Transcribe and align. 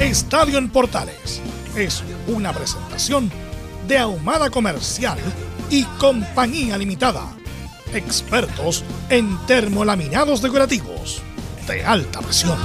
Estadio 0.00 0.58
en 0.58 0.68
Portales 0.68 1.42
es 1.74 2.04
una 2.28 2.52
presentación 2.52 3.32
de 3.88 3.98
Ahumada 3.98 4.48
Comercial 4.48 5.18
y 5.70 5.82
Compañía 5.98 6.78
Limitada. 6.78 7.32
Expertos 7.92 8.84
en 9.10 9.36
termolaminados 9.48 10.40
decorativos 10.40 11.20
de 11.66 11.84
alta 11.84 12.20
presión. 12.20 12.56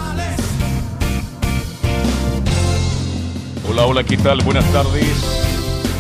Hola, 3.67 3.87
hola, 3.87 4.03
¿qué 4.03 4.17
tal? 4.17 4.43
Buenas 4.43 4.71
tardes. 4.71 5.07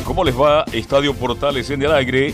¿Cómo 0.05 0.23
les 0.23 0.39
va? 0.39 0.65
Estadio 0.71 1.15
Portales 1.15 1.71
en 1.71 1.81
el 1.81 1.93
aire. 1.93 2.31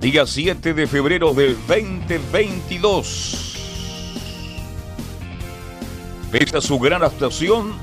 Día 0.00 0.26
7 0.26 0.72
de 0.72 0.86
febrero 0.86 1.34
del 1.34 1.58
2022. 1.68 3.50
Pese 6.30 6.56
a 6.56 6.62
su 6.62 6.78
gran 6.78 7.02
actuación, 7.04 7.74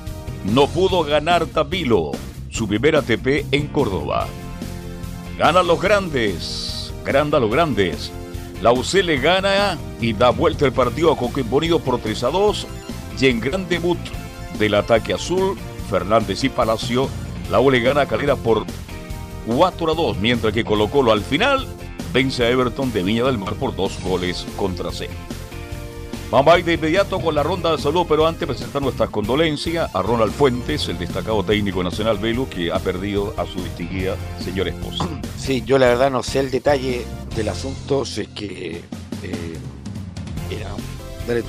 no 0.44 0.66
pudo 0.66 1.04
ganar 1.04 1.46
Tabilo, 1.46 2.12
su 2.50 2.66
primer 2.66 2.96
ATP 2.96 3.46
en 3.52 3.68
Córdoba. 3.68 4.26
Gana 5.38 5.62
los 5.62 5.80
grandes, 5.80 6.92
granda 7.04 7.38
los 7.38 7.50
grandes. 7.50 8.10
La 8.60 8.72
UC 8.72 8.94
le 9.04 9.18
gana 9.18 9.78
y 10.00 10.12
da 10.12 10.30
vuelta 10.30 10.66
el 10.66 10.72
partido 10.72 11.12
a 11.12 11.16
Coquimbo 11.16 11.78
por 11.80 11.98
3 11.98 12.24
a 12.24 12.30
2. 12.30 12.66
Y 13.20 13.26
en 13.26 13.40
gran 13.40 13.68
debut 13.68 13.98
del 14.58 14.74
ataque 14.74 15.14
azul, 15.14 15.56
Fernández 15.90 16.42
y 16.44 16.48
Palacio, 16.48 17.08
la 17.50 17.60
U 17.60 17.70
le 17.70 17.80
gana 17.80 18.02
a 18.02 18.06
Calera 18.06 18.36
por 18.36 18.64
4 19.46 19.92
a 19.92 19.94
2, 19.94 20.18
mientras 20.18 20.52
que 20.52 20.64
Colo 20.64 20.88
Colo 20.88 21.12
al 21.12 21.22
final 21.22 21.66
vence 22.12 22.44
a 22.44 22.50
Everton 22.50 22.92
de 22.92 23.02
Viña 23.02 23.24
del 23.24 23.38
Mar 23.38 23.54
por 23.54 23.74
dos 23.74 23.98
goles 24.02 24.46
contra 24.56 24.90
cero. 24.92 25.12
Vamos 26.32 26.54
a 26.54 26.58
ir 26.58 26.64
de 26.64 26.72
inmediato 26.72 27.20
con 27.20 27.34
la 27.34 27.42
ronda 27.42 27.72
de 27.72 27.76
salud, 27.76 28.06
pero 28.08 28.26
antes 28.26 28.48
presentar 28.48 28.80
nuestras 28.80 29.10
condolencias 29.10 29.94
a 29.94 30.00
Ronald 30.00 30.32
Fuentes, 30.32 30.88
el 30.88 30.96
destacado 30.96 31.44
técnico 31.44 31.84
nacional 31.84 32.16
Velu, 32.16 32.48
que 32.48 32.72
ha 32.72 32.78
perdido 32.78 33.34
a 33.36 33.44
su 33.44 33.62
distinguida 33.62 34.16
señora 34.42 34.70
esposa. 34.70 35.06
Sí, 35.36 35.62
yo 35.66 35.76
la 35.76 35.88
verdad 35.88 36.10
no 36.10 36.22
sé 36.22 36.38
el 36.38 36.52
detalle 36.52 37.04
del 37.34 37.48
asunto, 37.48 38.04
sé 38.06 38.26
que 38.26 38.80
eh, 39.24 39.58
era... 40.50 40.70
Dale 41.26 41.42
tú. 41.42 41.48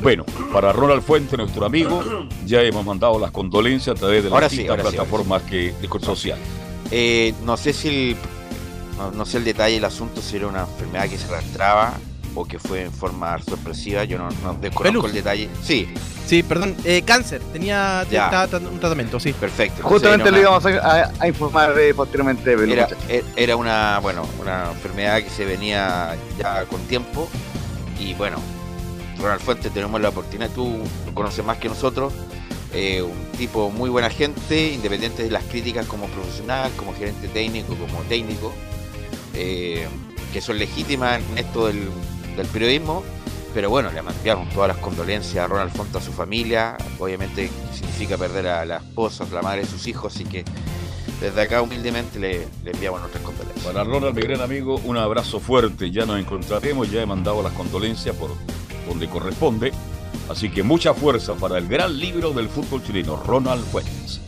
Bueno, 0.00 0.24
para 0.52 0.72
Ronald 0.72 1.02
Fuentes, 1.02 1.36
nuestro 1.36 1.66
amigo, 1.66 2.02
ya 2.46 2.62
hemos 2.62 2.86
mandado 2.86 3.18
las 3.18 3.32
condolencias 3.32 3.96
a 3.96 3.98
través 3.98 4.22
de 4.24 4.30
las 4.30 4.50
distintas 4.50 4.80
plataformas 4.80 5.42
que, 5.42 5.74
de 5.78 6.00
social. 6.00 6.38
Eh, 6.92 7.34
no 7.44 7.56
sé 7.56 7.72
si 7.72 7.88
el, 7.88 8.16
no, 9.14 9.26
sé 9.26 9.38
el 9.38 9.44
detalle 9.44 9.74
del 9.74 9.84
asunto, 9.84 10.22
si 10.22 10.36
era 10.36 10.46
una 10.46 10.60
enfermedad 10.60 11.08
que 11.08 11.18
se 11.18 11.26
arrastraba 11.26 11.98
o 12.36 12.44
que 12.44 12.58
fue 12.58 12.82
en 12.82 12.92
forma 12.92 13.42
sorpresiva, 13.42 14.04
yo 14.04 14.18
no, 14.18 14.28
no 14.42 14.54
desconozco 14.54 15.06
el 15.06 15.14
detalle. 15.14 15.48
Sí. 15.62 15.88
Sí, 16.26 16.42
perdón, 16.42 16.76
eh, 16.84 17.02
cáncer, 17.02 17.40
tenía 17.52 18.04
un 18.10 18.78
tratamiento, 18.78 19.18
sí. 19.18 19.32
Perfecto. 19.32 19.82
Justamente 19.82 20.30
lo 20.30 20.38
íbamos 20.38 20.64
a, 20.66 21.26
informar 21.26 21.78
eh, 21.78 21.94
posteriormente. 21.94 22.52
Era, 22.52 22.88
eh, 23.08 23.24
era, 23.36 23.56
una, 23.56 23.98
bueno, 24.00 24.26
una 24.40 24.70
enfermedad 24.72 25.22
que 25.22 25.30
se 25.30 25.44
venía 25.44 26.16
ya 26.38 26.64
con 26.66 26.80
tiempo 26.82 27.28
y 27.98 28.12
bueno, 28.14 28.36
Ronald 29.18 29.40
Fuentes 29.40 29.72
tenemos 29.72 30.00
la 30.00 30.10
oportunidad, 30.10 30.50
tú 30.50 30.78
lo 31.06 31.14
conoces 31.14 31.44
más 31.44 31.56
que 31.58 31.68
nosotros, 31.68 32.12
un 32.74 33.38
tipo 33.38 33.70
muy 33.70 33.88
buena 33.88 34.10
gente, 34.10 34.72
independiente 34.74 35.22
de 35.22 35.30
las 35.30 35.44
críticas 35.44 35.86
como 35.86 36.08
profesional, 36.08 36.70
como 36.76 36.92
gerente 36.92 37.26
técnico, 37.28 37.74
como 37.76 38.02
técnico, 38.02 38.52
que 39.32 40.40
son 40.40 40.58
legítimas 40.58 41.22
en 41.32 41.38
esto 41.38 41.68
del 41.68 41.88
del 42.36 42.46
periodismo. 42.46 43.02
Pero 43.54 43.70
bueno, 43.70 43.90
le 43.90 44.02
mandamos 44.02 44.52
todas 44.52 44.68
las 44.68 44.76
condolencias 44.78 45.44
a 45.44 45.48
Ronald 45.48 45.72
Fonta, 45.72 45.98
a 45.98 46.00
su 46.02 46.12
familia. 46.12 46.76
Obviamente 46.98 47.50
significa 47.72 48.18
perder 48.18 48.46
a 48.48 48.64
la 48.66 48.76
esposa, 48.76 49.26
la 49.32 49.40
madre 49.40 49.62
de 49.62 49.66
sus 49.66 49.86
hijos, 49.86 50.14
así 50.14 50.24
que 50.24 50.44
desde 51.20 51.40
acá 51.40 51.62
humildemente 51.62 52.18
le, 52.18 52.46
enviamos 52.64 53.00
nuestras 53.00 53.24
condolencias. 53.24 53.64
Para 53.64 53.84
Ronald, 53.84 54.14
mi 54.14 54.22
gran 54.22 54.42
amigo, 54.42 54.78
un 54.84 54.98
abrazo 54.98 55.40
fuerte. 55.40 55.90
Ya 55.90 56.04
nos 56.04 56.20
encontraremos, 56.20 56.90
ya 56.90 57.00
he 57.00 57.06
mandado 57.06 57.42
las 57.42 57.54
condolencias 57.54 58.14
por 58.16 58.30
donde 58.86 59.08
corresponde. 59.08 59.72
Así 60.28 60.50
que 60.50 60.62
mucha 60.62 60.92
fuerza 60.92 61.34
para 61.34 61.56
el 61.56 61.66
gran 61.66 61.98
libro 61.98 62.32
del 62.32 62.48
fútbol 62.48 62.82
chileno, 62.82 63.16
Ronald 63.16 63.64
Fuentes. 63.64 64.20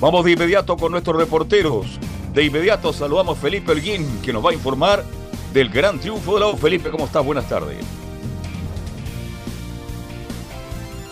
Vamos 0.00 0.24
de 0.24 0.32
inmediato 0.32 0.76
con 0.76 0.90
nuestros 0.90 1.16
reporteros. 1.16 2.00
De 2.34 2.44
inmediato 2.44 2.92
saludamos 2.92 3.38
a 3.38 3.40
Felipe 3.40 3.70
Elguín, 3.70 4.20
que 4.22 4.32
nos 4.32 4.44
va 4.44 4.50
a 4.50 4.54
informar 4.54 5.04
del 5.52 5.68
gran 5.68 5.98
triunfo 5.98 6.34
de 6.34 6.40
la 6.40 6.46
U. 6.48 6.56
Felipe, 6.56 6.90
¿cómo 6.90 7.04
estás? 7.04 7.24
Buenas 7.24 7.48
tardes. 7.48 7.78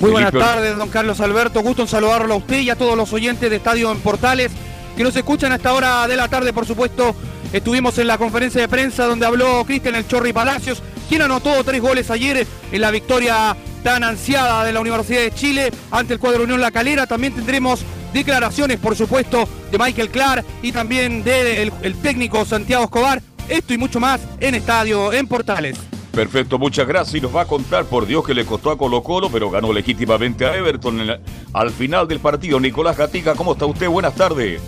Muy 0.01 0.11
buenas 0.13 0.33
tardes, 0.33 0.77
don 0.79 0.89
Carlos 0.89 1.21
Alberto. 1.21 1.61
Gusto 1.61 1.83
en 1.83 1.89
saludarlo 1.89 2.35
a 2.35 2.37
usted 2.39 2.61
y 2.61 2.71
a 2.71 2.77
todos 2.77 2.97
los 2.97 3.13
oyentes 3.13 3.51
de 3.51 3.57
Estadio 3.57 3.93
en 3.93 4.01
Portales 4.01 4.51
que 4.97 5.05
nos 5.05 5.15
escuchan 5.15 5.53
a 5.53 5.57
esta 5.57 5.75
hora 5.75 6.09
de 6.09 6.17
la 6.17 6.29
tarde, 6.29 6.53
por 6.53 6.67
supuesto. 6.67 7.15
Estuvimos 7.53 7.99
en 7.99 8.07
la 8.07 8.17
conferencia 8.17 8.61
de 8.61 8.69
prensa 8.69 9.05
donde 9.07 9.27
habló 9.27 9.65
Cristian 9.65 9.97
El 9.97 10.07
Chorri 10.07 10.33
Palacios, 10.33 10.83
quien 11.09 11.23
anotó 11.23 11.63
tres 11.65 11.83
goles 11.83 12.11
ayer 12.11 12.47
en 12.73 12.81
la 12.81 12.91
victoria 12.91 13.57
tan 13.83 14.05
ansiada 14.05 14.65
de 14.65 14.73
la 14.73 14.81
Universidad 14.81 15.21
de 15.21 15.33
Chile 15.33 15.71
ante 15.91 16.15
el 16.15 16.21
cuadro 16.21 16.45
Unión 16.45 16.61
La 16.61 16.71
Calera. 16.71 17.07
También 17.07 17.35
tendremos 17.35 17.81
declaraciones, 18.15 18.79
por 18.79 18.97
supuesto, 18.97 19.49
de 19.71 19.79
Michael 19.79 20.11
Clark 20.11 20.45
y 20.63 20.73
también 20.73 21.23
del 21.25 21.71
de 21.71 21.73
el 21.83 21.97
técnico 21.97 22.45
Santiago 22.45 22.85
Escobar. 22.85 23.21
Esto 23.51 23.75
y 23.75 23.79
mucho 23.79 23.99
más 23.99 24.21
en 24.39 24.55
Estadio, 24.55 25.13
en 25.13 25.27
Portales. 25.27 25.77
Perfecto, 26.13 26.57
muchas 26.57 26.87
gracias. 26.87 27.17
Y 27.17 27.21
nos 27.21 27.35
va 27.35 27.43
a 27.43 27.47
contar, 27.47 27.85
por 27.85 28.07
Dios, 28.07 28.25
que 28.25 28.33
le 28.33 28.47
costó 28.47 28.71
a 28.71 28.79
Colo 28.79 29.03
Colo, 29.03 29.29
pero 29.29 29.51
ganó 29.51 29.73
legítimamente 29.73 30.47
a 30.47 30.55
Everton 30.55 31.21
al 31.53 31.71
final 31.71 32.07
del 32.07 32.21
partido. 32.21 32.61
Nicolás 32.61 32.97
Gatica, 32.97 33.35
¿cómo 33.35 33.53
está 33.55 33.67
usted? 33.67 33.89
Buenas 33.89 34.15
tardes. 34.15 34.63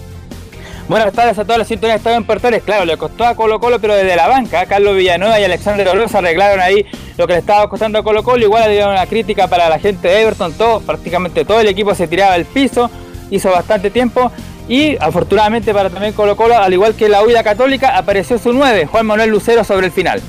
Buenas 0.89 1.13
tardes 1.13 1.39
a 1.39 1.45
todas 1.45 1.59
las 1.59 1.69
sintonías 1.69 1.99
Estadio 1.99 2.17
en 2.17 2.25
Portales. 2.25 2.65
Claro, 2.65 2.85
le 2.85 2.97
costó 2.97 3.25
a 3.25 3.37
Colo 3.37 3.61
Colo, 3.61 3.79
pero 3.81 3.95
desde 3.95 4.17
la 4.17 4.27
banca. 4.27 4.67
Carlos 4.67 4.97
Villanueva 4.97 5.39
y 5.39 5.45
Alexander 5.45 5.87
Oroz 5.89 6.13
arreglaron 6.17 6.59
ahí 6.59 6.85
lo 7.17 7.29
que 7.29 7.35
le 7.35 7.39
estaba 7.39 7.69
costando 7.69 8.01
a 8.01 8.03
Colo 8.03 8.25
Colo. 8.25 8.45
Igual 8.45 8.65
le 8.65 8.73
dieron 8.73 8.91
una 8.91 9.07
crítica 9.07 9.47
para 9.47 9.69
la 9.69 9.79
gente 9.79 10.09
de 10.09 10.23
Everton. 10.23 10.55
Todo, 10.55 10.81
prácticamente 10.81 11.45
todo 11.45 11.61
el 11.61 11.69
equipo 11.69 11.95
se 11.95 12.09
tiraba 12.09 12.35
al 12.35 12.47
piso. 12.47 12.91
Hizo 13.31 13.53
bastante 13.53 13.91
tiempo. 13.91 14.33
Y 14.73 14.97
afortunadamente 14.99 15.75
para 15.75 15.91
también 15.91 16.15
Colo 16.15 16.35
Colo, 16.35 16.57
al 16.57 16.73
igual 16.73 16.95
que 16.95 17.07
la 17.07 17.23
huida 17.23 17.45
católica, 17.45 17.95
apareció 17.99 18.39
su 18.39 18.55
9, 18.55 18.87
Juan 18.87 19.05
Manuel 19.05 19.29
Lucero 19.29 19.65
sobre 19.65 19.89
el 19.89 19.93
final. 19.93 20.23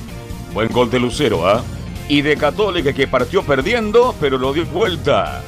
Buen 0.53 0.67
gol 0.67 0.91
de 0.91 0.99
Lucero, 0.99 1.47
¿ah? 1.47 1.63
Y 2.09 2.23
de 2.23 2.35
Católica 2.35 2.91
que 2.91 3.07
partió 3.07 3.43
perdiendo, 3.43 4.13
pero 4.19 4.37
lo 4.37 4.51
dio 4.51 4.65
vuelta. 4.65 5.41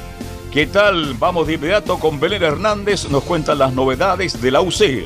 ¿Qué 0.50 0.66
tal? 0.66 1.12
Vamos 1.18 1.46
de 1.46 1.52
inmediato 1.52 1.98
con 1.98 2.18
Belén 2.18 2.42
Hernández, 2.42 3.10
nos 3.10 3.22
cuentan 3.24 3.58
las 3.58 3.74
novedades 3.74 4.40
de 4.40 4.50
la 4.50 4.62
UC. 4.62 5.04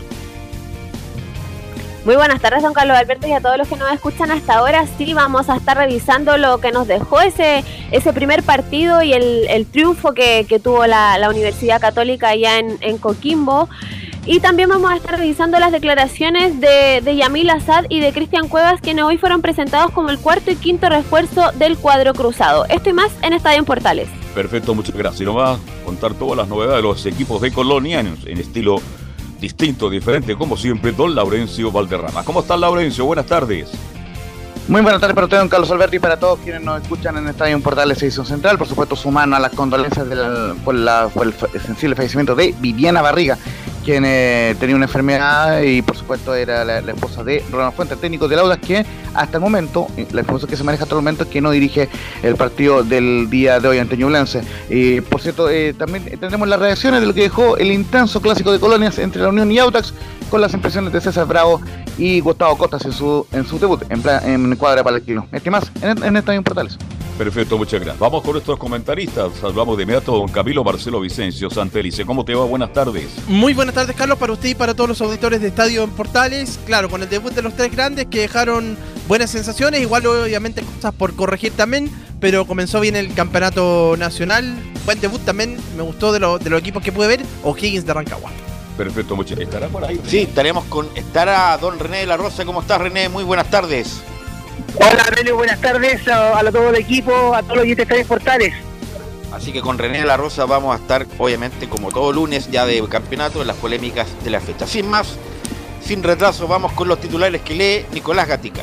Muy 2.04 2.16
buenas 2.16 2.40
tardes, 2.40 2.62
don 2.62 2.72
Carlos 2.72 2.96
Alberto, 2.96 3.28
y 3.28 3.32
a 3.32 3.42
todos 3.42 3.58
los 3.58 3.68
que 3.68 3.76
nos 3.76 3.92
escuchan 3.92 4.30
hasta 4.30 4.54
ahora. 4.54 4.86
Sí, 4.96 5.12
vamos 5.12 5.50
a 5.50 5.56
estar 5.56 5.76
revisando 5.76 6.38
lo 6.38 6.58
que 6.58 6.72
nos 6.72 6.88
dejó 6.88 7.20
ese, 7.20 7.62
ese 7.92 8.14
primer 8.14 8.42
partido 8.42 9.02
y 9.02 9.12
el, 9.12 9.66
triunfo 9.70 10.14
que, 10.14 10.46
tuvo 10.64 10.86
la, 10.86 11.18
Universidad 11.28 11.78
Católica 11.78 12.28
allá 12.28 12.58
en, 12.58 12.96
Coquimbo. 12.96 13.68
Y 14.24 14.40
también 14.40 14.70
vamos 14.70 14.90
a 14.90 14.96
estar 14.96 15.18
revisando 15.18 15.58
las 15.58 15.72
declaraciones 15.72 16.58
de, 16.60 17.02
de 17.02 17.16
Yamil 17.16 17.50
Azad 17.50 17.84
y 17.90 18.00
de 18.00 18.12
Cristian 18.12 18.48
Cuevas, 18.48 18.80
quienes 18.80 19.04
hoy 19.04 19.18
fueron 19.18 19.42
presentados 19.42 19.90
como 19.90 20.08
el 20.08 20.18
cuarto 20.18 20.50
y 20.50 20.56
quinto 20.56 20.88
refuerzo 20.88 21.52
del 21.52 21.76
cuadro 21.76 22.14
cruzado. 22.14 22.64
Esto 22.70 22.90
y 22.90 22.92
más 22.94 23.12
en 23.22 23.34
Estadio 23.34 23.58
en 23.58 23.64
Portales. 23.66 24.08
Perfecto, 24.34 24.74
muchas 24.74 24.96
gracias. 24.96 25.20
Y 25.20 25.24
nos 25.24 25.36
va 25.36 25.54
a 25.54 25.58
contar 25.84 26.14
todas 26.14 26.38
las 26.38 26.48
novedades 26.48 26.76
de 26.76 26.82
los 26.82 27.04
equipos 27.04 27.42
de 27.42 27.52
Colonia 27.52 28.00
en, 28.00 28.16
en 28.24 28.38
estilo 28.38 28.80
distinto, 29.40 29.88
diferente, 29.88 30.36
como 30.36 30.56
siempre, 30.56 30.92
don 30.92 31.14
Laurencio 31.14 31.72
Valderrama. 31.72 32.24
¿Cómo 32.24 32.40
está 32.40 32.56
Laurencio? 32.56 33.04
Buenas 33.04 33.26
tardes. 33.26 33.70
Muy 34.70 34.82
buenas 34.82 35.00
tardes 35.00 35.16
para 35.16 35.24
usted, 35.24 35.38
don 35.38 35.48
Carlos 35.48 35.68
Alberto, 35.72 35.96
y 35.96 35.98
para 35.98 36.16
todos 36.16 36.38
quienes 36.38 36.62
nos 36.62 36.80
escuchan 36.80 37.16
en 37.16 37.26
Estadio 37.26 37.58
Portales 37.58 38.00
Edición 38.04 38.24
Central. 38.24 38.56
Por 38.56 38.68
supuesto, 38.68 38.94
sumando 38.94 39.34
a 39.34 39.40
las 39.40 39.50
condolencias 39.50 40.06
por, 40.64 40.76
el 40.76 41.60
sensible 41.60 41.96
fallecimiento 41.96 42.36
de 42.36 42.54
Viviana 42.60 43.02
Barriga, 43.02 43.36
quien 43.84 44.04
eh, 44.06 44.54
tenía 44.60 44.76
una 44.76 44.84
enfermedad 44.84 45.60
y 45.62 45.82
por 45.82 45.96
supuesto 45.96 46.36
era 46.36 46.64
la, 46.64 46.78
esposa 46.78 47.24
de 47.24 47.44
Ronald 47.50 47.74
Fuentes, 47.74 48.00
técnico 48.00 48.28
de 48.28 48.36
Laudas, 48.36 48.58
que 48.58 48.86
hasta 49.12 49.38
el 49.38 49.42
momento, 49.42 49.88
la 50.12 50.20
esposa 50.20 50.46
que 50.46 50.56
se 50.56 50.62
maneja 50.62 50.84
hasta 50.84 50.94
el 50.94 51.00
momento 51.00 51.28
que 51.28 51.40
no 51.40 51.50
dirige 51.50 51.88
el 52.22 52.36
partido 52.36 52.84
del 52.84 53.28
día 53.28 53.58
de 53.58 53.66
hoy 53.66 53.78
ante 53.78 53.96
Ñublense. 53.96 54.42
Y 54.68 55.00
por 55.00 55.20
cierto, 55.20 55.50
eh, 55.50 55.74
también 55.74 56.04
tendremos 56.04 56.46
las 56.46 56.60
reacciones 56.60 57.00
de 57.00 57.08
lo 57.08 57.14
que 57.14 57.22
dejó 57.22 57.56
el 57.56 57.72
intenso 57.72 58.22
clásico 58.22 58.52
de 58.52 58.60
colonias 58.60 59.00
entre 59.00 59.20
la 59.20 59.30
Unión 59.30 59.50
y 59.50 59.58
Autax, 59.58 59.94
con 60.30 60.40
las 60.40 60.54
impresiones 60.54 60.92
de 60.92 61.00
César 61.00 61.26
Bravo 61.26 61.60
y 62.00 62.20
Gustavo 62.20 62.56
Cotas 62.56 62.84
en 62.86 62.92
su, 62.92 63.26
en 63.30 63.46
su 63.46 63.58
debut 63.58 63.82
en, 63.90 64.02
en 64.24 64.56
cuadra 64.56 64.82
para 64.82 64.96
el 64.96 65.02
kilo. 65.02 65.26
¿Qué 65.44 65.50
más? 65.50 65.70
En, 65.82 66.02
en 66.02 66.16
Estadio 66.16 66.42
Portales. 66.42 66.78
Perfecto, 67.18 67.58
muchas 67.58 67.80
gracias. 67.80 67.98
Vamos 67.98 68.22
con 68.22 68.32
nuestros 68.32 68.58
comentaristas. 68.58 69.44
Hablamos 69.44 69.76
de 69.76 69.82
inmediato 69.82 70.12
don 70.12 70.28
Camilo 70.28 70.64
Marcelo 70.64 71.00
Vicencio 71.00 71.50
Santelice. 71.50 72.06
¿Cómo 72.06 72.24
te 72.24 72.34
va? 72.34 72.46
Buenas 72.46 72.72
tardes. 72.72 73.08
Muy 73.28 73.52
buenas 73.52 73.74
tardes, 73.74 73.94
Carlos, 73.94 74.16
para 74.16 74.32
usted 74.32 74.48
y 74.48 74.54
para 74.54 74.72
todos 74.72 74.88
los 74.88 75.00
auditores 75.02 75.42
de 75.42 75.48
Estadio 75.48 75.84
en 75.84 75.90
Portales. 75.90 76.58
Claro, 76.64 76.88
con 76.88 77.02
el 77.02 77.10
debut 77.10 77.34
de 77.34 77.42
los 77.42 77.54
tres 77.54 77.70
grandes 77.70 78.06
que 78.06 78.20
dejaron 78.20 78.78
buenas 79.06 79.30
sensaciones, 79.30 79.82
igual 79.82 80.06
obviamente 80.06 80.62
cosas 80.62 80.94
por 80.94 81.14
corregir 81.14 81.52
también, 81.52 81.90
pero 82.20 82.46
comenzó 82.46 82.80
bien 82.80 82.96
el 82.96 83.12
campeonato 83.12 83.96
nacional. 83.98 84.56
Buen 84.86 84.98
debut 84.98 85.20
también, 85.20 85.58
me 85.76 85.82
gustó 85.82 86.12
de, 86.12 86.20
de 86.42 86.48
los 86.48 86.60
equipos 86.60 86.82
que 86.82 86.90
pude 86.90 87.06
ver. 87.06 87.20
O'Higgins 87.44 87.84
de 87.84 87.92
Rancagua. 87.92 88.30
Perfecto, 88.80 89.14
muchas 89.14 89.38
¿Estará 89.38 89.68
por 89.68 89.84
ahí? 89.84 90.00
Sí, 90.06 90.20
estaremos 90.20 90.64
con. 90.64 90.88
Estará 90.94 91.58
don 91.58 91.78
René 91.78 91.98
de 91.98 92.06
la 92.06 92.16
Rosa. 92.16 92.46
¿Cómo 92.46 92.62
estás, 92.62 92.80
René? 92.80 93.10
Muy 93.10 93.24
buenas 93.24 93.50
tardes. 93.50 94.00
Hola, 94.74 95.02
Aurelio, 95.06 95.36
buenas 95.36 95.60
tardes 95.60 96.08
a, 96.08 96.40
todo 96.50 96.70
el 96.70 96.76
equipo, 96.76 97.34
a 97.34 97.42
todos 97.42 97.58
los 97.58 97.76
de 97.76 98.04
Portales. 98.08 98.54
Así 99.34 99.52
que 99.52 99.60
con 99.60 99.76
René 99.76 99.98
de 99.98 100.06
la 100.06 100.16
Rosa 100.16 100.46
vamos 100.46 100.74
a 100.74 100.80
estar, 100.80 101.06
obviamente, 101.18 101.68
como 101.68 101.90
todo 101.90 102.10
lunes 102.10 102.50
ya 102.50 102.64
de 102.64 102.82
campeonato, 102.88 103.42
en 103.42 103.48
las 103.48 103.56
polémicas 103.56 104.08
de 104.24 104.30
la 104.30 104.40
fecha. 104.40 104.66
Sin 104.66 104.88
más, 104.88 105.08
sin 105.84 106.02
retraso, 106.02 106.48
vamos 106.48 106.72
con 106.72 106.88
los 106.88 107.02
titulares 107.02 107.42
que 107.42 107.54
lee 107.54 107.86
Nicolás 107.92 108.28
Gatica. 108.28 108.62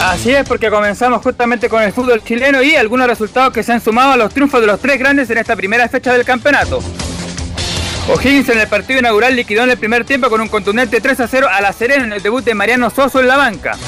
Así 0.00 0.32
es, 0.32 0.46
porque 0.46 0.70
comenzamos 0.70 1.22
justamente 1.22 1.68
con 1.68 1.82
el 1.82 1.92
fútbol 1.92 2.22
chileno 2.22 2.62
y 2.62 2.74
algunos 2.76 3.06
resultados 3.06 3.52
que 3.52 3.62
se 3.62 3.72
han 3.72 3.80
sumado 3.80 4.12
a 4.12 4.16
los 4.16 4.32
triunfos 4.32 4.60
de 4.60 4.66
los 4.66 4.80
tres 4.80 4.98
grandes 4.98 5.30
en 5.30 5.38
esta 5.38 5.56
primera 5.56 5.88
fecha 5.88 6.12
del 6.12 6.24
campeonato. 6.24 6.82
O'Higgins 8.08 8.50
en 8.50 8.58
el 8.58 8.68
partido 8.68 8.98
inaugural 8.98 9.34
liquidó 9.34 9.64
en 9.64 9.70
el 9.70 9.78
primer 9.78 10.04
tiempo 10.04 10.28
con 10.28 10.40
un 10.40 10.48
contundente 10.48 11.00
3 11.00 11.20
a 11.20 11.28
0 11.28 11.48
a 11.50 11.60
La 11.62 11.72
Serena 11.72 12.04
en 12.04 12.12
el 12.12 12.22
debut 12.22 12.44
de 12.44 12.54
Mariano 12.54 12.90
Soso 12.90 13.18
en 13.20 13.28
la 13.28 13.38
banca. 13.38 13.78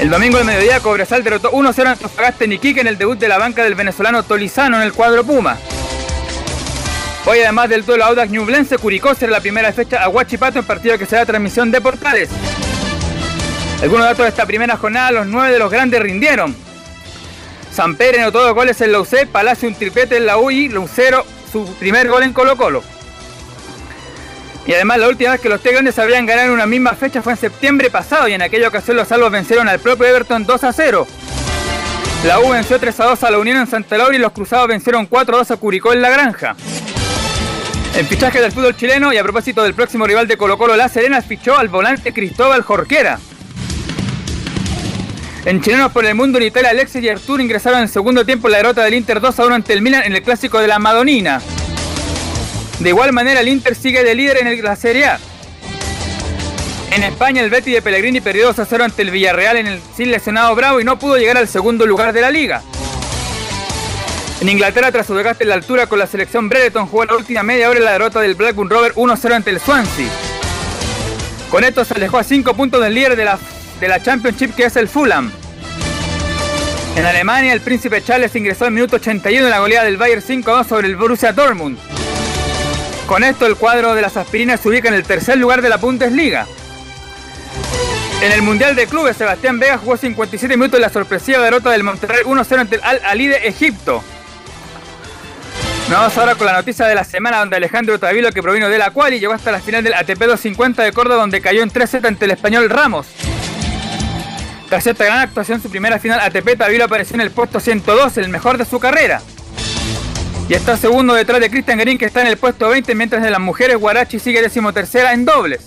El 0.00 0.10
domingo 0.10 0.38
de 0.38 0.44
mediodía 0.44 0.80
Cobresal 0.80 1.22
derrotó 1.22 1.52
1-0 1.52 1.86
a 1.86 1.90
Antofagasta 1.92 2.44
en 2.44 2.52
Iquique 2.52 2.80
en 2.80 2.88
el 2.88 2.98
debut 2.98 3.18
de 3.18 3.28
la 3.28 3.38
banca 3.38 3.62
del 3.62 3.74
venezolano 3.76 4.22
Tolizano 4.22 4.78
en 4.78 4.82
el 4.82 4.92
cuadro 4.92 5.22
Puma. 5.22 5.56
Hoy 7.26 7.38
además 7.40 7.68
del 7.68 7.84
duelo 7.84 8.06
Audax 8.06 8.30
Ñublense, 8.30 8.78
Curicó 8.78 9.14
será 9.14 9.30
la 9.32 9.40
primera 9.40 9.72
fecha 9.72 10.02
a 10.02 10.08
Huachipato 10.08 10.58
en 10.58 10.64
partido 10.64 10.98
que 10.98 11.06
será 11.06 11.26
transmisión 11.26 11.70
de 11.70 11.80
portales. 11.80 12.30
Algunos 13.82 14.04
datos 14.04 14.24
de 14.24 14.28
esta 14.28 14.44
primera 14.44 14.76
jornada, 14.76 15.10
los 15.10 15.26
nueve 15.26 15.52
de 15.52 15.58
los 15.58 15.70
grandes 15.70 16.00
rindieron. 16.02 16.54
San 17.72 17.96
Pedro 17.96 18.20
anotó 18.20 18.42
dos 18.42 18.54
goles 18.54 18.80
en 18.82 18.92
la 18.92 19.00
UC, 19.00 19.26
Palacio 19.32 19.68
un 19.68 19.74
triplete 19.74 20.18
en 20.18 20.26
la 20.26 20.36
UI, 20.36 20.68
Lucero 20.68 21.24
su 21.50 21.64
primer 21.76 22.08
gol 22.08 22.22
en 22.22 22.32
Colo 22.32 22.56
Colo. 22.56 22.82
Y 24.66 24.74
además 24.74 24.98
la 24.98 25.08
última 25.08 25.32
vez 25.32 25.40
que 25.40 25.48
los 25.48 25.62
Tegones 25.62 25.98
habrían 25.98 26.26
ganado 26.26 26.48
en 26.48 26.54
una 26.54 26.66
misma 26.66 26.92
fecha 26.92 27.22
fue 27.22 27.32
en 27.32 27.38
septiembre 27.38 27.90
pasado 27.90 28.28
y 28.28 28.34
en 28.34 28.42
aquella 28.42 28.68
ocasión 28.68 28.96
los 28.96 29.08
salvos 29.08 29.32
vencieron 29.32 29.66
al 29.68 29.80
propio 29.80 30.06
Everton 30.06 30.44
2 30.44 30.64
a 30.64 30.72
0. 30.72 31.06
La 32.26 32.38
U 32.40 32.50
venció 32.50 32.78
3 32.78 33.00
a 33.00 33.04
2 33.06 33.24
a 33.24 33.30
la 33.30 33.38
Unión 33.38 33.56
en 33.56 33.66
Santa 33.66 33.96
Laura 33.96 34.14
y 34.14 34.18
los 34.18 34.32
Cruzados 34.32 34.68
vencieron 34.68 35.06
4 35.06 35.34
a 35.34 35.38
2 35.38 35.50
a 35.52 35.56
Curicó 35.56 35.92
en 35.94 36.02
La 36.02 36.10
Granja. 36.10 36.54
En 37.96 38.06
fichaje 38.06 38.40
del 38.40 38.52
fútbol 38.52 38.76
chileno 38.76 39.12
y 39.12 39.16
a 39.16 39.22
propósito 39.22 39.62
del 39.62 39.74
próximo 39.74 40.06
rival 40.06 40.28
de 40.28 40.36
Colo 40.36 40.58
Colo 40.58 40.76
La 40.76 40.88
Serena 40.88 41.22
fichó 41.22 41.56
al 41.56 41.68
volante 41.68 42.12
Cristóbal 42.12 42.62
Jorquera. 42.62 43.18
En 45.46 45.62
Chilenos 45.62 45.90
por 45.90 46.04
el 46.04 46.14
Mundo 46.14 46.36
en 46.38 46.44
Italia, 46.44 46.70
Alexis 46.70 47.02
y 47.02 47.08
Artur 47.08 47.40
ingresaron 47.40 47.80
en 47.80 47.88
segundo 47.88 48.26
tiempo 48.26 48.48
en 48.48 48.52
la 48.52 48.58
derrota 48.58 48.84
del 48.84 48.92
Inter 48.92 49.20
2 49.20 49.38
a 49.38 49.46
1 49.46 49.54
ante 49.54 49.72
el 49.72 49.80
Milan 49.80 50.02
en 50.04 50.14
el 50.14 50.22
clásico 50.22 50.60
de 50.60 50.68
la 50.68 50.78
Madonina. 50.78 51.40
De 52.78 52.88
igual 52.90 53.12
manera, 53.12 53.40
el 53.40 53.48
Inter 53.48 53.74
sigue 53.74 54.04
de 54.04 54.14
líder 54.14 54.46
en 54.46 54.62
la 54.62 54.76
Serie 54.76 55.06
A. 55.06 55.18
En 56.90 57.02
España, 57.04 57.42
el 57.42 57.48
Betty 57.48 57.70
de 57.70 57.80
Pellegrini 57.80 58.20
perdió 58.20 58.46
2 58.48 58.58
a 58.58 58.64
0 58.66 58.84
ante 58.84 59.00
el 59.00 59.10
Villarreal 59.10 59.56
en 59.56 59.66
el 59.66 59.80
sin 59.96 60.10
lesionado 60.10 60.54
Bravo 60.54 60.80
y 60.80 60.84
no 60.84 60.98
pudo 60.98 61.16
llegar 61.16 61.38
al 61.38 61.48
segundo 61.48 61.86
lugar 61.86 62.12
de 62.12 62.20
la 62.20 62.30
liga. 62.30 62.62
En 64.42 64.48
Inglaterra, 64.48 64.92
tras 64.92 65.06
su 65.06 65.14
desgaste 65.14 65.44
en 65.44 65.50
la 65.50 65.54
altura 65.54 65.86
con 65.86 65.98
la 65.98 66.06
selección 66.06 66.50
Brereton, 66.50 66.86
jugó 66.86 67.06
la 67.06 67.16
última 67.16 67.42
media 67.42 67.70
hora 67.70 67.78
en 67.78 67.84
la 67.86 67.92
derrota 67.92 68.20
del 68.20 68.34
Blackburn 68.34 68.68
Rover 68.68 68.94
1-0 68.94 69.32
ante 69.32 69.50
el 69.50 69.60
Swansea. 69.60 70.08
Con 71.50 71.64
esto 71.64 71.84
se 71.84 71.94
alejó 71.94 72.18
a 72.18 72.24
5 72.24 72.54
puntos 72.54 72.82
del 72.82 72.94
líder 72.94 73.16
de 73.16 73.24
la 73.24 73.38
de 73.80 73.88
la 73.88 74.02
Championship 74.02 74.54
que 74.54 74.64
es 74.64 74.76
el 74.76 74.88
Fulham. 74.88 75.32
En 76.96 77.06
Alemania, 77.06 77.52
el 77.52 77.60
príncipe 77.60 78.02
Charles 78.02 78.34
ingresó 78.36 78.66
en 78.66 78.74
minuto 78.74 78.96
81 78.96 79.44
en 79.44 79.50
la 79.50 79.60
goleada 79.60 79.86
del 79.86 79.96
Bayern 79.96 80.22
5-2 80.22 80.66
sobre 80.66 80.88
el 80.88 80.96
Borussia 80.96 81.32
Dortmund. 81.32 81.78
Con 83.06 83.24
esto, 83.24 83.46
el 83.46 83.56
cuadro 83.56 83.94
de 83.94 84.02
las 84.02 84.16
aspirinas 84.16 84.60
se 84.60 84.68
ubica 84.68 84.88
en 84.88 84.94
el 84.94 85.04
tercer 85.04 85.38
lugar 85.38 85.62
de 85.62 85.68
la 85.68 85.78
Bundesliga. 85.78 86.46
En 88.22 88.32
el 88.32 88.42
Mundial 88.42 88.76
de 88.76 88.86
Clubes, 88.86 89.16
Sebastián 89.16 89.58
Vega 89.58 89.78
jugó 89.78 89.96
57 89.96 90.56
minutos 90.56 90.76
en 90.76 90.82
la 90.82 90.90
sorpresiva 90.90 91.38
derrota 91.38 91.70
del 91.70 91.82
Monterrey 91.82 92.22
1-0 92.24 92.58
ante 92.58 92.76
el 92.76 92.82
Al-Ali 92.84 93.28
de 93.28 93.48
Egipto. 93.48 94.04
vamos 95.88 96.16
ahora 96.18 96.34
con 96.34 96.46
la 96.46 96.52
noticia 96.52 96.86
de 96.86 96.94
la 96.94 97.04
semana 97.04 97.38
donde 97.38 97.56
Alejandro 97.56 97.98
Tavilo, 97.98 98.30
que 98.30 98.42
provino 98.42 98.68
de 98.68 98.76
la 98.76 98.90
cual 98.90 99.18
llegó 99.18 99.32
hasta 99.32 99.50
la 99.50 99.60
final 99.60 99.82
del 99.82 99.94
ATP 99.94 100.18
250 100.18 100.82
de 100.82 100.92
Córdoba 100.92 101.22
donde 101.22 101.40
cayó 101.40 101.62
en 101.62 101.70
3 101.70 101.88
7 101.88 102.08
ante 102.08 102.26
el 102.26 102.32
español 102.32 102.68
Ramos. 102.68 103.06
Tras 104.70 104.86
esta 104.86 105.04
gran 105.04 105.18
actuación, 105.18 105.60
su 105.60 105.68
primera 105.68 105.98
final 105.98 106.20
ATP, 106.20 106.56
Tavilo 106.56 106.84
apareció 106.84 107.16
en 107.16 107.22
el 107.22 107.32
puesto 107.32 107.58
102, 107.58 108.18
el 108.18 108.28
mejor 108.28 108.56
de 108.56 108.64
su 108.64 108.78
carrera. 108.78 109.20
Y 110.48 110.54
está 110.54 110.76
segundo 110.76 111.12
detrás 111.12 111.40
de 111.40 111.50
Christian 111.50 111.76
Green, 111.76 111.98
que 111.98 112.04
está 112.04 112.20
en 112.20 112.28
el 112.28 112.36
puesto 112.36 112.68
20, 112.68 112.94
mientras 112.94 113.20
de 113.20 113.32
las 113.32 113.40
mujeres, 113.40 113.76
Guarachi 113.78 114.20
sigue 114.20 114.40
decimotercera 114.40 115.12
en 115.12 115.24
dobles. 115.24 115.62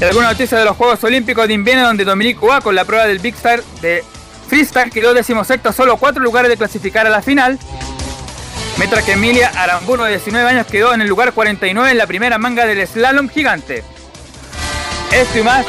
Y 0.00 0.04
alguna 0.04 0.32
noticia 0.32 0.58
de 0.58 0.64
los 0.64 0.76
Juegos 0.76 1.04
Olímpicos 1.04 1.46
de 1.46 1.54
Invierno, 1.54 1.86
donde 1.86 2.04
Dominique 2.04 2.44
Ua, 2.44 2.60
con 2.60 2.74
la 2.74 2.84
prueba 2.84 3.06
del 3.06 3.20
Big 3.20 3.36
Star 3.36 3.62
de 3.80 4.02
freestyle, 4.48 4.90
quedó 4.90 5.14
decimosexto 5.14 5.72
solo 5.72 5.96
cuatro 5.96 6.24
lugares 6.24 6.50
de 6.50 6.56
clasificar 6.56 7.06
a 7.06 7.10
la 7.10 7.22
final. 7.22 7.56
Mientras 8.78 9.04
que 9.04 9.12
Emilia 9.12 9.52
Arambuno, 9.54 10.02
de 10.02 10.10
19 10.10 10.48
años, 10.48 10.66
quedó 10.66 10.92
en 10.92 11.02
el 11.02 11.08
lugar 11.08 11.32
49 11.32 11.92
en 11.92 11.98
la 11.98 12.08
primera 12.08 12.36
manga 12.36 12.66
del 12.66 12.84
slalom 12.84 13.28
gigante. 13.28 13.84
Esto 15.12 15.38
y 15.38 15.42
más 15.44 15.64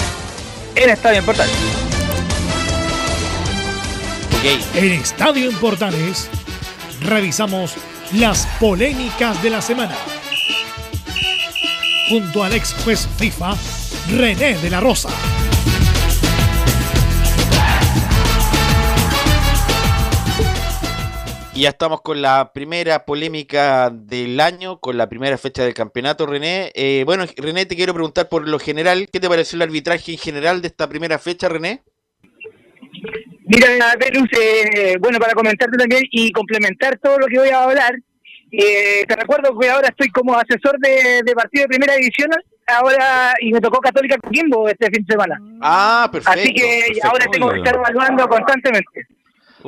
en 0.75 0.89
Estadio 0.89 1.19
en 1.19 1.74
En 4.47 4.91
Estadio 4.91 5.49
en 5.49 5.57
Portales 5.57 6.29
revisamos 7.01 7.73
las 8.13 8.45
polémicas 8.59 9.41
de 9.41 9.49
la 9.49 9.59
semana. 9.59 9.95
Junto 12.09 12.43
al 12.43 12.53
ex 12.53 12.75
juez 12.83 13.07
FIFA, 13.17 13.55
René 14.15 14.55
de 14.57 14.69
la 14.69 14.81
Rosa. 14.81 15.09
Y 21.55 21.61
ya 21.61 21.69
estamos 21.69 22.01
con 22.01 22.21
la 22.21 22.53
primera 22.53 23.03
polémica 23.03 23.89
del 23.89 24.39
año, 24.39 24.79
con 24.79 24.95
la 24.95 25.09
primera 25.09 25.39
fecha 25.39 25.63
del 25.63 25.73
campeonato, 25.73 26.27
René. 26.27 26.71
Eh, 26.75 27.01
bueno, 27.03 27.25
René, 27.35 27.65
te 27.65 27.75
quiero 27.75 27.95
preguntar 27.95 28.29
por 28.29 28.47
lo 28.47 28.59
general, 28.59 29.09
¿qué 29.11 29.19
te 29.19 29.27
pareció 29.27 29.55
el 29.55 29.63
arbitraje 29.63 30.11
en 30.11 30.17
general 30.19 30.61
de 30.61 30.67
esta 30.67 30.87
primera 30.87 31.17
fecha, 31.17 31.49
René? 31.49 31.81
Mira, 33.47 33.95
Velus, 33.99 34.29
eh, 34.39 34.97
bueno, 34.99 35.19
para 35.19 35.33
comentarte 35.33 35.77
también 35.77 36.03
y 36.11 36.31
complementar 36.31 36.97
todo 36.97 37.19
lo 37.19 37.27
que 37.27 37.39
voy 37.39 37.49
a 37.49 37.63
hablar, 37.63 37.95
eh, 38.51 39.05
te 39.07 39.15
recuerdo 39.15 39.57
que 39.57 39.69
ahora 39.69 39.89
estoy 39.89 40.09
como 40.09 40.35
asesor 40.35 40.79
de, 40.79 41.33
partido 41.35 41.63
de 41.63 41.67
primera 41.67 41.95
división, 41.95 42.29
ahora, 42.67 43.33
y 43.39 43.51
me 43.51 43.61
tocó 43.61 43.79
Católica 43.79 44.17
Coquimbo 44.17 44.67
este 44.67 44.89
fin 44.89 45.05
de 45.05 45.13
semana. 45.13 45.37
Ah, 45.61 46.09
perfecto. 46.11 46.39
Así 46.39 46.53
que 46.53 46.99
ahora 47.03 47.25
tengo 47.31 47.51
que 47.51 47.57
estar 47.57 47.75
evaluando 47.75 48.27
constantemente 48.27 49.07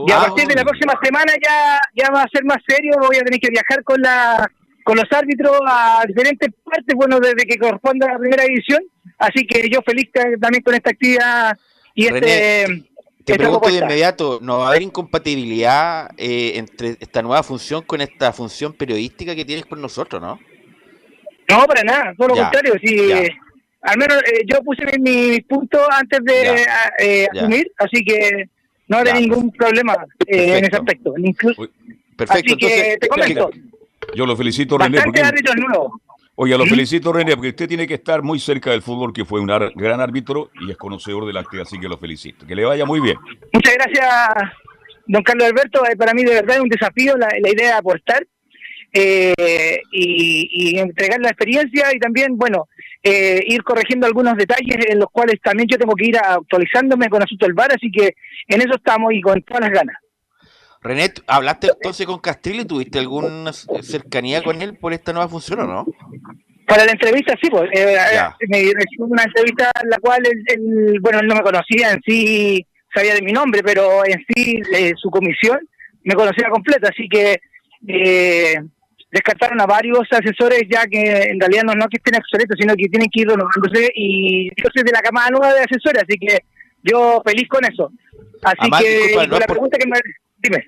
y 0.05 0.11
a 0.11 0.19
partir 0.19 0.47
de 0.47 0.55
la 0.55 0.63
próxima 0.63 0.93
semana 1.01 1.33
ya, 1.43 1.79
ya 1.95 2.11
va 2.11 2.23
a 2.23 2.29
ser 2.29 2.43
más 2.45 2.57
serio, 2.67 2.93
voy 2.99 3.17
a 3.17 3.23
tener 3.23 3.39
que 3.39 3.49
viajar 3.49 3.83
con 3.83 4.01
la 4.01 4.49
con 4.83 4.95
los 4.95 5.11
árbitros 5.11 5.59
a 5.67 6.03
diferentes 6.07 6.49
partes, 6.63 6.95
bueno, 6.95 7.19
desde 7.19 7.45
que 7.45 7.57
corresponde 7.57 8.05
a 8.05 8.13
la 8.13 8.19
primera 8.19 8.43
división, 8.43 8.79
así 9.17 9.45
que 9.45 9.67
yo 9.69 9.81
feliz 9.85 10.09
también 10.39 10.63
con 10.63 10.75
esta 10.75 10.91
actividad 10.91 11.57
y 11.93 12.05
este 12.05 12.85
te 13.27 13.37
pregunto 13.37 13.69
de 13.69 13.77
inmediato, 13.79 14.39
¿no 14.41 14.59
va 14.59 14.67
a 14.67 14.69
haber 14.69 14.81
incompatibilidad 14.83 16.09
eh, 16.17 16.53
entre 16.55 16.97
esta 16.99 17.21
nueva 17.21 17.43
función 17.43 17.83
con 17.83 17.99
esta 17.99 18.31
función 18.31 18.73
periodística 18.73 19.35
que 19.35 19.43
tienes 19.43 19.65
con 19.65 19.81
nosotros, 19.81 20.21
no? 20.21 20.39
No, 21.49 21.65
para 21.65 21.83
nada, 21.83 22.13
todo 22.17 22.29
lo 22.29 22.35
contrario. 22.35 22.75
Si, 22.81 23.11
al 23.81 23.97
menos 23.97 24.17
eh, 24.23 24.43
yo 24.45 24.61
puse 24.63 24.85
mis 24.99 25.43
puntos 25.43 25.81
antes 25.91 26.19
de 26.23 26.65
eh, 26.99 27.27
asumir, 27.33 27.71
así 27.77 28.03
que 28.03 28.49
no 28.87 28.97
habrá 28.97 29.13
ningún 29.13 29.51
problema 29.51 29.95
en 30.25 30.65
ese 30.65 30.77
aspecto. 30.77 31.13
Perfecto, 31.13 32.33
así 32.33 32.57
que 32.57 32.97
te 32.99 33.07
comento. 33.07 33.51
Yo 34.15 34.25
lo 34.25 34.37
felicito, 34.37 34.77
René. 34.77 35.01
Porque... 35.03 35.21
Oye, 36.39 36.55
lo 36.55 36.67
felicito, 36.67 37.11
René, 37.11 37.33
porque 37.33 37.49
usted 37.49 37.67
tiene 37.67 37.87
que 37.87 37.95
estar 37.95 38.21
muy 38.21 38.39
cerca 38.39 38.69
del 38.69 38.83
fútbol, 38.83 39.11
que 39.11 39.25
fue 39.25 39.39
un 39.39 39.47
gran 39.47 39.99
árbitro 39.99 40.51
y 40.61 40.69
es 40.69 40.77
conocedor 40.77 41.25
de 41.25 41.33
la 41.33 41.39
actividad, 41.39 41.65
así 41.65 41.79
que 41.79 41.87
lo 41.87 41.97
felicito. 41.97 42.45
Que 42.45 42.53
le 42.53 42.63
vaya 42.63 42.85
muy 42.85 42.99
bien. 42.99 43.17
Muchas 43.51 43.73
gracias, 43.73 44.07
don 45.07 45.23
Carlos 45.23 45.47
Alberto. 45.47 45.83
Eh, 45.87 45.95
para 45.95 46.13
mí, 46.13 46.23
de 46.23 46.35
verdad, 46.35 46.57
es 46.57 46.61
un 46.61 46.69
desafío 46.69 47.17
la, 47.17 47.27
idea 47.39 47.69
de 47.69 47.73
aportar 47.73 48.27
eh, 48.93 49.79
y, 49.91 50.77
entregar 50.77 51.19
la 51.21 51.29
experiencia 51.29 51.87
y 51.91 51.97
también, 51.97 52.37
bueno, 52.37 52.65
eh, 53.01 53.41
ir 53.47 53.63
corrigiendo 53.63 54.05
algunos 54.05 54.37
detalles 54.37 54.77
en 54.89 54.99
los 54.99 55.09
cuales 55.09 55.41
también 55.41 55.67
yo 55.67 55.79
tengo 55.79 55.95
que 55.95 56.05
ir 56.05 56.17
actualizándome 56.19 57.09
con 57.09 57.23
asunto 57.23 57.47
del 57.47 57.55
bar, 57.55 57.71
así 57.71 57.89
que 57.89 58.13
en 58.47 58.61
eso 58.61 58.75
estamos 58.75 59.11
y 59.11 59.21
con 59.21 59.41
todas 59.41 59.61
las 59.61 59.71
ganas. 59.71 59.95
René, 60.81 61.11
¿hablaste 61.27 61.67
entonces 61.67 62.05
con 62.05 62.19
Castrillo 62.19 62.61
y 62.61 62.65
tuviste 62.65 62.99
alguna 62.99 63.51
cercanía 63.53 64.43
con 64.43 64.61
él 64.61 64.77
por 64.77 64.93
esta 64.93 65.13
nueva 65.13 65.27
función 65.27 65.59
o 65.61 65.67
no? 65.67 65.85
Para 66.67 66.85
la 66.85 66.91
entrevista, 66.91 67.33
sí, 67.41 67.49
pues. 67.49 67.69
Eh, 67.73 67.95
eh, 67.95 68.45
me 68.49 68.71
una 68.99 69.23
entrevista 69.23 69.71
en 69.81 69.89
la 69.89 69.97
cual 69.99 70.21
él, 70.25 70.99
bueno, 71.01 71.19
él 71.19 71.27
no 71.27 71.35
me 71.35 71.41
conocía 71.41 71.93
en 71.93 72.01
sí, 72.05 72.65
sabía 72.93 73.13
de 73.15 73.21
mi 73.21 73.31
nombre, 73.31 73.63
pero 73.63 74.05
en 74.05 74.23
sí 74.27 74.61
eh, 74.73 74.91
su 74.97 75.09
comisión 75.09 75.59
me 76.03 76.13
conocía 76.13 76.49
completa, 76.49 76.89
así 76.89 77.07
que 77.09 77.39
descartaron 79.11 79.61
a 79.61 79.65
varios 79.65 80.01
asesores 80.11 80.63
ya 80.69 80.85
que 80.87 80.99
en 80.99 81.39
realidad 81.39 81.63
no, 81.63 81.73
no 81.73 81.87
que 81.87 81.97
estén 81.97 82.19
obsoletos, 82.19 82.57
sino 82.59 82.75
que 82.75 82.89
tienen 82.89 83.09
que 83.09 83.21
ir 83.21 83.27
renovándose 83.29 83.89
y 83.95 84.49
yo 84.49 84.69
soy 84.73 84.83
de 84.83 84.91
la 84.91 85.01
camada 85.01 85.29
nueva 85.29 85.53
de 85.53 85.61
asesores, 85.61 86.03
así 86.03 86.17
que 86.19 86.39
yo 86.83 87.21
feliz 87.25 87.47
con 87.47 87.63
eso. 87.63 87.91
Así 88.43 88.69
que 88.79 89.15
la 89.15 89.47
pregunta 89.47 89.77
que 89.77 89.87
me 89.87 89.99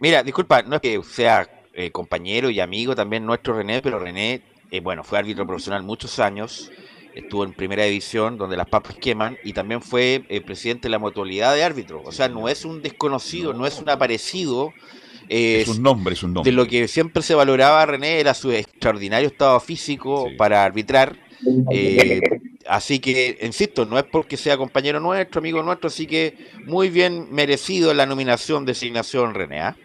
Mira, 0.01 0.23
disculpa, 0.23 0.63
no 0.63 0.75
es 0.75 0.81
que 0.81 1.01
sea 1.03 1.47
eh, 1.73 1.91
compañero 1.91 2.49
y 2.49 2.59
amigo 2.59 2.95
también 2.95 3.25
nuestro 3.25 3.55
René, 3.55 3.81
pero 3.81 3.99
René, 3.99 4.41
eh, 4.71 4.79
bueno, 4.79 5.03
fue 5.03 5.19
árbitro 5.19 5.45
profesional 5.45 5.83
muchos 5.83 6.19
años, 6.19 6.71
estuvo 7.13 7.43
en 7.43 7.53
primera 7.53 7.83
división 7.83 8.37
donde 8.37 8.57
las 8.57 8.67
papas 8.67 8.95
queman 8.95 9.37
y 9.43 9.53
también 9.53 9.81
fue 9.81 10.23
eh, 10.29 10.41
presidente 10.41 10.87
de 10.87 10.91
la 10.91 10.99
mutualidad 10.99 11.53
de 11.55 11.63
árbitros. 11.63 12.01
O 12.05 12.11
sea, 12.11 12.27
no 12.27 12.49
es 12.49 12.65
un 12.65 12.81
desconocido, 12.81 13.53
no 13.53 13.65
es 13.65 13.79
un 13.79 13.89
aparecido. 13.89 14.73
es 15.27 15.67
un 15.67 15.83
nombre, 15.83 16.15
es 16.15 16.23
un 16.23 16.33
nombre. 16.33 16.51
De 16.51 16.55
lo 16.55 16.67
que 16.67 16.87
siempre 16.87 17.21
se 17.21 17.35
valoraba 17.35 17.85
René 17.85 18.19
era 18.19 18.33
su 18.33 18.51
extraordinario 18.51 19.27
estado 19.27 19.59
físico 19.59 20.27
para 20.37 20.63
arbitrar. 20.63 21.15
Así 22.69 22.99
que, 22.99 23.37
insisto, 23.41 23.85
no 23.85 23.97
es 23.97 24.05
porque 24.05 24.37
sea 24.37 24.57
compañero 24.57 24.99
nuestro, 24.99 25.39
amigo 25.39 25.63
nuestro, 25.63 25.87
así 25.87 26.07
que 26.07 26.35
muy 26.65 26.89
bien 26.89 27.27
merecido 27.31 27.93
la 27.93 28.05
nominación, 28.05 28.65
designación, 28.65 29.33
René. 29.33 29.59
¿ah? 29.59 29.75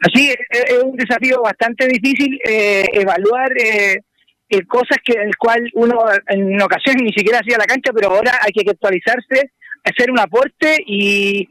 Así 0.00 0.30
es, 0.30 0.82
un 0.82 0.96
desafío 0.96 1.42
bastante 1.42 1.86
difícil 1.86 2.38
eh, 2.44 2.84
evaluar 2.92 3.52
eh, 3.56 4.00
eh, 4.48 4.66
cosas 4.66 4.98
que 5.04 5.14
el 5.14 5.36
cual 5.36 5.70
uno 5.74 5.98
en 6.28 6.60
ocasiones 6.60 7.02
ni 7.02 7.12
siquiera 7.12 7.40
hacía 7.40 7.58
la 7.58 7.66
cancha, 7.66 7.92
pero 7.94 8.10
ahora 8.10 8.32
hay 8.42 8.52
que 8.52 8.70
actualizarse, 8.70 9.52
hacer 9.84 10.10
un 10.10 10.18
aporte 10.18 10.76
y 10.86 11.48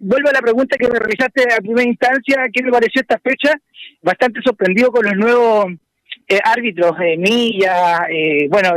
vuelvo 0.00 0.28
a 0.28 0.32
la 0.32 0.40
pregunta 0.40 0.76
que 0.76 0.88
me 0.88 0.98
realizaste 0.98 1.42
a 1.52 1.58
primera 1.58 1.88
instancia, 1.88 2.46
¿qué 2.52 2.62
me 2.62 2.70
pareció 2.70 3.00
esta 3.00 3.18
fecha? 3.18 3.54
Bastante 4.02 4.40
sorprendido 4.44 4.90
con 4.90 5.04
los 5.04 5.16
nuevos 5.16 5.66
eh, 6.28 6.40
árbitros, 6.44 6.92
eh, 7.00 7.16
Milla, 7.16 8.06
eh, 8.10 8.48
bueno, 8.50 8.74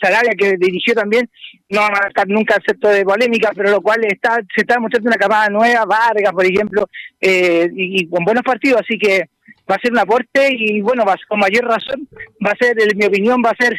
Sarabia 0.00 0.32
que 0.36 0.56
dirigió 0.56 0.94
también, 0.94 1.28
no 1.68 1.82
va 1.82 2.00
a 2.04 2.08
estar 2.08 2.26
nunca 2.26 2.56
acepto 2.56 2.88
de 2.88 3.04
polémica, 3.04 3.50
pero 3.54 3.70
lo 3.70 3.82
cual 3.82 4.04
está 4.06 4.36
se 4.54 4.62
está 4.62 4.80
mostrando 4.80 5.08
una 5.08 5.18
camada 5.18 5.50
nueva, 5.50 5.84
Vargas, 5.84 6.32
por 6.32 6.46
ejemplo, 6.46 6.88
eh, 7.20 7.68
y, 7.74 8.08
con 8.08 8.24
buenos 8.24 8.42
partidos, 8.42 8.80
así 8.80 8.98
que 8.98 9.28
va 9.70 9.76
a 9.76 9.80
ser 9.80 9.92
un 9.92 9.98
aporte 9.98 10.48
y 10.50 10.80
bueno, 10.80 11.04
va, 11.04 11.14
con 11.28 11.40
mayor 11.40 11.64
razón 11.64 12.08
va 12.44 12.52
a 12.52 12.56
ser, 12.58 12.74
en 12.80 12.96
mi 12.96 13.04
opinión, 13.04 13.42
va 13.44 13.50
a 13.50 13.62
ser 13.62 13.76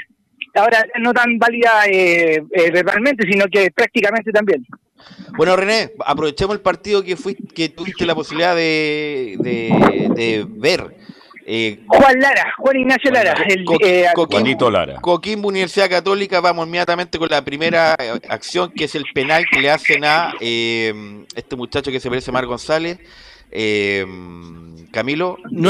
ahora 0.54 0.86
no 1.00 1.12
tan 1.12 1.40
válida 1.40 1.86
eh, 1.92 2.44
verbalmente, 2.72 3.28
sino 3.30 3.46
que 3.48 3.72
prácticamente 3.72 4.32
también. 4.32 4.64
Bueno, 5.36 5.56
René, 5.56 5.92
aprovechemos 6.06 6.56
el 6.56 6.62
partido 6.62 7.04
que 7.04 7.16
fuiste, 7.16 7.44
que 7.54 7.70
tuviste 7.70 8.06
la 8.06 8.16
posibilidad 8.16 8.56
de, 8.56 9.36
de 10.16 10.46
ver. 10.48 11.05
Eh, 11.48 11.82
Juan 11.86 12.20
Lara, 12.20 12.54
Juan 12.58 12.76
Ignacio 12.76 13.12
Lara. 13.12 13.34
El, 13.48 13.66
eh, 13.82 14.08
Coquimbo, 14.16 14.72
Lara. 14.72 15.00
Coquimbo, 15.00 15.48
Universidad 15.48 15.88
Católica, 15.88 16.42
vamos 16.42 16.66
inmediatamente 16.66 17.20
con 17.20 17.30
la 17.30 17.46
primera 17.46 17.96
eh, 18.00 18.20
acción, 18.30 18.72
que 18.72 18.86
es 18.86 18.96
el 18.96 19.06
penal 19.14 19.46
que 19.52 19.62
le 19.62 19.70
hacen 19.70 20.04
a 20.06 20.34
este 20.42 21.56
muchacho 21.56 21.92
que 21.92 22.00
se 22.00 22.10
parece 22.10 22.32
a 22.32 22.34
Mar 22.34 22.48
González. 22.48 22.98
Camilo. 24.92 25.38
No 25.52 25.70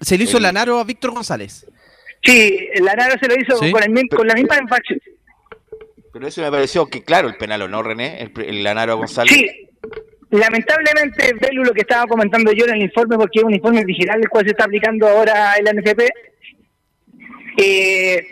se 0.00 0.16
le 0.16 0.24
hizo 0.24 0.40
Lanaro 0.40 0.78
a 0.78 0.84
Víctor 0.84 1.10
González. 1.10 1.66
Sí, 2.22 2.68
Lanaro 2.80 3.16
se 3.20 3.28
lo 3.28 3.34
hizo 3.34 3.58
con, 3.58 4.08
con, 4.08 4.26
la 4.26 4.34
misma 4.34 4.56
infracción. 4.58 5.00
Pero 6.12 6.26
eso 6.26 6.40
me 6.40 6.50
pareció 6.50 6.86
que, 6.86 7.04
claro, 7.04 7.28
el 7.28 7.36
penal 7.36 7.62
o 7.62 7.68
no, 7.68 7.82
René, 7.82 8.22
el, 8.22 8.32
el 8.42 8.64
Lanaro 8.64 8.92
a 8.92 8.96
González. 8.96 9.34
Sí, 9.34 9.67
Lamentablemente, 10.30 11.32
Belu, 11.40 11.64
lo 11.64 11.72
que 11.72 11.80
estaba 11.80 12.06
comentando 12.06 12.52
yo 12.52 12.66
en 12.66 12.74
el 12.74 12.82
informe, 12.82 13.16
porque 13.16 13.38
es 13.38 13.44
un 13.44 13.54
informe 13.54 13.84
digital 13.84 14.20
el 14.20 14.28
cual 14.28 14.44
se 14.44 14.50
está 14.50 14.64
aplicando 14.64 15.08
ahora 15.08 15.54
en 15.56 15.64
la 15.64 15.72
NFP, 15.72 16.02
eh, 17.56 18.26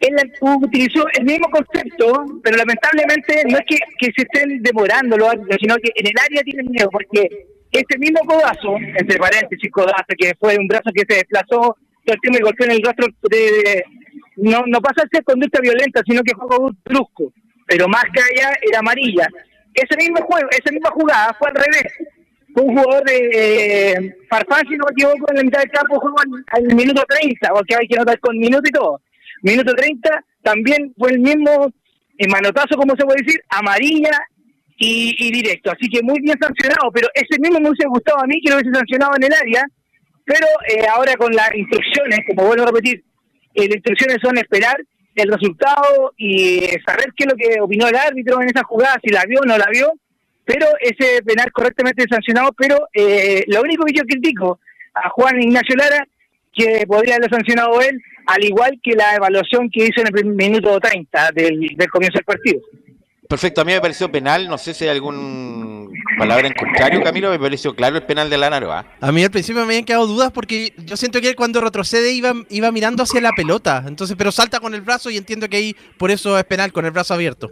él 0.00 0.16
utilizó 0.42 1.04
el 1.18 1.24
mismo 1.24 1.48
concepto, 1.50 2.40
pero 2.42 2.56
lamentablemente 2.56 3.42
no 3.48 3.58
es 3.58 3.64
que, 3.66 4.12
se 4.12 4.22
estén 4.22 4.62
demorando 4.62 5.16
los 5.16 5.34
sino 5.60 5.76
que 5.76 5.92
en 5.94 6.06
el 6.06 6.14
área 6.18 6.42
tienen 6.42 6.70
miedo, 6.70 6.88
porque 6.90 7.28
este 7.70 7.98
mismo 7.98 8.20
codazo, 8.26 8.76
entre 8.76 9.18
paréntesis 9.18 9.70
codazo, 9.70 10.04
que 10.16 10.34
fue 10.38 10.56
un 10.58 10.68
brazo 10.68 10.90
que 10.94 11.04
se 11.08 11.16
desplazó, 11.16 11.76
el 12.04 12.18
y 12.22 12.40
golpeó 12.40 12.66
en 12.66 12.72
el 12.72 12.82
rostro 12.82 13.06
de, 13.30 13.84
no, 14.36 14.64
no 14.66 14.80
pasa 14.80 15.02
a 15.02 15.08
ser 15.10 15.24
conducta 15.24 15.60
violenta, 15.60 16.02
sino 16.04 16.22
que 16.22 16.34
fue 16.34 16.58
un 16.58 16.76
brusco, 16.84 17.32
pero 17.66 17.88
más 17.88 18.04
que 18.12 18.20
allá 18.20 18.56
era 18.60 18.80
amarilla 18.80 19.28
ese 19.74 19.96
mismo 19.96 20.24
juego, 20.24 20.48
esa 20.50 20.70
misma 20.72 20.90
jugada 20.90 21.36
fue 21.38 21.48
al 21.48 21.54
revés. 21.54 21.92
Fue 22.54 22.64
un 22.64 22.76
jugador 22.76 23.04
de 23.04 23.92
eh, 23.92 24.16
Farfán, 24.28 24.66
si 24.68 24.76
no 24.76 24.84
me 24.84 24.92
equivoco, 24.92 25.30
en 25.30 25.36
la 25.36 25.42
mitad 25.42 25.60
del 25.60 25.70
campo 25.70 25.98
jugó 26.00 26.16
al, 26.20 26.62
minuto 26.74 27.02
30, 27.08 27.48
porque 27.48 27.74
hay 27.74 27.86
que 27.86 27.96
notar 27.96 28.18
con 28.20 28.36
minuto 28.38 28.62
y 28.66 28.72
todo. 28.72 29.00
Minuto 29.42 29.74
30 29.74 30.24
también 30.42 30.92
fue 30.98 31.12
el 31.12 31.20
mismo 31.20 31.72
eh, 32.18 32.28
manotazo, 32.28 32.76
como 32.76 32.94
se 32.94 33.04
puede 33.04 33.22
decir, 33.24 33.40
amarilla 33.48 34.10
y, 34.76 35.32
directo. 35.32 35.70
Así 35.70 35.88
que 35.88 36.02
muy 36.02 36.20
bien 36.20 36.36
sancionado, 36.40 36.90
pero 36.92 37.08
ese 37.14 37.40
mismo 37.40 37.58
me 37.60 37.70
hubiese 37.70 37.88
gustado 37.88 38.20
a 38.20 38.26
mí 38.26 38.40
que 38.42 38.50
lo 38.50 38.56
hubiese 38.56 38.76
sancionado 38.76 39.12
en 39.16 39.24
el 39.24 39.32
área, 39.32 39.64
pero 40.24 40.46
eh, 40.68 40.86
ahora 40.86 41.14
con 41.14 41.32
las 41.32 41.54
instrucciones, 41.54 42.20
como 42.28 42.48
vuelvo 42.48 42.64
a 42.64 42.66
repetir, 42.66 43.02
las 43.54 43.68
instrucciones 43.68 44.18
son 44.22 44.36
esperar 44.38 44.76
el 45.14 45.30
resultado 45.30 46.12
y 46.16 46.60
saber 46.86 47.12
qué 47.16 47.24
es 47.24 47.26
lo 47.26 47.36
que 47.36 47.60
opinó 47.60 47.88
el 47.88 47.96
árbitro 47.96 48.40
en 48.40 48.48
esa 48.48 48.64
jugada, 48.64 48.98
si 49.02 49.10
la 49.10 49.24
vio 49.24 49.40
o 49.40 49.46
no 49.46 49.58
la 49.58 49.68
vio, 49.70 49.92
pero 50.44 50.66
ese 50.80 51.22
penal 51.22 51.52
correctamente 51.52 52.04
sancionado, 52.08 52.50
pero 52.56 52.88
eh, 52.92 53.44
lo 53.46 53.62
único 53.62 53.84
que 53.84 53.94
yo 53.94 54.02
critico 54.04 54.58
a 54.94 55.08
Juan 55.10 55.40
Ignacio 55.40 55.76
Lara, 55.76 56.06
que 56.52 56.84
podría 56.86 57.16
haber 57.16 57.30
sancionado 57.30 57.80
él, 57.80 58.00
al 58.26 58.44
igual 58.44 58.78
que 58.82 58.94
la 58.94 59.16
evaluación 59.16 59.70
que 59.70 59.86
hizo 59.86 60.00
en 60.00 60.08
el 60.16 60.24
minuto 60.26 60.78
30 60.78 61.30
del, 61.34 61.60
del 61.76 61.90
comienzo 61.90 62.18
del 62.18 62.24
partido. 62.24 62.60
Perfecto, 63.32 63.62
a 63.62 63.64
mí 63.64 63.72
me 63.72 63.80
pareció 63.80 64.12
penal, 64.12 64.46
no 64.46 64.58
sé 64.58 64.74
si 64.74 64.84
hay 64.84 64.90
algún 64.90 65.90
palabra 66.18 66.46
en 66.46 66.52
contrario, 66.52 67.02
Camilo, 67.02 67.30
me 67.30 67.38
pareció 67.38 67.74
claro 67.74 67.96
el 67.96 68.02
penal 68.02 68.28
de 68.28 68.36
Lanaro. 68.36 68.70
¿ah? 68.70 68.84
A 69.00 69.10
mí 69.10 69.24
al 69.24 69.30
principio 69.30 69.62
me 69.62 69.68
habían 69.68 69.86
quedado 69.86 70.06
dudas 70.06 70.30
porque 70.32 70.74
yo 70.76 70.98
siento 70.98 71.18
que 71.18 71.30
él 71.30 71.34
cuando 71.34 71.62
retrocede 71.62 72.12
iba, 72.12 72.34
iba 72.50 72.70
mirando 72.70 73.02
hacia 73.02 73.22
la 73.22 73.32
pelota, 73.32 73.84
entonces 73.86 74.16
pero 74.18 74.32
salta 74.32 74.60
con 74.60 74.74
el 74.74 74.82
brazo 74.82 75.08
y 75.08 75.16
entiendo 75.16 75.48
que 75.48 75.56
ahí 75.56 75.76
por 75.96 76.10
eso 76.10 76.38
es 76.38 76.44
penal, 76.44 76.74
con 76.74 76.84
el 76.84 76.90
brazo 76.90 77.14
abierto. 77.14 77.50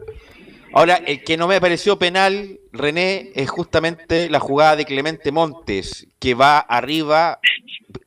Ahora, 0.74 0.96
el 0.96 1.24
que 1.24 1.38
no 1.38 1.48
me 1.48 1.58
pareció 1.62 1.98
penal, 1.98 2.60
René, 2.74 3.30
es 3.34 3.48
justamente 3.48 4.28
la 4.28 4.38
jugada 4.38 4.76
de 4.76 4.84
Clemente 4.84 5.32
Montes, 5.32 6.08
que 6.18 6.34
va 6.34 6.58
arriba. 6.58 7.40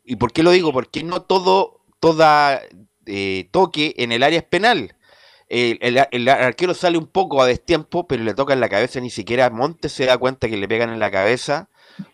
¿Y 0.06 0.18
por 0.18 0.32
qué 0.32 0.44
lo 0.44 0.52
digo? 0.52 0.72
Porque 0.72 1.04
no 1.04 1.24
todo, 1.24 1.82
toda 2.00 2.62
eh, 3.08 3.48
toque 3.50 3.96
en 3.98 4.12
el 4.12 4.22
área 4.22 4.38
es 4.38 4.46
penal 4.46 4.94
el, 5.54 6.28
arquero 6.30 6.74
sale 6.74 6.98
un 6.98 7.08
poco 7.08 7.42
a 7.42 7.48
destiempo, 7.48 8.08
pero 8.08 8.24
le 8.24 8.34
toca 8.34 8.54
en 8.54 8.60
la 8.60 8.70
cabeza, 8.70 9.00
ni 9.00 9.10
siquiera 9.10 9.50
Montes 9.50 9.92
se 9.92 10.06
da 10.06 10.18
cuenta 10.18 10.50
que 10.50 10.58
le 10.58 10.68
pegan 10.68 10.90
en 10.90 11.00
la 11.00 11.12
cabeza, 11.12 11.70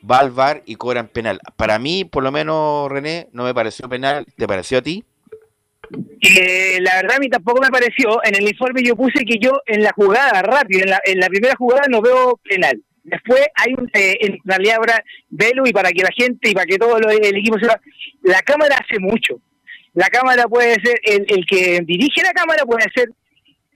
va 0.10 0.20
al 0.20 0.32
bar 0.32 0.62
y 0.66 0.76
cobran 0.76 1.08
penal. 1.08 1.40
Para 1.56 1.80
mí, 1.80 2.04
por 2.06 2.24
lo 2.24 2.32
menos, 2.32 2.90
René, 2.92 3.30
no 3.32 3.44
me 3.46 3.54
pareció 3.54 3.88
penal. 3.88 4.26
¿Te 4.38 4.48
pareció 4.48 4.80
a 4.80 4.82
ti? 4.82 5.06
Eh, 6.22 6.80
la 6.82 6.96
verdad 7.02 7.16
a 7.18 7.20
mí 7.20 7.30
tampoco 7.30 7.62
me 7.62 7.70
pareció. 7.70 8.24
En 8.24 8.36
el 8.36 8.48
informe 8.48 8.84
yo 8.84 8.96
puse 8.96 9.24
que 9.26 9.38
yo 9.40 9.52
en 9.66 9.84
la 9.84 9.92
jugada 9.94 10.42
rápido, 10.42 10.84
en 10.84 10.90
la, 10.90 11.00
en 11.06 11.20
la 11.20 11.28
primera 11.28 11.56
jugada 11.56 11.84
no 11.90 12.02
veo 12.02 12.40
penal. 12.44 12.82
Después 13.04 13.42
hay 13.56 13.74
un, 13.76 13.90
eh, 13.94 14.18
en 14.22 14.38
realidad 14.44 14.76
ahora, 14.78 15.04
velo 15.30 15.64
y 15.66 15.72
para 15.72 15.90
que 15.92 16.04
la 16.04 16.12
gente 16.16 16.50
y 16.50 16.54
para 16.54 16.66
que 16.66 16.78
todo 16.78 17.00
lo- 17.00 17.10
el 17.10 17.36
equipo 17.38 17.58
sepa, 17.60 17.80
la 18.24 18.42
cámara 18.42 18.76
hace 18.76 19.00
mucho. 19.00 19.40
La 19.94 20.08
cámara 20.10 20.44
puede 20.44 20.76
ser, 20.84 21.00
el, 21.04 21.26
el 21.28 21.46
que 21.48 21.82
dirige 21.84 22.22
la 22.22 22.34
cámara 22.34 22.64
puede 22.66 22.86
ser 22.94 23.10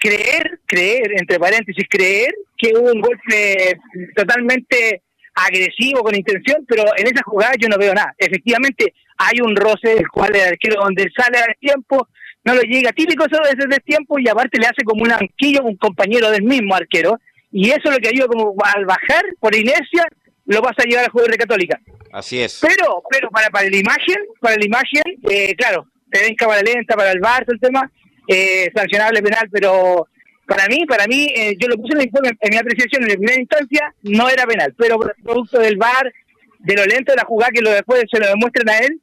creer, 0.03 0.60
creer, 0.65 1.13
entre 1.17 1.39
paréntesis, 1.39 1.86
creer 1.89 2.33
que 2.57 2.74
hubo 2.75 2.91
un 2.91 3.00
golpe 3.00 3.79
totalmente 4.13 5.01
agresivo 5.33 6.03
con 6.03 6.13
intención, 6.13 6.65
pero 6.67 6.83
en 6.98 7.07
esa 7.07 7.24
jugada 7.24 7.53
yo 7.57 7.69
no 7.69 7.77
veo 7.77 7.93
nada. 7.93 8.13
Efectivamente, 8.17 8.93
hay 9.17 9.39
un 9.41 9.55
roce 9.55 9.95
del 9.95 10.10
cual 10.10 10.36
el 10.36 10.50
arquero 10.50 10.83
donde 10.83 11.10
sale 11.15 11.38
al 11.38 11.55
tiempo, 11.57 12.10
no 12.43 12.53
lo 12.53 12.62
llega, 12.63 12.91
típico 12.91 13.25
eso 13.25 13.41
de 13.41 13.51
ese 13.51 13.79
tiempo 13.79 14.19
y 14.19 14.27
aparte 14.27 14.60
le 14.60 14.67
hace 14.67 14.83
como 14.83 15.03
un 15.03 15.12
anquillo 15.13 15.62
a 15.62 15.65
un 15.65 15.77
compañero 15.77 16.29
del 16.29 16.43
mismo 16.43 16.75
arquero 16.75 17.17
y 17.50 17.69
eso 17.69 17.83
es 17.86 17.91
lo 17.91 17.98
que 17.98 18.10
ayuda 18.10 18.27
como 18.27 18.53
al 18.75 18.86
bajar 18.86 19.24
por 19.39 19.55
inercia 19.55 20.05
lo 20.45 20.62
vas 20.62 20.74
a 20.77 20.83
llevar 20.83 21.05
al 21.05 21.12
jugador 21.12 21.31
de 21.31 21.38
Católica. 21.38 21.79
Así 22.12 22.41
es. 22.41 22.60
Pero, 22.62 23.01
pero 23.10 23.29
para, 23.29 23.50
para 23.50 23.69
la 23.69 23.77
imagen, 23.77 24.17
para 24.41 24.57
la 24.57 24.65
imagen, 24.65 25.03
eh, 25.29 25.55
claro, 25.55 25.88
te 26.12 26.19
ven 26.19 26.36
cámara 26.36 26.62
lenta 26.62 26.95
para 26.95 27.12
el 27.12 27.22
VAR, 27.22 27.45
todo 27.45 27.53
el 27.53 27.62
tema, 27.62 27.89
eh, 28.27 28.72
sancionable 28.75 29.22
penal, 29.22 29.50
pero 29.51 30.08
para 30.46 30.68
mí, 30.68 30.86
para 30.88 31.08
mí, 31.08 31.27
eh, 31.36 31.56
yo 31.60 31.68
lo 31.68 31.77
puse 31.77 31.94
en 31.94 32.00
el 32.01 32.06
informe, 32.08 32.32
en 32.39 32.50
mi 32.50 32.58
apreciación 32.58 33.03
en 33.03 33.10
la 33.10 33.15
primera 33.15 33.39
instancia, 33.42 33.94
no 34.03 34.30
era 34.30 34.46
penal, 34.46 34.74
pero 34.77 35.00
producto 35.24 35.60
del 35.60 35.77
VAR, 35.77 36.12
de 36.60 36.75
lo 36.75 36.86
lento 36.86 37.12
de 37.12 37.18
la 37.18 37.25
jugada 37.25 37.51
que 37.53 37.62
lo 37.62 37.72
después 37.72 38.03
se 38.12 38.20
lo 38.20 38.27
demuestran 38.27 38.70
a 38.70 38.77
él, 38.80 39.00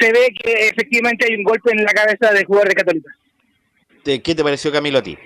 se 0.00 0.12
ve 0.12 0.28
que 0.40 0.68
efectivamente 0.68 1.26
hay 1.28 1.34
un 1.36 1.42
golpe 1.42 1.72
en 1.72 1.84
la 1.84 1.92
cabeza 1.92 2.32
del 2.32 2.44
jugador 2.44 2.68
de 2.68 2.74
Católica. 2.74 3.10
¿Te- 4.04 4.22
¿Qué 4.22 4.34
te 4.34 4.42
pareció 4.44 4.70
Camilo 4.70 4.98
a 4.98 5.02
ti? 5.02 5.18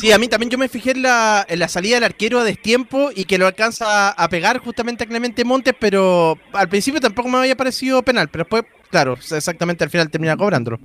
Sí, 0.00 0.12
a 0.12 0.18
mí 0.18 0.28
también 0.28 0.48
yo 0.50 0.58
me 0.58 0.68
fijé 0.68 0.92
en 0.92 1.02
la, 1.02 1.44
en 1.48 1.58
la 1.58 1.66
salida 1.66 1.96
del 1.96 2.04
arquero 2.04 2.38
a 2.38 2.44
destiempo 2.44 3.10
y 3.14 3.24
que 3.24 3.36
lo 3.38 3.46
alcanza 3.48 4.10
a 4.10 4.28
pegar 4.28 4.58
justamente 4.58 5.02
a 5.04 5.06
Clemente 5.08 5.44
Montes, 5.44 5.74
pero 5.78 6.38
al 6.52 6.68
principio 6.68 7.00
tampoco 7.00 7.28
me 7.28 7.38
había 7.38 7.56
parecido 7.56 8.00
penal, 8.02 8.28
pero 8.28 8.44
después, 8.44 8.62
claro, 8.90 9.14
exactamente 9.14 9.82
al 9.82 9.90
final 9.90 10.08
termina 10.08 10.36
cobrándolo. 10.36 10.78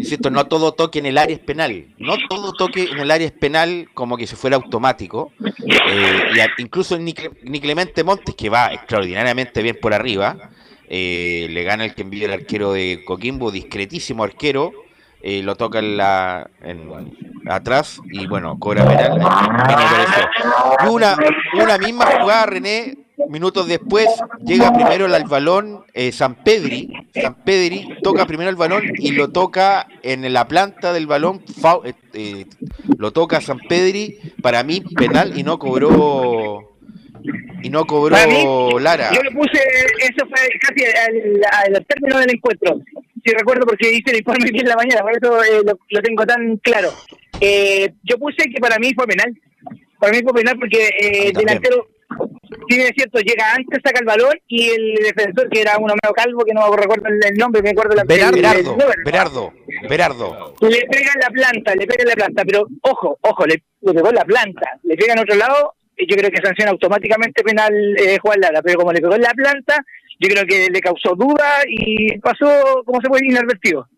Insisto, 0.00 0.30
no 0.30 0.46
todo 0.46 0.72
toque 0.72 0.98
en 1.00 1.06
el 1.06 1.18
área 1.18 1.34
es 1.34 1.40
penal. 1.42 1.86
No 1.98 2.14
todo 2.28 2.52
toque 2.52 2.84
en 2.90 2.98
el 2.98 3.10
área 3.10 3.26
es 3.26 3.32
penal 3.32 3.88
como 3.94 4.16
que 4.16 4.26
si 4.26 4.36
fuera 4.36 4.56
automático. 4.56 5.32
Eh, 5.88 6.46
incluso 6.58 6.98
ni, 6.98 7.12
Cle- 7.14 7.36
ni 7.42 7.60
Clemente 7.60 8.02
Montes, 8.04 8.34
que 8.34 8.48
va 8.48 8.72
extraordinariamente 8.72 9.62
bien 9.62 9.78
por 9.80 9.94
arriba, 9.94 10.36
eh, 10.88 11.46
le 11.50 11.62
gana 11.62 11.84
el 11.84 11.94
que 11.94 12.02
envía 12.02 12.26
el 12.26 12.32
arquero 12.32 12.72
de 12.72 13.02
Coquimbo, 13.06 13.50
discretísimo 13.50 14.24
arquero, 14.24 14.72
eh, 15.22 15.42
lo 15.42 15.54
toca 15.56 15.78
en 15.80 15.96
la 15.96 16.48
en- 16.62 17.16
atrás 17.48 18.00
y 18.10 18.26
bueno, 18.26 18.58
cobra 18.58 18.84
penal. 18.86 19.18
Y 21.56 21.58
una 21.62 21.78
misma 21.78 22.06
jugada, 22.06 22.46
René, 22.46 22.96
minutos 23.28 23.66
después, 23.66 24.06
llega 24.44 24.72
primero 24.72 25.06
el 25.06 25.14
al 25.14 25.24
balón 25.24 25.84
eh, 25.94 26.12
San 26.12 26.36
Pedri, 26.42 26.90
San 27.14 27.34
Pedri 27.44 27.88
toca 28.02 28.26
primero 28.26 28.50
el 28.50 28.56
balón 28.56 28.82
y 28.96 29.12
lo 29.12 29.30
toca 29.30 29.86
en 30.02 30.32
la 30.32 30.48
planta 30.48 30.92
del 30.92 31.06
balón, 31.06 31.42
eh, 31.84 31.92
eh, 32.14 32.46
lo 32.96 33.12
toca 33.12 33.40
San 33.40 33.58
Pedri, 33.58 34.18
para 34.42 34.62
mí 34.62 34.80
penal 34.80 35.36
y 35.38 35.42
no 35.42 35.58
cobró 35.58 36.70
y 37.62 37.70
no 37.70 37.84
cobró 37.86 38.16
mí, 38.26 38.82
Lara. 38.82 39.10
Yo 39.12 39.22
lo 39.22 39.30
puse, 39.32 39.60
eso 39.98 40.26
fue 40.26 40.48
casi 40.60 40.84
al, 40.84 41.74
al 41.76 41.86
término 41.86 42.18
del 42.18 42.30
encuentro. 42.30 42.80
Si 43.24 43.32
recuerdo 43.32 43.66
porque 43.66 43.92
hice 43.92 44.12
el 44.12 44.18
informe 44.18 44.50
bien 44.50 44.64
en 44.64 44.68
la 44.68 44.76
mañana, 44.76 45.02
por 45.02 45.12
eso 45.12 45.44
eh, 45.44 45.62
lo, 45.64 45.78
lo 45.90 46.02
tengo 46.02 46.24
tan 46.24 46.56
claro. 46.58 46.90
Eh, 47.40 47.92
yo 48.04 48.18
puse 48.18 48.48
que 48.50 48.60
para 48.60 48.78
mí 48.78 48.92
fue 48.94 49.06
penal. 49.06 49.38
Para 49.98 50.12
mí 50.12 50.20
fue 50.22 50.32
penal 50.32 50.58
porque 50.58 50.88
eh, 50.98 51.32
delantero, 51.34 51.88
si 52.68 52.76
bien 52.76 52.86
es 52.88 52.92
cierto, 52.96 53.18
llega 53.20 53.54
antes, 53.54 53.80
saca 53.84 54.00
el 54.00 54.06
balón 54.06 54.34
y 54.48 54.70
el 54.70 54.94
defensor, 55.02 55.48
que 55.48 55.60
era 55.60 55.76
uno 55.78 55.94
medio 56.02 56.14
calvo, 56.14 56.44
que 56.44 56.52
no 56.54 56.70
recuerdo 56.74 57.04
el, 57.08 57.36
nombre, 57.36 57.62
me 57.62 57.70
acuerdo 57.70 57.94
la 57.96 58.04
Berardo, 58.04 58.36
el- 58.36 58.44
el- 58.44 58.44
Berardo, 58.44 58.76
Berardo, 59.04 59.52
Berardo. 59.88 60.54
le 60.68 60.80
pega 60.90 61.10
en 61.14 61.20
la 61.20 61.28
planta, 61.30 61.74
le 61.74 61.86
pega 61.86 62.02
en 62.02 62.08
la 62.08 62.14
planta, 62.14 62.44
pero 62.44 62.66
ojo, 62.82 63.18
ojo, 63.22 63.46
le, 63.46 63.62
le 63.82 63.94
pegó 63.94 64.08
en 64.10 64.14
la 64.16 64.24
planta, 64.24 64.70
le 64.82 64.96
pega 64.96 65.12
en 65.14 65.18
otro 65.20 65.36
lado, 65.36 65.74
y 65.96 66.10
yo 66.10 66.16
creo 66.16 66.30
que 66.30 66.42
sanciona 66.42 66.70
automáticamente 66.70 67.42
penal 67.42 67.72
eh, 67.98 68.18
Juan 68.22 68.40
Lara, 68.40 68.62
pero 68.62 68.78
como 68.78 68.92
le 68.92 69.00
pegó 69.00 69.14
en 69.14 69.22
la 69.22 69.32
planta, 69.34 69.84
yo 70.18 70.28
creo 70.28 70.44
que 70.46 70.68
le 70.70 70.80
causó 70.80 71.14
duda 71.14 71.62
y 71.68 72.18
pasó, 72.18 72.82
como 72.84 73.00
se 73.00 73.08
puede, 73.08 73.26
inadvertido. 73.26 73.88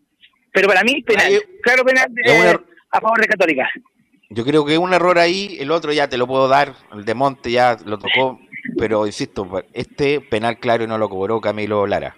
Pero 0.51 0.67
para 0.67 0.83
mí, 0.83 1.01
penal, 1.03 1.25
Ahí- 1.27 1.39
claro 1.61 1.83
penal 1.83 2.07
eh, 2.25 2.55
a 2.91 3.01
favor 3.01 3.19
de 3.19 3.27
Católica. 3.27 3.67
Yo 4.33 4.43
creo 4.45 4.65
que 4.65 4.77
un 4.77 4.93
error 4.93 5.19
ahí, 5.19 5.57
el 5.59 5.71
otro 5.71 5.91
ya 5.93 6.07
te 6.09 6.17
lo 6.17 6.25
puedo 6.27 6.47
dar, 6.47 6.75
el 6.93 7.05
de 7.05 7.13
Monte 7.13 7.51
ya 7.51 7.77
lo 7.85 7.97
tocó, 7.99 8.39
pero 8.77 9.05
insisto, 9.05 9.47
este 9.73 10.21
penal 10.21 10.59
claro 10.59 10.87
no 10.87 10.97
lo 10.97 11.09
cobró 11.09 11.39
Camilo 11.41 11.85
Lara. 11.85 12.15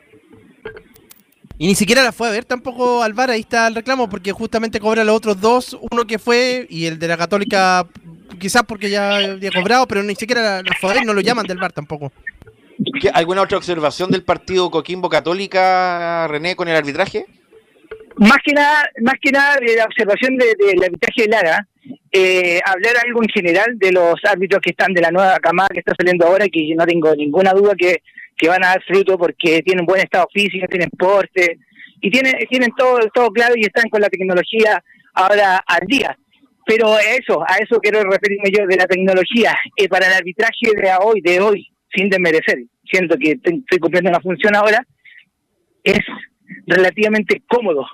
Y 1.58 1.68
ni 1.68 1.76
siquiera 1.76 2.04
la 2.04 2.12
fue 2.12 2.28
a 2.28 2.32
ver 2.32 2.44
tampoco 2.46 3.02
al 3.02 3.14
VAR, 3.14 3.30
ahí 3.32 3.40
está 3.42 3.68
el 3.68 3.76
reclamo, 3.76 4.10
porque 4.10 4.32
justamente 4.34 4.80
cobra 4.80 5.04
los 5.06 5.16
otros 5.16 5.40
dos, 5.40 5.78
uno 5.92 6.06
que 6.06 6.20
fue 6.20 6.68
y 6.70 6.86
el 6.86 7.00
de 7.00 7.08
la 7.08 7.18
Católica, 7.18 7.88
quizás 8.40 8.64
porque 8.68 8.90
ya 8.90 9.16
había 9.16 9.52
cobrado, 9.52 9.88
pero 9.88 10.04
ni 10.04 10.16
siquiera 10.16 10.62
la, 10.62 10.74
fue 10.80 10.92
a 10.92 10.94
ver, 10.96 11.06
no 11.06 11.14
lo 11.14 11.22
llaman 11.22 11.46
del 11.48 11.58
VAR 11.58 11.72
tampoco. 11.72 12.12
¿Qué- 13.00 13.10
¿Alguna 13.10 13.42
otra 13.42 13.58
observación 13.58 14.12
del 14.12 14.24
partido 14.24 14.70
Coquimbo 14.70 15.08
Católica, 15.10 16.28
René, 16.28 16.58
con 16.58 16.68
el 16.68 16.76
arbitraje? 16.76 17.26
Más 18.18 18.38
que 18.44 18.54
nada, 18.54 18.90
más 19.02 19.16
que 19.22 19.32
nada 19.32 19.58
de 19.60 19.76
la 19.76 19.86
observación 19.86 20.38
de- 20.38 20.56
del 20.58 20.84
arbitraje 20.84 21.24
de 21.24 21.28
Lara, 21.28 21.68
eh, 22.12 22.60
hablar 22.66 22.94
algo 23.06 23.22
en 23.22 23.30
general 23.30 23.78
de 23.78 23.92
los 23.92 24.16
árbitros 24.24 24.62
que 24.62 24.72
están 24.72 24.94
de 24.94 25.02
la 25.02 25.12
nueva 25.12 25.38
camada 25.40 25.68
que 25.74 25.80
está 25.80 25.94
saliendo 25.98 26.26
ahora, 26.26 26.48
que 26.48 26.74
no 26.76 26.86
tengo 26.86 27.14
ninguna 27.16 27.52
duda 27.52 27.74
que, 27.78 28.02
que 28.38 28.48
van 28.48 28.64
a 28.64 28.70
dar 28.70 28.84
fruto 28.84 29.18
porque 29.18 29.62
tienen 29.64 29.86
buen 29.86 30.02
estado 30.02 30.28
físico, 30.34 30.66
tienen 30.68 30.90
porte 30.92 31.60
y 32.02 32.10
tienen, 32.10 32.34
tienen 32.50 32.72
todo, 32.78 33.00
todo 33.14 33.30
claro 33.32 33.54
y 33.58 33.62
están 33.66 33.90
con 33.90 34.00
la 34.02 34.10
tecnología 34.10 34.82
ahora 35.14 35.58
al 35.68 35.86
día. 35.86 36.18
Pero 36.66 36.98
eso, 36.98 37.44
a 37.48 37.58
eso 37.58 37.80
quiero 37.80 38.02
referirme 38.04 38.50
yo 38.50 38.66
de 38.66 38.78
la 38.78 38.88
tecnología. 38.88 39.56
Eh, 39.78 39.88
para 39.88 40.08
el 40.08 40.14
arbitraje 40.14 40.72
de 40.76 40.92
hoy, 41.02 41.22
de 41.22 41.40
hoy, 41.40 41.68
sin 41.94 42.10
desmerecer, 42.10 42.60
siento 42.90 43.18
que 43.18 43.32
estoy 43.32 43.80
cumpliendo 43.80 44.10
una 44.10 44.20
función 44.22 44.56
ahora, 44.56 44.82
es 45.84 46.00
relativamente 46.66 47.44
cómodo. 47.48 47.86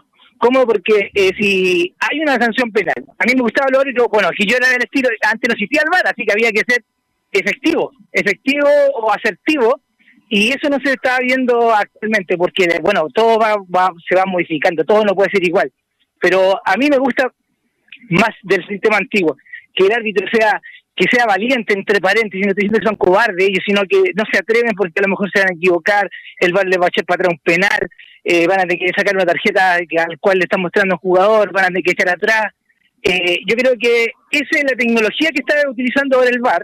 Cómodo 0.41 0.65
porque 0.65 1.11
eh, 1.13 1.29
si 1.39 1.93
hay 1.99 2.19
una 2.19 2.33
sanción 2.35 2.71
penal, 2.71 2.95
a 3.19 3.25
mí 3.25 3.33
me 3.35 3.43
gustaba 3.43 3.69
lo 3.71 3.79
otro, 3.79 4.07
bueno, 4.11 4.29
si 4.35 4.47
yo 4.47 4.57
era 4.57 4.69
del 4.69 4.81
estilo, 4.81 5.07
antes 5.29 5.47
no 5.47 5.53
existía 5.53 5.81
el 5.83 5.89
VAR, 5.91 6.07
así 6.07 6.25
que 6.25 6.33
había 6.33 6.51
que 6.51 6.63
ser 6.67 6.83
efectivo, 7.31 7.91
efectivo 8.11 8.67
o 8.95 9.11
asertivo, 9.13 9.81
y 10.29 10.49
eso 10.49 10.67
no 10.69 10.77
se 10.83 10.93
está 10.93 11.19
viendo 11.19 11.71
actualmente, 11.73 12.37
porque, 12.37 12.65
bueno, 12.81 13.07
todo 13.13 13.37
va, 13.37 13.55
va- 13.73 13.93
se 14.09 14.15
va 14.15 14.23
modificando, 14.25 14.83
todo 14.83 15.03
no 15.05 15.13
puede 15.13 15.29
ser 15.31 15.43
igual. 15.47 15.71
Pero 16.19 16.59
a 16.65 16.75
mí 16.77 16.87
me 16.89 16.97
gusta 16.97 17.31
más 18.09 18.31
del 18.43 18.65
sistema 18.67 18.97
antiguo, 18.97 19.37
que 19.75 19.85
el 19.85 19.91
árbitro 19.93 20.25
sea 20.33 20.59
que 20.95 21.05
sea 21.09 21.25
valiente, 21.25 21.73
entre 21.73 21.99
paréntesis, 22.01 22.45
no 22.45 22.51
estoy 22.51 22.63
diciendo 22.67 22.79
que 22.79 22.85
son 22.87 22.95
cobardes 22.97 23.47
ellos, 23.47 23.63
sino 23.65 23.81
que 23.89 24.11
no 24.13 24.23
se 24.31 24.37
atreven 24.39 24.73
porque 24.75 24.99
a 24.99 25.03
lo 25.03 25.07
mejor 25.09 25.29
se 25.33 25.39
van 25.39 25.49
a 25.51 25.55
equivocar, 25.55 26.09
el 26.39 26.51
VAR 26.51 26.67
le 26.67 26.77
va 26.77 26.85
a 26.85 26.89
echar 26.89 27.05
para 27.05 27.21
atrás 27.21 27.33
un 27.33 27.39
penal, 27.43 27.79
eh, 28.23 28.47
van 28.47 28.59
a 28.59 28.63
tener 28.63 28.79
que 28.79 28.91
sacar 28.95 29.15
una 29.15 29.25
tarjeta 29.25 29.75
al 29.75 30.19
cual 30.19 30.37
le 30.37 30.43
están 30.43 30.61
mostrando 30.61 30.95
un 30.95 30.99
jugador, 30.99 31.51
van 31.51 31.65
a 31.65 31.67
tener 31.67 31.83
que 31.83 31.91
echar 31.91 32.09
atrás. 32.09 32.53
Eh, 33.03 33.39
yo 33.47 33.55
creo 33.55 33.73
que 33.79 34.11
esa 34.31 34.59
es 34.59 34.63
la 34.63 34.77
tecnología 34.77 35.29
que 35.31 35.39
está 35.45 35.67
utilizando 35.69 36.17
ahora 36.17 36.29
el 36.29 36.39
VAR, 36.39 36.63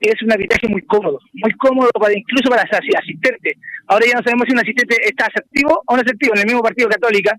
es 0.00 0.22
un 0.22 0.32
arbitraje 0.32 0.68
muy 0.68 0.82
cómodo, 0.82 1.18
muy 1.34 1.52
cómodo 1.52 1.90
para 1.98 2.16
incluso 2.16 2.48
para 2.50 2.64
los 2.64 2.72
asi- 2.78 2.96
asistentes. 2.96 3.54
Ahora 3.86 4.06
ya 4.06 4.14
no 4.14 4.22
sabemos 4.22 4.44
si 4.46 4.52
un 4.52 4.60
asistente 4.60 4.96
está 5.04 5.26
asertivo 5.26 5.82
o 5.86 5.96
no 5.96 6.02
asertivo, 6.02 6.34
en 6.34 6.40
el 6.40 6.46
mismo 6.46 6.62
partido 6.62 6.88
Católica 6.88 7.36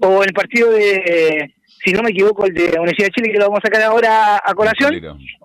o 0.00 0.22
en 0.22 0.28
el 0.28 0.34
partido 0.34 0.70
de, 0.72 1.54
si 1.84 1.92
no 1.92 2.02
me 2.02 2.10
equivoco, 2.10 2.44
el 2.44 2.52
de 2.52 2.64
Universidad 2.78 3.08
de 3.08 3.12
Chile, 3.12 3.32
que 3.32 3.38
lo 3.38 3.46
vamos 3.46 3.60
a 3.62 3.66
sacar 3.68 3.82
ahora 3.82 4.40
a 4.44 4.54
colación. 4.54 4.94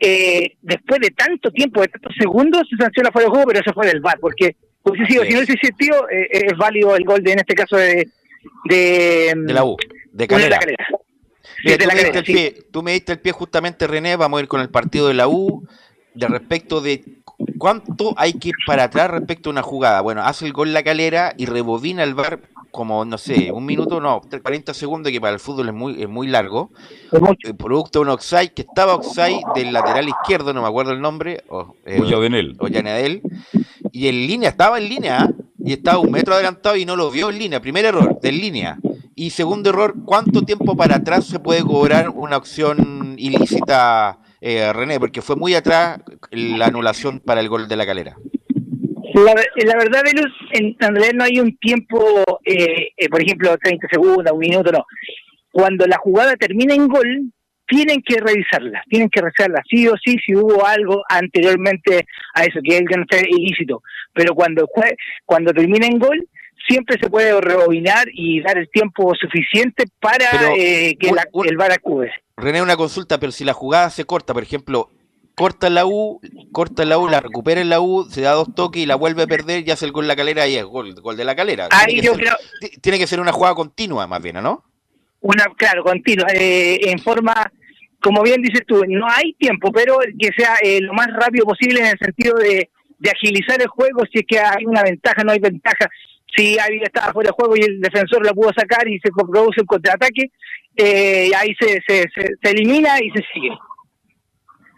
Eh, 0.02 0.56
después 0.62 1.00
de 1.00 1.10
tanto 1.12 1.52
tiempo, 1.52 1.82
de 1.82 1.88
tantos 1.88 2.14
segundos, 2.20 2.64
se 2.70 2.76
sanciona 2.76 3.12
fuera 3.12 3.28
de 3.28 3.32
juego, 3.32 3.46
pero 3.48 3.60
eso 3.60 3.74
fue 3.74 3.88
del 3.88 4.02
VAR, 4.02 4.20
porque 4.20 4.56
hubiese 4.84 5.12
sido, 5.12 5.24
si 5.24 5.30
no 5.32 5.38
hubiese 5.38 5.54
existido, 5.54 6.10
eh, 6.10 6.28
es 6.32 6.58
válido 6.58 6.96
el 6.96 7.04
gol 7.04 7.24
de, 7.24 7.34
en 7.34 7.40
este 7.40 7.56
caso, 7.56 7.78
de... 7.78 8.10
De, 8.66 9.34
De 9.36 9.54
la 9.54 9.64
U, 9.64 9.78
de 10.12 10.28
Calera. 10.28 10.60
Mira, 11.64 11.78
de 11.78 11.78
tú, 11.78 11.88
la 11.88 11.94
me 11.94 12.00
diste 12.00 12.12
Calera, 12.12 12.20
el 12.20 12.26
sí. 12.26 12.34
pie, 12.34 12.56
tú 12.72 12.84
me 12.84 12.94
diste 12.94 13.12
el 13.12 13.20
pie 13.20 13.32
justamente, 13.32 13.88
René, 13.88 14.16
vamos 14.16 14.40
a 14.40 14.44
ir 14.44 14.48
con 14.48 14.62
el 14.62 14.70
partido 14.70 15.08
de 15.08 15.14
la 15.14 15.28
U, 15.28 15.68
de 16.14 16.28
respecto 16.28 16.82
de 16.82 17.04
cuánto 17.58 18.14
hay 18.18 18.34
que 18.34 18.50
ir 18.50 18.56
para 18.66 18.86
atrás 18.86 19.10
respecto 19.10 19.50
a 19.50 19.52
una 19.52 19.62
jugada. 19.62 20.02
Bueno, 20.02 20.24
hace 20.24 20.46
el 20.46 20.54
gol 20.54 20.74
la 20.74 20.84
calera 20.84 21.34
y 21.38 21.46
rebobina 21.46 22.04
el 22.04 22.16
bar 22.16 22.42
como, 22.72 23.04
no 23.06 23.18
sé, 23.18 23.52
un 23.52 23.66
minuto, 23.66 24.00
no, 24.00 24.22
40 24.22 24.74
segundos, 24.74 25.12
que 25.12 25.20
para 25.20 25.34
el 25.34 25.40
fútbol 25.40 25.68
es 25.68 25.74
muy, 25.74 26.02
es 26.02 26.10
muy 26.10 26.28
largo. 26.28 26.72
Eh, 27.12 27.54
producto 27.54 28.00
de 28.00 28.04
un 28.04 28.10
offside, 28.10 28.54
que 28.54 28.62
estaba 28.62 28.96
offside 28.96 29.42
del 29.54 29.74
lateral 29.74 30.08
izquierdo, 30.08 30.54
no 30.54 30.62
me 30.62 30.68
acuerdo 30.68 30.94
el 30.94 31.02
nombre, 31.02 31.44
o, 31.50 31.76
eh, 31.86 32.02
y 33.92 34.08
en 34.08 34.28
línea, 34.28 34.50
estaba 34.50 34.78
en 34.78 34.90
línea, 34.90 35.24
¿ah? 35.24 35.32
y 35.64 35.74
estaba 35.74 36.00
un 36.00 36.12
metro 36.12 36.34
adelantado 36.34 36.76
y 36.76 36.86
no 36.86 36.96
lo 36.96 37.12
vio 37.12 37.30
en 37.30 37.40
línea, 37.40 37.62
primer 37.62 37.86
error, 37.86 38.20
de 38.20 38.32
línea. 38.32 38.78
Y 39.16 39.30
segundo 39.30 39.70
error, 39.70 39.96
¿cuánto 40.06 40.42
tiempo 40.42 40.76
para 40.76 40.96
atrás 40.96 41.26
se 41.26 41.40
puede 41.40 41.62
cobrar 41.62 42.10
una 42.10 42.38
opción 42.38 43.16
ilícita, 43.18 44.20
eh, 44.40 44.72
René? 44.74 45.00
Porque 45.00 45.22
fue 45.22 45.36
muy 45.36 45.54
atrás 45.54 46.00
la 46.32 46.66
anulación 46.66 47.20
para 47.20 47.42
el 47.42 47.50
gol 47.50 47.68
de 47.68 47.76
la 47.76 47.86
calera. 47.86 48.16
La, 49.14 49.76
verdad, 49.78 50.02
Velus, 50.06 50.32
en, 50.54 50.76
realidad 50.80 51.12
no 51.14 51.24
hay 51.26 51.40
un 51.40 51.56
tiempo, 51.58 52.24
eh, 52.46 52.90
eh, 52.98 53.10
por 53.10 53.22
ejemplo, 53.22 53.56
30 53.62 53.88
segundos, 53.92 54.32
un 54.32 54.40
minuto, 54.40 54.72
no. 54.72 54.86
Cuando 55.52 55.86
la 55.86 55.98
jugada 55.98 56.36
termina 56.38 56.74
en 56.74 56.88
gol, 56.88 57.32
tienen 57.72 58.04
que 58.06 58.20
revisarla, 58.20 58.84
tienen 58.90 59.10
que 59.10 59.22
revisarla 59.22 59.64
sí 59.70 59.88
o 59.88 59.94
sí 60.04 60.18
si 60.26 60.36
hubo 60.36 60.66
algo 60.66 61.04
anteriormente 61.08 62.06
a 62.34 62.44
eso, 62.44 62.60
que 62.62 62.76
es 62.76 62.82
el 62.82 62.88
que 62.88 62.98
no 62.98 63.04
esté 63.04 63.30
ilícito. 63.30 63.82
Pero 64.14 64.36
cuando, 64.36 64.68
cuando 65.26 65.54
termina 65.54 65.88
en 65.88 65.98
gol, 65.98 66.28
siempre 66.68 66.98
se 67.02 67.10
puede 67.10 67.40
rebobinar 67.40 68.08
y 68.12 68.42
dar 68.42 68.58
el 68.58 68.70
tiempo 68.70 69.14
suficiente 69.16 69.86
para 70.02 70.26
eh, 70.58 70.98
que 71.00 71.10
el 71.10 71.58
VAR 71.58 71.72
acude. 71.72 72.12
René, 72.36 72.62
una 72.62 72.76
consulta, 72.76 73.20
pero 73.20 73.32
si 73.32 73.46
la 73.46 73.54
jugada 73.54 73.90
se 73.90 74.04
corta, 74.04 74.34
por 74.34 74.44
ejemplo, 74.44 74.90
corta 75.36 75.70
la 75.70 75.86
U, 75.86 76.20
corta 76.52 76.84
la 76.84 76.98
U, 76.98 77.08
la 77.08 77.22
recupera 77.22 77.62
en 77.62 77.70
la 77.70 77.80
U, 77.80 78.06
se 78.10 78.20
da 78.20 78.34
dos 78.34 78.54
toques 78.54 78.84
y 78.84 78.86
la 78.86 78.96
vuelve 78.96 79.24
a 79.24 79.28
perder 79.28 79.66
y 79.66 79.72
hace 79.72 79.86
el 79.86 79.94
gol 79.94 80.04
de 80.04 80.10
la 80.10 80.16
calera 80.18 80.46
y 80.46 80.58
es 80.58 80.66
gol, 80.66 80.94
gol 80.96 81.16
de 81.16 81.24
la 81.24 81.38
calera. 81.38 81.70
Ahí 81.72 82.02
tiene, 82.02 82.18
que 82.18 82.26
ser, 82.26 82.38
tiene 82.82 83.00
que 83.00 83.08
ser 83.08 83.22
una 83.22 83.32
jugada 83.32 83.56
continua 83.56 84.08
más 84.08 84.22
bien, 84.22 84.44
¿no? 84.44 84.66
Una, 85.22 85.46
claro, 85.56 85.84
continua, 85.84 86.28
eh, 86.34 86.80
en 86.90 86.98
forma, 86.98 87.52
como 88.02 88.24
bien 88.24 88.42
dices 88.42 88.64
tú, 88.68 88.84
no 88.88 89.08
hay 89.08 89.34
tiempo, 89.34 89.72
pero 89.72 89.98
que 90.20 90.30
sea 90.36 90.56
eh, 90.62 90.82
lo 90.82 90.94
más 90.94 91.08
rápido 91.14 91.46
posible 91.46 91.82
en 91.82 91.88
el 91.88 92.00
sentido 92.00 92.36
de, 92.38 92.70
de 93.00 93.10
agilizar 93.10 93.62
el 93.62 93.68
juego, 93.68 94.02
si 94.12 94.20
es 94.20 94.26
que 94.28 94.40
hay 94.40 94.66
una 94.66 94.84
ventaja, 94.84 95.24
no 95.24 95.32
hay 95.32 95.40
ventaja, 95.40 95.90
si 96.36 96.58
había 96.60 96.84
estaba 96.84 97.14
fuera 97.14 97.30
de 97.30 97.36
juego 97.36 97.56
y 97.58 97.62
el 97.62 97.82
defensor 97.82 98.26
la 98.26 98.34
pudo 98.34 98.52
sacar 98.56 98.88
y 98.88 99.00
se 99.00 99.10
produce 99.12 99.62
un 99.62 99.68
contraataque, 99.68 100.32
eh, 100.76 101.32
ahí 101.36 101.54
se, 101.60 101.82
se, 101.88 102.06
se, 102.14 102.52
elimina 102.52 103.00
y 103.02 103.10
se 103.12 103.24
sigue. 103.34 103.52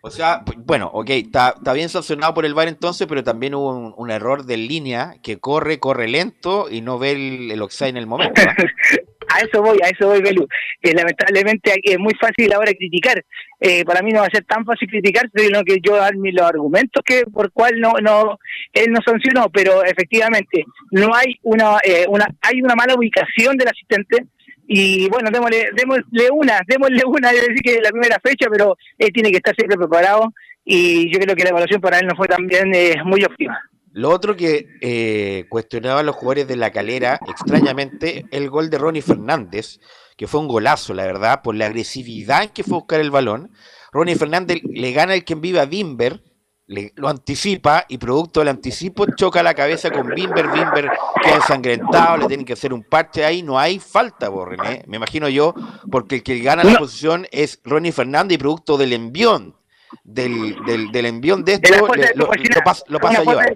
O 0.02 0.10
sea, 0.10 0.44
bueno, 0.58 0.90
ok, 0.94 1.10
está, 1.12 1.56
bien 1.74 1.88
sancionado 1.88 2.34
por 2.34 2.46
el 2.46 2.54
VAR 2.54 2.68
entonces, 2.68 3.08
pero 3.08 3.24
también 3.24 3.56
hubo 3.56 3.94
un, 3.96 4.12
error 4.12 4.46
de 4.46 4.58
línea 4.58 5.16
que 5.24 5.40
corre, 5.40 5.80
corre 5.80 6.10
lento 6.10 6.68
y 6.70 6.82
no 6.82 7.00
ve 7.00 7.12
el, 7.12 7.52
el 7.52 7.62
en 7.82 7.98
el 7.98 8.08
momento. 8.08 8.42
a 9.34 9.40
eso 9.40 9.62
voy, 9.62 9.80
a 9.84 9.90
eso 9.90 10.08
voy, 10.08 10.22
Belu. 10.22 10.48
Eh, 10.82 10.94
lamentablemente 10.94 11.74
es 11.82 11.98
muy 11.98 12.14
fácil 12.20 12.52
ahora 12.54 12.72
criticar. 12.74 13.24
Eh, 13.60 13.84
para 13.86 14.02
mí 14.02 14.12
no 14.12 14.20
va 14.20 14.28
a 14.28 14.32
ser 14.32 14.44
tan 14.44 14.66
fácil 14.66 14.88
criticar, 14.90 15.30
sino 15.34 15.64
que 15.64 15.78
yo 15.82 15.96
dar 15.96 16.14
los 16.16 16.48
argumentos 16.48 17.02
que 17.06 17.26
por 17.26 17.52
cual 17.52 17.80
no, 17.80 17.94
no, 18.02 18.38
él 18.74 18.92
no 18.92 19.00
sancionó, 19.06 19.50
pero 19.50 19.84
efectivamente 19.84 20.66
no 20.92 21.16
hay 21.16 21.36
una, 21.44 21.78
eh, 21.84 22.06
una, 22.08 22.28
hay 22.42 22.62
una 22.62 22.76
mala 22.76 22.96
ubicación 22.96 23.58
del 23.58 23.70
asistente. 23.70 24.26
Y 24.66 25.10
bueno, 25.10 25.30
démosle, 25.32 25.70
démosle 25.76 26.30
una, 26.32 26.62
démosle 26.68 27.04
una, 27.06 27.32
es 27.32 27.42
decir 27.42 27.62
que 27.64 27.82
la 27.82 27.90
primera 27.90 28.18
fecha, 28.24 28.48
pero 28.50 28.78
él 28.98 29.12
tiene 29.14 29.30
que 29.30 29.38
estar 29.38 29.54
siempre 29.56 29.78
preparado 29.78 30.34
y 30.64 31.12
yo 31.12 31.20
creo 31.20 31.36
que 31.36 31.44
la 31.44 31.50
evaluación 31.50 31.82
para 31.82 32.00
él 32.00 32.08
no 32.08 32.16
fue 32.16 32.28
también 32.28 32.72
muy 33.04 33.24
óptima. 33.24 33.60
Lo 33.94 34.10
otro 34.10 34.36
que 34.36 34.66
eh, 34.82 35.46
cuestionaban 35.50 36.08
los 36.08 36.16
jugadores 36.16 36.48
de 36.48 36.56
la 36.56 36.72
calera, 36.72 37.20
extrañamente, 37.28 38.26
el 38.32 38.50
gol 38.50 38.72
de 38.72 38.80
Ronnie 38.80 39.04
Fernández, 39.04 39.80
que 40.18 40.26
fue 40.26 40.40
un 40.40 40.48
golazo, 40.48 40.96
la 40.96 41.06
verdad, 41.06 41.44
por 41.44 41.54
la 41.54 41.68
agresividad 41.68 42.42
en 42.42 42.50
que 42.50 42.64
fue 42.64 42.78
a 42.78 42.80
buscar 42.80 43.02
el 43.02 43.12
balón. 43.12 43.52
Ronnie 43.92 44.16
Fernández 44.16 44.62
le 44.64 44.92
gana 44.94 45.14
el 45.14 45.24
quien 45.24 45.42
vive 45.42 45.60
a 45.60 45.66
Bimber, 45.66 46.24
le, 46.66 46.92
lo 46.96 47.08
anticipa 47.08 47.86
y 47.88 48.00
producto 48.00 48.40
del 48.40 48.50
anticipo 48.50 49.06
choca 49.16 49.44
la 49.44 49.54
cabeza 49.54 49.92
con 49.92 50.08
Bimber, 50.08 50.48
Bimber 50.48 50.90
queda 51.22 51.36
ensangrentado, 51.36 52.18
le 52.18 52.26
tienen 52.26 52.48
que 52.48 52.54
hacer 52.54 52.74
un 52.74 52.84
parche 52.84 53.24
ahí, 53.24 53.44
no 53.44 53.60
hay 53.60 53.78
falta, 53.78 54.28
Borrené, 54.30 54.84
me 54.88 54.98
imagino 54.98 55.30
yo, 55.30 55.54
porque 55.92 56.16
el 56.16 56.24
que 56.24 56.40
gana 56.40 56.64
la 56.64 56.80
posición 56.80 57.28
es 57.32 57.60
Ronnie 57.64 57.92
Fernández 57.92 58.38
y 58.38 58.40
producto 58.40 58.76
del 58.76 58.94
envión 58.94 59.56
del, 60.04 60.56
del, 60.66 60.92
del 60.92 61.06
envión 61.06 61.44
de 61.44 61.54
esto 61.54 61.74
lo, 61.80 61.88
pasa, 61.88 62.84
lo 62.88 63.00
pasa 63.00 63.22
a 63.22 63.24
llevar. 63.24 63.56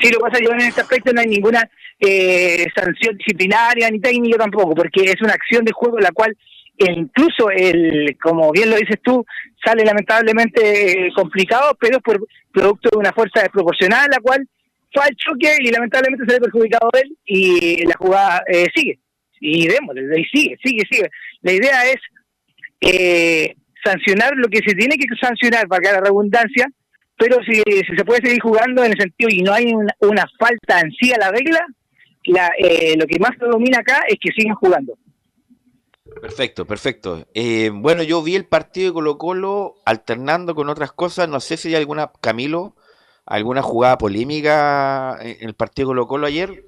Sí. 0.00 0.10
lo 0.12 0.18
pasa 0.20 0.36
a 0.36 0.40
llevar 0.40 0.60
en 0.60 0.68
este 0.68 0.80
aspecto, 0.80 1.12
no 1.12 1.20
hay 1.20 1.26
ninguna 1.26 1.68
eh, 1.98 2.66
sanción 2.74 3.16
disciplinaria 3.16 3.90
ni 3.90 4.00
técnica 4.00 4.38
tampoco, 4.38 4.74
porque 4.74 5.02
es 5.04 5.20
una 5.20 5.34
acción 5.34 5.64
de 5.64 5.72
juego 5.72 5.98
la 5.98 6.12
cual 6.12 6.36
e 6.78 6.90
incluso 6.90 7.50
el, 7.50 8.16
como 8.20 8.50
bien 8.50 8.70
lo 8.70 8.76
dices 8.76 8.98
tú, 9.02 9.24
sale 9.64 9.84
lamentablemente 9.84 11.06
eh, 11.06 11.12
complicado, 11.14 11.76
pero 11.78 11.98
es 11.98 12.02
por 12.02 12.26
producto 12.52 12.90
de 12.90 12.98
una 12.98 13.12
fuerza 13.12 13.40
desproporcionada, 13.42 14.08
la 14.10 14.20
cual 14.20 14.46
fue 14.92 15.04
al 15.04 15.16
choque 15.16 15.56
y 15.60 15.70
lamentablemente 15.70 16.24
se 16.26 16.34
ve 16.34 16.40
perjudicado 16.40 16.90
él 16.94 17.16
y 17.24 17.84
la 17.86 17.94
jugada 17.98 18.42
eh, 18.46 18.66
sigue. 18.74 18.98
Y 19.40 19.66
démosle, 19.66 20.20
y 20.20 20.24
sigue, 20.24 20.56
sigue, 20.62 20.82
sigue. 20.90 21.10
La 21.42 21.52
idea 21.52 21.84
es 21.86 21.96
eh, 22.80 23.54
sancionar 23.84 24.32
lo 24.36 24.48
que 24.48 24.60
se 24.66 24.74
tiene 24.74 24.96
que 24.96 25.06
sancionar, 25.20 25.68
para 25.68 25.92
la 25.92 26.00
redundancia, 26.00 26.68
pero 27.16 27.38
si, 27.44 27.62
se 27.62 28.04
puede 28.04 28.26
seguir 28.26 28.42
jugando 28.42 28.84
en 28.84 28.92
el 28.92 28.98
sentido 28.98 29.30
y 29.30 29.42
no 29.42 29.52
hay 29.52 29.72
una, 29.72 30.26
falta 30.38 30.80
en 30.80 30.90
sí 30.92 31.12
a 31.12 31.18
la 31.18 31.30
regla, 31.30 31.66
la, 32.24 32.50
eh, 32.58 32.96
lo 32.96 33.06
que 33.06 33.18
más 33.18 33.32
domina 33.38 33.78
acá 33.78 34.02
es 34.08 34.16
que 34.20 34.32
siguen 34.32 34.54
jugando. 34.54 34.94
Perfecto, 36.20 36.66
perfecto. 36.66 37.26
Eh, 37.34 37.70
bueno, 37.72 38.02
yo 38.02 38.22
vi 38.22 38.36
el 38.36 38.44
partido 38.44 38.88
de 38.88 38.92
Colo 38.92 39.18
Colo 39.18 39.76
alternando 39.84 40.54
con 40.54 40.68
otras 40.68 40.92
cosas. 40.92 41.28
No 41.28 41.40
sé 41.40 41.56
si 41.56 41.68
hay 41.68 41.76
alguna, 41.76 42.10
Camilo, 42.20 42.76
alguna 43.24 43.62
jugada 43.62 43.98
polémica 43.98 45.18
en 45.20 45.48
el 45.48 45.54
partido 45.54 45.86
de 45.86 45.90
Colo 45.90 46.06
Colo 46.06 46.26
ayer. 46.26 46.64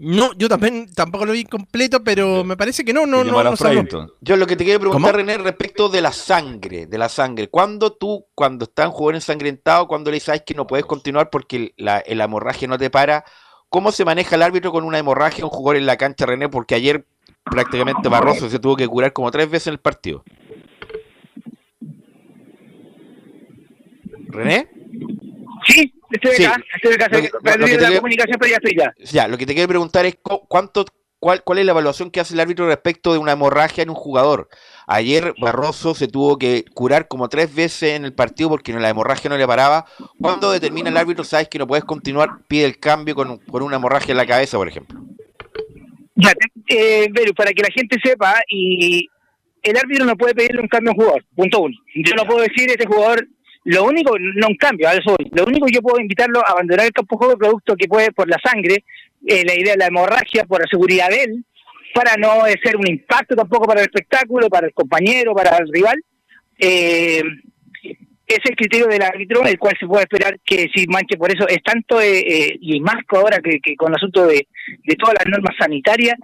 No, 0.00 0.32
yo 0.34 0.48
también 0.48 0.92
tampoco 0.94 1.26
lo 1.26 1.32
vi 1.32 1.44
completo, 1.44 2.04
pero 2.04 2.44
me 2.44 2.56
parece 2.56 2.84
que 2.84 2.92
no, 2.92 3.04
no, 3.04 3.24
no. 3.24 3.32
no 3.32 4.08
yo 4.20 4.36
lo 4.36 4.46
que 4.46 4.54
te 4.54 4.64
quiero 4.64 4.78
preguntar, 4.78 5.16
René, 5.16 5.38
respecto 5.38 5.88
de 5.88 6.00
la 6.00 6.12
sangre, 6.12 6.86
de 6.86 6.98
la 6.98 7.08
sangre. 7.08 7.48
¿Cuándo 7.48 7.92
tú, 7.92 8.24
cuando 8.36 8.66
está 8.66 8.86
un 8.86 8.92
jugador 8.92 9.16
ensangrentado, 9.16 9.88
cuando 9.88 10.12
le 10.12 10.16
dices 10.16 10.42
que 10.46 10.54
no 10.54 10.68
puedes 10.68 10.86
continuar 10.86 11.30
porque 11.30 11.74
la, 11.76 11.98
el 11.98 12.20
hemorragia 12.20 12.68
no 12.68 12.78
te 12.78 12.90
para, 12.90 13.24
¿cómo 13.68 13.90
se 13.90 14.04
maneja 14.04 14.36
el 14.36 14.42
árbitro 14.42 14.70
con 14.70 14.84
una 14.84 14.98
hemorragia 14.98 15.44
un 15.44 15.50
jugador 15.50 15.78
en 15.78 15.86
la 15.86 15.96
cancha, 15.96 16.26
René? 16.26 16.48
Porque 16.48 16.76
ayer 16.76 17.04
prácticamente 17.42 18.08
Barroso 18.08 18.48
se 18.48 18.60
tuvo 18.60 18.76
que 18.76 18.86
curar 18.86 19.12
como 19.12 19.32
tres 19.32 19.50
veces 19.50 19.66
en 19.66 19.72
el 19.72 19.80
partido. 19.80 20.22
¿René? 24.28 24.77
Sí, 26.10 26.16
estoy 26.22 26.46
acá, 26.46 26.62
estoy 26.74 26.94
acá, 26.94 27.08
la 27.80 27.96
comunicación, 27.96 28.36
pero 28.38 28.50
ya 28.50 28.56
estoy 28.56 28.76
ya. 28.76 28.94
Ya, 29.10 29.28
lo 29.28 29.36
que 29.36 29.46
te 29.46 29.54
quiero 29.54 29.68
preguntar 29.68 30.06
es 30.06 30.16
cuánto, 30.22 30.86
cuál, 31.18 31.42
cuál 31.44 31.58
es 31.58 31.66
la 31.66 31.72
evaluación 31.72 32.10
que 32.10 32.20
hace 32.20 32.34
el 32.34 32.40
árbitro 32.40 32.66
respecto 32.66 33.12
de 33.12 33.18
una 33.18 33.32
hemorragia 33.32 33.82
en 33.82 33.90
un 33.90 33.96
jugador. 33.96 34.48
Ayer 34.86 35.34
Barroso 35.38 35.94
se 35.94 36.08
tuvo 36.08 36.38
que 36.38 36.64
curar 36.72 37.08
como 37.08 37.28
tres 37.28 37.54
veces 37.54 37.94
en 37.94 38.04
el 38.04 38.14
partido 38.14 38.48
porque 38.48 38.72
la 38.72 38.88
hemorragia 38.88 39.28
no 39.28 39.36
le 39.36 39.46
paraba. 39.46 39.84
¿Cuándo 40.18 40.50
determina 40.50 40.88
el 40.88 40.96
árbitro, 40.96 41.24
sabes 41.24 41.48
que 41.48 41.58
no 41.58 41.66
puedes 41.66 41.84
continuar, 41.84 42.38
pide 42.48 42.64
el 42.64 42.78
cambio 42.78 43.14
con, 43.14 43.38
con 43.38 43.62
una 43.62 43.76
hemorragia 43.76 44.12
en 44.12 44.18
la 44.18 44.26
cabeza, 44.26 44.56
por 44.56 44.68
ejemplo? 44.68 44.98
Ya, 46.14 46.32
eh, 46.68 47.08
para 47.36 47.52
que 47.52 47.62
la 47.62 47.68
gente 47.72 47.96
sepa, 48.02 48.40
y 48.48 49.06
el 49.62 49.76
árbitro 49.76 50.04
no 50.04 50.16
puede 50.16 50.34
pedirle 50.34 50.62
un 50.62 50.68
cambio 50.68 50.90
a 50.90 50.94
un 50.94 51.00
jugador, 51.00 51.24
punto 51.36 51.60
uno. 51.60 51.76
Yo 51.94 52.14
no 52.16 52.24
puedo 52.24 52.40
decir 52.40 52.70
este 52.70 52.86
jugador 52.86 53.28
lo 53.68 53.84
único, 53.84 54.16
no 54.18 54.48
un 54.48 54.56
cambio, 54.56 54.88
a 54.88 54.94
eso 54.94 55.14
Lo 55.32 55.44
único 55.44 55.66
que 55.66 55.74
yo 55.74 55.82
puedo 55.82 56.00
invitarlo 56.00 56.40
a 56.40 56.52
abandonar 56.52 56.86
el 56.86 56.92
campo 56.92 57.16
de 57.16 57.18
juego, 57.18 57.38
producto 57.38 57.76
que 57.76 57.86
puede 57.86 58.12
por 58.12 58.26
la 58.26 58.38
sangre, 58.42 58.82
eh, 59.26 59.44
la 59.44 59.54
idea 59.54 59.72
de 59.72 59.78
la 59.78 59.88
hemorragia, 59.88 60.44
por 60.44 60.62
la 60.62 60.66
seguridad 60.70 61.10
de 61.10 61.24
él, 61.24 61.44
para 61.94 62.16
no 62.16 62.44
ser 62.62 62.76
un 62.76 62.88
impacto 62.88 63.36
tampoco 63.36 63.66
para 63.66 63.80
el 63.80 63.86
espectáculo, 63.86 64.48
para 64.48 64.68
el 64.68 64.72
compañero, 64.72 65.34
para 65.34 65.58
el 65.58 65.70
rival. 65.70 66.02
Eh, 66.58 67.22
es 68.28 68.40
el 68.44 68.56
criterio 68.56 68.86
del 68.86 69.00
árbitro, 69.00 69.44
el 69.46 69.58
cual 69.58 69.74
se 69.80 69.86
puede 69.86 70.02
esperar 70.02 70.38
que 70.44 70.68
si 70.74 70.86
manche. 70.86 71.16
Por 71.16 71.30
eso 71.30 71.48
es 71.48 71.62
tanto, 71.62 72.00
eh, 72.00 72.18
eh, 72.18 72.58
y 72.60 72.78
más 72.80 72.96
ahora 73.08 73.38
que, 73.40 73.74
con 73.74 73.88
el 73.90 73.96
asunto 73.96 74.26
de, 74.26 74.46
de, 74.84 74.96
todas 74.96 75.14
las 75.18 75.26
normas 75.26 75.56
sanitarias, 75.58 76.14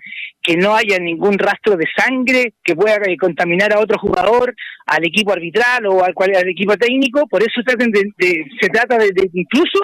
que 0.43 0.57
no 0.57 0.77
haya 0.77 0.99
ningún 0.99 1.39
rastro 1.39 1.77
de 1.77 1.87
sangre 1.97 2.53
que 2.63 2.77
pueda 2.77 2.97
eh, 3.07 3.17
contaminar 3.17 3.73
a 3.73 3.81
otro 3.81 3.99
jugador, 3.99 4.55
al 4.87 5.05
equipo 5.05 5.33
arbitral 5.33 5.87
o 5.87 6.05
al, 6.05 6.15
al 6.37 6.49
equipo 6.49 6.77
técnico, 6.77 7.27
por 7.27 7.43
eso 7.43 7.63
traten 7.65 7.91
de, 7.91 8.45
se 8.61 8.69
trata 8.69 8.99
de, 8.99 9.11
incluso 9.33 9.79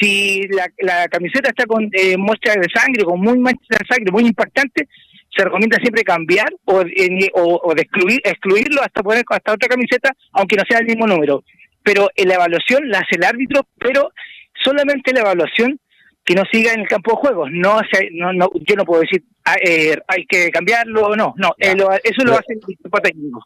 si 0.00 0.42
la, 0.48 0.68
la, 0.78 1.06
camiseta 1.08 1.50
está 1.50 1.66
con 1.66 1.88
eh, 1.92 2.16
muestras 2.16 2.56
de 2.56 2.68
sangre, 2.74 3.04
con 3.04 3.20
muy 3.20 3.38
manchas 3.38 3.68
de 3.68 3.86
sangre 3.86 4.10
muy 4.10 4.26
impactante, 4.26 4.88
se 5.34 5.44
recomienda 5.44 5.78
siempre 5.78 6.04
cambiar 6.04 6.52
o, 6.64 6.82
o, 6.82 7.74
de 7.74 7.82
excluir, 7.82 8.20
excluirlo 8.24 8.82
hasta 8.82 9.02
poner 9.02 9.24
hasta 9.28 9.52
otra 9.52 9.68
camiseta, 9.68 10.12
aunque 10.32 10.56
no 10.56 10.62
sea 10.68 10.78
el 10.78 10.86
mismo 10.86 11.06
número. 11.06 11.42
Pero 11.82 12.08
en 12.14 12.28
la 12.28 12.34
evaluación 12.34 12.88
la 12.88 12.98
hace 12.98 13.16
el 13.16 13.24
árbitro, 13.24 13.66
pero 13.78 14.10
solamente 14.62 15.12
la 15.12 15.20
evaluación 15.20 15.80
que 16.24 16.34
no 16.34 16.42
siga 16.52 16.72
en 16.72 16.80
el 16.80 16.88
campo 16.88 17.12
de 17.12 17.16
juegos. 17.16 17.48
No, 17.52 17.80
no, 18.12 18.32
no 18.32 18.50
yo 18.66 18.76
no 18.76 18.84
puedo 18.84 19.00
decir 19.00 19.24
ah, 19.44 19.56
eh, 19.60 19.96
hay 20.06 20.26
que 20.26 20.50
cambiarlo 20.50 21.08
o 21.08 21.16
no. 21.16 21.34
No, 21.36 21.54
eh, 21.58 21.74
eso 22.04 22.24
lo 22.24 22.34
hace 22.34 22.52
el 22.52 22.58
equipo 22.58 23.00
técnico. 23.00 23.42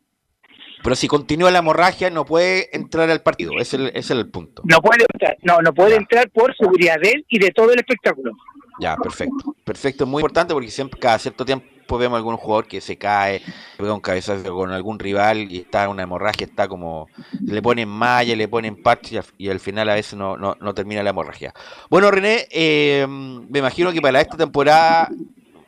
Pero 0.83 0.95
si 0.95 1.09
continúa 1.09 1.51
la 1.51 1.59
hemorragia, 1.61 2.11
no 2.11 2.25
puede 2.25 2.69
entrar 2.77 3.11
al 3.11 3.23
partido. 3.23 3.53
Ese 3.59 3.77
es 3.77 3.83
el, 3.83 3.93
es 3.95 4.11
el 4.11 4.31
punto. 4.31 4.63
No 4.67 4.79
puede 4.81 5.05
entrar, 5.13 5.37
no, 5.43 5.61
no 5.63 5.73
puede 5.73 5.97
entrar 5.97 6.31
por 6.31 6.55
seguridad 6.57 6.97
de 7.01 7.13
él 7.13 7.27
y 7.29 7.39
de 7.39 7.51
todo 7.51 7.73
el 7.73 7.79
espectáculo. 7.79 8.33
Ya, 8.79 8.97
perfecto. 8.97 9.55
Perfecto, 9.65 10.07
muy 10.07 10.21
importante 10.21 10.53
porque 10.53 10.71
siempre 10.71 11.01
cada 11.01 11.19
cierto 11.19 11.45
tiempo 11.45 11.99
vemos 11.99 12.17
algún 12.17 12.37
jugador 12.37 12.67
que 12.67 12.81
se 12.81 12.97
cae, 12.97 13.41
pega 13.77 13.95
un 13.95 14.01
con 14.01 14.73
algún 14.73 14.99
rival 14.99 15.51
y 15.51 15.59
está 15.59 15.85
en 15.85 15.91
una 15.91 16.03
hemorragia, 16.03 16.47
está 16.47 16.67
como 16.67 17.09
le 17.41 17.63
ponen 17.63 17.89
malla, 17.89 18.35
le 18.35 18.49
ponen 18.49 18.83
parche 18.83 19.21
y 19.39 19.49
al 19.49 19.61
final 19.61 19.89
a 19.89 19.95
veces 19.95 20.15
no, 20.15 20.37
no, 20.37 20.57
no 20.61 20.75
termina 20.75 21.03
la 21.03 21.11
hemorragia. 21.11 21.55
Bueno, 21.89 22.11
René, 22.11 22.49
eh, 22.51 23.07
me 23.09 23.61
imagino 23.61 23.93
que 23.93 24.03
para 24.03 24.21
esta 24.21 24.37
temporada 24.37 25.11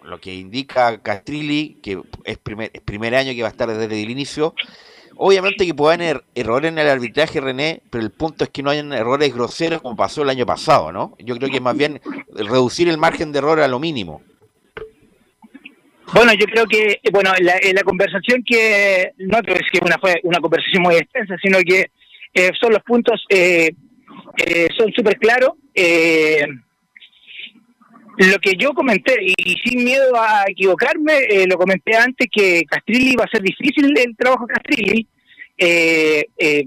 lo 0.03 0.21
que 0.21 0.35
indica 0.35 0.99
Castrilli, 0.99 1.79
que 1.83 2.01
es 2.25 2.39
primer, 2.39 2.73
primer 2.85 3.15
año 3.15 3.33
que 3.33 3.43
va 3.43 3.49
a 3.49 3.53
estar 3.53 3.69
desde 3.69 4.03
el 4.03 4.11
inicio, 4.11 4.55
Obviamente 5.21 5.67
que 5.67 5.75
pueden 5.75 6.01
haber 6.01 6.23
errores 6.37 6.71
en 6.71 6.79
el 6.79 6.89
arbitraje, 6.89 7.41
René, 7.41 7.83
pero 7.91 8.05
el 8.05 8.13
punto 8.13 8.45
es 8.45 8.51
que 8.51 8.63
no 8.63 8.71
hayan 8.71 8.93
errores 8.93 9.35
groseros 9.35 9.83
como 9.83 9.97
pasó 9.97 10.23
el 10.23 10.31
año 10.31 10.47
pasado, 10.47 10.93
¿no? 10.93 11.17
Yo 11.19 11.37
creo 11.37 11.51
que 11.51 11.61
más 11.61 11.77
bien 11.77 12.01
reducir 12.33 12.89
el 12.89 12.99
margen 12.99 13.33
de 13.33 13.41
error 13.41 13.59
a 13.59 13.67
lo 13.67 13.81
mínimo. 13.81 14.23
Bueno, 16.15 16.33
yo 16.35 16.47
creo 16.47 16.67
que, 16.67 17.01
bueno, 17.11 17.33
la, 17.41 17.59
la 17.75 17.83
conversación 17.83 18.45
que, 18.47 19.11
no 19.19 19.43
creo 19.43 19.59
que 19.73 19.81
una, 19.85 19.99
fue 19.99 20.21
una 20.23 20.39
conversación 20.39 20.85
muy 20.85 20.95
extensa, 20.95 21.35
sino 21.43 21.59
que 21.67 21.91
eh, 22.33 22.51
son 22.61 22.73
los 22.73 22.83
puntos, 22.85 23.25
eh, 23.29 23.73
eh, 24.37 24.69
son 24.79 24.93
súper 24.93 25.19
claros. 25.19 25.55
Lo 28.27 28.39
que 28.39 28.55
yo 28.59 28.73
comenté, 28.73 29.17
y, 29.21 29.55
sin 29.65 29.85
miedo 29.85 30.13
a 30.17 30.45
equivocarme, 30.49 31.47
lo 31.47 31.57
comenté 31.57 31.97
antes, 31.97 32.27
que 32.33 32.65
Castrilli 32.65 33.15
va 33.15 33.25
a 33.25 33.31
ser 33.31 33.43
difícil 33.43 33.97
el 33.97 34.17
trabajo 34.17 34.47
de 34.47 34.55
Castrilli. 34.55 35.07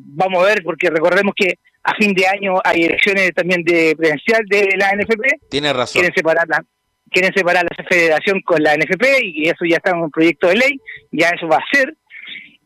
vamos 0.05 0.43
a 0.43 0.47
ver, 0.47 0.63
porque 0.63 0.89
recordemos 0.89 1.33
que 1.35 1.55
a 1.83 1.95
fin 1.95 2.13
de 2.13 2.27
año 2.27 2.55
hay 2.63 2.83
elecciones 2.83 3.31
también 3.33 3.63
de 3.63 3.95
presidencial 3.97 4.43
de 4.47 4.75
la 4.77 4.91
NFP. 4.95 5.49
Tiene 5.49 5.73
razón. 5.73 5.99
Quieren 5.99 6.15
separarla 6.15 6.63
quieren 7.11 7.33
separar 7.35 7.65
la 7.65 7.85
federación 7.85 8.41
con 8.41 8.63
la 8.63 8.75
NFP 8.75 9.03
y 9.21 9.49
eso 9.49 9.65
ya 9.65 9.77
está 9.77 9.91
en 9.91 9.97
un 9.97 10.11
proyecto 10.11 10.47
de 10.47 10.55
ley, 10.55 10.81
ya 11.11 11.29
eso 11.29 11.47
va 11.47 11.57
a 11.57 11.65
ser. 11.71 11.93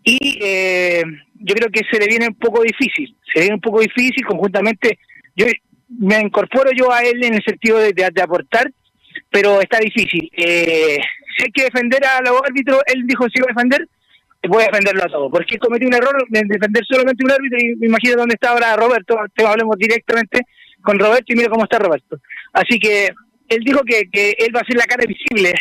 Y 0.04 0.38
eh, 0.42 1.04
yo 1.34 1.56
creo 1.56 1.70
que 1.72 1.82
se 1.92 2.00
le 2.00 2.08
viene 2.08 2.28
un 2.28 2.36
poco 2.36 2.62
difícil, 2.62 3.16
se 3.26 3.40
le 3.40 3.42
viene 3.42 3.56
un 3.56 3.62
poco 3.62 3.82
difícil 3.82 4.24
conjuntamente. 4.26 5.00
Yo 5.36 5.48
me 5.90 6.20
incorporo 6.20 6.72
yo 6.76 6.92
a 6.92 7.02
él 7.02 7.24
en 7.24 7.36
el 7.36 7.44
sentido 7.44 7.80
de, 7.80 7.94
de, 7.94 8.22
aportar, 8.22 8.72
pero 9.30 9.62
está 9.62 9.80
difícil. 9.80 10.30
Eh, 10.36 10.98
si 11.38 11.44
hay 11.44 11.52
que 11.52 11.64
defender 11.64 12.04
a 12.06 12.22
los 12.22 12.42
árbitros, 12.42 12.82
él 12.88 13.04
dijo 13.06 13.26
si 13.30 13.40
va 13.40 13.48
a 13.50 13.54
defender, 13.54 13.88
voy 14.48 14.64
a 14.64 14.68
defenderlo 14.68 15.04
a 15.04 15.08
todos, 15.08 15.32
porque 15.32 15.58
cometí 15.58 15.86
un 15.86 15.94
error 15.94 16.16
en 16.32 16.48
defender 16.48 16.84
solamente 16.88 17.24
un 17.24 17.32
árbitro 17.32 17.58
y 17.60 17.76
me 17.78 17.88
imagino 17.88 18.16
dónde 18.18 18.36
está 18.36 18.52
ahora 18.52 18.76
Roberto, 18.76 19.18
te 19.36 19.46
hablemos 19.46 19.76
directamente 19.78 20.42
con 20.82 21.00
Roberto 21.00 21.26
y 21.28 21.36
mira 21.36 21.50
cómo 21.50 21.64
está 21.64 21.80
Roberto. 21.80 22.20
Así 22.54 22.80
que 22.80 23.10
él 23.50 23.64
dijo 23.64 23.82
que, 23.84 24.10
que 24.12 24.36
él 24.38 24.56
va 24.56 24.62
a 24.62 24.66
ser 24.66 24.78
la 24.78 24.86
cara 24.86 25.06
visible 25.06 25.54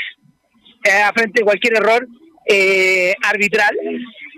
eh, 0.84 1.02
a 1.02 1.12
frente 1.12 1.40
de 1.40 1.44
cualquier 1.44 1.76
error 1.76 2.06
eh, 2.46 3.14
arbitral, 3.22 3.74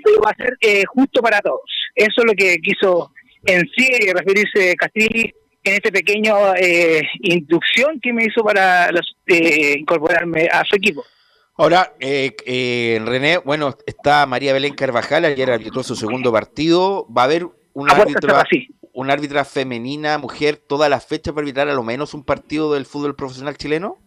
pero 0.05 0.21
va 0.21 0.31
a 0.31 0.37
ser 0.37 0.57
eh, 0.61 0.85
justo 0.87 1.21
para 1.21 1.41
todos. 1.41 1.63
Eso 1.95 2.21
es 2.21 2.25
lo 2.25 2.33
que 2.35 2.59
quiso 2.59 3.11
en 3.45 3.69
sí 3.77 3.89
referirse 4.13 4.75
Castilli 4.77 5.33
en 5.71 5.77
este 5.77 5.93
pequeño 5.93 6.35
inducción 7.21 8.01
que 8.01 8.13
me 8.13 8.25
hizo 8.25 8.43
para 8.43 8.91
incorporarme 9.79 10.49
a 10.53 10.63
su 10.65 10.77
equipo. 10.77 11.05
Ahora, 11.59 11.93
René, 12.01 13.39
bueno, 13.39 13.77
está 13.87 14.27
María 14.27 14.53
Belén 14.53 14.75
Carvajal, 14.75 15.25
ayer 15.25 15.51
arbitró 15.51 15.83
su 15.83 15.97
segundo 15.97 16.31
partido. 16.33 17.07
Va 17.13 17.23
a 17.23 17.25
haber 17.25 17.47
un 17.73 17.91
árbitro, 17.91 18.37
un 18.97 19.11
árbitra 19.11 19.45
femenina, 19.45 20.17
mujer, 20.17 20.57
todas 20.57 20.89
las 20.89 21.07
fechas 21.07 21.35
para 21.35 21.43
arbitrar 21.43 21.69
a 21.69 21.75
lo 21.75 21.83
menos 21.83 22.15
un 22.15 22.25
partido 22.25 22.73
del 22.73 22.87
fútbol 22.87 23.15
profesional 23.15 23.59
chileno? 23.59 23.99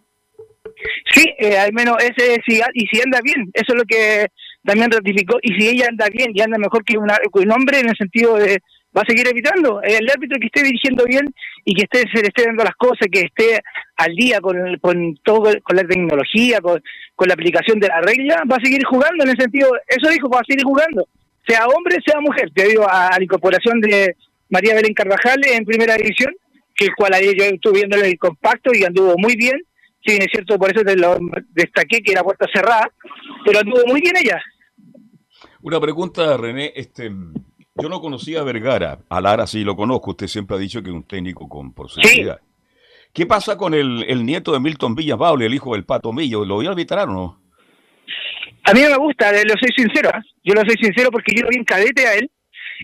Sí, 1.14 1.32
eh, 1.38 1.60
al 1.60 1.74
menos 1.74 1.98
ese, 2.00 2.42
si, 2.44 2.60
y 2.74 2.88
si 2.88 3.00
anda 3.00 3.20
bien, 3.22 3.52
eso 3.54 3.74
es 3.74 3.76
lo 3.76 3.84
que 3.84 4.26
también 4.64 4.90
ratificó, 4.92 5.38
y 5.44 5.54
si 5.54 5.70
ella 5.70 5.88
anda 5.90 6.08
bien 6.12 6.32
y 6.34 6.42
anda 6.42 6.58
mejor 6.58 6.84
que, 6.84 6.98
un 6.98 7.52
hombre 7.52 7.80
en 7.80 7.90
el 7.90 7.96
sentido 7.98 8.36
de 8.38 8.60
va 8.96 9.02
a 9.02 9.06
seguir 9.06 9.28
arbitrando, 9.28 9.82
el 9.84 10.10
árbitro 10.10 10.40
que 10.40 10.48
esté 10.48 10.64
dirigiendo 10.64 11.06
bien 11.06 11.26
y 11.66 11.76
que 11.76 11.84
esté, 11.84 12.00
se 12.14 12.22
le 12.22 12.30
esté 12.30 12.46
dando 12.46 12.64
las 12.64 12.76
cosas, 12.76 13.08
que 13.12 13.22
esté 13.22 13.62
al 13.98 14.16
día 14.16 14.40
con, 14.42 14.58
con 14.82 15.16
todo, 15.24 15.52
con 15.64 15.76
la 15.76 15.84
tecnología, 15.84 16.60
con, 16.60 16.82
con 17.16 17.28
la 17.28 17.36
aplicación 17.36 17.80
de 17.80 17.88
la 17.88 18.02
regla, 18.02 18.44
va 18.50 18.56
a 18.56 18.64
seguir 18.64 18.84
jugando 18.86 19.24
en 19.24 19.30
el 19.32 19.38
sentido, 19.38 19.70
eso 19.88 20.10
dijo, 20.10 20.30
va 20.30 20.40
a 20.40 20.46
seguir 20.48 20.64
jugando, 20.64 21.08
sea 21.48 21.68
hombre, 21.68 21.98
sea 22.06 22.20
mujer, 22.20 22.50
debido 22.54 22.90
a 22.90 23.12
la 23.18 23.24
incorporación 23.24 23.80
de, 23.80 24.16
María 24.50 24.74
Belén 24.74 24.94
Carvajal 24.94 25.40
en 25.46 25.64
primera 25.64 25.96
división, 25.96 26.34
que 26.76 26.86
el 26.86 26.96
cual 26.96 27.14
yo 27.22 27.46
estuve 27.46 27.80
viendo 27.80 27.98
el 27.98 28.18
compacto 28.18 28.72
y 28.74 28.84
anduvo 28.84 29.16
muy 29.18 29.36
bien. 29.36 29.62
Sí, 30.06 30.18
es 30.18 30.28
cierto, 30.32 30.58
por 30.58 30.72
eso 30.72 30.84
te 30.84 30.96
lo 30.96 31.18
destaqué 31.52 32.02
que 32.02 32.14
era 32.14 32.24
puerta 32.24 32.48
cerrada, 32.54 32.90
pero 33.46 33.60
anduvo 33.60 33.86
muy 33.88 34.02
bien 34.02 34.16
ella. 34.18 34.42
Una 35.62 35.80
pregunta, 35.80 36.38
René. 36.38 36.72
Este, 36.76 37.12
yo 37.82 37.90
no 37.90 38.02
conocía 38.02 38.42
a 38.42 38.44
Vergara. 38.44 39.00
A 39.10 39.22
Lara 39.22 39.48
sí 39.48 39.64
lo 39.64 39.76
conozco. 39.76 40.12
Usted 40.12 40.28
siempre 40.28 40.56
ha 40.56 40.60
dicho 40.60 40.82
que 40.82 40.90
es 40.90 40.96
un 40.96 41.04
técnico 41.04 41.48
con 41.48 41.74
posibilidad. 41.74 42.40
¿Qué 43.14 43.26
pasa 43.26 43.58
con 43.58 43.74
el, 43.74 44.26
nieto 44.26 44.52
de 44.52 44.60
Milton 44.60 44.96
Villapaule, 44.96 45.46
el 45.46 45.54
hijo 45.54 45.74
del 45.74 45.86
Pato 45.86 46.14
Millo? 46.14 46.46
¿Lo 46.46 46.56
voy 46.56 46.68
a 46.68 46.70
arbitrar 46.70 47.10
o 47.10 47.14
no? 47.14 47.42
A 48.64 48.74
mí 48.74 48.82
me 48.82 48.98
gusta, 48.98 49.32
lo 49.32 49.54
soy 49.60 49.72
sincero. 49.76 50.12
¿ah? 50.14 50.22
Yo 50.44 50.54
lo 50.54 50.62
soy 50.62 50.76
sincero 50.80 51.10
porque 51.12 51.34
yo 51.36 51.44
lo 51.44 51.50
vi 51.50 51.58
en 51.58 51.64
cadete 51.64 52.06
a 52.06 52.14
él 52.16 52.30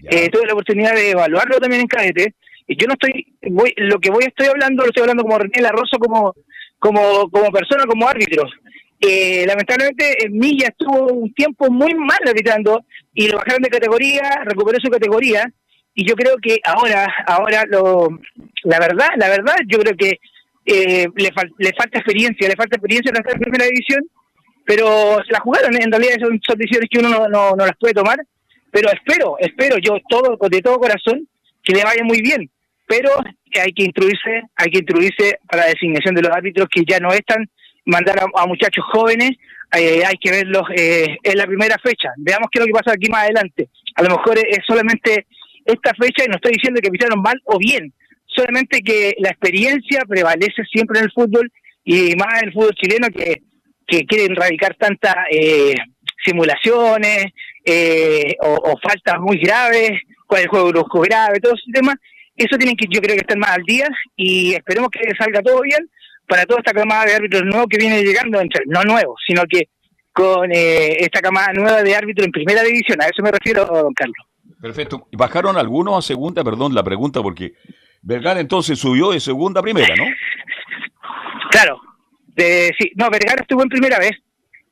eh, 0.03 0.29
tuve 0.29 0.45
la 0.45 0.53
oportunidad 0.53 0.93
de 0.93 1.12
evaluarlo 1.12 1.60
también 1.60 1.81
en 1.81 1.88
cadete. 1.88 2.36
Y 2.67 2.75
yo 2.77 2.88
no 2.88 2.93
estoy, 2.93 3.38
voy, 3.49 3.73
lo 3.77 3.99
que 3.99 4.10
voy 4.10 4.25
estoy 4.25 4.47
hablando, 4.47 4.84
lo 4.84 4.89
estoy 4.89 5.01
hablando 5.01 5.23
como 5.23 5.38
René 5.38 5.62
Larroso, 5.62 5.97
como, 5.99 6.34
como, 6.79 7.29
como 7.29 7.51
persona, 7.51 7.86
como 7.86 8.08
árbitro. 8.08 8.43
Eh, 9.08 9.46
lamentablemente, 9.46 10.30
Milla 10.32 10.68
estuvo 10.70 11.13
un 11.13 11.34
tiempo 11.34 11.70
muy 11.70 11.94
mal 11.94 12.18
arbitrando 12.26 12.86
y 13.13 13.28
lo 13.28 13.38
bajaron 13.38 13.62
de 13.62 13.70
categoría, 13.70 14.41
recuperó 14.46 14.80
su 14.82 14.89
categoría. 14.89 15.52
Y 15.94 16.08
yo 16.08 16.15
creo 16.15 16.36
que 16.41 16.60
ahora, 16.63 17.13
ahora 17.28 17.63
lo, 17.70 18.10
la 18.63 18.80
verdad, 18.80 19.10
la 19.18 19.30
verdad, 19.30 19.56
yo 19.68 19.80
creo 19.80 19.96
que 19.96 20.20
eh, 20.65 21.08
le, 21.15 21.32
le 21.58 21.74
falta 21.74 22.00
experiencia, 22.00 22.50
le 22.50 22.56
falta 22.56 22.76
experiencia 22.76 23.12
en 23.12 23.24
la 23.24 23.39
primera 23.39 23.65
división, 23.65 24.02
pero 24.65 25.24
se 25.26 25.32
la 25.32 25.39
jugaron, 25.39 25.76
en 25.80 25.91
realidad 25.91 26.18
son, 26.20 26.39
decisiones 26.58 26.89
que 26.89 27.00
uno 27.00 27.10
no, 27.10 27.28
no, 27.30 27.52
no 27.52 27.65
las 27.65 27.78
puede 27.80 27.94
tomar 27.94 28.18
pero 28.76 28.89
espero, 28.91 29.38
espero 29.39 29.78
yo 29.78 29.98
todo 30.10 30.38
de 30.50 30.62
todo 30.62 30.78
corazón 30.80 31.26
que 31.63 31.74
le 31.74 31.86
vaya 31.86 32.04
muy 32.04 32.22
bien, 32.22 32.50
pero 32.86 33.10
hay 33.58 33.72
que 33.72 33.86
instruirse, 33.86 34.44
hay 34.54 34.70
que 34.70 34.80
instruirse 34.80 35.39
para 35.48 35.63
la 35.63 35.70
designación 35.70 36.13
de 36.13 36.22
los 36.22 36.32
árbitros 36.32 36.68
que 36.70 36.84
ya 36.86 37.00
no 37.00 37.13
están, 37.13 37.50
mandar 37.86 38.19
a, 38.19 38.45
muchachos 38.45 38.84
jóvenes, 38.91 39.32
eh, 39.78 40.04
hay 40.06 40.15
que 40.19 40.32
verlos 40.32 40.63
eh, 40.76 41.17
en 41.24 41.38
la 41.38 41.45
primera 41.45 41.78
fecha, 41.84 42.10
veamos 42.17 42.50
qué 42.52 42.60
es 42.60 42.65
lo 42.65 42.67
que 42.67 42.84
pasa 42.84 42.95
aquí 42.95 43.10
más 43.10 43.24
adelante, 43.24 43.69
a 43.95 44.04
lo 44.04 44.10
mejor 44.10 44.38
es 44.38 44.60
solamente 44.67 45.28
esta 45.65 45.93
fecha 45.93 46.24
y 46.24 46.28
no 46.28 46.36
estoy 46.36 46.54
diciendo 46.54 46.82
que 46.82 46.91
pisaron 46.91 47.21
mal 47.21 47.39
o 47.45 47.58
bien, 47.58 47.93
solamente 48.28 48.82
que 48.82 49.15
la 49.19 49.30
experiencia 49.30 50.04
prevalece 50.08 50.63
siempre 50.71 51.00
en 51.00 51.06
el 51.06 51.12
fútbol 51.12 51.52
y 51.84 52.15
más 52.15 52.41
en 52.41 52.48
el 52.50 52.54
fútbol 52.54 52.76
chileno 52.76 53.08
que, 53.10 53.41
que 53.88 54.06
quieren 54.06 54.34
erradicar 54.34 54.76
tantas 54.76 55.15
eh, 55.32 55.76
simulaciones, 56.26 57.26
eh, 57.63 58.36
o, 58.41 58.78
faltas 58.82 59.19
muy 59.19 59.38
graves, 59.38 59.91
con 60.28 60.39
el 60.39 60.48
juego 60.48 60.69
brusco 60.69 61.02
grave, 61.02 61.39
todo 61.39 61.54
ese 61.54 61.71
tema, 61.74 61.93
eso 62.36 62.58
tienen 62.58 62.76
que, 62.76 62.86
yo 62.89 63.00
creo 63.00 63.15
que 63.15 63.21
estar 63.21 63.38
más 63.38 63.52
al 63.52 63.63
día 63.63 63.88
y 64.15 64.54
esperemos 64.54 64.89
que 64.89 65.00
salga 65.17 65.41
todo 65.41 65.62
bien 65.62 65.89
para 66.27 66.45
toda 66.45 66.59
esta 66.59 66.73
camada 66.73 67.05
de 67.05 67.15
árbitros 67.15 67.43
nuevos 67.43 67.67
que 67.69 67.77
viene 67.77 68.03
llegando, 68.03 68.41
no 68.67 68.83
nuevos, 68.83 69.19
sino 69.25 69.43
que 69.49 69.69
con 70.11 70.51
eh, 70.51 70.97
esta 70.99 71.19
camada 71.19 71.53
nueva 71.53 71.83
de 71.83 71.95
árbitros 71.95 72.25
en 72.25 72.31
primera 72.31 72.63
división, 72.63 73.01
a 73.01 73.05
eso 73.05 73.21
me 73.21 73.31
refiero, 73.31 73.65
don 73.65 73.93
Carlos. 73.93 74.17
Perfecto. 74.61 75.07
¿Bajaron 75.11 75.57
algunos 75.57 75.97
a 75.97 76.01
segunda? 76.01 76.43
Perdón 76.43 76.73
la 76.73 76.83
pregunta, 76.83 77.21
porque 77.21 77.53
Vergara 78.01 78.39
entonces 78.39 78.79
subió 78.79 79.11
de 79.11 79.19
segunda 79.19 79.59
a 79.59 79.63
primera, 79.63 79.93
¿no? 79.95 80.05
Claro. 81.51 81.81
De, 82.27 82.73
sí, 82.79 82.91
no, 82.95 83.09
Vergara 83.09 83.41
estuvo 83.41 83.61
en 83.61 83.69
primera 83.69 83.99
vez. 83.99 84.11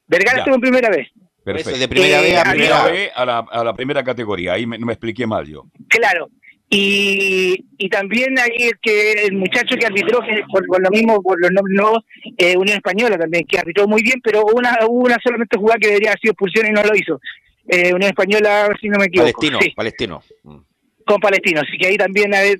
Vergara 0.07 0.39
estuvo 0.39 0.55
en 0.55 0.61
primera 0.61 0.89
vez. 0.89 1.09
Perfecto. 1.43 1.77
De 1.77 1.87
primera 1.87 2.21
vez 2.21 2.37
a 2.37 2.43
primera, 2.51 2.83
vez 2.85 3.11
a, 3.13 3.25
la, 3.25 3.39
a 3.39 3.63
la 3.63 3.73
primera 3.73 4.03
categoría. 4.03 4.53
Ahí 4.53 4.65
me, 4.65 4.77
no 4.77 4.85
me 4.85 4.93
expliqué 4.93 5.27
mal 5.27 5.45
yo. 5.45 5.65
Claro. 5.89 6.29
Y, 6.75 7.65
y 7.77 7.87
también 7.87 8.35
hay 8.39 8.71
que 8.81 9.25
el 9.25 9.33
muchacho 9.33 9.75
que 9.79 9.85
arbitró, 9.85 10.21
por, 10.51 10.81
lo 10.81 10.89
mismo, 10.89 11.21
por 11.21 11.39
los 11.39 11.51
nombres 11.51 11.77
nuevos, 11.79 12.03
eh, 12.35 12.57
Unión 12.57 12.77
Española 12.77 13.15
también, 13.15 13.45
que 13.45 13.59
arbitró 13.59 13.87
muy 13.87 14.01
bien, 14.01 14.19
pero 14.23 14.43
una, 14.55 14.79
una 14.89 15.17
solamente 15.23 15.55
jugada 15.55 15.77
que 15.79 15.89
debería 15.89 16.09
haber 16.09 16.19
sido 16.19 16.31
expulsión 16.31 16.65
y 16.65 16.71
no 16.71 16.81
lo 16.81 16.95
hizo. 16.95 17.21
Eh, 17.67 17.93
Unión 17.93 18.09
Española, 18.09 18.75
si 18.81 18.89
no 18.89 18.97
me 18.97 19.05
equivoco. 19.05 19.31
Palestino, 19.39 19.59
Palestino. 19.75 20.23
Mm. 20.41 20.57
Con 21.05 21.19
Palestino, 21.19 21.61
así 21.61 21.77
que 21.77 21.87
ahí 21.87 21.97
también 21.97 22.33
haber 22.33 22.57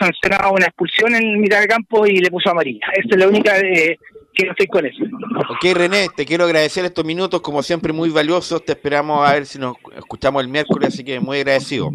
sancionado 0.00 0.52
una 0.52 0.66
expulsión 0.66 1.14
en 1.14 1.40
mitad 1.40 1.60
del 1.60 1.68
campo 1.68 2.06
y 2.06 2.16
le 2.16 2.30
puso 2.30 2.50
amarilla. 2.50 2.86
Esa 2.92 3.08
es 3.08 3.16
la 3.18 3.28
única 3.28 3.54
de, 3.54 3.98
que 4.34 4.46
no 4.46 4.50
estoy 4.50 4.66
con 4.66 4.84
eso. 4.84 5.04
Ok, 5.50 5.64
René, 5.74 6.08
te 6.16 6.26
quiero 6.26 6.44
agradecer 6.44 6.84
estos 6.84 7.04
minutos, 7.04 7.40
como 7.40 7.62
siempre, 7.62 7.92
muy 7.92 8.10
valiosos. 8.10 8.64
Te 8.64 8.72
esperamos 8.72 9.28
a 9.28 9.34
ver 9.34 9.46
si 9.46 9.60
nos 9.60 9.76
escuchamos 9.96 10.42
el 10.42 10.48
miércoles, 10.48 10.88
así 10.88 11.04
que 11.04 11.20
muy 11.20 11.38
agradecido. 11.38 11.92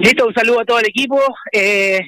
Listo, 0.00 0.26
un 0.26 0.34
saludo 0.34 0.60
a 0.60 0.64
todo 0.64 0.78
el 0.80 0.86
equipo. 0.86 1.20
Eh, 1.52 2.00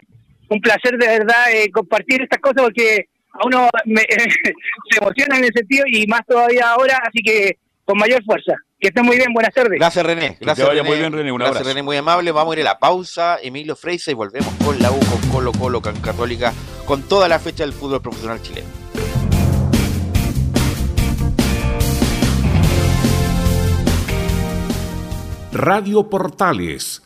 un 0.49 0.61
placer 0.61 0.97
de 0.97 1.07
verdad 1.07 1.53
eh, 1.53 1.71
compartir 1.71 2.23
estas 2.23 2.41
cosas 2.41 2.63
porque 2.63 3.09
a 3.33 3.47
uno 3.47 3.69
se 3.85 4.99
emociona 5.01 5.39
en 5.39 5.45
ese 5.45 5.53
sentido 5.59 5.85
y 5.87 6.07
más 6.07 6.23
todavía 6.27 6.71
ahora, 6.71 7.01
así 7.07 7.21
que 7.23 7.59
con 7.85 7.99
mayor 7.99 8.23
fuerza. 8.25 8.55
Que 8.79 8.89
estén 8.89 9.07
muy 9.07 9.17
bien, 9.17 9.33
buenas 9.33 9.55
tardes. 9.55 9.79
Gracias 9.79 10.05
René. 10.05 10.37
Gracias, 10.39 10.69
vaya 10.69 10.83
muy 10.83 10.99
bien, 10.99 11.13
René. 11.13 11.33
Un 11.33 11.39
Gracias 11.39 11.67
René, 11.67 11.83
muy 11.83 11.97
amable. 11.97 12.31
Vamos 12.31 12.55
a 12.55 12.61
ir 12.61 12.67
a 12.67 12.73
la 12.73 12.79
pausa. 12.79 13.39
Emilio 13.43 13.75
Freisa 13.75 14.11
y 14.11 14.15
volvemos 14.15 14.53
con 14.63 14.79
la 14.81 14.91
U, 14.91 14.99
con 14.99 15.31
Colo 15.31 15.53
Colo, 15.53 15.81
con 15.81 15.99
Católica, 16.01 16.53
con 16.85 17.03
toda 17.09 17.29
la 17.29 17.39
fecha 17.39 17.65
del 17.65 17.73
fútbol 17.73 18.03
profesional 18.03 18.43
chileno. 18.43 18.69
Radio 25.53 26.11
Portales 26.11 27.06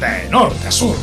de 0.00 0.28
norte 0.30 0.66
a 0.66 0.70
sur. 0.70 0.96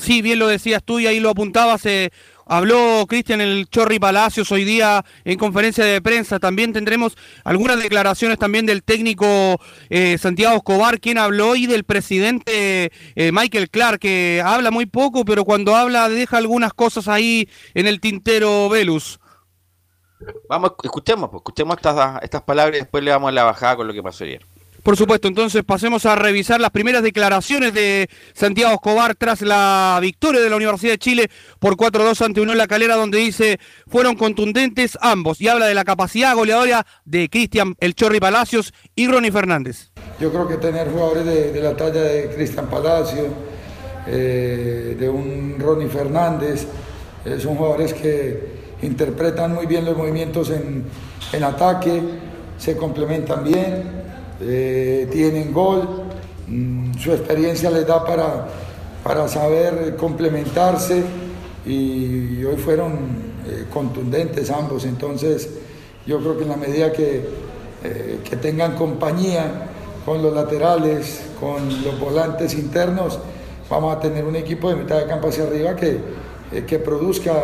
Sí, 0.00 0.22
bien 0.22 0.38
lo 0.38 0.46
decías 0.46 0.82
tú 0.84 1.00
y 1.00 1.06
ahí 1.06 1.18
lo 1.18 1.30
apuntabas. 1.30 1.84
Eh, 1.86 2.10
Habló 2.52 3.06
Cristian 3.08 3.40
el 3.40 3.68
Chorri 3.70 4.00
Palacios 4.00 4.50
hoy 4.50 4.64
día 4.64 5.04
en 5.24 5.38
conferencia 5.38 5.84
de 5.84 6.02
prensa. 6.02 6.40
También 6.40 6.72
tendremos 6.72 7.16
algunas 7.44 7.80
declaraciones 7.80 8.38
también 8.40 8.66
del 8.66 8.82
técnico 8.82 9.60
eh, 9.88 10.18
Santiago 10.18 10.56
Escobar, 10.56 10.98
quien 10.98 11.16
habló, 11.16 11.54
y 11.54 11.68
del 11.68 11.84
presidente 11.84 12.90
eh, 13.14 13.30
Michael 13.30 13.70
Clark, 13.70 14.00
que 14.00 14.42
habla 14.44 14.72
muy 14.72 14.86
poco, 14.86 15.24
pero 15.24 15.44
cuando 15.44 15.76
habla 15.76 16.08
deja 16.08 16.38
algunas 16.38 16.72
cosas 16.72 17.06
ahí 17.06 17.48
en 17.74 17.86
el 17.86 18.00
tintero 18.00 18.68
Velus. 18.68 19.20
Vamos, 20.48 20.72
escuchemos, 20.82 21.30
pues, 21.30 21.42
escuchemos 21.42 21.76
estas, 21.76 22.20
estas 22.20 22.42
palabras 22.42 22.78
y 22.78 22.80
después 22.80 23.04
le 23.04 23.12
damos 23.12 23.32
la 23.32 23.44
bajada 23.44 23.76
con 23.76 23.86
lo 23.86 23.92
que 23.92 24.02
pasó 24.02 24.24
ayer. 24.24 24.44
Por 24.82 24.96
supuesto, 24.96 25.28
entonces 25.28 25.62
pasemos 25.62 26.06
a 26.06 26.14
revisar 26.16 26.60
las 26.60 26.70
primeras 26.70 27.02
declaraciones 27.02 27.74
de 27.74 28.08
Santiago 28.32 28.72
Escobar 28.72 29.14
tras 29.14 29.42
la 29.42 29.98
victoria 30.00 30.40
de 30.40 30.48
la 30.48 30.56
Universidad 30.56 30.92
de 30.92 30.98
Chile 30.98 31.30
por 31.58 31.76
4-2 31.76 32.24
ante 32.24 32.40
Unión 32.40 32.56
La 32.56 32.66
Calera, 32.66 32.96
donde 32.96 33.18
dice 33.18 33.58
fueron 33.86 34.16
contundentes 34.16 34.96
ambos 35.02 35.40
y 35.40 35.48
habla 35.48 35.66
de 35.66 35.74
la 35.74 35.84
capacidad 35.84 36.34
goleadora 36.34 36.86
de 37.04 37.28
Cristian 37.28 37.74
El 37.78 37.94
Chorri 37.94 38.20
Palacios 38.20 38.72
y 38.94 39.06
Ronnie 39.06 39.32
Fernández. 39.32 39.90
Yo 40.18 40.30
creo 40.32 40.48
que 40.48 40.56
tener 40.56 40.90
jugadores 40.90 41.26
de, 41.26 41.60
la 41.60 41.76
talla 41.76 42.02
de 42.02 42.30
Cristian 42.34 42.66
Palacios, 42.68 43.26
eh, 44.06 44.96
de 44.98 45.08
un 45.08 45.56
Ronnie 45.58 45.88
Fernández, 45.88 46.66
son 47.38 47.56
jugadores 47.56 47.92
que 47.92 48.60
interpretan 48.82 49.54
muy 49.54 49.66
bien 49.66 49.84
los 49.84 49.94
movimientos 49.94 50.48
en, 50.48 50.84
en 51.34 51.44
ataque, 51.44 52.00
se 52.56 52.76
complementan 52.76 53.44
bien 53.44 54.00
eh, 54.42 55.06
tienen 55.12 55.52
gol, 55.52 55.86
mm, 56.48 56.94
su 56.98 57.12
experiencia 57.12 57.70
les 57.70 57.86
da 57.86 58.04
para, 58.04 58.46
para 59.04 59.28
saber 59.28 59.96
complementarse 59.96 61.02
y 61.66 62.42
hoy 62.44 62.56
fueron 62.56 62.92
eh, 63.46 63.66
contundentes 63.70 64.50
ambos, 64.50 64.86
entonces 64.86 65.50
yo 66.06 66.20
creo 66.20 66.38
que 66.38 66.44
en 66.44 66.48
la 66.48 66.56
medida 66.56 66.90
que, 66.90 67.22
eh, 67.84 68.20
que 68.24 68.36
tengan 68.36 68.76
compañía 68.76 69.66
con 70.06 70.22
los 70.22 70.32
laterales, 70.32 71.20
con 71.38 71.68
los 71.84 72.00
volantes 72.00 72.54
internos, 72.54 73.18
vamos 73.68 73.94
a 73.94 74.00
tener 74.00 74.24
un 74.24 74.36
equipo 74.36 74.70
de 74.70 74.76
mitad 74.76 75.00
de 75.00 75.06
campo 75.06 75.28
hacia 75.28 75.44
arriba 75.44 75.76
que, 75.76 75.98
que 76.66 76.78
produzca 76.78 77.34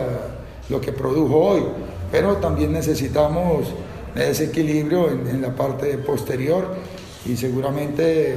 lo 0.70 0.80
que 0.80 0.92
produjo 0.92 1.36
hoy, 1.36 1.62
pero 2.10 2.36
también 2.36 2.72
necesitamos 2.72 3.66
ese 4.16 4.44
equilibrio 4.44 5.10
en, 5.10 5.40
la 5.42 5.54
parte 5.54 5.98
posterior 5.98 6.76
y 7.24 7.36
seguramente 7.36 8.34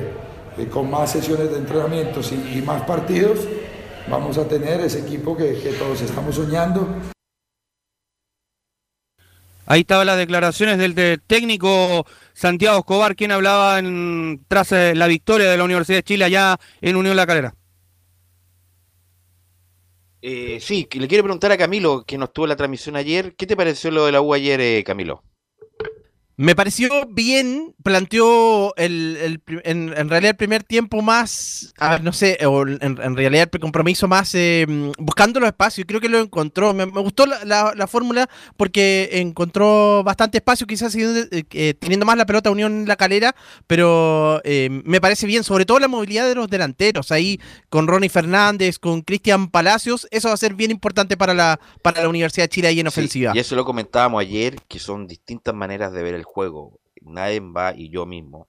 eh, 0.58 0.68
con 0.70 0.90
más 0.90 1.12
sesiones 1.12 1.52
de 1.52 1.58
entrenamientos 1.58 2.32
y, 2.32 2.62
más 2.62 2.84
partidos 2.84 3.40
vamos 4.10 4.38
a 4.38 4.48
tener 4.48 4.82
ese 4.82 5.00
equipo 5.00 5.38
que, 5.38 5.54
todos 5.78 6.02
estamos 6.02 6.36
soñando. 6.36 6.88
Ahí 9.66 9.82
estaban 9.82 10.08
las 10.08 10.18
declaraciones 10.18 10.80
del 10.80 11.22
técnico 11.28 12.06
Santiago 12.34 12.80
Escobar, 12.80 13.16
quien 13.16 13.32
hablaba 13.32 13.78
en, 13.78 14.44
tras 14.48 14.72
eh, 14.72 14.96
la 14.96 15.06
victoria 15.06 15.52
de 15.52 15.58
la 15.58 15.64
Universidad 15.64 16.00
de 16.00 16.04
Chile 16.04 16.26
allá 16.26 16.58
en 16.82 16.96
Unión 16.96 17.16
La 17.16 17.28
Calera. 17.28 17.54
Eh, 20.22 20.58
sí, 20.60 20.88
le 20.92 21.08
quiero 21.08 21.24
preguntar 21.24 21.52
a 21.52 21.58
Camilo, 21.58 22.04
que 22.04 22.18
nos 22.18 22.34
tuvo 22.34 22.48
la 22.48 22.56
transmisión 22.56 22.96
ayer, 22.96 23.36
¿qué 23.36 23.46
te 23.46 23.56
pareció 23.56 23.92
lo 23.92 24.08
de 24.08 24.12
la 24.12 24.22
U 24.22 24.34
ayer, 24.34 24.84
Camilo? 24.84 25.24
Me 26.42 26.56
pareció 26.56 27.06
bien, 27.10 27.76
planteó 27.84 28.74
el, 28.78 29.42
en, 29.66 29.90
realidad 29.90 30.30
el 30.30 30.38
primer 30.38 30.64
tiempo 30.64 31.02
más, 31.02 31.74
no 32.02 32.14
sé, 32.14 32.38
o 32.48 32.66
en, 32.66 33.18
realidad 33.18 33.50
el 33.52 33.60
compromiso 33.60 34.08
más 34.08 34.34
eh, 34.36 34.66
buscando 34.98 35.42
los 35.42 35.48
espacios, 35.48 35.86
creo 35.86 36.00
que 36.00 36.08
lo 36.08 36.18
encontró. 36.18 36.74
Me, 36.74 36.86
gustó 36.86 37.26
la, 37.26 37.88
fórmula 37.88 38.30
porque 38.56 39.10
encontró 39.12 40.02
bastante 40.06 40.38
espacio, 40.38 40.66
quizás 40.66 40.96
eh, 40.96 41.74
teniendo 41.78 42.06
más 42.06 42.16
la 42.16 42.26
pelota 42.26 42.52
Unión 42.52 42.72
en 42.72 42.88
la 42.88 42.96
calera, 42.96 43.36
pero 43.68 44.42
me 44.46 45.02
parece 45.02 45.28
bien, 45.28 45.44
sobre 45.44 45.66
todo 45.66 45.78
la 45.80 45.90
movilidad 45.90 46.26
de 46.26 46.36
los 46.36 46.50
delanteros, 46.50 47.12
ahí 47.12 47.38
con 47.68 47.86
Ronnie 47.86 48.08
Fernández, 48.08 48.80
con 48.80 49.02
Cristian 49.02 49.50
Palacios, 49.50 50.08
eso 50.10 50.30
va 50.30 50.36
a 50.36 50.38
ser 50.38 50.54
bien 50.54 50.72
importante 50.72 51.18
para 51.18 51.34
la, 51.34 51.60
para 51.82 52.02
la 52.02 52.08
Universidad 52.08 52.46
de 52.46 52.50
Chile 52.50 52.70
ahí 52.70 52.80
en 52.80 52.88
ofensiva. 52.88 53.34
Y 53.36 53.40
eso 53.40 53.58
lo 53.58 53.66
comentábamos 53.66 54.22
ayer, 54.22 54.56
que 54.70 54.80
son 54.80 55.06
distintas 55.06 55.54
maneras 55.54 55.92
de 55.92 56.02
ver 56.02 56.14
el 56.14 56.24
juego. 56.30 56.80
Nadie 57.02 57.40
va, 57.40 57.74
y 57.76 57.90
yo 57.90 58.06
mismo, 58.06 58.48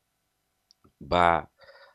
va 1.00 1.50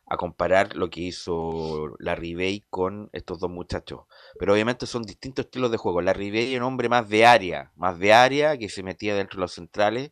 a 0.08 0.18
comparar 0.18 0.76
lo 0.76 0.90
que 0.90 1.02
hizo 1.02 1.96
la 2.00 2.16
Bay 2.16 2.64
con 2.70 3.10
estos 3.14 3.40
dos 3.40 3.50
muchachos. 3.50 4.02
Pero 4.40 4.54
obviamente 4.54 4.86
son 4.86 5.04
distintos 5.04 5.46
estilos 5.46 5.72
de 5.72 5.78
juego. 5.78 6.02
La 6.02 6.14
Bay 6.14 6.54
es 6.54 6.58
un 6.58 6.64
hombre 6.64 6.90
más 6.90 7.10
de 7.10 7.26
área, 7.26 7.72
más 7.76 8.00
de 8.00 8.14
área, 8.14 8.58
que 8.58 8.70
se 8.70 8.84
metía 8.84 9.16
dentro 9.16 9.38
de 9.38 9.42
los 9.42 9.54
centrales, 9.54 10.12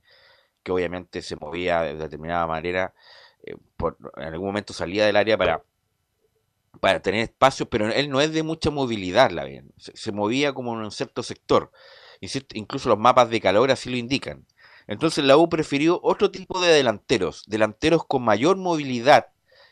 que 0.63 0.71
obviamente 0.71 1.21
se 1.21 1.35
movía 1.35 1.81
de 1.81 1.95
determinada 1.95 2.47
manera. 2.47 2.93
Eh, 3.43 3.55
en 4.17 4.23
algún 4.23 4.47
momento 4.47 4.73
salía 4.73 5.05
del 5.05 5.17
área 5.17 5.37
para, 5.37 5.63
para 6.79 7.01
tener 7.01 7.21
espacio, 7.21 7.69
pero 7.69 7.91
él 7.91 8.09
no 8.09 8.21
es 8.21 8.31
de 8.33 8.43
mucha 8.43 8.71
movilidad, 8.71 9.31
la 9.31 9.45
bien. 9.45 9.73
Se, 9.77 9.95
se 9.95 10.11
movía 10.11 10.53
como 10.53 10.73
en 10.73 10.85
un 10.85 10.91
cierto 10.91 11.23
sector. 11.23 11.71
Incluso 12.53 12.89
los 12.89 12.97
mapas 12.97 13.29
de 13.29 13.41
calor 13.41 13.69
así 13.71 13.89
lo 13.89 13.97
indican. 13.97 14.45
Entonces 14.87 15.23
la 15.23 15.37
U 15.37 15.49
prefirió 15.49 15.99
otro 16.03 16.31
tipo 16.31 16.59
de 16.61 16.73
delanteros, 16.73 17.43
delanteros 17.47 18.05
con 18.05 18.23
mayor 18.23 18.57
movilidad 18.57 19.27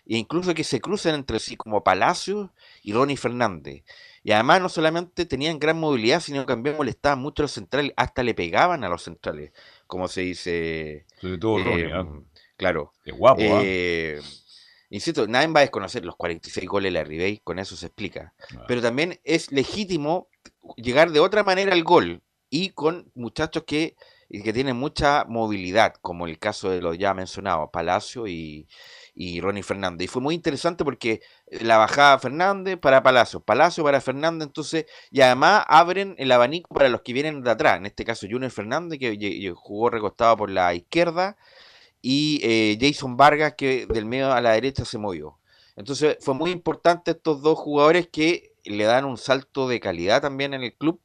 e 0.07 0.18
incluso 0.18 0.53
que 0.53 0.64
se 0.64 0.82
crucen 0.82 1.16
entre 1.16 1.39
sí 1.39 1.55
como 1.55 1.84
Palacios 1.84 2.49
y 2.84 2.93
Ronnie 2.93 3.18
Fernández. 3.18 3.84
Y 4.24 4.32
además 4.32 4.62
no 4.62 4.70
solamente 4.70 5.26
tenían 5.26 5.59
gran 5.59 5.80
movilidad, 5.80 6.22
sino 6.22 6.41
que 6.41 6.53
también 6.53 6.78
molestaban 6.78 7.20
mucho 7.20 7.41
a 7.41 7.45
los 7.45 7.51
centrales, 7.51 7.93
hasta 7.95 8.24
le 8.24 8.34
pegaban 8.34 8.84
a 8.84 8.89
los 8.89 9.03
centrales, 9.03 9.51
como 9.88 10.07
se 10.07 10.22
dice. 10.22 11.05
Sobre 11.20 11.38
todo 11.38 11.64
Ronnie, 11.64 11.91
¿ah? 11.93 12.07
Claro. 12.57 12.93
Qué 13.03 13.12
guapo, 13.12 13.41
¿ah? 13.41 13.62
eh, 13.64 14.22
Insisto, 14.91 15.26
nadie 15.26 15.47
va 15.47 15.62
a 15.62 15.64
desconocer 15.64 16.03
los 16.03 16.18
46 16.18 16.68
goles 16.68 16.91
de 16.91 16.99
la 16.99 17.05
Ribey, 17.05 17.39
con 17.45 17.59
eso 17.59 17.78
se 17.78 17.86
explica. 17.86 18.34
Pero 18.68 18.82
también 18.82 19.22
es 19.24 19.49
legítimo 19.49 20.28
llegar 20.76 21.12
de 21.12 21.22
otra 21.22 21.45
manera 21.45 21.72
al 21.72 21.84
gol 21.86 22.22
y 22.49 22.72
con 22.72 23.09
muchachos 23.16 23.64
que 23.66 23.95
y 24.34 24.44
que 24.44 24.54
tienen 24.54 24.78
mucha 24.78 25.26
movilidad, 25.28 25.94
como 26.02 26.26
el 26.26 26.40
caso 26.40 26.70
de 26.70 26.82
los 26.82 26.98
ya 26.98 27.14
mencionados, 27.14 27.70
Palacio 27.72 28.28
y, 28.28 28.66
y 29.14 29.42
Ronnie 29.42 29.62
Fernández. 29.62 30.06
Y 30.06 30.08
fue 30.08 30.22
muy 30.22 30.36
interesante 30.36 30.86
porque 30.86 31.22
la 31.48 31.78
bajada 31.78 32.18
Fernández 32.18 32.78
para 32.80 33.04
Palacio, 33.04 33.42
Palacio 33.42 33.84
para 33.84 34.00
Fernández, 34.00 34.48
entonces, 34.48 34.86
y 35.12 35.20
además 35.20 35.66
abren 35.68 36.16
el 36.18 36.32
abanico 36.32 36.74
para 36.74 36.88
los 36.88 37.02
que 37.02 37.12
vienen 37.12 37.44
de 37.44 37.52
atrás, 37.52 37.78
en 37.78 37.88
este 37.88 38.06
caso 38.06 38.26
Junior 38.30 38.52
Fernández, 38.52 39.00
que 39.00 39.54
jugó 39.54 39.90
recostado 39.90 40.38
por 40.38 40.50
la 40.50 40.74
izquierda, 40.74 41.36
y 42.02 42.40
eh, 42.42 42.78
Jason 42.80 43.18
Vargas, 43.18 43.56
que 43.58 43.86
del 43.86 44.06
medio 44.06 44.32
a 44.32 44.40
la 44.40 44.54
derecha 44.54 44.86
se 44.86 44.98
movió. 44.98 45.40
Entonces 45.76 46.18
fue 46.22 46.36
muy 46.36 46.52
importante 46.52 47.12
estos 47.12 47.42
dos 47.42 47.60
jugadores 47.60 48.08
que 48.08 48.54
le 48.64 48.86
dan 48.86 49.04
un 49.04 49.18
salto 49.18 49.68
de 49.68 49.82
calidad 49.82 50.22
también 50.22 50.54
en 50.54 50.64
el 50.64 50.74
club 50.74 51.02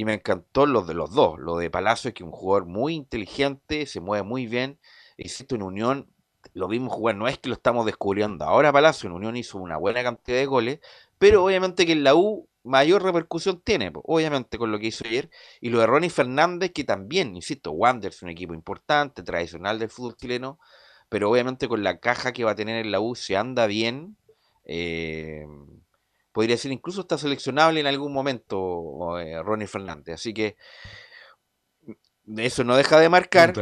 y 0.00 0.06
me 0.06 0.14
encantó 0.14 0.64
lo 0.64 0.80
de 0.80 0.94
los 0.94 1.12
dos. 1.12 1.38
Lo 1.38 1.58
de 1.58 1.68
Palacio, 1.68 2.14
que 2.14 2.22
es 2.22 2.26
un 2.26 2.32
jugador 2.32 2.64
muy 2.66 2.94
inteligente, 2.94 3.84
se 3.84 4.00
mueve 4.00 4.22
muy 4.22 4.46
bien. 4.46 4.78
Existe 5.18 5.56
en 5.56 5.62
Unión, 5.62 6.08
lo 6.54 6.68
vimos 6.68 6.94
jugar, 6.94 7.16
no 7.16 7.28
es 7.28 7.36
que 7.36 7.50
lo 7.50 7.54
estamos 7.54 7.84
descubriendo 7.84 8.46
ahora 8.46 8.72
Palacio, 8.72 9.08
en 9.08 9.12
Unión 9.14 9.36
hizo 9.36 9.58
una 9.58 9.76
buena 9.76 10.02
cantidad 10.02 10.38
de 10.38 10.46
goles, 10.46 10.80
pero 11.18 11.44
obviamente 11.44 11.84
que 11.84 11.92
en 11.92 12.02
la 12.02 12.14
U 12.14 12.48
mayor 12.62 13.02
repercusión 13.02 13.60
tiene, 13.60 13.92
obviamente 13.92 14.56
con 14.56 14.72
lo 14.72 14.78
que 14.78 14.86
hizo 14.86 15.04
ayer, 15.06 15.28
y 15.60 15.68
lo 15.68 15.80
de 15.80 15.86
Ronnie 15.86 16.08
Fernández, 16.08 16.72
que 16.72 16.84
también, 16.84 17.36
insisto, 17.36 17.72
Wander 17.72 18.10
es 18.10 18.22
un 18.22 18.30
equipo 18.30 18.54
importante, 18.54 19.22
tradicional 19.22 19.78
del 19.78 19.90
fútbol 19.90 20.16
chileno, 20.16 20.58
pero 21.10 21.30
obviamente 21.30 21.68
con 21.68 21.82
la 21.82 21.98
caja 21.98 22.32
que 22.32 22.44
va 22.44 22.52
a 22.52 22.56
tener 22.56 22.86
en 22.86 22.90
la 22.90 23.00
U, 23.00 23.14
se 23.16 23.36
anda 23.36 23.66
bien, 23.66 24.16
eh, 24.64 25.44
podría 26.32 26.56
ser 26.56 26.72
incluso 26.72 27.02
está 27.02 27.18
seleccionable 27.18 27.80
en 27.80 27.86
algún 27.86 28.12
momento 28.12 29.18
eh, 29.18 29.42
Ronnie 29.42 29.66
Fernández. 29.66 30.14
Así 30.14 30.34
que 30.34 30.56
mm, 32.26 32.38
eso 32.40 32.64
no 32.64 32.76
deja 32.76 32.98
de 32.98 33.08
marcar. 33.08 33.52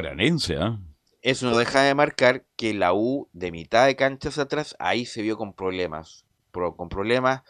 ¿ah? 0.56 0.78
Eso 1.22 1.50
no 1.50 1.58
deja 1.58 1.82
de 1.82 1.94
marcar 1.94 2.44
que 2.56 2.74
la 2.74 2.94
U 2.94 3.28
de 3.32 3.50
mitad 3.50 3.86
de 3.86 3.96
canchas 3.96 4.38
atrás, 4.38 4.76
ahí 4.78 5.04
se 5.04 5.22
vio 5.22 5.36
con 5.36 5.54
problemas. 5.54 6.24
con 6.52 6.88
problemas. 6.88 7.42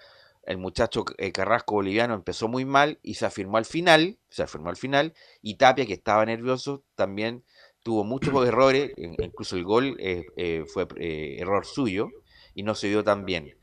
El 0.45 0.57
muchacho 0.57 1.05
eh, 1.19 1.31
Carrasco 1.31 1.75
boliviano 1.75 2.15
empezó 2.15 2.49
muy 2.49 2.65
mal 2.65 2.99
y 3.03 3.15
se 3.15 3.27
afirmó 3.27 3.59
al 3.59 3.67
final. 3.67 4.19
Se 4.31 4.43
afirmó 4.43 4.71
al 4.71 4.77
final. 4.77 5.13
Y 5.43 5.57
Tapia, 5.57 5.85
que 5.85 5.93
estaba 5.93 6.25
nervioso, 6.25 6.83
también 6.95 7.45
tuvo 7.83 8.05
muchos 8.05 8.33
errores. 8.49 8.93
Incluso 8.97 9.57
el 9.57 9.65
gol 9.65 9.97
eh, 9.99 10.65
fue 10.67 10.87
error 11.39 11.67
suyo 11.67 12.09
y 12.55 12.63
no 12.63 12.75
se 12.75 12.89
vio 12.89 13.05
tan 13.05 13.27
bien. 13.27 13.58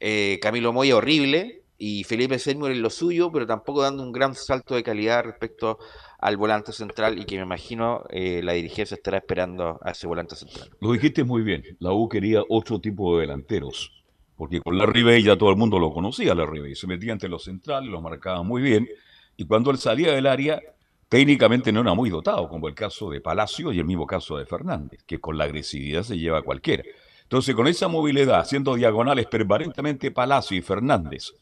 Eh, 0.00 0.38
Camilo 0.40 0.72
Moya 0.72 0.96
horrible 0.96 1.62
y 1.78 2.04
Felipe 2.04 2.38
Seymour 2.38 2.70
en 2.70 2.82
lo 2.82 2.90
suyo, 2.90 3.30
pero 3.30 3.46
tampoco 3.46 3.82
dando 3.82 4.02
un 4.02 4.12
gran 4.12 4.34
salto 4.34 4.74
de 4.74 4.82
calidad 4.82 5.24
respecto 5.24 5.78
al 6.18 6.36
volante 6.36 6.72
central 6.72 7.18
y 7.18 7.24
que 7.24 7.36
me 7.36 7.42
imagino 7.42 8.04
eh, 8.08 8.40
la 8.42 8.52
dirigencia 8.52 8.94
estará 8.94 9.18
esperando 9.18 9.78
a 9.82 9.90
ese 9.90 10.06
volante 10.06 10.36
central. 10.36 10.70
Lo 10.80 10.92
dijiste 10.92 11.24
muy 11.24 11.42
bien, 11.42 11.62
la 11.78 11.92
U 11.92 12.08
quería 12.08 12.42
otro 12.48 12.80
tipo 12.80 13.16
de 13.16 13.22
delanteros, 13.22 14.04
porque 14.36 14.60
con 14.60 14.78
la 14.78 14.86
Ribey 14.86 15.22
ya 15.22 15.36
todo 15.36 15.50
el 15.50 15.56
mundo 15.56 15.78
lo 15.78 15.92
conocía, 15.92 16.34
la 16.34 16.46
Ribey, 16.46 16.74
se 16.74 16.86
metía 16.86 17.12
entre 17.12 17.28
los 17.28 17.44
centrales, 17.44 17.90
lo 17.90 18.00
marcaba 18.00 18.42
muy 18.42 18.62
bien, 18.62 18.88
y 19.36 19.46
cuando 19.46 19.70
él 19.70 19.78
salía 19.78 20.12
del 20.12 20.26
área, 20.26 20.60
técnicamente 21.08 21.72
no 21.72 21.82
era 21.82 21.94
muy 21.94 22.08
dotado, 22.08 22.48
como 22.48 22.68
el 22.68 22.74
caso 22.74 23.10
de 23.10 23.20
Palacio 23.20 23.70
y 23.72 23.78
el 23.78 23.84
mismo 23.84 24.06
caso 24.06 24.38
de 24.38 24.46
Fernández, 24.46 25.02
que 25.06 25.20
con 25.20 25.36
la 25.36 25.44
agresividad 25.44 26.02
se 26.02 26.18
lleva 26.18 26.38
a 26.38 26.42
cualquiera. 26.42 26.84
Entonces, 27.26 27.56
con 27.56 27.66
esa 27.66 27.88
movilidad, 27.88 28.38
haciendo 28.38 28.76
diagonales 28.76 29.26
permanentemente 29.26 30.12
Palacio 30.12 30.56
y 30.56 30.62
Fernández, 30.62 31.32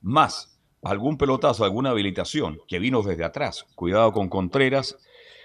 más 0.00 0.58
algún 0.82 1.16
pelotazo, 1.16 1.64
alguna 1.64 1.90
habilitación 1.90 2.58
que 2.66 2.80
vino 2.80 3.02
desde 3.02 3.22
atrás, 3.22 3.64
cuidado 3.76 4.12
con 4.12 4.28
Contreras. 4.28 4.96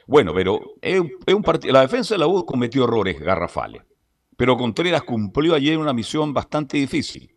Bueno, 0.08 0.34
pero 0.34 0.60
es, 0.82 1.00
un, 1.00 1.46
la 1.66 1.82
defensa 1.82 2.16
de 2.16 2.20
la 2.20 2.26
U 2.26 2.44
cometió 2.44 2.86
errores 2.86 3.20
garrafales. 3.20 3.84
pero 4.36 4.58
Contreras 4.58 5.04
cumplió 5.04 5.54
ayer 5.54 5.78
una 5.78 5.94
misión 5.94 6.34
bastante 6.34 6.78
difícil. 6.78 7.32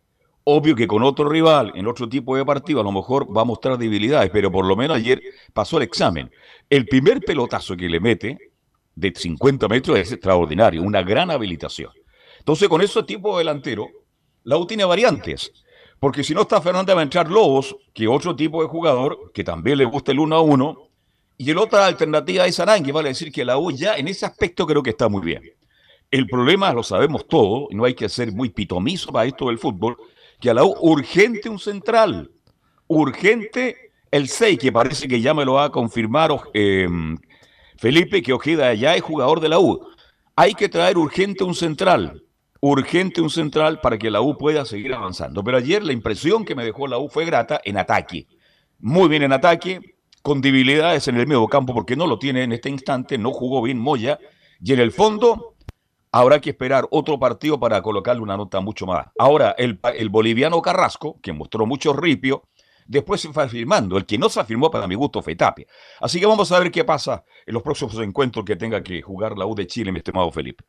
Obvio 0.45 0.75
que 0.75 0.87
con 0.87 1.03
otro 1.03 1.29
rival, 1.29 1.73
en 1.75 1.87
otro 1.87 2.09
tipo 2.09 2.39
de 2.39 2.47
partido, 2.47 2.81
a 2.81 2.85
lo 2.85 2.93
mejor 2.93 3.37
va 3.37 3.43
a 3.43 3.45
mostrar 3.45 3.77
debilidades, 3.77 4.31
pero 4.31 4.51
por 4.51 4.65
lo 4.65 4.77
menos 4.77 4.97
ayer 4.97 5.21
pasó 5.53 5.77
el 5.77 5.83
examen. 5.83 6.31
El 6.71 6.87
primer 6.87 7.21
pelotazo 7.21 7.77
que 7.77 7.91
le 7.91 8.01
mete 8.01 8.39
de 8.95 9.13
50 9.15 9.69
metros 9.69 9.99
es 9.99 10.13
extraordinario, 10.13 10.83
una 10.83 11.03
gran 11.03 11.31
habilitación. 11.31 11.93
Entonces, 12.41 12.69
con 12.69 12.83
ese 12.83 13.03
tipo 13.05 13.39
delantero, 13.39 13.87
la 14.45 14.57
U 14.57 14.67
tiene 14.67 14.85
variantes. 14.85 15.53
Porque 16.01 16.25
si 16.25 16.35
no 16.35 16.43
está 16.43 16.61
Fernando 16.63 16.95
va 16.95 17.03
a 17.03 17.05
entrar 17.05 17.31
Lobos, 17.31 17.77
que 17.93 18.09
otro 18.09 18.35
tipo 18.35 18.63
de 18.63 18.69
jugador, 18.69 19.31
que 19.35 19.45
también 19.45 19.79
le 19.79 19.85
gusta 19.85 20.13
el 20.13 20.19
uno 20.19 20.37
a 20.37 20.41
uno, 20.41 20.89
y 21.37 21.51
el 21.51 21.59
otra 21.59 21.87
alternativa 21.87 22.47
es 22.47 22.61
que 22.85 22.93
vale 22.93 23.11
decir 23.11 23.31
que 23.31 23.45
la 23.45 23.59
U 23.59 23.71
ya 23.71 23.97
en 23.97 24.09
ese 24.09 24.27
aspecto 24.27 24.67
creo 24.67 24.83
que 24.83 24.91
está 24.91 25.09
muy 25.09 25.23
bien. 25.23 25.43
El 26.11 26.27
problema 26.27 26.73
lo 26.73 26.83
sabemos 26.83 27.29
todos, 27.29 27.69
y 27.71 27.75
no 27.75 27.85
hay 27.85 27.95
que 27.95 28.09
ser 28.09 28.33
muy 28.33 28.49
pitomizo 28.49 29.13
para 29.13 29.27
esto 29.27 29.47
del 29.47 29.59
fútbol, 29.59 29.97
que 30.41 30.51
a 30.51 30.55
la 30.55 30.65
U 30.65 30.75
urgente 30.81 31.51
un 31.51 31.59
central, 31.59 32.31
urgente 32.89 33.93
el 34.11 34.29
6, 34.29 34.59
que 34.59 34.73
parece 34.73 35.07
que 35.07 35.21
ya 35.21 35.35
me 35.35 35.45
lo 35.45 35.55
va 35.55 35.65
a 35.65 35.71
confirmar 35.71 36.31
em, 36.55 37.17
Felipe, 37.77 38.23
que 38.23 38.33
Ojeda 38.33 38.73
ya 38.75 38.97
es 38.97 39.03
jugador 39.03 39.41
de 39.41 39.51
la 39.51 39.61
U. 39.61 39.87
Hay 40.35 40.55
que 40.55 40.69
traer 40.69 40.97
urgente 40.97 41.45
un 41.45 41.55
central, 41.55 42.23
urgente 42.61 43.21
un 43.21 43.31
central 43.31 43.81
para 43.81 43.99
que 43.99 44.11
la 44.11 44.21
U 44.21 44.37
pueda 44.37 44.65
seguir 44.65 44.95
avanzando. 44.95 45.43
Pero 45.43 45.57
ayer 45.57 45.83
la 45.83 45.93
impresión 45.93 46.45
que 46.45 46.55
me 46.55 46.65
dejó 46.65 46.87
la 46.87 46.99
U 46.99 47.09
fue 47.09 47.25
grata 47.25 47.61
en 47.65 47.79
ataque. 47.79 48.27
Muy 48.79 49.09
bien 49.09 49.23
en 49.23 49.33
ataque, 49.33 49.81
con 50.23 50.41
debilidades 50.41 51.09
en 51.09 51.17
el 51.17 51.27
medio 51.27 51.47
campo 51.49 51.75
porque 51.75 51.97
no 51.97 52.07
lo 52.07 52.19
tiene 52.19 52.43
en 52.43 52.53
este 52.53 52.69
instante, 52.69 53.19
no 53.19 53.33
jugó 53.33 53.63
bien 53.63 53.79
Moya. 53.79 54.19
Y 54.63 54.73
en 54.73 54.81
el 54.81 54.93
fondo 54.93 55.57
habrá 56.13 56.41
que 56.41 56.51
esperar 56.51 56.87
otro 56.91 57.19
partido 57.19 57.59
para 57.59 57.81
colocarle 57.83 58.23
una 58.23 58.37
nota 58.37 58.61
mucho 58.61 58.87
más. 58.87 59.07
Ahora, 59.19 59.55
el, 59.57 59.79
boliviano 60.11 60.61
Carrasco, 60.61 61.19
que 61.23 61.33
mostró 61.33 61.67
mucho 61.67 61.93
ripio, 61.93 62.49
después 62.87 63.21
se 63.21 63.33
fue 63.33 63.45
afirmando. 63.45 63.97
El 63.97 64.05
que 64.05 64.19
no 64.19 64.29
se 64.29 64.41
afirmó, 64.41 64.71
para 64.71 64.87
mi 64.87 64.97
gusto, 64.97 65.23
fue 65.23 65.37
Tapia. 65.37 65.67
Así 66.01 66.21
que 66.21 66.27
vamos 66.27 66.51
a 66.53 66.59
ver 66.59 66.71
qué 66.71 66.85
pasa 66.85 67.25
en 67.47 67.55
los 67.55 67.63
próximos 67.63 67.99
encuentros 67.99 68.45
que 68.45 68.57
tenga 68.57 68.83
que 68.83 69.01
jugar 69.01 69.39
la 69.39 69.47
U 69.47 69.55
de 69.55 69.67
Chile, 69.67 69.93
mi 69.93 69.99
estimado 69.99 70.31
Felipe. 70.31 70.65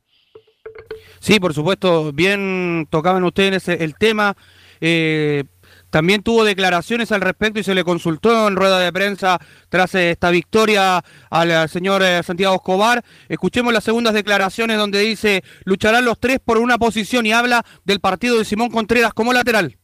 Sí, 1.19 1.39
por 1.39 1.53
supuesto, 1.53 2.11
bien 2.13 2.87
tocaban 2.89 3.23
ustedes 3.23 3.67
el 3.67 3.95
tema. 3.95 4.35
Eh, 4.79 5.43
también 5.91 6.23
tuvo 6.23 6.45
declaraciones 6.45 7.11
al 7.11 7.19
respecto 7.19 7.59
y 7.59 7.63
se 7.63 7.75
le 7.75 7.83
consultó 7.83 8.47
en 8.47 8.55
rueda 8.55 8.79
de 8.79 8.93
prensa 8.93 9.39
tras 9.67 9.93
esta 9.93 10.29
victoria 10.29 11.03
al 11.29 11.69
señor 11.69 12.01
eh, 12.01 12.23
Santiago 12.23 12.55
Escobar. 12.55 13.03
Escuchemos 13.27 13.73
las 13.73 13.83
segundas 13.83 14.13
declaraciones 14.13 14.77
donde 14.77 14.99
dice, 14.99 15.43
lucharán 15.65 16.05
los 16.05 16.17
tres 16.17 16.39
por 16.43 16.57
una 16.57 16.77
posición 16.77 17.25
y 17.25 17.33
habla 17.33 17.65
del 17.83 17.99
partido 17.99 18.37
de 18.37 18.45
Simón 18.45 18.69
Contreras 18.69 19.13
como 19.13 19.33
lateral. 19.33 19.77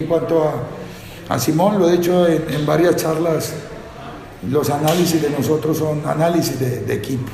En 0.00 0.08
cuanto 0.08 0.52
a, 1.28 1.38
Simón, 1.38 1.78
lo 1.78 1.88
he 1.88 1.96
dicho 1.96 2.26
en, 2.26 2.66
varias 2.66 2.96
charlas, 2.96 3.54
los 4.50 4.68
análisis 4.68 5.22
de 5.22 5.30
nosotros 5.30 5.78
son 5.78 6.02
análisis 6.04 6.58
de, 6.58 6.92
equipo. 6.92 7.30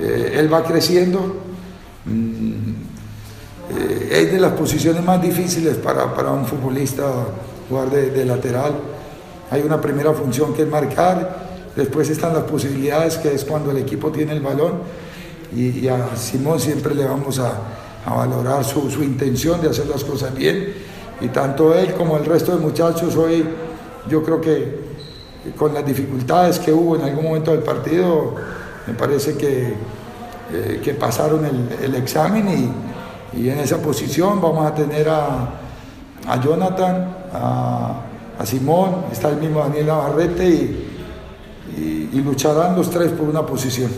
Eh, 0.00 0.34
él 0.38 0.52
va 0.52 0.62
creciendo. 0.62 1.36
Mm, 2.04 2.86
eh, 3.70 4.08
es 4.10 4.32
de 4.32 4.38
las 4.38 4.52
posiciones 4.52 5.02
más 5.02 5.20
difíciles 5.20 5.76
para, 5.76 6.04
un 6.32 6.46
futbolista 6.46 7.04
jugar 7.68 7.90
de, 7.90 8.24
lateral. 8.24 8.72
Hay 9.50 9.62
una 9.62 9.80
primera 9.80 10.12
función 10.12 10.54
que 10.54 10.62
es 10.62 10.68
marcar, 10.68 11.46
después 11.74 12.08
están 12.10 12.32
las 12.32 12.44
posibilidades 12.44 13.16
que 13.16 13.34
es 13.34 13.44
cuando 13.44 13.70
el 13.70 13.78
equipo 13.78 14.10
tiene 14.10 14.32
el 14.32 14.40
balón 14.40 14.74
y, 15.54 15.86
a 15.88 16.16
Simón 16.16 16.60
siempre 16.60 16.94
le 16.94 17.04
vamos 17.04 17.38
a, 17.38 17.52
valorar 18.08 18.64
su, 18.64 18.88
intención 19.02 19.60
de 19.60 19.70
hacer 19.70 19.86
las 19.86 20.04
cosas 20.04 20.32
bien 20.32 20.74
y 21.20 21.26
tanto 21.28 21.74
él 21.74 21.92
como 21.94 22.16
el 22.16 22.24
resto 22.24 22.54
de 22.54 22.58
muchachos 22.58 23.16
hoy 23.16 23.44
yo 24.08 24.22
creo 24.22 24.40
que 24.40 24.78
con 25.56 25.74
las 25.74 25.84
dificultades 25.84 26.60
que 26.60 26.72
hubo 26.72 26.94
en 26.94 27.02
algún 27.02 27.24
momento 27.24 27.50
del 27.50 27.64
partido 27.64 28.34
me 28.86 28.94
parece 28.94 29.36
que, 29.36 29.74
eh, 30.52 30.80
que 30.82 30.94
pasaron 30.94 31.44
el, 31.44 31.72
el 31.82 31.94
examen 31.96 32.48
y, 33.34 33.40
y 33.40 33.50
en 33.50 33.58
esa 33.58 33.82
posición 33.82 34.40
vamos 34.40 34.64
a 34.66 34.74
tener 34.74 35.08
a, 35.08 35.48
a 36.26 36.40
Jonathan, 36.42 37.28
a, 37.32 38.02
Simón, 38.44 39.06
está 39.10 39.30
el 39.30 39.38
mismo 39.38 39.60
Daniel 39.60 39.86
Navarrete 39.86 40.46
y, 40.46 42.10
y, 42.12 42.20
lucharán 42.20 42.76
los 42.76 42.90
tres 42.90 43.10
por 43.12 43.28
una 43.28 43.44
posición. 43.44 43.90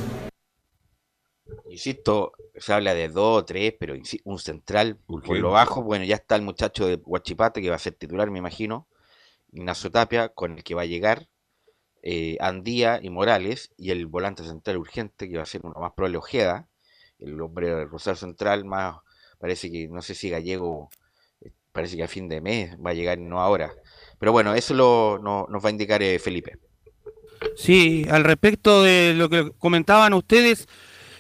Insisto, 1.69 2.33
se 2.57 2.73
habla 2.73 2.95
de 2.95 3.09
dos 3.09 3.43
o 3.43 3.45
tres, 3.45 3.75
pero 3.79 3.95
un 4.25 4.39
central 4.39 4.97
por 5.07 5.29
lo 5.39 5.51
bajo. 5.51 5.83
Bueno, 5.83 6.05
ya 6.05 6.15
está 6.15 6.37
el 6.37 6.43
muchacho 6.43 6.87
de 6.87 7.01
Huachipate 7.05 7.61
que 7.61 7.69
va 7.69 7.77
a 7.77 7.81
ser 7.81 7.95
titular, 7.95 8.31
me 8.31 8.39
imagino. 8.39 8.87
Ignacio 9.53 9.91
Tapia, 9.91 10.29
con 10.29 10.53
el 10.53 10.63
que 10.63 10.75
va 10.75 10.83
a 10.83 10.87
llegar. 10.87 11.29
Eh, 12.03 12.37
Andía 12.41 13.01
y 13.03 13.11
Morales. 13.11 13.73
Y 13.77 13.91
el 13.91 14.07
volante 14.07 14.45
central 14.45 14.79
urgente, 14.79 15.29
que 15.29 15.37
va 15.37 15.43
a 15.43 15.47
ser 15.47 15.63
uno 15.65 15.75
más 15.81 15.93
probable 15.93 16.19
Ojeda. 16.19 16.69
El 17.19 17.41
hombre 17.41 17.85
rosal 17.87 18.17
central 18.17 18.65
más 18.65 18.97
Parece 19.39 19.71
que, 19.71 19.89
no 19.89 20.03
sé 20.03 20.15
si 20.15 20.31
Gallego, 20.31 20.91
eh, 21.41 21.51
parece 21.73 21.97
que 21.97 22.03
a 22.03 22.09
fin 22.09 22.29
de 22.29 22.41
mes 22.41 22.77
va 22.85 22.91
a 22.91 22.95
llegar, 22.95 23.19
no 23.19 23.41
ahora. 23.41 23.73
Pero 24.19 24.33
bueno, 24.33 24.55
eso 24.55 24.75
lo, 24.75 25.19
nos 25.49 25.65
va 25.65 25.69
a 25.69 25.73
indicar 25.73 26.03
eh, 26.03 26.19
Felipe. 26.19 26.59
Sí, 27.57 28.05
al 28.11 28.25
respecto 28.25 28.83
de 28.83 29.15
lo 29.15 29.29
que 29.29 29.53
comentaban 29.59 30.13
ustedes, 30.13 30.67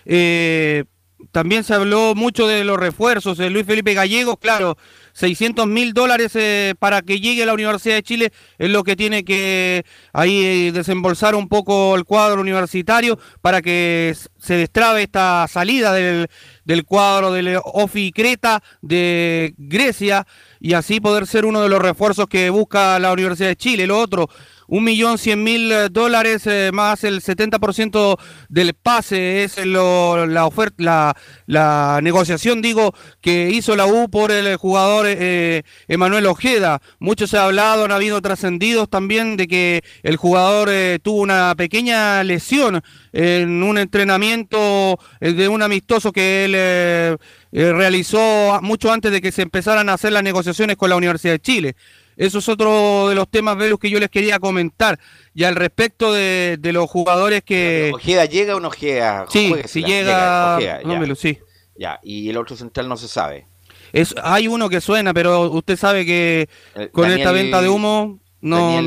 eh, 0.05 0.85
también 1.31 1.62
se 1.62 1.74
habló 1.74 2.16
mucho 2.16 2.49
de 2.49 2.64
los 2.64 2.76
refuerzos. 2.76 3.39
de 3.39 3.51
Luis 3.51 3.66
Felipe 3.66 3.95
Gallego, 3.95 4.37
claro, 4.37 4.76
600 5.19 5.66
mil 5.66 5.95
dólares 5.95 6.33
para 6.79 7.03
que 7.03 7.21
llegue 7.21 7.43
a 7.43 7.47
la 7.47 7.55
Universidad 7.55 7.97
de 7.97 8.03
Chile 8.05 8.33
es 8.57 8.71
lo 8.71 8.85
que 8.85 8.95
tiene 8.95 9.25
que 9.25 9.85
ahí 10.12 10.71
desembolsar 10.71 11.35
un 11.35 11.49
poco 11.49 11.97
el 11.97 12.05
cuadro 12.05 12.41
universitario 12.41 13.19
para 13.43 13.61
que 13.61 14.14
se 14.39 14.55
destrabe 14.55 15.03
esta 15.03 15.47
salida 15.49 15.93
del, 15.93 16.29
del 16.64 16.85
cuadro 16.85 17.33
del 17.33 17.59
Ofi 17.64 18.12
Creta 18.12 18.62
de 18.81 19.55
Grecia 19.59 20.25
y 20.61 20.75
así 20.75 21.01
poder 21.01 21.27
ser 21.27 21.47
uno 21.47 21.62
de 21.62 21.69
los 21.69 21.83
refuerzos 21.83 22.27
que 22.29 22.51
busca 22.51 22.99
la 23.01 23.12
Universidad 23.12 23.49
de 23.49 23.57
Chile. 23.57 23.87
Lo 23.87 23.99
otro, 23.99 24.29
un 24.69 24.85
millón 24.85 25.19
cien 25.19 25.43
mil 25.43 25.73
dólares 25.91 26.47
eh, 26.47 26.71
más 26.73 27.03
el 27.03 27.23
70% 27.23 28.19
del 28.49 28.75
pase 28.75 29.43
es 29.43 29.57
la 29.64 30.47
oferta, 30.47 31.16
la, 31.47 32.01
negociación, 32.03 32.62
digo, 32.62 32.95
que 33.21 33.51
hizo 33.51 33.75
la 33.77 33.87
U 33.87 34.09
por 34.11 34.31
el 34.31 34.57
jugador 34.57 35.07
eh, 35.09 35.62
Emanuel 35.89 36.27
Ojeda. 36.27 36.81
Mucho 36.99 37.27
se 37.27 37.39
ha 37.39 37.45
hablado, 37.45 37.85
han 37.85 37.93
habido 37.93 38.21
trascendidos 38.21 38.89
también 38.91 39.37
de 39.37 39.49
que 39.49 39.81
el 40.03 40.16
jugador 40.16 40.69
eh, 40.71 40.99
tuvo 41.03 41.23
una 41.23 41.55
pequeña 41.57 42.23
lesión 42.23 42.83
en 43.12 43.62
un 43.62 43.79
entrenamiento 43.79 44.99
de 45.21 45.49
un 45.49 45.62
amistoso 45.62 46.12
que 46.12 46.45
él 46.45 47.19
realizó 47.53 48.61
mucho 48.62 48.93
antes 48.93 49.11
de 49.11 49.23
que 49.23 49.33
se 49.33 49.43
empezaran 49.43 49.89
a 49.89 49.95
hacer 49.95 50.12
las 50.12 50.23
negociaciones 50.23 50.77
con 50.77 50.91
la 50.91 50.97
Universidad 50.97 51.33
de 51.33 51.41
Chile. 51.41 51.77
Eso 52.19 52.41
es 52.41 52.49
otro 52.49 53.09
de 53.09 53.14
los 53.14 53.31
temas, 53.31 53.57
Velus, 53.57 53.79
que 53.79 53.89
yo 53.89 54.01
les 54.01 54.11
quería 54.11 54.41
comentar. 54.41 54.99
Y 55.35 55.45
al 55.45 55.55
respecto 55.55 56.12
de, 56.12 56.59
los 56.61 56.91
jugadores 56.91 57.45
que... 57.45 57.93
¿Ojeda 57.95 58.25
llega 58.25 58.57
o 58.57 58.61
no 58.61 58.69
Ojeda? 58.69 59.27
Sí, 59.29 59.55
si 59.66 59.85
llega... 59.85 60.59
no, 60.85 61.14
sí. 61.14 61.39
Ya, 61.79 62.01
y 62.03 62.29
el 62.29 62.37
otro 62.37 62.57
central 62.57 62.89
no 62.89 62.97
se 62.97 63.07
sabe. 63.07 63.47
Es, 63.93 64.16
hay 64.21 64.49
uno 64.49 64.69
que 64.69 64.81
suena, 64.81 65.14
pero 65.14 65.49
usted 65.49 65.77
sabe 65.77 66.05
que 66.05 66.49
con 66.91 67.09
esta 67.09 67.31
venta 67.31 67.62
de 67.62 67.69
humo... 67.69 68.19
No, 68.41 68.81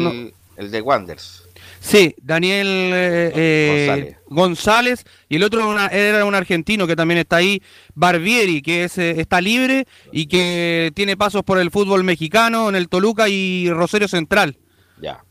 El 0.57 0.69
de 0.69 0.81
Wanders. 0.81 1.45
Sí, 1.81 2.13
Daniel 2.21 2.67
eh, 2.67 3.31
eh, 3.35 4.15
González. 4.27 5.03
y 5.27 5.37
el 5.37 5.43
otro 5.43 5.75
era 5.89 6.25
un 6.25 6.35
argentino 6.35 6.85
que 6.85 6.95
también 6.95 7.17
está 7.17 7.37
ahí, 7.37 7.63
Barbieri, 7.95 8.61
que 8.61 8.83
es, 8.83 8.99
eh, 8.99 9.19
está 9.19 9.41
libre 9.41 9.87
y 10.11 10.27
que 10.27 10.91
tiene 10.93 11.17
pasos 11.17 11.41
por 11.41 11.57
el 11.57 11.71
fútbol 11.71 12.03
mexicano 12.03 12.69
en 12.69 12.75
el 12.75 12.87
Toluca 12.87 13.29
y 13.29 13.71
Rosario 13.71 14.07
Central. 14.07 14.59
Ya. 15.01 15.25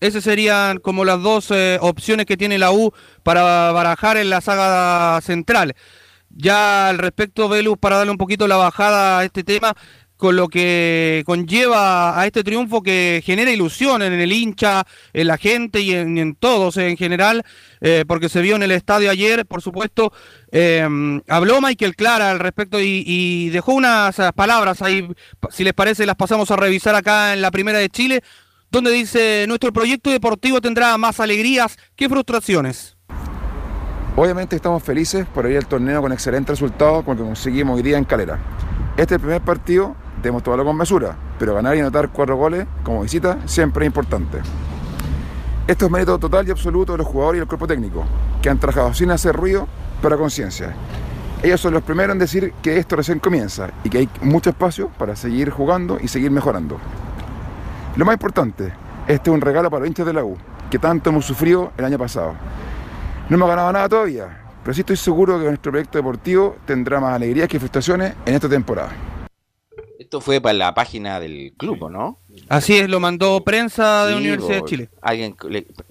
Esas 0.00 0.24
serían 0.24 0.78
como 0.78 1.04
las 1.04 1.22
dos 1.22 1.52
opciones 1.80 2.24
que 2.24 2.38
tiene 2.38 2.58
la 2.58 2.72
U 2.72 2.94
para 3.22 3.70
barajar 3.72 4.16
en 4.16 4.30
la 4.30 4.40
saga 4.40 5.20
central. 5.20 5.74
Ya 6.30 6.88
al 6.88 6.98
respecto, 6.98 7.48
Velus, 7.48 7.76
para 7.76 7.96
darle 7.96 8.12
un 8.12 8.16
poquito 8.16 8.48
la 8.48 8.56
bajada 8.56 9.18
a 9.18 9.24
este 9.24 9.44
tema, 9.44 9.74
con 10.20 10.36
lo 10.36 10.48
que 10.48 11.22
conlleva 11.24 12.20
a 12.20 12.26
este 12.26 12.44
triunfo 12.44 12.82
que 12.82 13.22
genera 13.24 13.50
ilusión 13.50 14.02
en 14.02 14.12
el 14.12 14.30
hincha, 14.30 14.84
en 15.14 15.26
la 15.26 15.38
gente 15.38 15.80
y 15.80 15.94
en, 15.94 16.36
todos 16.36 16.76
en 16.76 16.98
general, 16.98 17.42
eh, 17.80 18.04
porque 18.06 18.28
se 18.28 18.42
vio 18.42 18.54
en 18.56 18.62
el 18.62 18.70
estadio 18.70 19.10
ayer, 19.10 19.46
por 19.46 19.62
supuesto, 19.62 20.12
eh, 20.52 20.86
habló 21.26 21.62
Michael 21.62 21.96
Clara 21.96 22.30
al 22.30 22.38
respecto 22.38 22.78
y, 22.80 23.48
dejó 23.48 23.72
unas 23.72 24.16
palabras 24.36 24.82
ahí, 24.82 25.08
si 25.48 25.64
les 25.64 25.72
parece 25.72 26.04
las 26.04 26.16
pasamos 26.16 26.50
a 26.50 26.56
revisar 26.56 26.94
acá 26.94 27.32
en 27.32 27.40
la 27.40 27.50
Primera 27.50 27.78
de 27.78 27.88
Chile, 27.88 28.22
donde 28.70 28.92
dice, 28.92 29.46
nuestro 29.48 29.72
proyecto 29.72 30.10
deportivo 30.10 30.60
tendrá 30.60 30.96
más 30.98 31.18
alegrías 31.18 31.78
que 31.96 32.08
frustraciones. 32.10 32.98
Obviamente 34.16 34.54
estamos 34.54 34.82
felices 34.82 35.26
por 35.26 35.50
ir 35.50 35.56
al 35.56 35.66
torneo 35.66 36.02
con 36.02 36.12
excelente 36.12 36.52
resultado 36.52 37.02
como 37.02 37.16
que 37.16 37.22
conseguimos 37.22 37.76
hoy 37.76 37.82
día 37.82 37.96
en 37.96 38.04
Calera. 38.04 38.38
Este 38.98 39.18
primer 39.18 39.40
partido, 39.40 39.96
debemos 40.22 40.42
tomarlo 40.42 40.64
con 40.64 40.76
mesura, 40.76 41.16
pero 41.38 41.54
ganar 41.54 41.76
y 41.76 41.80
anotar 41.80 42.10
cuatro 42.10 42.36
goles 42.36 42.66
como 42.82 43.02
visita 43.02 43.38
siempre 43.46 43.84
es 43.84 43.88
importante. 43.88 44.38
Esto 45.66 45.86
es 45.86 45.90
mérito 45.90 46.18
total 46.18 46.46
y 46.48 46.50
absoluto 46.50 46.92
de 46.92 46.98
los 46.98 47.06
jugadores 47.06 47.38
y 47.38 47.42
el 47.42 47.46
cuerpo 47.46 47.66
técnico, 47.66 48.04
que 48.42 48.50
han 48.50 48.58
trabajado 48.58 48.92
sin 48.92 49.10
hacer 49.10 49.36
ruido, 49.36 49.68
pero 50.02 50.16
a 50.16 50.18
conciencia. 50.18 50.74
Ellos 51.42 51.60
son 51.60 51.72
los 51.72 51.82
primeros 51.82 52.12
en 52.14 52.18
decir 52.18 52.52
que 52.60 52.76
esto 52.76 52.96
recién 52.96 53.18
comienza 53.18 53.70
y 53.84 53.88
que 53.88 53.98
hay 53.98 54.08
mucho 54.20 54.50
espacio 54.50 54.88
para 54.98 55.16
seguir 55.16 55.50
jugando 55.50 55.98
y 56.00 56.08
seguir 56.08 56.30
mejorando. 56.30 56.78
Lo 57.96 58.04
más 58.04 58.14
importante, 58.14 58.72
este 59.06 59.30
es 59.30 59.34
un 59.34 59.40
regalo 59.40 59.70
para 59.70 59.80
los 59.80 59.88
hinchas 59.88 60.06
de 60.06 60.12
la 60.12 60.24
U, 60.24 60.36
que 60.70 60.78
tanto 60.78 61.10
hemos 61.10 61.24
sufrido 61.24 61.72
el 61.78 61.84
año 61.84 61.98
pasado. 61.98 62.34
No 63.28 63.36
hemos 63.36 63.48
ganado 63.48 63.72
nada 63.72 63.88
todavía, 63.88 64.40
pero 64.62 64.74
sí 64.74 64.80
estoy 64.80 64.96
seguro 64.96 65.38
que 65.38 65.46
nuestro 65.46 65.72
proyecto 65.72 65.98
deportivo 65.98 66.56
tendrá 66.66 67.00
más 67.00 67.14
alegrías 67.14 67.48
que 67.48 67.58
frustraciones 67.58 68.14
en 68.26 68.34
esta 68.34 68.48
temporada. 68.48 68.90
Esto 70.00 70.22
fue 70.22 70.40
para 70.40 70.54
la 70.54 70.72
página 70.72 71.20
del 71.20 71.52
club, 71.58 71.90
¿no? 71.90 72.20
Así 72.48 72.78
es, 72.78 72.88
lo 72.88 73.00
mandó 73.00 73.44
prensa 73.44 74.06
de 74.06 74.14
Universidad 74.14 74.54
de 74.54 74.64
Chile. 74.64 74.88
Alguien 75.02 75.36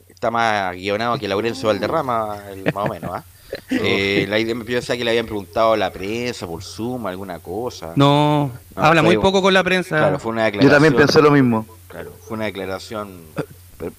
está 0.07 0.31
más 0.31 0.75
guionado 0.75 1.19
que 1.19 1.27
Laurencio 1.27 1.67
Valderrama, 1.67 2.37
más 2.73 2.85
o 2.85 2.89
menos, 2.89 3.11
¿ah? 3.13 3.23
Eh, 3.71 4.27
la 4.29 4.37
idea, 4.37 4.55
pensaba 4.63 4.97
que 4.97 5.03
le 5.03 5.09
habían 5.09 5.25
preguntado 5.25 5.73
a 5.73 5.77
la 5.77 5.91
prensa 5.91 6.45
por 6.45 6.63
Zoom, 6.63 7.07
alguna 7.07 7.39
cosa. 7.39 7.93
No, 7.95 8.51
habla 8.75 9.01
muy 9.03 9.17
poco 9.17 9.43
con 9.43 9.53
la 9.53 9.63
prensa. 9.63 9.97
Claro, 9.97 10.19
fue 10.19 10.31
una 10.31 10.45
declaración. 10.45 10.69
Yo 10.69 10.75
también 10.75 10.95
pensé 10.95 11.21
lo 11.21 11.31
mismo. 11.31 11.65
Claro, 11.87 12.11
fue 12.21 12.37
una 12.37 12.45
declaración 12.45 13.21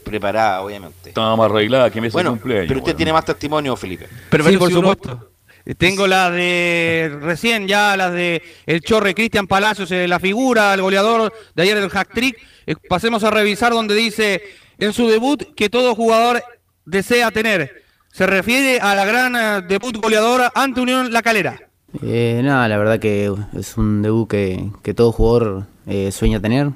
preparada, 0.05 0.61
obviamente. 0.63 1.11
Estaba 1.11 1.35
más 1.37 1.51
arreglada 1.51 1.91
que 1.91 2.01
me 2.01 2.11
bueno, 2.11 2.31
cumpleaños. 2.31 2.69
Pero 2.69 2.81
usted 2.81 2.97
tiene 2.97 3.13
más 3.13 3.25
testimonio, 3.25 3.77
Felipe. 3.77 4.09
Pero, 4.29 4.45
sí, 4.45 4.57
por 4.57 4.71
supuesto. 4.73 5.30
Tengo 5.75 6.07
las 6.07 6.33
de 6.33 7.17
recién 7.21 7.67
ya, 7.69 7.97
las 7.97 8.13
de 8.13 8.43
el 8.67 8.81
Chorre 8.81 9.15
Cristian 9.15 9.47
Palacios, 9.47 9.91
eh, 9.93 10.09
la 10.09 10.19
figura, 10.19 10.75
el 10.75 10.83
goleador 10.83 11.33
de 11.55 11.63
ayer 11.63 11.81
del 11.81 11.91
hack 11.91 12.13
trick. 12.13 12.37
Eh, 12.67 12.75
pasemos 12.89 13.25
a 13.25 13.31
revisar 13.31 13.73
donde 13.73 13.95
dice 13.95 14.43
en 14.79 14.93
su 14.93 15.09
debut 15.09 15.55
que 15.55 15.69
todo 15.69 15.95
jugador 15.95 16.43
desea 16.85 17.31
tener. 17.31 17.83
Se 18.13 18.27
refiere 18.27 18.81
a 18.81 18.95
la 18.95 19.05
gran 19.05 19.37
eh, 19.37 19.67
debut 19.67 19.97
goleadora 19.97 20.51
ante 20.55 20.81
Unión 20.81 21.13
La 21.13 21.23
Calera. 21.23 21.61
Eh, 22.03 22.41
nada, 22.43 22.69
la 22.69 22.79
verdad 22.79 22.99
que 22.99 23.33
es 23.57 23.77
un 23.77 24.03
debut 24.03 24.29
que, 24.29 24.71
que 24.83 24.95
todo 24.95 25.13
jugador 25.13 25.67
eh, 25.87 26.13
sueña 26.13 26.41
tener, 26.41 26.71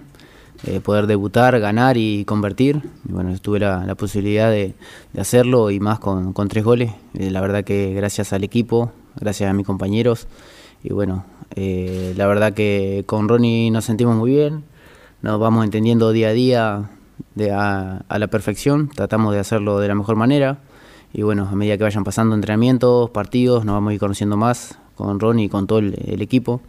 eh, 0.67 0.81
poder 0.81 1.07
debutar, 1.07 1.59
ganar 1.61 1.97
y 1.97 2.25
convertir. 2.25 2.83
Bueno, 3.05 3.37
tuve 3.39 3.61
la, 3.61 3.85
la 3.85 3.95
posibilidad 3.95 4.51
de, 4.51 4.75
hacerlo 5.19 5.71
y 5.71 5.81
más 5.81 5.99
con, 5.99 6.33
con 6.33 6.49
tres 6.49 6.65
goles. 6.65 6.93
la 7.13 7.41
verdad 7.41 7.65
que 7.65 7.93
gracias 7.93 8.33
al 8.33 8.45
equipo, 8.45 8.93
gracias 9.17 9.51
a 9.51 9.53
mis 9.53 9.67
compañeros. 9.67 10.27
Y 10.83 10.93
bueno, 10.93 11.25
la 11.57 12.27
verdad 12.27 12.53
que 12.53 13.05
con 13.07 13.29
Ronnie 13.29 13.71
nos 13.71 13.87
sentimos 13.87 14.17
muy 14.17 14.33
bien, 14.33 14.65
nos 15.23 15.41
vamos 15.41 15.65
entendiendo 15.65 16.13
día 16.13 16.29
a 16.29 16.33
día 16.33 16.91
de 17.35 17.53
a, 17.53 18.05
la 18.09 18.27
perfección, 18.29 18.89
tratamos 18.89 19.33
de 19.33 19.41
hacerlo 19.41 19.79
de 19.79 19.89
la 19.89 19.95
mejor 19.95 20.17
manera 20.17 20.59
y 21.13 21.23
bueno, 21.23 21.49
a 21.51 21.55
medida 21.55 21.79
que 21.79 21.85
vayan 21.85 22.05
pasando 22.05 22.35
entrenamientos, 22.35 23.09
partidos, 23.11 23.65
nos 23.65 23.75
vamos 23.75 23.93
a 23.93 23.95
ir 23.95 24.01
conociendo 24.01 24.37
más 24.37 24.79
con 24.95 25.21
Ronnie 25.21 25.47
y 25.47 25.49
con 25.49 25.67
todo 25.67 25.79
el 25.79 26.21
equipo. 26.21 26.61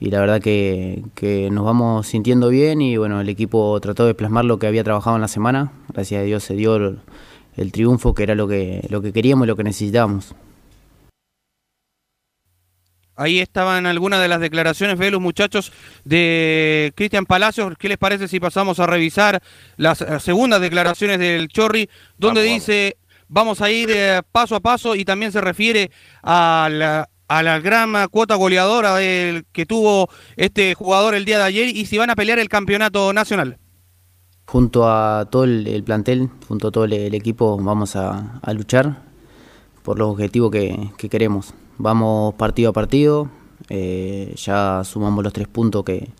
Y 0.00 0.10
la 0.10 0.20
verdad 0.20 0.40
que, 0.40 1.02
que, 1.14 1.48
nos 1.50 1.64
vamos 1.64 2.08
sintiendo 2.08 2.48
bien 2.48 2.80
y 2.80 2.96
bueno, 2.96 3.20
el 3.20 3.28
equipo 3.28 3.78
trató 3.80 4.04
de 4.04 4.14
plasmar 4.14 4.44
lo 4.44 4.58
que 4.58 4.66
había 4.66 4.82
trabajado 4.82 5.16
en 5.16 5.22
la 5.22 5.28
semana. 5.28 5.72
Gracias 5.92 6.20
a 6.20 6.24
Dios 6.24 6.42
se 6.42 6.54
dio 6.54 6.76
el, 6.76 6.98
el 7.56 7.72
triunfo 7.72 8.14
que 8.14 8.24
era 8.24 8.34
lo 8.34 8.48
que, 8.48 8.84
lo 8.90 9.00
que 9.00 9.12
queríamos 9.12 9.46
y 9.46 9.48
lo 9.48 9.56
que 9.56 9.64
necesitábamos. 9.64 10.34
Ahí 13.14 13.40
estaban 13.40 13.86
algunas 13.86 14.20
de 14.20 14.28
las 14.28 14.40
declaraciones, 14.40 14.98
ve 14.98 15.10
los 15.10 15.20
muchachos 15.20 15.70
de 16.04 16.92
Cristian 16.96 17.26
Palacios. 17.26 17.74
¿Qué 17.78 17.88
les 17.88 17.98
parece 17.98 18.26
si 18.26 18.40
pasamos 18.40 18.80
a 18.80 18.86
revisar 18.86 19.40
las 19.76 20.04
segundas 20.20 20.60
declaraciones 20.60 21.18
del 21.18 21.48
Chorri, 21.48 21.88
donde 22.16 22.40
vamos, 22.40 22.54
dice 22.54 22.96
Vamos 23.34 23.62
a 23.62 23.70
ir 23.70 23.90
eh, 23.90 24.20
paso 24.30 24.54
a 24.56 24.60
paso 24.60 24.94
y 24.94 25.06
también 25.06 25.32
se 25.32 25.40
refiere 25.40 25.90
a 26.22 26.68
la, 26.70 27.08
a 27.28 27.42
la 27.42 27.60
gran 27.60 28.08
cuota 28.08 28.34
goleadora 28.34 28.96
que 28.98 29.66
tuvo 29.66 30.08
este 30.36 30.74
jugador 30.74 31.14
el 31.14 31.24
día 31.24 31.38
de 31.38 31.44
ayer 31.44 31.68
y 31.68 31.86
si 31.86 31.98
van 31.98 32.10
a 32.10 32.16
pelear 32.16 32.38
el 32.38 32.48
campeonato 32.48 33.12
nacional. 33.12 33.58
Junto 34.46 34.88
a 34.88 35.26
todo 35.30 35.44
el, 35.44 35.66
el 35.66 35.82
plantel, 35.82 36.28
junto 36.48 36.68
a 36.68 36.70
todo 36.70 36.84
el, 36.84 37.14
equipo, 37.14 37.56
vamos 37.58 37.96
a, 37.96 38.40
luchar 38.52 39.02
por 39.82 39.98
los 39.98 40.10
objetivos 40.10 40.50
que, 40.50 40.90
que, 40.98 41.08
queremos. 41.08 41.54
Vamos 41.78 42.34
partido 42.34 42.70
a 42.70 42.72
partido, 42.72 43.30
eh, 43.70 44.34
ya 44.36 44.82
sumamos 44.84 45.24
los 45.24 45.32
tres 45.32 45.48
puntos 45.48 45.84
que, 45.84 46.10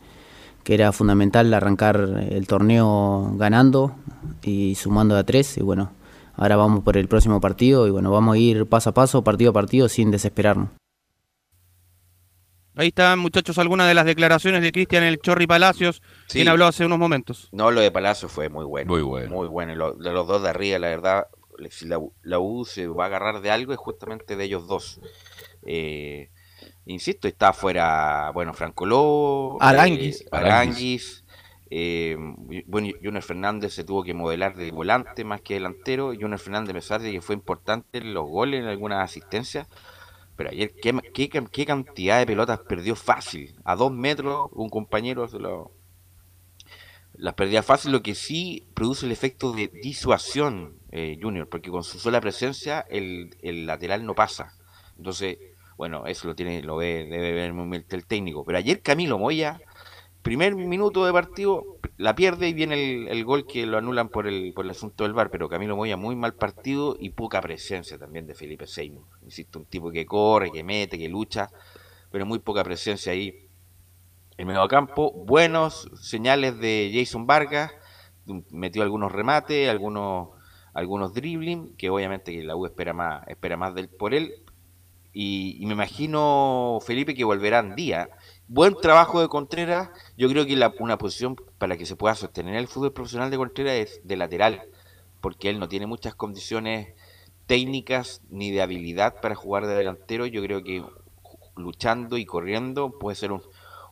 que 0.65 0.75
era 0.75 0.93
fundamental 0.93 1.53
arrancar 1.53 2.27
el 2.31 2.47
torneo 2.47 3.35
ganando 3.37 3.97
y 4.43 4.77
sumando 4.77 5.17
a 5.17 5.25
tres 5.25 5.59
y 5.59 5.63
bueno 5.63 5.91
Ahora 6.35 6.57
vamos 6.57 6.83
por 6.83 6.97
el 6.97 7.09
próximo 7.09 7.41
partido 7.41 7.87
y 7.87 7.91
bueno, 7.91 8.11
vamos 8.11 8.35
a 8.35 8.39
ir 8.39 8.67
paso 8.67 8.91
a 8.91 8.95
paso, 8.95 9.23
partido 9.23 9.51
a 9.51 9.55
partido, 9.55 9.89
sin 9.89 10.11
desesperarnos. 10.11 10.71
Ahí 12.75 12.89
están, 12.89 13.19
muchachos, 13.19 13.59
algunas 13.59 13.87
de 13.87 13.95
las 13.95 14.07
declaraciones 14.07 14.63
de 14.63 14.73
Cristian 14.73 15.05
El 15.05 15.19
Chorri 15.19 15.47
Palacios, 15.47 16.03
sí. 16.27 16.39
quien 16.39 16.49
habló 16.49 16.67
hace 16.67 16.87
unos 16.87 16.99
momentos. 16.99 17.49
No, 17.53 17.71
lo 17.71 17.81
de 17.81 17.91
Palacios 17.91 18.33
fue 18.33 18.49
muy 18.49 18.65
bueno. 18.65 18.91
Muy 18.91 19.03
bueno. 19.03 19.31
Muy 19.31 19.49
bueno. 19.49 19.75
Lo, 19.75 19.93
de 19.93 20.13
los 20.13 20.27
dos 20.27 20.43
de 20.43 20.49
arriba, 20.49 20.79
la 20.79 20.89
verdad, 20.89 21.27
si 21.71 21.87
la, 21.87 22.01
la, 22.23 22.39
U 22.39 22.65
se 22.65 22.87
va 22.87 23.05
a 23.05 23.07
agarrar 23.09 23.43
de 23.43 23.51
algo, 23.51 23.73
es 23.73 23.79
justamente 23.79 24.37
de 24.37 24.45
ellos 24.45 24.67
dos. 24.67 25.01
Eh, 25.67 26.31
insisto, 26.87 27.29
está 27.29 27.49
afuera, 27.49 28.31
bueno, 28.33 28.55
Franco 28.55 28.87
Lobo, 28.87 29.59
Aranguis. 29.61 30.23
Eh, 30.23 30.29
Aranguis 30.33 31.23
eh, 31.75 32.17
bueno, 32.67 32.89
Junior 33.03 33.23
Fernández 33.23 33.73
se 33.73 33.83
tuvo 33.83 34.05
que 34.05 34.13
modelar 34.13 34.55
de 34.57 34.71
volante 34.71 35.25
más 35.25 35.41
que 35.41 35.55
delantero. 35.55 36.09
Junior 36.09 36.39
Fernández, 36.39 36.71
a 36.73 36.75
pesar 36.75 37.01
de 37.01 37.11
que 37.13 37.23
fue 37.23 37.35
importante 37.35 37.97
en 37.97 38.13
los 38.13 38.29
goles, 38.29 38.61
en 38.61 38.67
algunas 38.67 39.03
asistencias, 39.03 39.69
pero 40.37 40.51
ayer, 40.51 40.73
¿qué, 40.81 40.99
qué, 41.13 41.29
qué 41.29 41.67
cantidad 41.67 42.19
de 42.19 42.27
pelotas 42.27 42.61
perdió 42.61 42.97
fácil? 42.97 43.55
A 43.65 43.77
dos 43.77 43.93
metros, 43.93 44.49
un 44.53 44.69
compañero 44.71 45.29
se 45.29 45.39
lo, 45.39 45.73
las 47.15 47.35
perdía 47.35 47.63
fácil, 47.63 47.93
lo 47.93 48.03
que 48.03 48.15
sí 48.15 48.67
produce 48.75 49.07
el 49.07 49.13
efecto 49.13 49.53
de 49.53 49.69
disuasión, 49.69 50.79
eh, 50.91 51.19
Junior, 51.21 51.49
porque 51.49 51.71
con 51.71 51.85
su 51.85 51.99
sola 51.99 52.21
presencia 52.21 52.81
el, 52.89 53.37
el, 53.43 53.67
lateral 53.67 54.07
no 54.07 54.15
pasa. 54.15 54.55
Entonces, 54.97 55.39
bueno, 55.77 56.07
eso 56.07 56.27
lo 56.27 56.35
tiene, 56.35 56.63
lo 56.63 56.77
ve, 56.77 57.05
debe 57.05 57.33
ver 57.33 57.53
muy 57.53 57.85
el 57.89 58.07
técnico. 58.07 58.45
Pero 58.45 58.59
ayer 58.59 58.81
Camilo 58.81 59.19
Moya 59.19 59.61
primer 60.23 60.55
minuto 60.55 61.05
de 61.05 61.13
partido 61.13 61.79
la 61.97 62.15
pierde 62.15 62.49
y 62.49 62.53
viene 62.53 62.75
el, 62.75 63.09
el, 63.09 63.25
gol 63.25 63.47
que 63.47 63.67
lo 63.67 63.79
anulan 63.79 64.09
por 64.09 64.27
el, 64.27 64.53
por 64.55 64.65
el 64.65 64.71
asunto 64.71 65.05
del 65.05 65.13
bar, 65.13 65.31
pero 65.31 65.49
Camilo 65.49 65.77
Moya 65.77 65.97
muy 65.97 66.17
mal 66.17 66.35
partido 66.35 66.97
y 66.99 67.11
poca 67.11 67.41
presencia 67.41 67.99
también 67.99 68.27
de 68.27 68.35
Felipe 68.35 68.67
Seymour. 68.67 69.05
Insisto, 69.23 69.59
un 69.59 69.67
tipo 69.67 69.91
que 69.91 70.07
corre, 70.07 70.51
que 70.51 70.63
mete, 70.63 70.99
que 70.99 71.09
lucha, 71.09 71.51
pero 72.11 72.25
muy 72.25 72.39
poca 72.39 72.63
presencia 72.65 73.13
ahí 73.13 73.49
en 74.37 74.47
medio 74.47 74.67
campo. 74.69 75.13
Buenos 75.13 75.91
señales 76.01 76.59
de 76.59 76.91
Jason 76.95 77.27
Vargas, 77.27 77.73
metió 78.51 78.83
algunos 78.83 79.13
remates, 79.13 79.69
algunos 79.69 80.31
algunos 80.75 81.13
dribbling, 81.13 81.77
que 81.77 81.91
obviamente 81.91 82.43
la 82.43 82.57
U 82.57 82.65
espera 82.65 82.95
más, 82.95 83.27
espera 83.29 83.57
más 83.57 83.75
del, 83.75 83.89
por 83.89 84.15
él. 84.15 84.33
Y, 85.13 85.59
y 85.61 85.67
me 85.67 85.75
imagino, 85.75 86.79
Felipe, 86.81 87.15
que 87.15 87.25
volverá 87.25 87.59
en 87.59 87.75
día 87.75 88.09
buen 88.53 88.75
trabajo 88.77 89.21
de 89.21 89.29
Contreras. 89.29 89.89
Yo 90.17 90.29
creo 90.29 90.47
que 90.47 90.57
la, 90.57 90.73
una 90.79 90.99
posición 90.99 91.37
para 91.59 91.79
que 91.79 91.87
se 91.87 91.97
pueda 91.97 92.15
sostener 92.15 92.55
el 92.55 92.69
fútbol 92.69 92.93
profesional 92.93 93.31
de 93.31 93.39
Contreras 93.39 93.75
es 93.75 94.01
de 94.05 94.17
lateral, 94.17 94.63
porque 95.21 95.49
él 95.49 95.59
no 95.59 95.69
tiene 95.69 95.87
muchas 95.87 96.15
condiciones 96.15 96.89
técnicas 97.47 98.21
ni 98.29 98.51
de 98.51 98.61
habilidad 98.61 99.21
para 99.23 99.35
jugar 99.35 99.67
de 99.67 99.75
delantero. 99.75 100.27
Yo 100.27 100.43
creo 100.43 100.63
que 100.63 100.85
luchando 101.57 102.19
y 102.19 102.27
corriendo 102.27 102.99
puede 102.99 103.17
ser 103.17 103.33
un, 103.33 103.43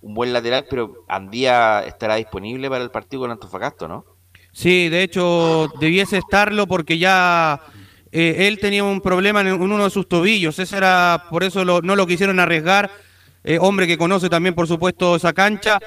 buen 0.02 0.32
lateral, 0.32 0.66
pero 0.68 1.04
Andía 1.08 1.80
estará 1.80 2.16
disponible 2.16 2.68
para 2.68 2.84
el 2.84 2.90
partido 2.90 3.22
con 3.22 3.30
Antofagasta, 3.30 3.88
¿no? 3.88 4.04
Sí, 4.52 4.88
de 4.88 5.02
hecho 5.02 5.68
debiese 5.78 6.18
estarlo 6.18 6.66
porque 6.66 6.98
ya 6.98 7.60
eh, 8.10 8.48
él 8.48 8.58
tenía 8.58 8.82
un 8.82 9.00
problema 9.00 9.42
en 9.42 9.52
uno 9.52 9.84
de 9.84 9.90
sus 9.90 10.08
tobillos. 10.08 10.58
Ese 10.58 10.76
era 10.76 11.24
por 11.30 11.44
eso 11.44 11.64
lo, 11.64 11.80
no 11.82 11.96
lo 11.96 12.06
quisieron 12.06 12.40
arriesgar 12.40 12.90
eh, 13.42 13.58
hombre 13.60 13.86
que 13.86 13.98
conoce 13.98 14.28
también, 14.28 14.54
por 14.54 14.66
supuesto, 14.66 15.16
esa 15.16 15.32
cancha 15.32 15.78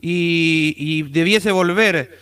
y, 0.00 1.02
debiese 1.10 1.52
volver. 1.52 2.18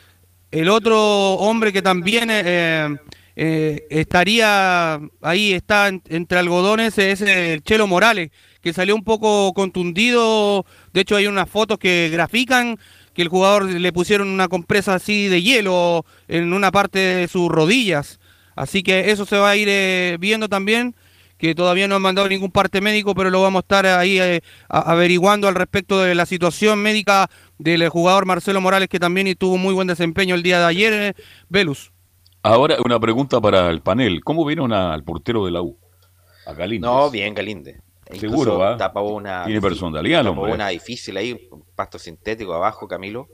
El 0.51 0.69
otro 0.69 1.35
hombre 1.35 1.73
que 1.73 1.81
también 1.81 2.29
eh, 2.31 2.97
eh, 3.37 3.87
estaría 3.89 5.01
ahí, 5.23 5.53
está 5.53 5.89
en, 5.89 6.03
entre 6.09 6.39
algodones, 6.39 6.99
es 6.99 7.21
el 7.21 7.63
Chelo 7.63 7.87
Morales, 7.87 8.31
que 8.61 8.73
salió 8.73 8.97
un 8.97 9.05
poco 9.05 9.53
contundido. 9.55 10.67
De 10.93 11.03
hecho, 11.03 11.17
hay 11.17 11.29
unas 11.29 11.49
fotos 11.49 11.79
que 11.79 12.11
grafican 12.13 12.77
que 13.15 13.23
el 13.23 13.29
jugador 13.29 13.67
le 13.67 13.93
pusieron 13.93 14.29
una 14.29 14.49
compresa 14.49 14.95
así 14.95 15.29
de 15.29 15.43
hielo 15.43 16.05
en 16.27 16.53
una 16.53 16.73
parte 16.73 16.99
de 16.99 17.29
sus 17.29 17.49
rodillas. 17.49 18.19
Así 18.57 18.83
que 18.83 19.11
eso 19.11 19.25
se 19.25 19.37
va 19.37 19.51
a 19.51 19.57
ir 19.57 20.19
viendo 20.19 20.49
también 20.49 20.95
que 21.41 21.55
todavía 21.55 21.89
no 21.89 21.97
han 21.97 22.03
mandado 22.03 22.29
ningún 22.29 22.51
parte 22.51 22.83
médico, 22.83 23.15
pero 23.15 23.31
lo 23.31 23.41
vamos 23.41 23.61
a 23.61 23.65
estar 23.65 23.87
ahí 23.87 24.21
eh, 24.21 24.43
averiguando 24.69 25.49
al 25.49 25.55
respecto 25.55 25.99
de 26.01 26.15
la 26.15 26.27
situación 26.27 26.79
médica 26.81 27.31
del 27.59 27.89
jugador 27.89 28.27
Marcelo 28.27 28.61
Morales, 28.61 28.89
que 28.89 29.01
también 29.01 29.35
tuvo 29.37 29.57
muy 29.57 29.73
buen 29.73 29.89
desempeño 29.89 30.35
el 30.35 30.43
día 30.43 30.59
de 30.59 30.67
ayer, 30.67 30.93
eh, 30.93 31.15
Velus. 31.49 31.93
Ahora 32.43 32.77
una 32.85 33.01
pregunta 33.01 33.41
para 33.41 33.71
el 33.71 33.81
panel. 33.81 34.23
¿Cómo 34.23 34.45
vieron 34.45 34.73
al 34.73 35.03
portero 35.03 35.47
de 35.47 35.51
la 35.51 35.63
U? 35.63 35.79
A 36.47 36.53
Galíndez. 36.53 36.91
No, 36.91 37.11
bien 37.11 37.35
Galíndez. 37.35 37.81
Seguro, 38.19 38.59
¿va? 38.59 38.77
una, 39.03 39.45
Tiene 39.45 39.61
personalidad, 39.61 40.25
tapó 40.25 40.43
una 40.43 40.69
difícil 40.69 41.17
ahí, 41.17 41.49
un 41.51 41.65
pasto 41.75 41.99
sintético 41.99 42.53
abajo, 42.53 42.87
Camilo. 42.87 43.29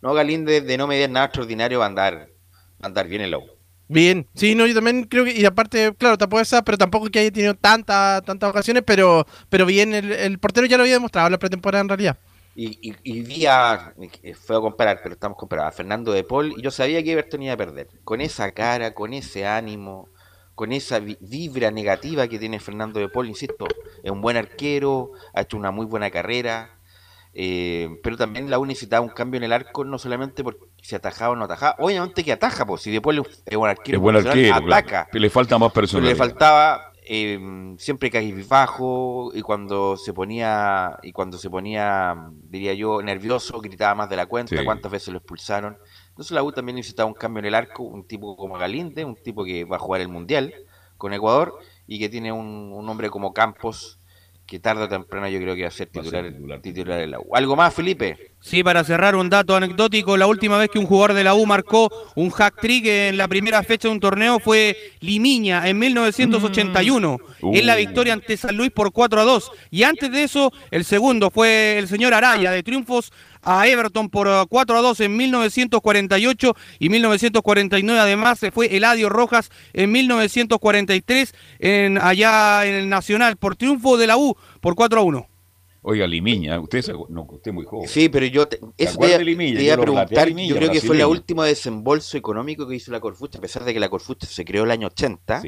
No, 0.00 0.14
Galíndez 0.14 0.66
de 0.66 0.76
no 0.76 0.88
medir 0.88 1.10
nada 1.10 1.26
extraordinario 1.26 1.78
va 1.78 1.84
a 1.84 1.88
andar, 1.88 2.14
va 2.14 2.82
a 2.82 2.86
andar 2.86 3.06
bien 3.06 3.22
el 3.22 3.30
lobo. 3.30 3.51
Bien, 3.92 4.26
sí, 4.34 4.54
no, 4.54 4.66
yo 4.66 4.74
también 4.74 5.04
creo 5.04 5.26
que, 5.26 5.32
y 5.32 5.44
aparte, 5.44 5.94
claro, 5.98 6.16
tapó 6.16 6.40
esa, 6.40 6.62
pero 6.62 6.78
tampoco 6.78 7.10
que 7.10 7.18
haya 7.18 7.30
tenido 7.30 7.54
tantas 7.54 8.22
tantas 8.22 8.48
ocasiones, 8.48 8.82
pero, 8.86 9.26
pero 9.50 9.66
bien, 9.66 9.92
el, 9.92 10.38
portero 10.38 10.66
ya 10.66 10.78
lo 10.78 10.84
había 10.84 10.94
demostrado 10.94 11.26
en 11.26 11.32
la 11.32 11.38
pretemporada 11.38 11.82
en 11.82 11.88
realidad. 11.90 12.18
Y, 12.56 12.94
y, 13.02 13.20
día, 13.20 13.92
fue 14.46 14.56
a 14.56 14.60
comparar, 14.60 15.00
pero 15.02 15.12
estamos 15.14 15.36
comparando 15.36 15.68
a 15.68 15.72
Fernando 15.72 16.10
de 16.12 16.24
Paul, 16.24 16.54
y 16.56 16.62
yo 16.62 16.70
sabía 16.70 17.02
que 17.02 17.12
Everton 17.12 17.42
iba 17.42 17.52
a 17.52 17.56
perder. 17.58 17.88
Con 18.02 18.22
esa 18.22 18.52
cara, 18.52 18.94
con 18.94 19.12
ese 19.12 19.44
ánimo, 19.44 20.08
con 20.54 20.72
esa 20.72 20.98
vibra 20.98 21.70
negativa 21.70 22.28
que 22.28 22.38
tiene 22.38 22.60
Fernando 22.60 22.98
de 22.98 23.10
Paul, 23.10 23.28
insisto, 23.28 23.66
es 24.02 24.10
un 24.10 24.22
buen 24.22 24.38
arquero, 24.38 25.12
ha 25.34 25.42
hecho 25.42 25.58
una 25.58 25.70
muy 25.70 25.84
buena 25.84 26.10
carrera, 26.10 26.78
eh, 27.34 27.88
pero 28.02 28.16
también 28.16 28.50
la 28.50 28.58
U 28.58 28.66
necesitaba 28.66 29.00
un 29.00 29.12
cambio 29.12 29.38
en 29.38 29.44
el 29.44 29.52
arco, 29.52 29.84
no 29.84 29.98
solamente 29.98 30.44
porque 30.44 30.66
se 30.82 30.96
atajaba 30.96 31.32
o 31.32 31.36
no 31.36 31.44
atajaba, 31.44 31.76
obviamente 31.78 32.24
que 32.24 32.32
ataja, 32.32 32.66
pues 32.66 32.82
si 32.82 32.90
de 32.90 33.00
Paul 33.00 33.26
es 33.46 33.56
buen 33.56 33.70
arquero, 33.70 34.00
buen 34.00 34.16
arquero 34.16 34.54
ataca. 34.54 35.08
Le 35.12 35.30
falta 35.30 35.58
más 35.58 35.72
personalidad. 35.72 36.12
Le 36.12 36.16
faltaba 36.16 36.92
eh, 37.04 37.74
siempre 37.78 38.10
bajo 38.48 39.32
y 39.34 39.40
cuando 39.42 39.96
se 39.96 40.12
ponía, 40.12 40.98
y 41.02 41.12
cuando 41.12 41.38
se 41.38 41.48
ponía, 41.48 42.14
diría 42.44 42.74
yo, 42.74 43.02
nervioso, 43.02 43.60
gritaba 43.60 43.94
más 43.94 44.10
de 44.10 44.16
la 44.16 44.26
cuenta, 44.26 44.64
cuántas 44.64 44.92
veces 44.92 45.08
lo 45.08 45.18
expulsaron. 45.18 45.78
Entonces 46.10 46.32
la 46.32 46.42
U 46.42 46.52
también 46.52 46.76
necesitaba 46.76 47.08
un 47.08 47.14
cambio 47.14 47.40
en 47.40 47.46
el 47.46 47.54
arco, 47.54 47.82
un 47.82 48.06
tipo 48.06 48.36
como 48.36 48.58
Galinde, 48.58 49.04
un 49.04 49.16
tipo 49.16 49.44
que 49.44 49.64
va 49.64 49.76
a 49.76 49.80
jugar 49.80 50.00
el 50.02 50.08
Mundial 50.08 50.54
con 50.98 51.12
Ecuador 51.12 51.58
y 51.86 51.98
que 51.98 52.08
tiene 52.08 52.30
un, 52.30 52.72
un 52.72 52.88
hombre 52.88 53.10
como 53.10 53.32
Campos 53.32 53.98
que 54.52 54.60
tarde 54.60 54.84
o 54.84 54.88
temprano 54.88 55.26
yo 55.28 55.40
creo 55.40 55.54
que 55.56 55.62
va 55.62 55.68
a 55.68 55.70
ser 55.70 55.88
titular, 55.88 56.60
titular, 56.60 57.00
de 57.00 57.06
la 57.06 57.18
U. 57.18 57.34
¿Algo 57.34 57.56
más, 57.56 57.72
Felipe? 57.72 58.31
Sí, 58.44 58.64
para 58.64 58.82
cerrar 58.82 59.14
un 59.14 59.30
dato 59.30 59.54
anecdótico, 59.54 60.16
la 60.16 60.26
última 60.26 60.58
vez 60.58 60.68
que 60.68 60.80
un 60.80 60.86
jugador 60.86 61.14
de 61.14 61.22
la 61.22 61.32
U 61.34 61.46
marcó 61.46 61.92
un 62.16 62.30
hack 62.30 62.60
trick 62.60 62.84
en 62.86 63.16
la 63.16 63.28
primera 63.28 63.62
fecha 63.62 63.86
de 63.86 63.94
un 63.94 64.00
torneo 64.00 64.40
fue 64.40 64.76
Limiña 64.98 65.68
en 65.68 65.78
1981, 65.78 67.18
mm. 67.40 67.54
en 67.54 67.66
la 67.66 67.74
uh. 67.74 67.76
victoria 67.76 68.14
ante 68.14 68.36
San 68.36 68.56
Luis 68.56 68.72
por 68.72 68.90
4 68.90 69.20
a 69.20 69.24
2. 69.24 69.52
Y 69.70 69.84
antes 69.84 70.10
de 70.10 70.24
eso, 70.24 70.52
el 70.72 70.84
segundo 70.84 71.30
fue 71.30 71.78
el 71.78 71.86
señor 71.86 72.14
Araya 72.14 72.50
de 72.50 72.64
triunfos 72.64 73.12
a 73.42 73.68
Everton 73.68 74.10
por 74.10 74.28
4 74.48 74.74
uh, 74.74 74.78
a 74.78 74.82
2 74.82 75.00
en 75.00 75.16
1948 75.16 76.56
y 76.80 76.88
1949. 76.88 78.00
Además, 78.00 78.40
se 78.40 78.50
fue 78.50 78.76
Eladio 78.76 79.08
Rojas 79.08 79.50
en 79.72 79.92
1943 79.92 81.32
en, 81.60 81.96
allá 81.96 82.66
en 82.66 82.74
el 82.74 82.88
Nacional 82.88 83.36
por 83.36 83.54
triunfo 83.54 83.96
de 83.96 84.08
la 84.08 84.16
U 84.16 84.36
por 84.60 84.74
4 84.74 84.98
a 84.98 85.04
1. 85.04 85.31
Oiga, 85.84 86.06
Limiña, 86.06 86.60
usted, 86.60 86.84
no, 87.08 87.22
usted 87.22 87.50
es 87.50 87.54
muy 87.54 87.64
joven. 87.64 87.88
Sí, 87.88 88.08
pero 88.08 88.24
yo 88.26 88.46
te, 88.46 88.60
eso 88.78 88.98
te, 89.00 89.06
iba 89.06 89.74
a 89.74 89.76
preguntar, 89.76 90.28
yo 90.28 90.56
creo 90.56 90.70
que 90.70 90.80
fue 90.80 90.96
el 90.96 91.04
último 91.04 91.42
desembolso 91.42 92.16
económico 92.16 92.68
que 92.68 92.76
hizo 92.76 92.92
la 92.92 93.00
Corfucha, 93.00 93.38
a 93.38 93.40
pesar 93.40 93.64
de 93.64 93.74
que 93.74 93.80
la 93.80 93.88
Corfucha 93.88 94.28
se 94.28 94.44
creó 94.44 94.62
el 94.62 94.70
año 94.70 94.86
80, 94.86 95.42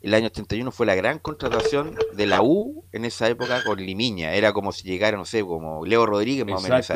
el 0.00 0.14
año 0.14 0.26
81 0.28 0.70
fue 0.70 0.86
la 0.86 0.94
gran 0.94 1.18
contratación 1.18 1.96
de 2.14 2.26
la 2.26 2.40
U 2.40 2.86
en 2.92 3.04
esa 3.04 3.28
época 3.28 3.62
con 3.62 3.78
Limiña, 3.78 4.32
era 4.32 4.54
como 4.54 4.72
si 4.72 4.88
llegara, 4.88 5.18
no 5.18 5.26
sé, 5.26 5.42
como 5.42 5.84
Leo 5.84 6.06
Rodríguez 6.06 6.46
más 6.46 6.64
o 6.64 6.68
menos. 6.68 6.86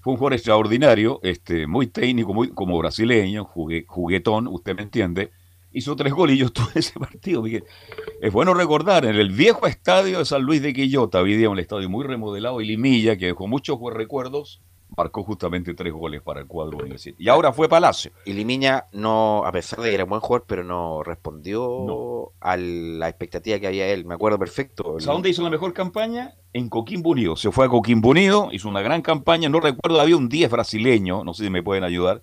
Fue 0.00 0.12
un 0.12 0.18
jugador 0.18 0.34
extraordinario, 0.34 1.20
este, 1.22 1.66
muy 1.66 1.88
técnico, 1.88 2.32
muy 2.32 2.48
como 2.48 2.78
brasileño, 2.78 3.44
juguetón, 3.44 4.46
usted 4.46 4.74
me 4.74 4.82
entiende, 4.82 5.32
hizo 5.76 5.94
tres 5.94 6.12
golillos 6.12 6.52
todo 6.54 6.68
ese 6.74 6.98
partido. 6.98 7.44
Es 7.46 8.32
bueno 8.32 8.54
recordar, 8.54 9.04
en 9.04 9.16
el 9.16 9.30
viejo 9.30 9.66
estadio 9.66 10.18
de 10.18 10.24
San 10.24 10.42
Luis 10.42 10.62
de 10.62 10.72
Quillota, 10.72 11.18
había 11.18 11.50
un 11.50 11.58
estadio 11.58 11.88
muy 11.88 12.04
remodelado, 12.04 12.60
y 12.60 12.66
Limilla, 12.66 13.16
que 13.16 13.26
dejó 13.26 13.46
muchos 13.46 13.78
recuerdos, 13.92 14.62
marcó 14.96 15.22
justamente 15.22 15.74
tres 15.74 15.92
goles 15.92 16.22
para 16.22 16.40
el 16.40 16.46
cuadro 16.46 16.78
universitario. 16.78 17.22
Y 17.22 17.28
ahora 17.28 17.52
fue 17.52 17.68
Palacio. 17.68 18.12
Y 18.24 18.32
Limiña 18.32 18.86
no, 18.92 19.44
a 19.44 19.52
pesar 19.52 19.80
de 19.80 19.90
que 19.90 19.94
era 19.94 20.04
un 20.04 20.10
buen 20.10 20.20
jugador, 20.20 20.46
pero 20.48 20.64
no 20.64 21.02
respondió 21.02 22.32
a 22.40 22.56
la 22.56 23.08
expectativa 23.08 23.58
que 23.58 23.66
había 23.66 23.88
él. 23.88 24.06
Me 24.06 24.14
acuerdo 24.14 24.38
perfecto. 24.38 24.96
¿A 24.98 25.12
dónde 25.12 25.28
hizo 25.28 25.42
la 25.42 25.50
mejor 25.50 25.74
campaña? 25.74 26.34
En 26.54 26.70
Coquimbo 26.70 27.10
Unido. 27.10 27.36
Se 27.36 27.50
fue 27.50 27.66
a 27.66 27.68
Coquimbo 27.68 28.10
Unido, 28.10 28.48
hizo 28.52 28.68
una 28.68 28.80
gran 28.80 29.02
campaña. 29.02 29.50
No 29.50 29.60
recuerdo, 29.60 30.00
había 30.00 30.16
un 30.16 30.28
10 30.30 30.50
brasileño, 30.50 31.24
no 31.24 31.34
sé 31.34 31.44
si 31.44 31.50
me 31.50 31.62
pueden 31.62 31.84
ayudar, 31.84 32.22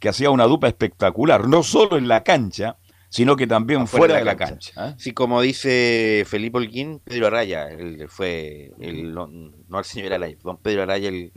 que 0.00 0.08
hacía 0.08 0.30
una 0.30 0.44
dupla 0.44 0.68
espectacular, 0.68 1.48
no 1.48 1.62
solo 1.62 1.96
en 1.96 2.08
la 2.08 2.24
cancha, 2.24 2.76
sino 3.10 3.36
que 3.36 3.46
también 3.46 3.86
fuera, 3.86 4.16
de 4.16 4.24
la, 4.24 4.36
cancha. 4.36 4.72
¿ah? 4.76 4.94
Sí, 4.96 5.12
como 5.12 5.42
dice 5.42 6.24
Felipe 6.26 6.58
Holguín, 6.58 7.00
Pedro 7.00 7.26
Araya, 7.26 7.68
él 7.68 8.06
fue, 8.08 8.70
el, 8.80 9.12
no, 9.12 9.26
no 9.26 9.78
el 9.78 9.84
señor 9.84 10.12
Araya, 10.12 10.36
don 10.42 10.56
Pedro 10.58 10.84
Araya, 10.84 11.08
el, 11.08 11.32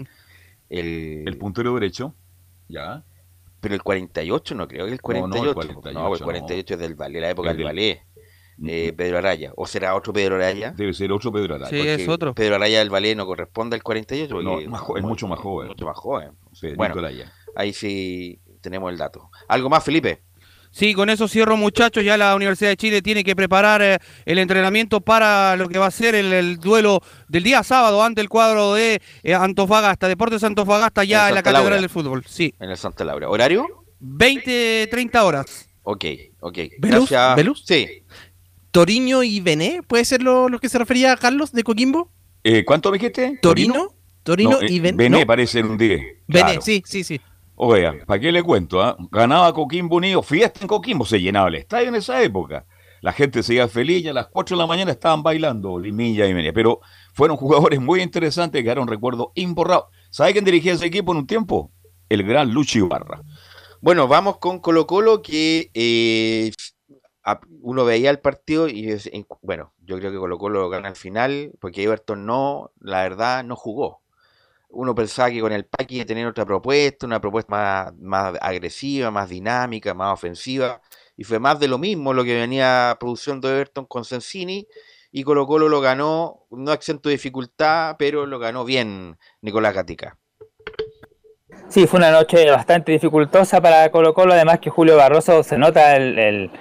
el, 0.70 1.38
puntero 1.38 1.74
derecho, 1.74 2.16
ya. 2.70 3.04
Pero 3.60 3.74
el 3.74 3.82
48 3.82 4.56
no 4.56 4.68
creo 4.68 4.86
que 4.86 4.92
el 4.92 5.02
48. 5.02 5.46
No, 5.46 5.50
el 5.50 5.54
48, 5.56 6.14
el 6.14 6.24
48 6.24 6.74
es 6.76 6.80
del 6.80 6.96
Valle, 6.96 7.20
la 7.20 7.30
época 7.32 7.54
del 7.54 7.66
Valle. 7.66 8.04
Eh, 8.68 8.94
Pedro 8.96 9.18
Araya. 9.18 9.52
¿O 9.56 9.66
será 9.66 9.96
otro 9.96 10.14
Pedro 10.14 10.36
Araya? 10.36 10.72
Debe 10.78 10.94
ser 10.94 11.12
otro 11.12 11.32
Pedro 11.32 11.56
Araya. 11.56 11.70
Sí, 11.70 11.88
es 11.88 12.08
otro. 12.08 12.36
Pedro 12.36 12.56
Araya 12.56 12.80
del 12.80 12.94
Valle 12.94 13.16
no 13.16 13.26
corresponde 13.26 13.76
al 13.76 13.82
48. 13.82 14.42
No, 14.42 14.60
es, 14.60 14.68
mucho 15.04 15.28
más 15.28 15.40
joven. 15.40 15.70
Mucho 15.70 15.86
más 15.86 15.98
joven. 15.98 16.34
bueno, 16.76 16.96
ahí 17.56 17.74
sí 17.74 18.40
tenemos 18.62 18.92
el 18.92 18.98
dato. 18.98 19.32
¿Algo 19.48 19.70
más, 19.70 19.84
Felipe? 19.84 20.22
Sí, 20.74 20.96
con 20.96 21.12
eso 21.12 21.28
cierro 21.28 21.56
muchachos, 21.56 22.04
ya 22.04 22.18
la 22.18 22.36
Universidad 22.36 22.72
de 22.72 22.78
Chile 22.78 23.04
tiene 23.04 23.24
que 23.24 23.36
preparar 23.36 23.84
eh, 23.84 24.00
el 24.26 24.40
entrenamiento 24.40 25.02
para 25.02 25.56
lo 25.56 25.70
que 25.70 25.78
va 25.78 25.86
a 25.86 25.92
ser 25.92 26.16
el, 26.16 26.58
duelo 26.58 27.00
del 27.28 27.44
día 27.44 27.62
sábado 27.62 28.02
ante 28.02 28.22
el 28.22 28.28
cuadro 28.28 28.74
de 28.74 29.00
eh, 29.22 29.36
Antofagasta, 29.36 30.08
Deportes 30.08 30.44
Antofagasta 30.44 31.04
ya 31.04 31.30
en, 31.30 31.36
la 31.36 31.44
Catedral 31.44 31.80
del 31.80 31.92
Fútbol. 31.92 32.26
Sí. 32.28 32.56
En 32.60 32.72
el 32.72 32.78
Santa 32.78 33.06
Laura. 33.06 33.30
¿Horario? 33.30 33.86
20, 34.00 34.88
30 34.90 35.24
horas. 35.24 35.70
Ok, 35.84 36.06
ok. 36.40 36.58
¿Velus? 36.80 37.14
¿Velus? 37.36 37.64
Sí. 37.68 38.04
¿Toriño 38.72 39.22
y 39.22 39.42
Bené? 39.42 39.82
¿Puede 39.86 40.06
ser 40.06 40.24
lo, 40.24 40.50
que 40.60 40.70
se 40.70 40.80
refería 40.80 41.12
a 41.12 41.18
Carlos 41.18 41.52
de 41.52 41.62
Coquimbo? 41.62 42.12
Eh, 42.44 42.66
¿Cuánto 42.66 42.92
dijiste? 42.92 43.38
¿Torino? 43.44 43.94
¿Torino 44.24 44.58
y 44.64 44.80
Bené? 44.80 44.98
Bené 44.98 45.26
parece 45.28 45.62
un 45.62 45.78
10. 45.78 46.02
Bené, 46.26 46.62
sí, 46.62 46.82
sí, 46.84 47.04
sí. 47.04 47.22
Oiga, 47.66 47.96
¿para 48.06 48.20
qué 48.20 48.30
le 48.30 48.44
cuento? 48.44 48.82
Ah? 48.82 48.98
Ganaba 49.10 49.54
Coquimbo 49.54 49.96
Unido, 49.96 50.22
fiesta 50.22 50.60
en 50.62 50.68
Coquimbo, 50.68 51.06
se 51.06 51.22
llenaba 51.22 51.48
el 51.48 51.56
estadio 51.56 51.88
en 51.88 51.96
esa 51.96 52.22
época. 52.22 52.66
La 53.00 53.14
gente 53.14 53.42
se 53.42 53.54
iba 53.54 53.70
feliz 53.70 54.04
y 54.04 54.10
a 54.10 54.14
las 54.14 54.28
4 54.28 54.58
de 54.58 54.62
la 54.62 54.68
mañana 54.68 54.92
estaban 54.92 55.24
bailando 55.24 55.80
Limilla 55.80 56.28
y 56.28 56.34
Media. 56.34 56.52
Pero 56.52 56.82
fueron 57.14 57.38
jugadores 57.38 57.80
muy 57.80 58.02
interesantes 58.02 58.60
que 58.60 58.64
quedaron 58.64 58.90
recuerdo 58.90 59.32
imborrado. 59.36 59.88
¿Sabe 60.10 60.34
quién 60.34 60.44
dirigía 60.44 60.74
ese 60.74 60.88
equipo 60.88 61.14
en 61.14 61.20
un 61.20 61.28
tiempo? 61.28 61.72
El 62.10 62.24
gran 62.24 62.52
Luchi 62.52 62.82
Barra. 62.82 63.22
Bueno, 63.80 64.10
vamos 64.10 64.40
con 64.40 64.60
Colo 64.60 64.86
Colo 64.86 65.22
que 65.22 65.72
eh, 65.74 66.52
uno 67.62 67.86
veía 67.86 68.10
el 68.10 68.20
partido 68.20 68.68
y 68.68 68.94
bueno, 69.42 69.74
yo 69.80 69.98
creo 70.00 70.12
que 70.12 70.18
Colo 70.18 70.38
Colo 70.38 70.70
gana 70.70 70.90
al 70.90 70.98
final 70.98 71.54
porque 71.62 71.84
Everton 71.84 72.26
no, 72.26 72.72
la 72.82 73.04
verdad, 73.04 73.46
no 73.46 73.56
jugó 73.56 74.03
uno 74.74 74.96
pensaba 74.96 75.30
que 75.30 75.40
con 75.40 75.52
el 75.52 75.66
Paqui 75.66 75.96
iba 75.96 76.04
a 76.04 76.08
tener 76.08 76.28
otra 76.28 76.46
propuesta, 76.46 77.06
una 77.06 77.22
propuesta 77.22 77.52
más, 77.52 77.94
más 77.96 78.34
agresiva, 78.42 79.12
más 79.12 79.30
dinámica, 79.30 79.94
más 79.94 80.14
ofensiva, 80.14 80.82
y 81.16 81.24
fue 81.24 81.40
más 81.40 81.60
de 81.60 81.68
lo 81.68 81.78
mismo 81.78 82.14
lo 82.14 82.24
que 82.24 82.36
venía 82.36 82.98
produciendo 83.00 83.50
Everton 83.50 83.86
con 83.86 84.04
Sensini, 84.04 84.68
y 85.12 85.24
Colo 85.24 85.46
Colo 85.46 85.70
lo 85.70 85.80
ganó, 85.80 86.48
no 86.50 86.74
exento 86.74 87.08
de 87.08 87.16
dificultad, 87.16 87.96
pero 88.00 88.26
lo 88.26 88.40
ganó 88.40 88.66
bien 88.66 89.18
Nicolás 89.42 89.76
Gatica. 89.76 90.18
Sí, 91.70 91.86
fue 91.86 92.00
una 92.00 92.12
noche 92.12 92.50
bastante 92.50 92.92
dificultosa 92.92 93.62
para 93.62 93.90
Colo 93.92 94.14
Colo, 94.14 94.34
además 94.34 94.60
que 94.60 94.72
Julio 94.72 94.98
Barroso 94.98 95.44
se 95.44 95.58
nota 95.58 95.96
el, 95.96 96.52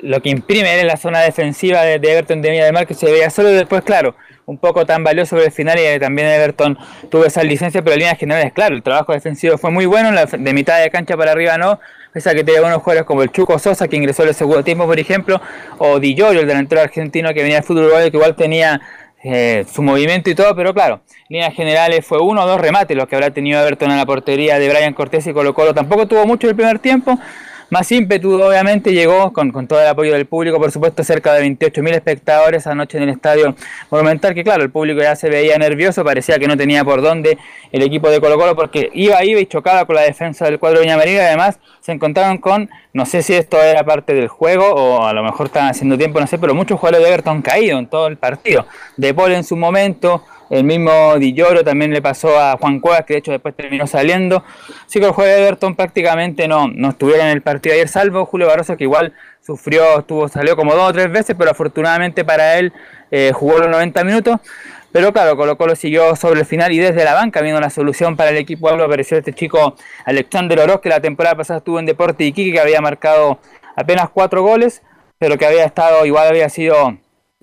lo 0.00 0.20
que 0.20 0.30
imprime 0.30 0.80
en 0.80 0.88
la 0.88 0.96
zona 0.96 1.20
defensiva 1.20 1.82
de, 1.82 1.94
Everton 1.94 2.42
de 2.42 2.50
Villa 2.50 2.64
de 2.64 2.72
Mar, 2.72 2.86
que 2.86 2.94
se 2.94 3.10
veía 3.10 3.30
solo 3.30 3.48
después, 3.50 3.82
claro, 3.82 4.16
un 4.46 4.58
poco 4.58 4.84
tan 4.84 5.04
valioso 5.04 5.30
sobre 5.30 5.46
el 5.46 5.52
final 5.52 5.78
y 5.78 5.98
también 5.98 6.28
Everton 6.28 6.78
tuvo 7.10 7.24
esa 7.24 7.42
licencia, 7.42 7.82
pero 7.82 7.94
en 7.94 8.00
líneas 8.00 8.18
generales, 8.18 8.52
claro, 8.52 8.74
el 8.74 8.82
trabajo 8.82 9.12
defensivo 9.12 9.56
fue 9.58 9.70
muy 9.70 9.86
bueno, 9.86 10.10
de 10.26 10.52
mitad 10.52 10.80
de 10.80 10.90
cancha 10.90 11.16
para 11.16 11.32
arriba 11.32 11.58
no, 11.58 11.80
pese 12.12 12.30
a 12.30 12.34
que 12.34 12.44
tenía 12.44 12.60
buenos 12.60 12.82
jugadores 12.82 13.06
como 13.06 13.22
el 13.22 13.30
Chuco 13.30 13.58
Sosa, 13.58 13.88
que 13.88 13.96
ingresó 13.96 14.22
en 14.22 14.30
el 14.30 14.34
segundo 14.34 14.64
tiempo, 14.64 14.86
por 14.86 14.98
ejemplo, 14.98 15.40
o 15.78 15.98
Di 15.98 16.14
Giorgio, 16.14 16.40
el 16.40 16.46
delantero 16.46 16.80
argentino 16.80 17.32
que 17.32 17.42
venía 17.42 17.56
del 17.56 17.64
fútbol 17.64 17.84
uruguayo, 17.84 18.10
que 18.10 18.16
igual 18.16 18.34
tenía 18.34 18.80
eh, 19.24 19.64
su 19.72 19.82
movimiento 19.82 20.28
y 20.30 20.34
todo, 20.34 20.54
pero 20.56 20.74
claro, 20.74 21.02
en 21.28 21.36
líneas 21.36 21.54
generales 21.54 22.04
fue 22.04 22.20
uno 22.20 22.42
o 22.42 22.46
dos 22.46 22.60
remates 22.60 22.96
los 22.96 23.06
que 23.06 23.14
habrá 23.14 23.30
tenido 23.30 23.60
Everton 23.60 23.90
en 23.92 23.96
la 23.96 24.06
portería 24.06 24.58
de 24.58 24.68
Brian 24.68 24.94
Cortés 24.94 25.26
y 25.28 25.32
Colo 25.32 25.54
Colo, 25.54 25.72
tampoco 25.72 26.06
tuvo 26.06 26.26
mucho 26.26 26.48
el 26.48 26.56
primer 26.56 26.80
tiempo, 26.80 27.18
más 27.72 27.90
ímpetu, 27.90 28.34
obviamente, 28.34 28.92
llegó 28.92 29.32
con, 29.32 29.50
con 29.50 29.66
todo 29.66 29.80
el 29.80 29.86
apoyo 29.86 30.12
del 30.12 30.26
público, 30.26 30.58
por 30.58 30.70
supuesto, 30.70 31.02
cerca 31.02 31.32
de 31.32 31.42
28.000 31.46 31.94
espectadores 31.94 32.66
anoche 32.66 32.98
en 32.98 33.04
el 33.04 33.08
estadio 33.08 33.56
Monumental, 33.90 34.34
que 34.34 34.44
claro, 34.44 34.62
el 34.62 34.68
público 34.70 35.00
ya 35.00 35.16
se 35.16 35.30
veía 35.30 35.56
nervioso, 35.56 36.04
parecía 36.04 36.38
que 36.38 36.46
no 36.46 36.54
tenía 36.54 36.84
por 36.84 37.00
dónde 37.00 37.38
el 37.72 37.80
equipo 37.80 38.10
de 38.10 38.20
Colo 38.20 38.36
Colo, 38.36 38.54
porque 38.54 38.90
iba, 38.92 39.24
iba 39.24 39.40
y 39.40 39.46
chocaba 39.46 39.86
con 39.86 39.96
la 39.96 40.02
defensa 40.02 40.44
del 40.44 40.58
cuadro 40.58 40.80
de 40.80 40.84
Viña 40.84 41.02
y 41.02 41.16
además 41.16 41.60
se 41.80 41.92
encontraron 41.92 42.36
con, 42.36 42.68
no 42.92 43.06
sé 43.06 43.22
si 43.22 43.32
esto 43.32 43.58
era 43.62 43.82
parte 43.86 44.12
del 44.12 44.28
juego 44.28 44.66
o 44.66 45.06
a 45.06 45.14
lo 45.14 45.22
mejor 45.22 45.46
estaban 45.46 45.70
haciendo 45.70 45.96
tiempo, 45.96 46.20
no 46.20 46.26
sé, 46.26 46.36
pero 46.36 46.54
muchos 46.54 46.78
jugadores 46.78 47.02
de 47.02 47.08
Everton 47.08 47.40
caído 47.40 47.78
en 47.78 47.86
todo 47.86 48.06
el 48.06 48.18
partido. 48.18 48.66
De 48.98 49.14
Paul 49.14 49.32
en 49.32 49.44
su 49.44 49.56
momento, 49.56 50.22
el 50.52 50.64
mismo 50.64 51.18
Di 51.18 51.32
Lloro 51.32 51.64
también 51.64 51.94
le 51.94 52.02
pasó 52.02 52.38
a 52.38 52.58
Juan 52.58 52.78
Cuevas, 52.78 53.06
que 53.06 53.14
de 53.14 53.20
hecho 53.20 53.32
después 53.32 53.56
terminó 53.56 53.86
saliendo. 53.86 54.44
Así 54.86 55.00
que 55.00 55.06
el 55.06 55.12
juego 55.12 55.30
de 55.30 55.46
Everton 55.46 55.74
prácticamente 55.74 56.46
no, 56.46 56.68
no 56.68 56.90
estuvieron 56.90 57.26
en 57.28 57.32
el 57.32 57.40
partido 57.40 57.74
ayer, 57.74 57.88
salvo 57.88 58.26
Julio 58.26 58.48
Barroso, 58.48 58.76
que 58.76 58.84
igual 58.84 59.14
sufrió, 59.40 60.00
estuvo, 60.00 60.28
salió 60.28 60.54
como 60.54 60.74
dos 60.74 60.90
o 60.90 60.92
tres 60.92 61.10
veces, 61.10 61.36
pero 61.38 61.52
afortunadamente 61.52 62.22
para 62.22 62.58
él 62.58 62.70
eh, 63.10 63.32
jugó 63.34 63.60
los 63.60 63.70
90 63.70 64.04
minutos. 64.04 64.40
Pero 64.92 65.10
claro, 65.14 65.38
Colo 65.38 65.56
Colo 65.56 65.74
siguió 65.74 66.14
sobre 66.16 66.40
el 66.40 66.46
final 66.46 66.70
y 66.70 66.78
desde 66.78 67.02
la 67.02 67.14
banca 67.14 67.40
viendo 67.40 67.58
la 67.58 67.70
solución 67.70 68.14
para 68.18 68.28
el 68.28 68.36
equipo 68.36 68.68
algo 68.68 68.84
apareció 68.84 69.16
este 69.16 69.32
chico 69.32 69.74
Alexander 70.04 70.60
Oroz, 70.60 70.82
que 70.82 70.90
la 70.90 71.00
temporada 71.00 71.34
pasada 71.34 71.60
estuvo 71.60 71.78
en 71.78 71.86
Deporte 71.86 72.24
Iquique, 72.24 72.52
que 72.52 72.60
había 72.60 72.82
marcado 72.82 73.38
apenas 73.74 74.10
cuatro 74.10 74.42
goles, 74.42 74.82
pero 75.18 75.38
que 75.38 75.46
había 75.46 75.64
estado, 75.64 76.04
igual 76.04 76.28
había 76.28 76.50
sido 76.50 76.98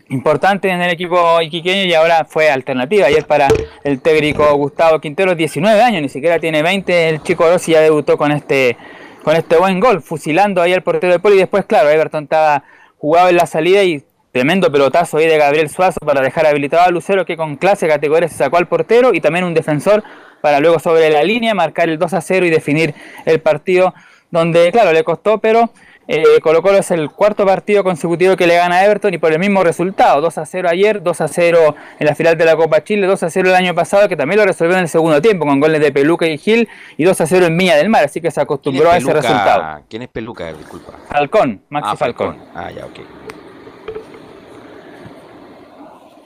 importante 0.09 0.69
en 0.69 0.81
el 0.81 0.89
equipo 0.89 1.41
iquiqueño 1.41 1.83
y 1.83 1.93
ahora 1.93 2.25
fue 2.25 2.49
alternativa. 2.49 3.07
Ayer 3.07 3.25
para 3.25 3.47
el 3.83 4.01
técnico 4.01 4.55
Gustavo 4.55 4.99
Quintero, 4.99 5.35
19 5.35 5.81
años, 5.81 6.01
ni 6.01 6.09
siquiera 6.09 6.39
tiene 6.39 6.63
20. 6.63 7.09
El 7.09 7.21
chico 7.23 7.47
Rossi 7.47 7.73
ya 7.73 7.81
debutó 7.81 8.17
con 8.17 8.31
este, 8.31 8.77
con 9.23 9.35
este 9.35 9.57
buen 9.57 9.79
gol, 9.79 10.01
fusilando 10.01 10.61
ahí 10.61 10.73
al 10.73 10.83
portero 10.83 11.13
de 11.13 11.19
Poli. 11.19 11.35
Y 11.35 11.39
después, 11.39 11.65
claro, 11.65 11.89
Everton 11.89 12.23
estaba 12.23 12.63
jugado 12.97 13.29
en 13.29 13.35
la 13.35 13.45
salida 13.45 13.83
y 13.83 14.03
tremendo 14.31 14.71
pelotazo 14.71 15.17
ahí 15.17 15.27
de 15.27 15.37
Gabriel 15.37 15.69
Suazo 15.69 15.99
para 16.05 16.21
dejar 16.21 16.45
habilitado 16.45 16.83
a 16.83 16.91
Lucero, 16.91 17.25
que 17.25 17.37
con 17.37 17.55
clase 17.55 17.87
categoría 17.87 18.29
se 18.29 18.35
sacó 18.35 18.57
al 18.57 18.67
portero 18.67 19.13
y 19.13 19.21
también 19.21 19.45
un 19.45 19.53
defensor 19.53 20.03
para 20.41 20.59
luego 20.59 20.79
sobre 20.79 21.09
la 21.09 21.23
línea 21.23 21.53
marcar 21.53 21.89
el 21.89 21.97
2 21.97 22.13
a 22.13 22.21
0 22.21 22.45
y 22.45 22.49
definir 22.49 22.93
el 23.25 23.41
partido, 23.41 23.93
donde, 24.31 24.71
claro, 24.71 24.93
le 24.93 25.03
costó, 25.03 25.39
pero 25.39 25.71
eh, 26.11 26.41
Colo 26.41 26.63
Colo 26.63 26.79
es 26.79 26.89
el 26.89 27.11
cuarto 27.11 27.45
partido 27.45 27.83
consecutivo 27.83 28.35
que 28.35 28.47
le 28.47 28.55
gana 28.55 28.77
a 28.77 28.85
Everton 28.85 29.13
y 29.13 29.19
por 29.19 29.31
el 29.31 29.37
mismo 29.37 29.63
resultado, 29.63 30.21
2 30.21 30.37
a 30.39 30.45
0 30.47 30.67
ayer, 30.71 31.03
2 31.03 31.21
a 31.21 31.27
0 31.27 31.75
en 31.99 32.07
la 32.07 32.15
final 32.15 32.35
de 32.35 32.45
la 32.45 32.55
Copa 32.55 32.83
Chile, 32.83 33.05
2 33.05 33.21
a 33.21 33.29
0 33.29 33.49
el 33.49 33.55
año 33.55 33.75
pasado, 33.75 34.09
que 34.09 34.15
también 34.15 34.39
lo 34.39 34.45
resolvió 34.45 34.75
en 34.75 34.81
el 34.81 34.89
segundo 34.89 35.21
tiempo 35.21 35.45
con 35.45 35.59
goles 35.59 35.79
de 35.79 35.91
Peluca 35.91 36.25
y 36.25 36.39
Gil, 36.39 36.67
y 36.97 37.03
2 37.03 37.21
a 37.21 37.27
0 37.27 37.45
en 37.45 37.55
Viña 37.55 37.75
del 37.75 37.89
Mar, 37.89 38.05
así 38.05 38.21
que 38.21 38.31
se 38.31 38.41
acostumbró 38.41 38.89
a 38.89 38.97
ese 38.97 39.13
resultado. 39.13 39.83
¿Quién 39.87 40.01
es 40.01 40.07
Peluca? 40.07 40.51
Disculpa. 40.51 40.93
Falcón, 41.07 41.61
Maxi 41.69 41.89
ah, 41.93 41.95
Falcón. 41.95 42.37
Ah, 42.55 42.71
ya, 42.71 42.87
ok. 42.87 42.99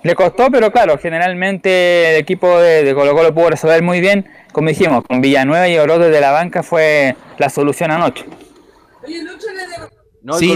Le 0.03 0.15
costó, 0.15 0.49
pero 0.49 0.71
claro, 0.71 0.97
generalmente 0.97 2.11
el 2.11 2.21
equipo 2.21 2.57
de, 2.57 2.93
Colo 2.93 3.13
Colo 3.13 3.33
pudo 3.33 3.49
resolver 3.49 3.81
muy 3.83 3.99
bien, 3.99 4.29
como 4.53 4.69
dijimos, 4.69 5.03
con 5.05 5.19
Villanueva 5.19 5.67
y 5.67 5.77
Oro 5.77 5.99
desde 5.99 6.21
la 6.21 6.31
banca 6.31 6.63
fue 6.63 7.17
la 7.37 7.49
solución 7.49 7.91
anoche. 7.91 8.25
No, 10.21 10.35
sí, 10.35 10.55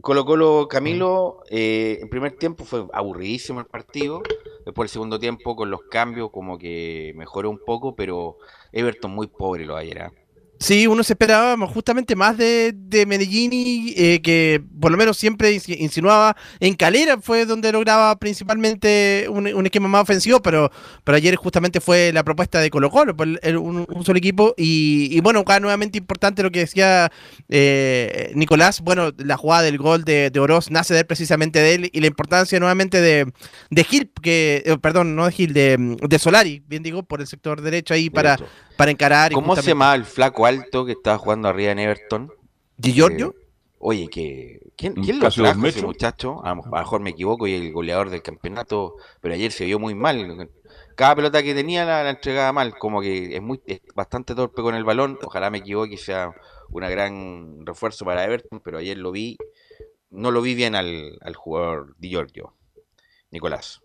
Colo, 0.00 0.24
Colo, 0.24 0.66
Camilo, 0.66 1.42
eh, 1.50 1.98
en 2.00 2.08
primer 2.08 2.36
tiempo 2.38 2.64
fue 2.64 2.86
aburridísimo 2.92 3.60
el 3.60 3.66
partido. 3.66 4.22
Después 4.64 4.90
el 4.90 4.92
segundo 4.94 5.18
tiempo, 5.18 5.54
con 5.56 5.70
los 5.70 5.82
cambios, 5.90 6.30
como 6.30 6.56
que 6.56 7.12
mejoró 7.14 7.50
un 7.50 7.58
poco, 7.58 7.94
pero 7.94 8.38
Everton 8.72 9.10
muy 9.10 9.26
pobre 9.26 9.66
lo 9.66 9.76
ayer. 9.76 10.02
¿ah? 10.02 10.12
Sí, 10.64 10.86
uno 10.86 11.04
se 11.04 11.12
esperaba 11.12 11.58
justamente 11.66 12.16
más 12.16 12.38
de, 12.38 12.72
de 12.74 13.04
Medellín 13.04 13.50
eh, 13.52 14.22
que 14.22 14.62
por 14.80 14.90
lo 14.90 14.96
menos 14.96 15.18
siempre 15.18 15.52
insinuaba 15.52 16.34
en 16.58 16.72
Calera, 16.72 17.18
fue 17.20 17.44
donde 17.44 17.70
lograba 17.70 18.18
principalmente 18.18 19.26
un, 19.28 19.66
esquema 19.66 19.88
más 19.88 20.04
ofensivo, 20.04 20.40
pero, 20.40 20.72
pero 21.04 21.16
ayer 21.16 21.36
justamente 21.36 21.82
fue 21.82 22.12
la 22.14 22.24
propuesta 22.24 22.60
de 22.60 22.70
Colo 22.70 22.88
Colo, 22.88 23.14
por 23.14 23.28
un, 23.28 24.04
solo 24.06 24.16
equipo. 24.16 24.54
Y, 24.56 25.20
bueno, 25.20 25.40
acá 25.40 25.60
nuevamente 25.60 25.98
importante 25.98 26.42
lo 26.42 26.50
que 26.50 26.60
decía 26.60 27.12
eh, 27.50 28.32
Nicolás, 28.34 28.80
bueno, 28.80 29.10
la 29.18 29.36
jugada 29.36 29.64
del 29.64 29.76
gol 29.76 30.04
de, 30.04 30.30
de 30.30 30.40
Oroz 30.40 30.70
nace 30.70 30.94
de 30.94 31.04
precisamente 31.04 31.58
de 31.58 31.74
él 31.74 31.90
y 31.92 32.00
la 32.00 32.06
importancia 32.06 32.58
nuevamente 32.58 33.02
de, 33.02 33.30
de 33.68 33.84
Gil, 33.84 34.10
que, 34.22 34.62
eh, 34.64 34.78
perdón, 34.78 35.14
no 35.14 35.26
de 35.26 35.32
Gil, 35.32 35.52
de, 35.52 35.98
de 36.08 36.18
Solari, 36.18 36.62
bien 36.66 36.82
digo, 36.82 37.02
por 37.02 37.20
el 37.20 37.26
sector 37.26 37.60
derecho 37.60 37.92
ahí 37.92 38.08
para, 38.08 38.38
para 38.76 38.90
encarar. 38.90 39.32
¿Cómo 39.32 39.56
se 39.56 39.62
llama 39.62 39.94
el 39.94 40.04
flaco 40.04 40.46
alto 40.46 40.84
que 40.84 40.92
estaba 40.92 41.18
jugando 41.18 41.48
arriba 41.48 41.72
en 41.72 41.78
Everton? 41.78 42.32
¿Di 42.76 42.92
Giorgio? 42.92 43.34
Eh, 43.38 43.46
oye, 43.78 44.08
que 44.08 44.60
¿quién, 44.76 44.94
quién 44.94 45.20
lo 45.20 45.30
trajo 45.30 45.66
ese 45.66 45.82
muchacho? 45.82 46.44
A 46.44 46.54
lo 46.54 46.62
mejor 46.62 47.00
me 47.00 47.10
equivoco 47.10 47.46
y 47.46 47.54
el 47.54 47.72
goleador 47.72 48.10
del 48.10 48.22
campeonato, 48.22 48.96
pero 49.20 49.34
ayer 49.34 49.52
se 49.52 49.64
vio 49.64 49.78
muy 49.78 49.94
mal. 49.94 50.50
Cada 50.96 51.16
pelota 51.16 51.42
que 51.42 51.54
tenía 51.54 51.84
la, 51.84 52.08
entregaba 52.08 52.52
mal, 52.52 52.76
como 52.78 53.00
que 53.00 53.36
es 53.36 53.42
muy 53.42 53.60
bastante 53.94 54.34
torpe 54.34 54.62
con 54.62 54.74
el 54.74 54.84
balón. 54.84 55.18
Ojalá 55.22 55.50
me 55.50 55.58
equivoque 55.58 55.94
y 55.94 55.98
sea 55.98 56.34
un 56.70 56.80
gran 56.80 57.66
refuerzo 57.66 58.04
para 58.04 58.24
Everton, 58.24 58.60
pero 58.60 58.78
ayer 58.78 58.98
lo 58.98 59.12
vi, 59.12 59.36
no 60.10 60.30
lo 60.30 60.42
vi 60.42 60.54
bien 60.54 60.74
al, 60.74 61.18
al 61.20 61.34
jugador 61.34 61.94
Di 61.98 62.10
Giorgio. 62.10 62.54
Nicolás. 63.30 63.83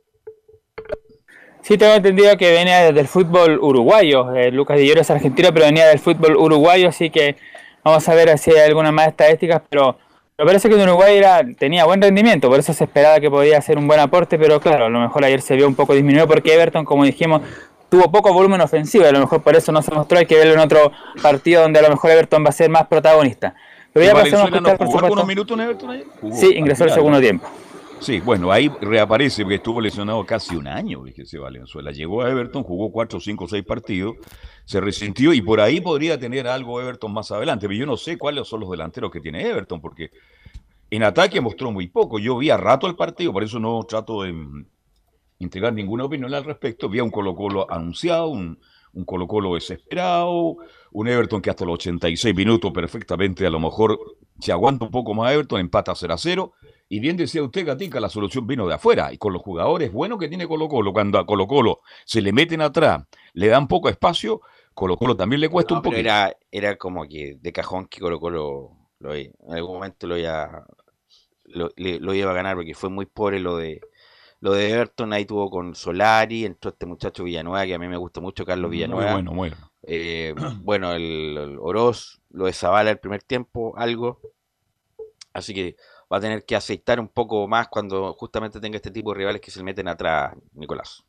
Sí, 1.62 1.78
tengo 1.78 1.94
entendido 1.94 2.38
que 2.38 2.52
venía 2.52 2.92
del 2.92 3.08
fútbol 3.08 3.60
uruguayo. 3.62 4.34
Eh, 4.34 4.52
Lucas 4.52 4.78
Di 4.78 4.90
es 4.92 5.12
argentino, 5.12 5.54
pero 5.54 5.66
venía 5.66 5.88
del 5.88 6.00
fútbol 6.00 6.36
uruguayo, 6.36 6.90
así 6.90 7.10
que 7.10 7.36
vamos 7.84 8.08
a 8.08 8.14
ver 8.14 8.38
si 8.38 8.52
hay 8.52 8.68
algunas 8.68 8.94
más 8.94 9.08
estadísticas, 9.08 9.62
pero 9.70 9.98
me 10.38 10.46
parece 10.46 10.70
que 10.70 10.76
en 10.76 10.82
Uruguay 10.82 11.18
era, 11.18 11.42
tenía 11.58 11.84
buen 11.84 12.02
rendimiento, 12.02 12.48
por 12.48 12.60
eso 12.60 12.72
se 12.72 12.86
esperaba 12.86 13.20
que 13.20 13.30
podía 13.30 13.58
hacer 13.58 13.78
un 13.78 13.88
buen 13.88 14.00
aporte, 14.00 14.40
pero 14.40 14.62
claro, 14.62 14.86
a 14.86 14.90
lo 14.90 15.00
mejor 15.02 15.26
ayer 15.26 15.42
se 15.42 15.56
vio 15.56 15.68
un 15.68 15.76
poco 15.76 15.94
disminuido 15.94 16.28
porque 16.28 16.54
Everton, 16.54 16.86
como 16.86 17.04
dijimos, 17.04 17.42
tuvo 17.90 18.10
poco 18.10 18.32
volumen 18.32 18.62
ofensivo, 18.62 19.06
a 19.06 19.12
lo 19.12 19.20
mejor 19.20 19.42
por 19.42 19.58
eso 19.58 19.74
no 19.74 19.82
se 19.82 19.92
mostró, 19.92 20.18
hay 20.18 20.26
que 20.26 20.36
verlo 20.36 20.54
en 20.54 20.60
otro 20.60 20.94
partido 21.22 21.62
donde 21.62 21.80
a 21.80 21.82
lo 21.82 21.90
mejor 21.90 22.12
Everton 22.12 22.46
va 22.46 22.50
a 22.50 22.54
ser 22.54 22.70
más 22.70 22.88
protagonista. 22.88 23.54
Pero 23.92 24.06
ya 24.06 24.14
pasamos 24.14 24.46
a 24.46 24.56
escuchar, 24.56 24.78
por 24.78 24.92
supuesto. 24.92 25.26
minutos 25.26 25.58
en 25.58 25.64
Everton 25.66 26.04
Sí, 26.32 26.54
ingresó 26.56 26.86
el 26.86 26.92
segundo 26.92 27.20
tiempo. 27.20 27.46
Sí, 28.02 28.22
bueno, 28.22 28.50
ahí 28.50 28.70
reaparece 28.82 29.44
porque 29.44 29.56
estuvo 29.56 29.82
lesionado 29.82 30.26
casi 30.26 30.56
un 30.56 30.68
año, 30.68 31.04
fíjese 31.04 31.38
Valenzuela. 31.38 31.92
Llegó 31.92 32.22
a 32.22 32.30
Everton, 32.30 32.64
jugó 32.64 32.92
cuatro, 32.92 33.20
cinco, 33.20 33.46
seis 33.48 33.66
partidos, 33.66 34.16
se 34.64 34.80
resintió 34.80 35.34
y 35.34 35.42
por 35.42 35.60
ahí 35.60 35.82
podría 35.82 36.18
tener 36.18 36.48
algo 36.48 36.80
Everton 36.80 37.12
más 37.12 37.30
adelante. 37.32 37.68
Pero 37.68 37.78
yo 37.78 37.86
no 37.86 37.98
sé 37.98 38.18
cuáles 38.18 38.48
son 38.48 38.62
los 38.62 38.72
delanteros 38.72 39.12
que 39.12 39.20
tiene 39.20 39.46
Everton, 39.46 39.82
porque 39.82 40.12
en 40.90 41.04
ataque 41.04 41.42
mostró 41.42 41.72
muy 41.72 41.88
poco. 41.88 42.20
Yo 42.20 42.38
vi 42.38 42.50
a 42.50 42.58
rato 42.58 42.88
el 42.88 42.96
partido, 42.96 43.34
por 43.34 43.44
eso 43.44 43.60
no 43.60 43.84
trato 43.84 44.24
de 44.24 44.34
entregar 45.40 45.74
ninguna 45.74 46.06
opinión 46.06 46.34
al 46.34 46.46
respecto. 46.46 46.88
Vi 46.88 47.00
a 47.00 47.04
un 47.04 47.12
Colo 47.12 47.36
Colo 47.36 47.70
anunciado, 47.70 48.30
un, 48.30 48.60
un 48.94 49.04
Colo 49.04 49.28
Colo 49.28 49.56
desesperado, 49.56 50.56
un 50.94 51.08
Everton 51.08 51.42
que 51.42 51.50
hasta 51.50 51.66
los 51.66 51.76
86 51.76 52.34
minutos 52.34 52.72
perfectamente 52.72 53.46
a 53.46 53.50
lo 53.50 53.60
mejor 53.60 54.00
se 54.40 54.54
aguanta 54.54 54.86
un 54.86 54.92
poco 54.92 55.14
más 55.14 55.34
Everton, 55.34 55.60
empata 55.60 55.94
0 55.94 56.14
a 56.14 56.18
0 56.18 56.54
y 56.92 57.00
bien 57.00 57.16
decía 57.16 57.44
usted, 57.44 57.68
Gatica, 57.68 58.00
la 58.00 58.10
solución 58.10 58.48
vino 58.48 58.68
de 58.68 58.74
afuera. 58.74 59.14
Y 59.14 59.20
con 59.20 59.32
los 59.32 59.44
jugadores 59.44 59.94
buenos 59.94 60.18
que 60.18 60.28
tiene 60.28 60.48
Colo 60.48 60.68
Colo, 60.68 60.92
cuando 60.92 61.20
a 61.20 61.26
Colo 61.26 61.46
Colo 61.46 61.82
se 62.04 62.20
le 62.20 62.34
meten 62.34 62.62
atrás, 62.62 63.06
le 63.34 63.48
dan 63.48 63.68
poco 63.68 63.90
espacio, 63.90 64.42
Colo 64.74 64.98
Colo 64.98 65.16
también 65.16 65.40
le 65.40 65.50
cuesta 65.50 65.76
un 65.76 65.84
poco. 65.84 65.96
Era, 65.96 66.36
era 66.52 66.78
como 66.78 67.08
que 67.08 67.38
de 67.40 67.54
cajón 67.54 67.86
que 67.86 68.00
Colo 68.00 68.20
Colo 68.20 68.72
lo, 68.98 69.14
en 69.14 69.34
algún 69.52 69.76
momento 69.76 70.08
lo 70.08 70.18
iba, 70.18 70.66
lo, 71.46 71.72
iba 71.78 72.32
a 72.32 72.34
ganar 72.34 72.56
porque 72.56 72.74
fue 72.74 72.90
muy 72.90 73.06
pobre 73.06 73.40
lo 73.40 73.56
de 73.56 73.82
lo 74.40 74.54
de 74.54 74.72
Everton. 74.72 75.14
Ahí 75.14 75.26
tuvo 75.26 75.52
con 75.52 75.76
Solari, 75.76 76.44
entró 76.44 76.72
este 76.72 76.88
muchacho 76.88 77.24
Villanueva, 77.24 77.68
que 77.68 77.76
a 77.76 77.80
mí 77.80 77.88
me 77.88 77.98
gusta 77.98 78.20
mucho, 78.20 78.46
Carlos 78.46 78.72
Villanueva. 78.72 79.14
bueno, 79.14 79.34
bueno. 79.34 79.56
Eh, 79.84 80.34
bueno, 80.64 80.94
el, 80.94 81.38
el 81.38 81.58
Oroz, 81.60 82.20
lo 82.32 82.48
de 82.48 82.54
Zavala 82.54 82.90
el 82.90 82.98
primer 82.98 83.22
tiempo, 83.22 83.76
algo. 83.78 84.20
Así 85.34 85.54
que 85.54 85.76
va 86.12 86.18
a 86.18 86.22
tener 86.22 86.44
que 86.44 86.56
aceitar 86.56 87.00
un 87.00 87.08
poco 87.08 87.48
más 87.48 87.68
cuando 87.68 88.14
justamente 88.14 88.60
tenga 88.60 88.78
este 88.78 88.92
tipo 88.92 89.14
de 89.14 89.20
rivales 89.20 89.42
que 89.42 89.52
se 89.52 89.60
le 89.60 89.66
meten 89.66 89.88
atrás, 89.88 90.34
Nicolás. 90.54 91.04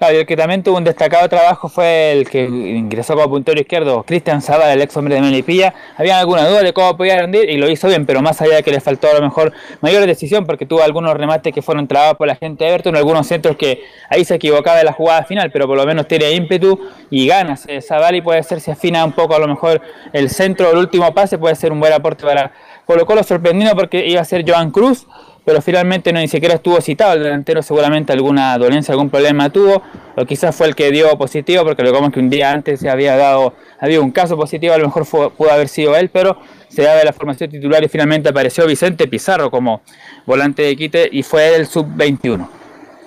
Claro, 0.00 0.16
el 0.16 0.24
que 0.24 0.34
también 0.34 0.62
tuvo 0.62 0.78
un 0.78 0.84
destacado 0.84 1.28
trabajo 1.28 1.68
fue 1.68 2.12
el 2.12 2.26
que 2.26 2.44
ingresó 2.44 3.14
como 3.14 3.28
puntero 3.28 3.60
izquierdo, 3.60 4.02
Cristian 4.02 4.40
Zavala, 4.40 4.72
el 4.72 4.80
ex 4.80 4.96
hombre 4.96 5.16
de 5.16 5.20
Melipilla. 5.20 5.74
Había 5.98 6.18
alguna 6.18 6.48
duda 6.48 6.62
de 6.62 6.72
cómo 6.72 6.96
podía 6.96 7.20
rendir 7.20 7.50
y 7.50 7.58
lo 7.58 7.68
hizo 7.68 7.86
bien, 7.86 8.06
pero 8.06 8.22
más 8.22 8.40
allá 8.40 8.56
de 8.56 8.62
que 8.62 8.70
le 8.70 8.80
faltó 8.80 9.10
a 9.10 9.12
lo 9.12 9.20
mejor 9.20 9.52
mayor 9.82 10.06
decisión, 10.06 10.46
porque 10.46 10.64
tuvo 10.64 10.82
algunos 10.82 11.14
remates 11.14 11.52
que 11.52 11.60
fueron 11.60 11.86
trabados 11.86 12.16
por 12.16 12.26
la 12.26 12.34
gente 12.34 12.64
de 12.64 12.70
Everton, 12.70 12.96
algunos 12.96 13.26
centros 13.26 13.58
que 13.58 13.84
ahí 14.08 14.24
se 14.24 14.36
equivocaba 14.36 14.80
en 14.80 14.86
la 14.86 14.94
jugada 14.94 15.22
final, 15.24 15.50
pero 15.52 15.66
por 15.66 15.76
lo 15.76 15.84
menos 15.84 16.08
tiene 16.08 16.32
ímpetu 16.32 16.80
y 17.10 17.26
ganas. 17.26 17.66
Zavala 17.86 18.16
y 18.16 18.22
puede 18.22 18.42
ser, 18.42 18.62
si 18.62 18.70
afina 18.70 19.04
un 19.04 19.12
poco 19.12 19.34
a 19.34 19.38
lo 19.38 19.48
mejor 19.48 19.82
el 20.14 20.30
centro, 20.30 20.70
el 20.70 20.78
último 20.78 21.12
pase, 21.12 21.36
puede 21.36 21.56
ser 21.56 21.72
un 21.72 21.80
buen 21.80 21.92
aporte 21.92 22.24
para 22.24 22.54
Colo 22.86 23.06
Colo 23.06 23.22
sorprendido 23.22 23.74
porque 23.74 24.06
iba 24.06 24.20
a 24.20 24.24
ser 24.24 24.44
Joan 24.48 24.70
Cruz, 24.70 25.06
pero 25.44 25.62
finalmente 25.62 26.12
no 26.12 26.20
ni 26.20 26.28
siquiera 26.28 26.54
estuvo 26.54 26.80
citado. 26.80 27.14
El 27.14 27.22
delantero 27.22 27.62
seguramente 27.62 28.12
alguna 28.12 28.56
dolencia, 28.58 28.92
algún 28.92 29.10
problema 29.10 29.50
tuvo, 29.50 29.82
o 30.16 30.24
quizás 30.24 30.54
fue 30.54 30.66
el 30.66 30.74
que 30.74 30.90
dio 30.90 31.16
positivo, 31.16 31.64
porque 31.64 31.82
lo 31.82 31.92
como 31.92 32.10
que 32.10 32.20
un 32.20 32.30
día 32.30 32.50
antes 32.50 32.80
se 32.80 32.90
había 32.90 33.16
dado, 33.16 33.54
había 33.78 34.00
un 34.00 34.10
caso 34.10 34.36
positivo, 34.36 34.74
a 34.74 34.78
lo 34.78 34.86
mejor 34.86 35.06
pudo 35.06 35.50
haber 35.50 35.68
sido 35.68 35.96
él, 35.96 36.10
pero 36.10 36.38
se 36.68 36.82
daba 36.82 37.02
la 37.02 37.12
formación 37.12 37.50
titular 37.50 37.82
y 37.82 37.88
finalmente 37.88 38.28
apareció 38.28 38.66
Vicente 38.66 39.08
Pizarro 39.08 39.50
como 39.50 39.82
volante 40.26 40.62
de 40.62 40.76
quite 40.76 41.08
y 41.10 41.22
fue 41.22 41.56
el 41.56 41.66
sub-21. 41.66 42.48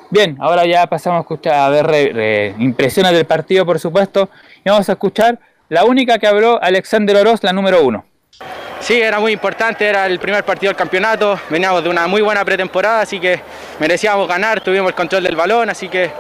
Bien, 0.09 0.38
ahora 0.39 0.65
ya 0.65 0.86
pasamos 0.88 1.26
a 1.45 1.65
a 1.65 1.69
ver 1.69 2.55
impresiones 2.59 3.13
del 3.13 3.26
partido, 3.26 3.65
por 3.65 3.80
supuesto, 3.80 4.30
y 4.63 4.69
vamos 4.69 4.88
a 4.89 4.91
escuchar 4.91 5.39
la 5.69 5.86
única 5.86 6.19
que 6.19 6.28
habló 6.28 6.61
Alexander 6.61 7.15
Oroz, 7.15 7.43
la 7.43 7.53
número 7.53 7.84
uno. 7.84 8.05
Sí, 8.84 9.01
era 9.01 9.17
muy 9.17 9.31
importante, 9.31 9.88
era 9.88 10.05
el 10.07 10.19
primer 10.19 10.43
partido 10.43 10.69
del 10.69 10.75
campeonato, 10.75 11.39
veníamos 11.49 11.81
de 11.81 11.89
una 11.89 12.05
muy 12.05 12.21
buena 12.21 12.43
pretemporada, 12.43 12.99
así 12.99 13.17
que 13.17 13.39
merecíamos 13.79 14.27
ganar, 14.27 14.59
tuvimos 14.59 14.89
el 14.89 14.93
control 14.93 15.23
del 15.23 15.38
balón, 15.38 15.69
así 15.69 15.88
que 15.88 16.11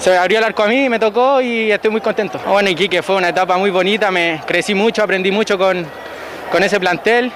se 0.00 0.16
abrió 0.18 0.38
el 0.38 0.44
arco 0.44 0.64
a 0.64 0.66
mí, 0.66 0.88
me 0.88 0.98
tocó 0.98 1.40
y 1.40 1.70
estoy 1.70 1.92
muy 1.92 2.00
contento. 2.00 2.40
Bueno, 2.44 2.68
Iquique 2.70 3.04
fue 3.04 3.14
una 3.14 3.28
etapa 3.28 3.56
muy 3.56 3.70
bonita, 3.70 4.10
me 4.10 4.40
crecí 4.44 4.74
mucho, 4.74 5.00
aprendí 5.00 5.30
mucho 5.30 5.56
con, 5.56 5.86
con 6.50 6.60
ese 6.64 6.80
plantel 6.80 7.30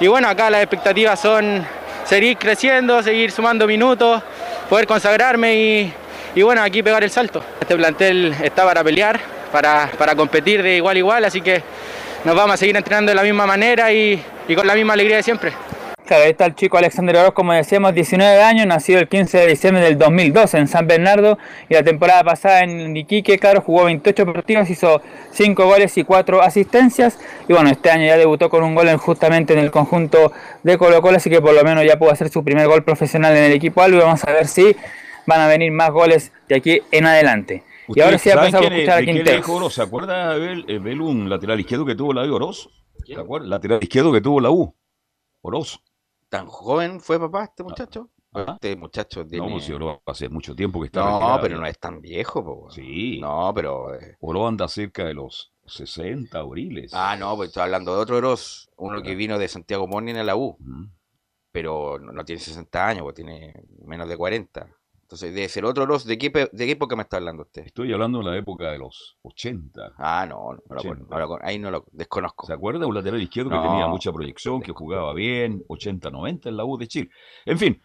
y 0.00 0.08
bueno, 0.08 0.28
acá 0.28 0.50
las 0.50 0.62
expectativas 0.62 1.20
son 1.20 1.64
seguir 2.04 2.36
creciendo, 2.36 3.00
seguir 3.00 3.30
sumando 3.30 3.64
minutos, 3.64 4.20
poder 4.68 4.88
consagrarme 4.88 5.54
y, 5.54 5.94
y 6.34 6.42
bueno, 6.42 6.64
aquí 6.64 6.82
pegar 6.82 7.04
el 7.04 7.10
salto. 7.12 7.44
Este 7.60 7.76
plantel 7.76 8.34
está 8.42 8.64
para 8.64 8.82
pelear, 8.82 9.20
para, 9.52 9.88
para 9.96 10.16
competir 10.16 10.64
de 10.64 10.78
igual 10.78 10.96
a 10.96 10.98
igual, 10.98 11.24
así 11.26 11.40
que 11.40 11.62
nos 12.24 12.34
vamos 12.34 12.54
a 12.54 12.56
seguir 12.56 12.76
entrenando 12.76 13.10
de 13.10 13.16
la 13.16 13.22
misma 13.22 13.46
manera 13.46 13.92
y, 13.92 14.22
con 14.54 14.66
la 14.66 14.74
misma 14.74 14.94
alegría 14.94 15.16
de 15.16 15.22
siempre. 15.22 15.52
Claro, 16.06 16.24
ahí 16.24 16.30
está 16.30 16.44
el 16.46 16.54
chico 16.54 16.76
Alexander 16.76 17.16
Oroz, 17.16 17.32
como 17.32 17.54
decíamos, 17.54 17.94
19 17.94 18.42
años, 18.42 18.66
nacido 18.66 18.98
el 19.00 19.08
15 19.08 19.38
de 19.38 19.46
diciembre 19.46 19.82
del 19.82 19.96
2012 19.96 20.58
en 20.58 20.68
San 20.68 20.86
Bernardo 20.86 21.38
y 21.68 21.74
la 21.74 21.82
temporada 21.82 22.22
pasada 22.22 22.60
en 22.60 22.94
Iquique, 22.94 23.38
claro, 23.38 23.62
jugó 23.62 23.84
28 23.84 24.26
partidos, 24.30 24.68
hizo 24.68 25.00
5 25.32 25.64
goles 25.64 25.96
y 25.96 26.04
4 26.04 26.42
asistencias 26.42 27.18
y 27.48 27.54
bueno, 27.54 27.70
este 27.70 27.90
año 27.90 28.06
ya 28.06 28.18
debutó 28.18 28.50
con 28.50 28.62
un 28.62 28.74
gol 28.74 28.94
justamente 28.96 29.54
en 29.54 29.60
el 29.60 29.70
conjunto 29.70 30.30
de 30.62 30.76
Colo 30.76 31.00
Colo, 31.00 31.16
así 31.16 31.30
que 31.30 31.40
por 31.40 31.54
lo 31.54 31.64
menos 31.64 31.84
ya 31.86 31.98
pudo 31.98 32.10
hacer 32.10 32.28
su 32.28 32.44
primer 32.44 32.66
gol 32.66 32.84
profesional 32.84 33.34
en 33.34 33.44
el 33.44 33.52
equipo 33.52 33.80
algo 33.80 33.96
y 33.96 34.00
vamos 34.00 34.24
a 34.24 34.30
ver 34.30 34.46
si 34.46 34.76
van 35.26 35.40
a 35.40 35.48
venir 35.48 35.72
más 35.72 35.90
goles 35.90 36.32
de 36.48 36.56
aquí 36.56 36.82
en 36.90 37.06
adelante. 37.06 37.62
Y 37.88 38.00
ahora 38.00 38.18
sí 38.18 38.30
ha 38.30 38.36
pasado 38.36 38.64
a 38.64 38.66
escuchar 38.68 39.02
a 39.02 39.04
Quintero. 39.04 39.70
¿Se 39.70 39.82
acuerda 39.82 40.38
de 40.38 40.78
Bel, 40.78 41.00
un 41.00 41.28
lateral 41.28 41.60
izquierdo 41.60 41.84
que 41.84 41.94
tuvo 41.94 42.12
la 42.12 42.24
U 42.24 42.34
Oroz? 42.34 42.68
¿Se 43.04 43.14
acuerda? 43.14 43.46
Lateral 43.46 43.82
izquierdo 43.82 44.12
que 44.12 44.20
tuvo 44.20 44.40
la 44.40 44.50
U. 44.50 44.74
Oroz. 45.42 45.80
¿Tan 46.28 46.46
joven 46.46 47.00
fue 47.00 47.20
papá 47.20 47.44
este 47.44 47.62
muchacho? 47.62 48.10
¿Ah? 48.32 48.54
Este 48.54 48.74
muchacho 48.74 49.24
tiene... 49.26 49.48
No, 49.48 49.60
si 49.60 49.72
Oro 49.72 50.02
hace 50.06 50.28
mucho 50.28 50.54
tiempo 50.56 50.80
que 50.80 50.86
está 50.86 51.00
No, 51.04 51.38
pero 51.40 51.56
no 51.58 51.66
es 51.66 51.78
tan 51.78 52.00
viejo, 52.00 52.44
po. 52.44 52.70
Sí. 52.70 53.20
No, 53.20 53.52
pero... 53.54 53.94
Eh... 53.94 54.16
Oro 54.20 54.48
anda 54.48 54.66
cerca 54.66 55.04
de 55.04 55.14
los 55.14 55.52
60 55.66 56.36
abriles. 56.36 56.92
Ah, 56.92 57.16
no, 57.16 57.36
pues 57.36 57.48
estoy 57.48 57.62
hablando 57.62 57.94
de 57.94 58.02
otro 58.02 58.16
Oroz. 58.16 58.68
Uno 58.76 59.02
que 59.02 59.14
vino 59.14 59.38
de 59.38 59.46
Santiago 59.46 59.86
Morning 59.86 60.14
a 60.14 60.24
la 60.24 60.34
U. 60.34 60.58
Pero 61.52 62.00
no, 62.00 62.10
no, 62.12 62.24
tiene 62.24 62.40
60 62.40 62.88
años, 62.88 63.02
pues 63.04 63.14
tiene 63.14 63.54
menos 63.84 64.08
de 64.08 64.16
40. 64.16 64.68
Entonces, 65.04 65.34
debe 65.34 65.48
ser 65.50 65.66
otro 65.66 65.82
Oroz. 65.82 66.06
¿De 66.06 66.16
qué, 66.16 66.30
¿De 66.30 66.66
qué 66.66 66.70
época 66.70 66.96
me 66.96 67.02
está 67.02 67.18
hablando 67.18 67.42
usted? 67.42 67.66
Estoy 67.66 67.92
hablando 67.92 68.20
de 68.20 68.24
la 68.24 68.38
época 68.38 68.70
de 68.70 68.78
los 68.78 69.18
80. 69.20 69.92
Ah, 69.98 70.24
no, 70.26 70.54
no, 70.54 71.38
ahí 71.42 71.58
no 71.58 71.70
lo 71.70 71.84
desconozco. 71.92 72.46
¿Se 72.46 72.54
acuerda? 72.54 72.86
Un 72.86 72.94
lateral 72.94 73.20
izquierdo 73.20 73.50
que 73.50 73.68
tenía 73.68 73.86
mucha 73.86 74.10
proyección, 74.12 74.62
que 74.62 74.72
jugaba 74.72 75.12
bien, 75.12 75.62
80-90 75.68 76.46
en 76.46 76.56
la 76.56 76.64
U 76.64 76.78
de 76.78 76.88
Chile. 76.88 77.10
En 77.44 77.58
fin, 77.58 77.82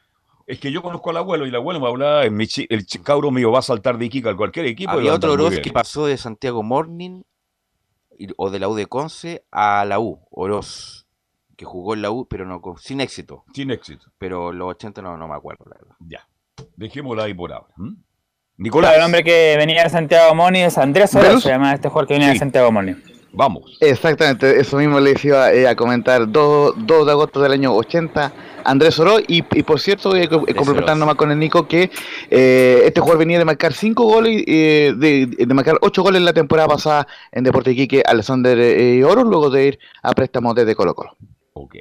es 0.47 0.61
que 0.61 0.71
yo 0.71 0.81
conozco 0.81 1.09
al 1.09 1.17
abuelo 1.17 1.45
y 1.45 1.49
el 1.49 1.55
abuelo 1.55 1.81
me 1.81 1.87
hablaba, 1.87 2.23
en 2.23 2.35
mi 2.35 2.47
el 2.69 2.85
cabro 3.03 3.31
mío 3.31 3.51
va 3.51 3.59
a 3.59 3.63
saltar 3.63 3.97
de 3.97 4.05
Iquique 4.05 4.29
a 4.29 4.37
cualquier 4.37 4.67
equipo. 4.67 4.91
Había 4.91 5.13
otro 5.13 5.33
Oroz 5.33 5.59
que 5.59 5.73
pasó 5.73 6.05
de 6.05 6.15
Santiago 6.15 6.63
Morning 6.63 7.23
o 8.37 8.49
de 8.49 8.59
la 8.59 8.69
U 8.69 8.75
de 8.75 8.85
Conce 8.85 9.45
a 9.51 9.83
la 9.83 9.99
U, 9.99 10.25
Oroz, 10.31 11.05
que 11.57 11.65
jugó 11.65 11.95
en 11.95 12.01
la 12.01 12.11
U, 12.11 12.27
pero 12.29 12.45
no 12.45 12.61
sin 12.77 13.01
éxito. 13.01 13.43
Sin 13.53 13.71
éxito. 13.71 14.05
Pero 14.17 14.53
los 14.53 14.69
80 14.69 15.01
no, 15.01 15.17
no 15.17 15.27
me 15.27 15.35
acuerdo, 15.35 15.65
la 15.65 15.75
verdad. 15.75 15.95
Ya. 15.99 16.28
Dejémosla 16.75 17.23
ahí 17.23 17.33
por 17.33 17.51
ahora. 17.51 17.67
Nicolás. 18.57 18.95
el 18.97 19.03
hombre 19.03 19.23
que 19.23 19.55
venía 19.57 19.83
de 19.83 19.89
Santiago 19.89 20.35
Moni 20.35 20.59
es 20.59 20.77
Andrés 20.77 21.15
Oro, 21.15 21.39
se 21.39 21.49
llama 21.49 21.73
este 21.73 21.87
jugador 21.87 22.07
que 22.07 22.13
venía 22.15 22.29
de 22.29 22.39
Santiago 22.39 22.71
Moni. 22.71 22.95
Vamos. 23.31 23.77
Exactamente, 23.79 24.59
eso 24.59 24.77
mismo 24.77 24.99
les 24.99 25.23
iba 25.23 25.53
eh, 25.53 25.67
a 25.67 25.75
comentar. 25.75 26.29
2, 26.29 26.75
de 26.87 27.11
agosto 27.11 27.41
del 27.41 27.51
año 27.51 27.73
80, 27.75 28.33
Andrés 28.63 28.99
Oro. 28.99 29.17
Y, 29.27 29.41
por 29.41 29.79
cierto, 29.79 30.09
voy 30.09 30.23
a 30.23 30.27
complementar 30.27 30.97
nomás 30.97 31.15
con 31.15 31.31
el 31.31 31.37
Nico 31.37 31.67
que 31.67 31.91
eh, 32.29 32.81
este 32.85 32.99
jugador 32.99 33.19
venía 33.19 33.37
de 33.37 33.45
marcar 33.45 33.73
5 33.73 34.03
goles, 34.03 34.43
eh, 34.47 34.93
de, 34.97 35.27
de, 35.27 35.53
marcar 35.53 35.77
8 35.81 36.01
goles 36.01 36.21
la 36.21 36.33
temporada 36.33 36.67
pasada 36.67 37.07
en 37.31 37.43
Deporte 37.43 37.71
Iquique, 37.71 38.03
Alexander 38.05 38.57
Oro, 39.05 39.23
luego 39.23 39.49
de 39.49 39.67
ir 39.67 39.79
a 40.01 40.11
préstamo 40.13 40.53
desde 40.53 40.75
Colo 40.75 40.95
Colo. 40.95 41.15
Ok. 41.53 41.75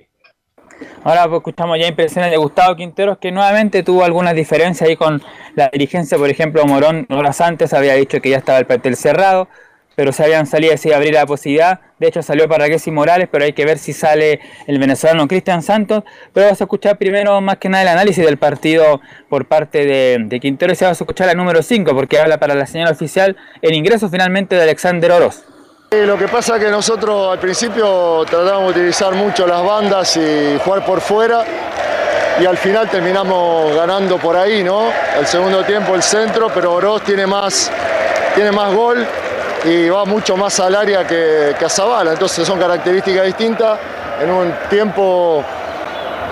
Ahora 1.05 1.25
pues, 1.29 1.39
escuchamos 1.39 1.79
ya 1.79 1.87
impresiones 1.87 2.31
de 2.31 2.37
Gustavo 2.37 2.77
Quinteros, 2.77 3.19
que 3.19 3.31
nuevamente 3.33 3.83
tuvo 3.83 4.05
algunas 4.05 4.35
diferencias 4.35 4.89
ahí 4.89 4.97
con 4.97 5.23
la 5.55 5.69
dirigencia. 5.73 6.19
Por 6.19 6.29
ejemplo, 6.31 6.65
Morón 6.67 7.07
horas 7.11 7.41
antes 7.41 7.73
había 7.73 7.95
dicho 7.95 8.21
que 8.21 8.31
ya 8.31 8.39
estaba 8.39 8.59
el 8.59 8.67
plantel 8.67 8.97
cerrado, 8.97 9.49
pero 9.97 10.13
se 10.13 10.23
habían 10.23 10.47
salido 10.47 10.75
y 10.75 10.79
se 10.79 10.95
abrir 10.95 11.15
la 11.15 11.27
posibilidad. 11.27 11.81
De 11.99 12.07
hecho, 12.07 12.23
salió 12.23 12.49
para 12.49 12.67
y 12.69 12.91
Morales, 12.93 13.29
pero 13.31 13.45
hay 13.45 13.53
que 13.53 13.65
ver 13.65 13.79
si 13.79 13.93
sale 13.93 14.41
el 14.69 14.79
venezolano 14.79 15.27
Cristian 15.27 15.63
Santos. 15.63 16.05
Pero 16.33 16.47
vamos 16.47 16.61
a 16.61 16.65
escuchar 16.65 16.99
primero 16.99 17.41
más 17.41 17.57
que 17.59 17.69
nada 17.69 17.83
el 17.83 17.89
análisis 17.89 18.25
del 18.25 18.37
partido 18.37 19.01
por 19.29 19.47
parte 19.47 19.85
de, 19.85 20.19
de 20.21 20.41
Quinteros 20.41 20.81
y 20.81 20.85
vamos 20.85 21.01
a 21.01 21.05
escuchar 21.05 21.27
la 21.27 21.35
número 21.35 21.63
5, 21.63 21.93
porque 21.95 22.21
habla 22.21 22.39
para 22.39 22.55
la 22.55 22.67
señal 22.67 22.93
oficial 22.93 23.37
el 23.63 23.75
ingreso 23.75 24.09
finalmente 24.09 24.55
de 24.55 24.63
Alexander 24.63 25.11
Oroz. 25.11 25.48
Lo 25.91 26.19
que 26.19 26.29
pasa 26.29 26.57
es 26.57 26.65
que 26.65 26.71
nosotros 26.71 27.33
al 27.33 27.39
principio 27.39 28.23
tratamos 28.29 28.75
de 28.75 28.81
utilizar 28.81 29.15
mucho 29.15 29.47
las 29.47 29.65
bandas 29.65 30.19
y 30.19 30.59
jugar 30.63 30.85
por 30.85 31.01
fuera 31.01 31.43
y 32.39 32.45
al 32.45 32.59
final 32.59 32.91
terminamos 32.91 33.75
ganando 33.75 34.19
por 34.19 34.37
ahí, 34.37 34.63
¿no? 34.63 34.91
El 35.19 35.27
segundo 35.27 35.65
tiempo 35.65 35.95
el 35.95 36.03
centro, 36.03 36.51
pero 36.53 36.75
Oroz 36.75 37.05
tiene 37.05 37.27
más, 37.27 37.71
tiene 38.35 38.53
más 38.53 38.75
gol 38.75 39.07
y 39.65 39.89
va 39.89 40.05
mucho 40.05 40.37
más 40.37 40.61
al 40.61 40.75
área 40.75 41.07
que, 41.07 41.57
que 41.59 41.65
a 41.65 41.71
Zabala, 41.71 42.13
entonces 42.13 42.47
son 42.47 42.59
características 42.59 43.25
distintas. 43.25 43.79
En 44.21 44.31
un 44.31 44.53
tiempo 44.69 45.43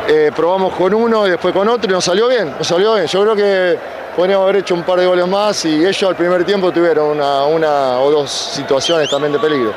eh, 0.08 0.30
probamos 0.34 0.72
con 0.74 0.94
uno 0.94 1.26
y 1.26 1.30
después 1.30 1.52
con 1.52 1.68
otro 1.68 1.90
y 1.90 1.92
nos 1.92 2.04
salió 2.04 2.28
bien, 2.28 2.52
nos 2.56 2.66
salió 2.66 2.94
bien. 2.94 3.06
Yo 3.06 3.22
creo 3.22 3.36
que 3.36 3.78
podríamos 4.14 4.44
haber 4.44 4.56
hecho 4.56 4.74
un 4.74 4.82
par 4.82 5.00
de 5.00 5.06
goles 5.06 5.26
más 5.26 5.64
y 5.64 5.84
ellos 5.84 6.02
al 6.04 6.16
primer 6.16 6.44
tiempo 6.44 6.72
tuvieron 6.72 7.10
una, 7.18 8.00
o 8.00 8.10
dos 8.10 8.30
situaciones 8.30 9.10
también 9.10 9.32
de 9.32 9.38
peligro. 9.38 9.74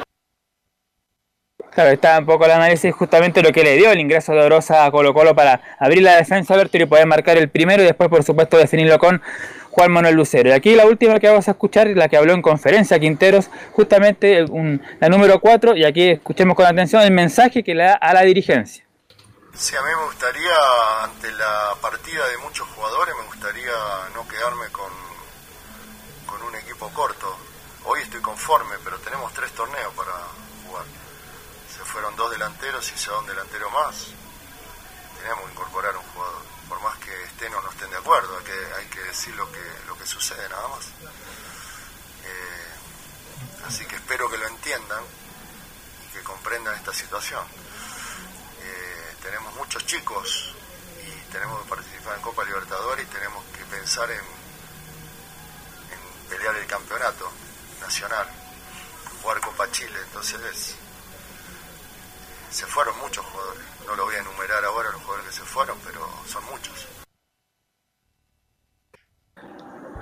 Claro, 1.71 1.91
está 1.91 2.19
un 2.19 2.25
poco 2.25 2.45
el 2.45 2.51
análisis 2.51 2.93
justamente 2.93 3.41
lo 3.41 3.51
que 3.51 3.63
le 3.63 3.75
dio 3.75 3.91
el 3.91 3.99
ingreso 3.99 4.33
de 4.33 4.41
Orosa 4.41 4.85
a 4.85 4.91
Colo 4.91 5.13
Colo 5.13 5.33
para 5.33 5.61
abrir 5.79 6.03
la 6.03 6.17
defensa 6.17 6.53
Alberto 6.53 6.77
y 6.77 6.85
poder 6.85 7.05
marcar 7.05 7.37
el 7.37 7.49
primero 7.49 7.81
y 7.81 7.85
después 7.85 8.09
por 8.09 8.23
supuesto 8.23 8.57
definirlo 8.57 8.99
con 8.99 9.21
Juan 9.71 9.91
Manuel 9.91 10.15
Lucero. 10.15 10.49
Y 10.49 10.53
aquí 10.53 10.75
la 10.75 10.85
última 10.85 11.19
que 11.19 11.27
vamos 11.27 11.47
a 11.47 11.51
escuchar 11.51 11.87
es 11.87 11.95
la 11.95 12.07
que 12.07 12.17
habló 12.17 12.33
en 12.33 12.41
conferencia 12.41 12.99
Quinteros, 12.99 13.49
justamente 13.71 14.45
la 14.99 15.09
número 15.09 15.39
4 15.39 15.75
y 15.75 15.85
aquí 15.85 16.09
escuchemos 16.09 16.55
con 16.55 16.65
atención 16.65 17.01
el 17.01 17.11
mensaje 17.11 17.63
que 17.63 17.73
le 17.73 17.83
da 17.83 17.93
a 17.93 18.13
la 18.13 18.21
dirigencia. 18.23 18.88
Sí, 19.59 19.75
a 19.75 19.81
mí 19.81 19.89
me 19.89 20.05
gustaría, 20.05 21.03
ante 21.03 21.29
la 21.33 21.75
partida 21.81 22.25
de 22.29 22.37
muchos 22.37 22.65
jugadores, 22.69 23.13
me 23.13 23.23
gustaría 23.23 24.09
no 24.13 24.25
quedarme 24.25 24.69
con, 24.69 24.89
con 26.25 26.41
un 26.43 26.55
equipo 26.55 26.89
corto. 26.93 27.37
Hoy 27.83 28.01
estoy 28.01 28.21
conforme, 28.21 28.77
pero 28.85 28.97
tenemos 28.99 29.33
tres 29.33 29.51
torneos 29.51 29.93
para 29.95 30.13
jugar. 30.65 30.85
Se 31.75 31.83
fueron 31.83 32.15
dos 32.15 32.31
delanteros 32.31 32.89
y 32.89 32.97
se 32.97 33.11
va 33.11 33.19
un 33.19 33.25
delantero 33.25 33.69
más. 33.71 34.07
Tenemos 35.21 35.43
que 35.43 35.51
incorporar 35.51 35.97
un 35.97 36.03
jugador. 36.13 36.41
Por 36.69 36.81
más 36.81 36.97
que 36.99 37.23
estén 37.25 37.53
o 37.53 37.61
no 37.61 37.69
estén 37.69 37.89
de 37.89 37.97
acuerdo, 37.97 38.37
hay 38.37 38.85
que, 38.85 39.01
decir 39.01 39.35
lo 39.35 39.51
que, 39.51 39.63
lo 39.87 39.97
que 39.97 40.07
sucede 40.07 40.47
nada 40.47 40.69
más. 40.69 40.85
Eh, 42.23 43.65
así 43.67 43.85
que 43.85 43.97
espero 43.97 44.29
que 44.29 44.37
lo 44.37 44.47
entiendan 44.47 45.03
y 46.07 46.13
que 46.13 46.23
comprendan 46.23 46.75
esta 46.75 46.93
situación 46.93 47.43
tenemos 49.29 49.55
muchos 49.55 49.85
chicos 49.85 50.55
y 51.05 51.31
tenemos 51.31 51.61
que 51.61 51.69
participar 51.69 52.15
en 52.15 52.21
Copa 52.21 52.43
Libertadores 52.45 53.05
y 53.05 53.13
tenemos 53.13 53.43
que 53.55 53.63
pensar 53.65 54.09
en, 54.09 54.21
pelear 56.29 56.55
el 56.55 56.65
campeonato 56.65 57.29
nacional, 57.79 58.27
jugar 59.21 59.39
Copa 59.41 59.69
Chile, 59.71 59.97
entonces 60.07 60.75
se 62.49 62.65
fueron 62.65 62.97
muchos 62.99 63.23
jugadores, 63.25 63.63
no 63.85 63.95
lo 63.95 64.05
voy 64.05 64.15
a 64.15 64.19
enumerar 64.19 64.65
ahora 64.65 64.91
los 64.91 65.01
jugadores 65.01 65.27
que 65.27 65.35
se 65.35 65.43
fueron, 65.43 65.77
pero 65.85 66.07
son 66.27 66.43
muchos. 66.45 66.87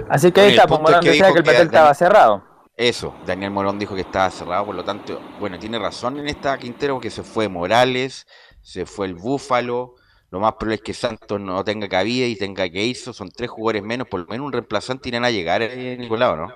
Así 0.09 0.31
que 0.31 0.41
ahí 0.41 0.51
está, 0.51 0.67
como 0.67 0.89
decía 0.89 1.33
que 1.33 1.39
el 1.39 1.43
plantel 1.43 1.67
estaba 1.67 1.93
cerrado. 1.93 2.43
Eso, 2.77 3.15
Daniel 3.25 3.49
Morón 3.49 3.79
dijo 3.79 3.95
que 3.95 4.01
estaba 4.01 4.29
cerrado, 4.29 4.67
por 4.67 4.75
lo 4.75 4.83
tanto, 4.83 5.19
bueno, 5.39 5.57
tiene 5.57 5.79
razón 5.79 6.19
en 6.19 6.27
esta 6.27 6.57
Quintero 6.59 6.93
porque 6.93 7.09
se 7.09 7.23
fue 7.23 7.49
Morales, 7.49 8.27
se 8.67 8.85
fue 8.85 9.05
el 9.05 9.13
Búfalo, 9.13 9.95
lo 10.29 10.41
más 10.41 10.55
probable 10.55 10.75
es 10.75 10.81
que 10.81 10.93
Santos 10.93 11.39
no 11.39 11.63
tenga 11.63 11.87
cabida 11.87 12.25
y 12.25 12.35
tenga 12.35 12.67
que 12.67 12.83
irse, 12.83 13.13
son 13.13 13.29
tres 13.29 13.49
jugadores 13.49 13.81
menos, 13.81 14.09
por 14.09 14.19
lo 14.19 14.25
menos 14.25 14.45
un 14.45 14.51
reemplazante 14.51 15.07
irán 15.07 15.23
a 15.23 15.31
llegar, 15.31 15.61
eh, 15.61 15.95
Nicolau, 15.97 16.35
¿no? 16.35 16.53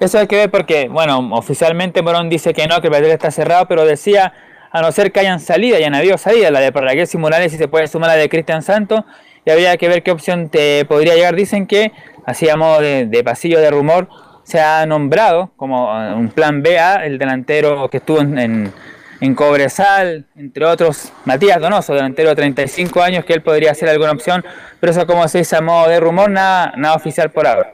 Eso 0.00 0.18
hay 0.18 0.26
que 0.26 0.34
ver 0.34 0.50
porque, 0.50 0.88
bueno, 0.88 1.30
oficialmente 1.30 2.02
Morón 2.02 2.28
dice 2.28 2.52
que 2.52 2.66
no, 2.66 2.80
que 2.80 2.88
el 2.88 2.90
plantel 2.90 3.12
está 3.12 3.30
cerrado, 3.30 3.68
pero 3.68 3.84
decía, 3.84 4.32
a 4.72 4.82
no 4.82 4.90
ser 4.90 5.12
que 5.12 5.20
hayan 5.20 5.38
salido, 5.38 5.76
hayan 5.76 5.94
habido 5.94 6.18
salida, 6.18 6.50
la 6.50 6.58
de 6.58 6.72
Parragués 6.72 7.14
y 7.14 7.18
Morales, 7.18 7.52
si 7.52 7.58
se 7.58 7.68
puede 7.68 7.86
sumar 7.86 8.10
la 8.10 8.16
de 8.16 8.28
Cristian 8.28 8.64
Santos, 8.64 9.04
y 9.44 9.50
habría 9.50 9.76
que 9.76 9.88
ver 9.88 10.02
qué 10.02 10.10
opción 10.10 10.48
te 10.48 10.84
podría 10.86 11.14
llegar. 11.14 11.36
Dicen 11.36 11.68
que, 11.68 11.92
hacíamos 12.26 12.80
de, 12.80 13.06
de 13.06 13.22
pasillo 13.22 13.60
de 13.60 13.70
rumor, 13.70 14.08
se 14.42 14.60
ha 14.60 14.86
nombrado 14.86 15.52
como 15.56 15.86
uh, 15.86 16.16
un 16.16 16.30
plan 16.30 16.64
B 16.64 16.80
a 16.80 17.06
el 17.06 17.16
delantero 17.16 17.88
que 17.88 17.98
estuvo 17.98 18.20
en, 18.20 18.38
en, 18.38 18.72
en 19.20 19.34
Cobresal, 19.34 20.26
entre 20.36 20.64
otros, 20.64 21.12
Matías 21.24 21.60
Donoso, 21.60 21.94
delantero 21.94 22.30
de 22.30 22.36
35 22.36 23.02
años, 23.02 23.24
que 23.24 23.32
él 23.32 23.42
podría 23.42 23.74
ser 23.74 23.88
alguna 23.88 24.12
opción, 24.12 24.44
pero 24.80 24.92
eso 24.92 25.06
como 25.06 25.26
se 25.28 25.38
dice 25.38 25.56
a 25.56 25.60
modo 25.60 25.88
de 25.88 26.00
rumor, 26.00 26.30
nada, 26.30 26.72
nada 26.76 26.94
oficial 26.94 27.30
por 27.30 27.46
ahora. 27.46 27.72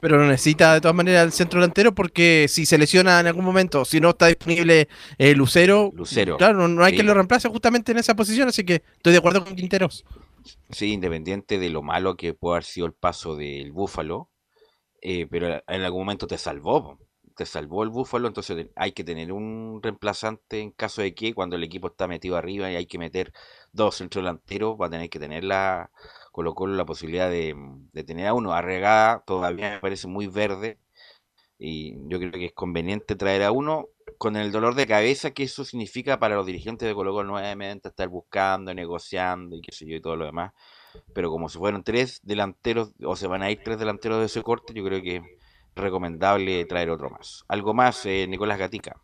Pero 0.00 0.18
no 0.18 0.26
necesita 0.26 0.74
de 0.74 0.80
todas 0.80 0.94
maneras 0.94 1.24
el 1.24 1.32
centro 1.32 1.58
delantero 1.58 1.94
porque 1.94 2.46
si 2.48 2.66
se 2.66 2.78
lesiona 2.78 3.18
en 3.18 3.26
algún 3.26 3.44
momento, 3.44 3.84
si 3.84 3.98
no 3.98 4.10
está 4.10 4.26
disponible 4.26 4.88
eh, 5.18 5.34
Lucero, 5.34 5.90
Lucero. 5.94 6.36
claro, 6.36 6.58
no, 6.58 6.68
no 6.68 6.84
hay 6.84 6.92
Sí. 6.92 6.98
que 6.98 7.02
lo 7.02 7.14
reemplace 7.14 7.48
justamente 7.48 7.92
en 7.92 7.98
esa 7.98 8.14
posición, 8.14 8.48
así 8.48 8.62
que 8.64 8.82
estoy 8.96 9.12
de 9.12 9.18
acuerdo 9.18 9.42
con 9.44 9.56
Quinteros. 9.56 10.04
Sí, 10.70 10.92
independiente 10.92 11.58
de 11.58 11.70
lo 11.70 11.82
malo 11.82 12.16
que 12.16 12.34
puede 12.34 12.56
haber 12.56 12.64
sido 12.64 12.86
el 12.86 12.92
paso 12.92 13.34
del 13.36 13.72
Búfalo, 13.72 14.28
eh, 15.02 15.26
pero 15.28 15.62
en 15.66 15.82
algún 15.82 16.02
momento 16.02 16.26
te 16.26 16.38
salvó. 16.38 16.98
Te 17.36 17.46
salvó 17.46 17.82
el 17.82 17.90
Búfalo, 17.90 18.28
entonces 18.28 18.68
hay 18.76 18.92
que 18.92 19.04
tener 19.04 19.32
un 19.32 19.80
reemplazante 19.82 20.60
en 20.60 20.70
caso 20.72 21.02
de 21.02 21.14
que 21.14 21.34
cuando 21.34 21.56
el 21.56 21.64
equipo 21.64 21.88
está 21.88 22.08
metido 22.08 22.36
arriba 22.36 22.70
y 22.70 22.76
hay 22.76 22.86
que 22.86 22.98
meter 22.98 23.32
dos 23.72 23.96
centrodelanteros, 23.98 24.76
va 24.80 24.86
a 24.86 24.90
tener 24.90 25.10
que 25.10 25.20
tener 25.20 25.44
la 25.44 25.90
Colo 26.32 26.54
Colo 26.54 26.74
la 26.74 26.86
posibilidad 26.86 27.30
de, 27.30 27.54
de 27.92 28.04
tener 28.04 28.26
a 28.26 28.34
uno. 28.34 28.52
Arregada 28.54 29.22
todavía 29.26 29.70
me 29.72 29.80
parece 29.80 30.08
muy 30.08 30.26
verde 30.26 30.78
y 31.58 31.94
yo 32.08 32.18
creo 32.18 32.32
que 32.32 32.46
es 32.46 32.52
conveniente 32.52 33.16
traer 33.16 33.42
a 33.42 33.52
uno 33.52 33.88
con 34.18 34.36
el 34.36 34.52
dolor 34.52 34.74
de 34.74 34.86
cabeza 34.86 35.32
que 35.32 35.42
eso 35.42 35.64
significa 35.64 36.18
para 36.18 36.36
los 36.36 36.46
dirigentes 36.46 36.88
de 36.88 36.94
Colo 36.94 37.12
Colo 37.12 37.28
nuevamente 37.28 37.88
estar 37.88 38.08
buscando, 38.08 38.72
negociando 38.74 39.56
y 39.56 39.60
qué 39.60 39.72
sé 39.72 39.86
yo 39.86 39.96
y 39.96 40.00
todo 40.00 40.16
lo 40.16 40.24
demás. 40.24 40.52
Pero 41.14 41.30
como 41.30 41.48
se 41.48 41.58
fueron 41.58 41.84
tres 41.84 42.20
delanteros 42.22 42.92
o 43.04 43.16
se 43.16 43.26
van 43.26 43.42
a 43.42 43.50
ir 43.50 43.60
tres 43.62 43.78
delanteros 43.78 44.20
de 44.20 44.26
ese 44.26 44.42
corte, 44.42 44.72
yo 44.74 44.84
creo 44.84 45.02
que 45.02 45.35
recomendable 45.76 46.64
traer 46.64 46.90
otro 46.90 47.10
más. 47.10 47.44
Algo 47.48 47.74
más, 47.74 48.04
eh, 48.06 48.26
Nicolás 48.28 48.58
Gatica. 48.58 48.96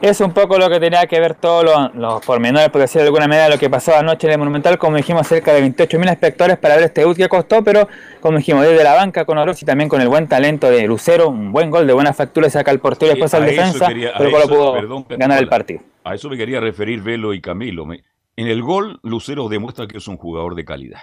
Es 0.00 0.20
un 0.20 0.32
poco 0.32 0.58
lo 0.58 0.68
que 0.68 0.80
tenía 0.80 1.06
que 1.06 1.20
ver 1.20 1.36
todos 1.36 1.62
los, 1.64 1.94
los 1.94 2.26
pormenores, 2.26 2.70
por 2.70 2.80
decirlo 2.80 3.02
de 3.02 3.08
alguna 3.08 3.28
manera, 3.28 3.48
lo 3.48 3.56
que 3.56 3.70
pasó 3.70 3.94
anoche 3.94 4.26
en 4.26 4.32
el 4.32 4.38
Monumental. 4.40 4.76
Como 4.76 4.96
dijimos, 4.96 5.28
cerca 5.28 5.52
de 5.52 5.62
28.000 5.62 6.10
espectadores 6.10 6.58
para 6.58 6.74
ver 6.74 6.86
este 6.86 7.06
UT 7.06 7.16
que 7.16 7.28
costó, 7.28 7.62
pero 7.62 7.86
como 8.20 8.38
dijimos, 8.38 8.64
desde 8.64 8.82
la 8.82 8.94
banca 8.94 9.24
con 9.24 9.38
Oroz 9.38 9.62
y 9.62 9.64
también 9.64 9.88
con 9.88 10.00
el 10.00 10.08
buen 10.08 10.26
talento 10.26 10.68
de 10.68 10.88
Lucero, 10.88 11.28
un 11.28 11.52
buen 11.52 11.70
gol 11.70 11.86
de 11.86 11.92
buena 11.92 12.12
factura, 12.12 12.50
saca 12.50 12.72
el 12.72 12.80
portero 12.80 13.12
y 13.12 13.14
después 13.14 13.32
al 13.34 13.46
defensa, 13.46 13.86
quería- 13.86 14.12
pero 14.18 14.30
eso, 14.38 14.48
pudo 14.48 14.72
perdón, 14.72 15.06
ganar 15.10 15.38
el 15.38 15.48
partido. 15.48 15.82
A 16.02 16.16
eso 16.16 16.28
me 16.28 16.36
quería 16.36 16.58
referir 16.58 17.00
Velo 17.00 17.32
y 17.32 17.40
Camilo. 17.40 17.86
Me- 17.86 18.02
En 18.34 18.48
el 18.48 18.60
gol, 18.62 18.98
Lucero 19.04 19.48
demuestra 19.48 19.86
que 19.86 19.98
es 19.98 20.08
un 20.08 20.16
jugador 20.16 20.56
de 20.56 20.64
calidad. 20.64 21.02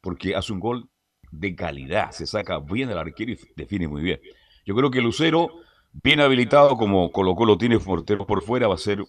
Porque 0.00 0.36
hace 0.36 0.52
un 0.52 0.60
gol 0.60 0.88
de 1.30 1.54
calidad. 1.54 2.10
Se 2.12 2.26
saca 2.26 2.58
bien 2.58 2.90
al 2.90 2.98
arquero 2.98 3.32
y 3.32 3.38
define 3.54 3.88
muy 3.88 4.02
bien. 4.02 4.20
Yo 4.64 4.74
creo 4.74 4.90
que 4.90 5.00
Lucero, 5.00 5.50
bien 6.02 6.20
habilitado 6.20 6.76
como 6.76 7.10
Colo 7.12 7.34
Colo 7.34 7.56
tiene 7.56 7.78
porteros 7.78 8.26
por 8.26 8.42
fuera, 8.42 8.68
va 8.68 8.74
a 8.74 8.78
ser 8.78 9.04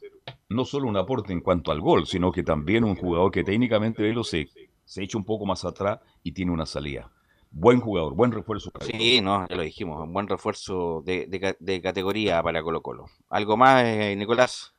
no 0.49 0.65
solo 0.65 0.87
un 0.87 0.97
aporte 0.97 1.33
en 1.33 1.41
cuanto 1.41 1.71
al 1.71 1.81
gol, 1.81 2.05
sino 2.07 2.31
que 2.31 2.43
también 2.43 2.83
un 2.83 2.95
jugador 2.95 3.31
que 3.31 3.43
técnicamente 3.43 4.03
Velo 4.03 4.23
se, 4.23 4.49
se 4.85 5.03
echa 5.03 5.17
un 5.17 5.25
poco 5.25 5.45
más 5.45 5.65
atrás 5.65 5.99
y 6.23 6.31
tiene 6.31 6.51
una 6.51 6.65
salida. 6.65 7.11
Buen 7.49 7.79
jugador, 7.79 8.13
buen 8.13 8.31
refuerzo. 8.31 8.71
para 8.71 8.85
Sí, 8.85 9.21
no, 9.21 9.47
ya 9.47 9.55
lo 9.55 9.63
dijimos, 9.63 10.01
un 10.03 10.13
buen 10.13 10.27
refuerzo 10.27 11.01
de, 11.05 11.55
de 11.59 11.81
categoría 11.81 12.43
para 12.43 12.61
Colo 12.61 12.81
Colo. 12.81 13.05
¿Algo 13.29 13.57
más, 13.57 13.83
eh, 13.85 14.15
Nicolás? 14.15 14.73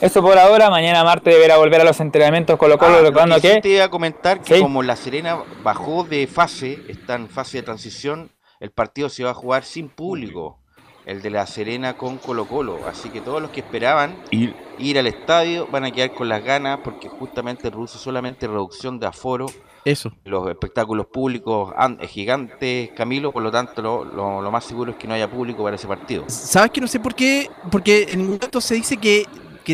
Eso 0.00 0.22
por 0.22 0.38
ahora, 0.38 0.70
mañana 0.70 1.02
martes 1.04 1.34
deberá 1.34 1.56
volver 1.56 1.80
a 1.80 1.84
los 1.84 1.98
entrenamientos 2.00 2.56
Colo 2.56 2.78
Colo, 2.78 2.94
Ah, 2.96 2.98
lo 3.00 3.04
recordando 3.08 3.40
que 3.40 3.48
sí 3.48 3.54
que... 3.56 3.60
te 3.62 3.68
iba 3.70 3.84
a 3.84 3.90
comentar 3.90 4.40
que 4.40 4.56
Sí. 4.56 4.60
como 4.62 4.82
La 4.82 4.96
Serena 4.96 5.38
bajó 5.62 6.04
de 6.04 6.26
fase, 6.26 6.78
está 6.88 7.14
en 7.16 7.28
fase 7.28 7.58
de 7.58 7.62
transición, 7.64 8.30
el 8.60 8.70
partido 8.70 9.08
se 9.08 9.24
va 9.24 9.30
a 9.30 9.34
jugar 9.34 9.64
sin 9.64 9.88
público, 9.88 10.58
el 11.04 11.20
de 11.22 11.30
La 11.30 11.46
Serena 11.46 11.94
con 11.96 12.18
Colo 12.18 12.46
Colo, 12.46 12.78
así 12.88 13.08
que 13.10 13.20
todos 13.20 13.42
los 13.42 13.50
que 13.50 13.60
esperaban 13.60 14.14
Ir, 14.30 14.54
ir 14.78 14.98
al 14.98 15.06
estadio 15.06 15.66
van 15.70 15.84
a 15.84 15.90
quedar 15.90 16.12
con 16.14 16.28
las 16.28 16.44
ganas 16.44 16.78
porque 16.84 17.08
justamente 17.08 17.68
reduce 17.70 17.98
solamente 17.98 18.46
reducción 18.46 19.00
de 19.00 19.06
aforo, 19.06 19.46
Eso. 19.84 20.12
los 20.24 20.48
espectáculos 20.48 21.06
públicos 21.06 21.72
an- 21.76 21.98
es 22.00 22.10
gigantes, 22.10 22.90
Camilo, 22.96 23.32
por 23.32 23.42
lo 23.42 23.50
tanto 23.50 23.82
lo, 23.82 24.04
lo- 24.04 24.42
lo 24.42 24.50
más 24.52 24.64
seguro 24.64 24.92
es 24.92 24.96
que 24.96 25.08
no 25.08 25.14
haya 25.14 25.28
público 25.28 25.62
para 25.64 25.76
ese 25.76 25.88
partido. 25.88 26.24
¿Sabes 26.28 26.70
que 26.70 26.80
no 26.80 26.86
sé 26.86 27.00
por 27.00 27.14
qué? 27.14 27.50
Porque 27.70 28.02
en 28.10 28.18
ningún 28.18 28.34
momento 28.36 28.60
se 28.60 28.74
dice 28.74 28.96
que, 28.98 29.24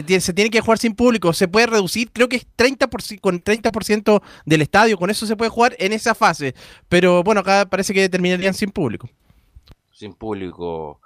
que 0.02 0.20
se 0.20 0.32
tiene 0.32 0.50
que 0.50 0.60
jugar 0.60 0.78
sin 0.78 0.94
público. 0.94 1.32
Se 1.32 1.48
puede 1.48 1.66
reducir, 1.66 2.10
creo 2.12 2.28
que 2.28 2.36
es 2.36 2.46
30%, 2.56 3.20
con 3.20 3.42
30% 3.42 4.22
del 4.44 4.62
estadio. 4.62 4.98
Con 4.98 5.10
eso 5.10 5.26
se 5.26 5.36
puede 5.36 5.50
jugar 5.50 5.76
en 5.78 5.92
esa 5.92 6.14
fase. 6.14 6.54
Pero 6.88 7.22
bueno, 7.22 7.42
acá 7.42 7.66
parece 7.66 7.94
que 7.94 8.08
terminarían 8.08 8.54
sin 8.54 8.70
público. 8.70 9.08
sin 9.92 10.14
público 10.14 11.00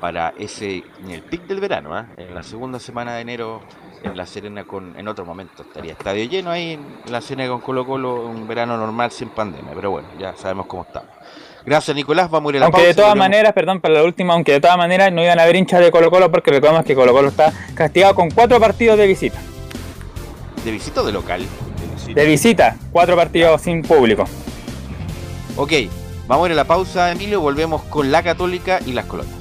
para 0.00 0.30
ese 0.36 0.82
en 0.98 1.10
el 1.10 1.22
pic 1.22 1.46
del 1.46 1.60
verano, 1.60 1.94
¿ah? 1.94 2.08
en 2.16 2.34
la 2.34 2.42
segunda 2.42 2.80
semana 2.80 3.14
de 3.14 3.20
enero 3.20 3.62
en 4.02 4.16
La 4.16 4.26
Serena 4.26 4.64
con 4.64 4.98
en 4.98 5.06
otro 5.06 5.24
momento 5.24 5.62
estaría 5.62 5.92
estadio 5.92 6.24
lleno 6.24 6.50
ahí 6.50 6.72
en 6.72 7.12
La 7.12 7.20
Serena 7.20 7.48
con 7.48 7.60
Colo 7.60 7.86
Colo 7.86 8.26
un 8.26 8.48
verano 8.48 8.76
normal 8.76 9.12
sin 9.12 9.28
pandemia, 9.28 9.72
pero 9.74 9.92
bueno, 9.92 10.08
ya 10.18 10.34
sabemos 10.36 10.66
cómo 10.66 10.82
estamos. 10.82 11.10
Gracias 11.64 11.94
Nicolás, 11.96 12.28
vamos 12.30 12.50
a 12.50 12.52
ir 12.52 12.56
a 12.56 12.60
la 12.60 12.66
Aunque 12.66 12.78
pausa 12.78 12.88
de 12.88 12.94
todas 12.94 13.16
maneras, 13.16 13.52
perdón, 13.52 13.80
para 13.80 13.94
la 13.94 14.02
última, 14.04 14.34
aunque 14.34 14.52
de 14.52 14.60
todas 14.60 14.76
maneras 14.76 15.12
no 15.12 15.22
iban 15.22 15.38
a 15.38 15.44
haber 15.44 15.56
hinchas 15.56 15.80
de 15.80 15.90
Colo 15.90 16.10
Colo 16.10 16.30
porque 16.30 16.50
recordemos 16.50 16.84
que 16.84 16.94
Colo 16.94 17.12
Colo 17.12 17.28
está 17.28 17.52
castigado 17.74 18.14
con 18.14 18.30
cuatro 18.30 18.58
partidos 18.58 18.98
de 18.98 19.06
visita. 19.06 19.40
de 20.64 20.70
visita 20.72 21.02
o 21.02 21.04
de 21.04 21.12
local. 21.12 21.46
De 22.14 22.26
visita, 22.26 22.76
cuatro 22.90 23.16
partidos 23.16 23.60
sin 23.62 23.82
público. 23.82 24.24
Ok, 25.56 25.72
vamos 26.26 26.44
a 26.44 26.46
ir 26.48 26.52
a 26.52 26.56
la 26.56 26.64
pausa, 26.64 27.12
Emilio, 27.12 27.40
volvemos 27.40 27.82
con 27.84 28.10
la 28.10 28.22
Católica 28.22 28.80
y 28.84 28.92
las 28.92 29.06
colonias. 29.06 29.38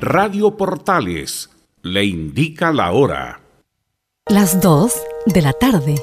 Radio 0.00 0.56
Portales 0.56 1.50
le 1.82 2.04
indica 2.04 2.72
la 2.72 2.92
hora. 2.92 3.40
Las 4.28 4.60
2 4.60 4.92
de 5.26 5.42
la 5.42 5.52
tarde, 5.52 6.02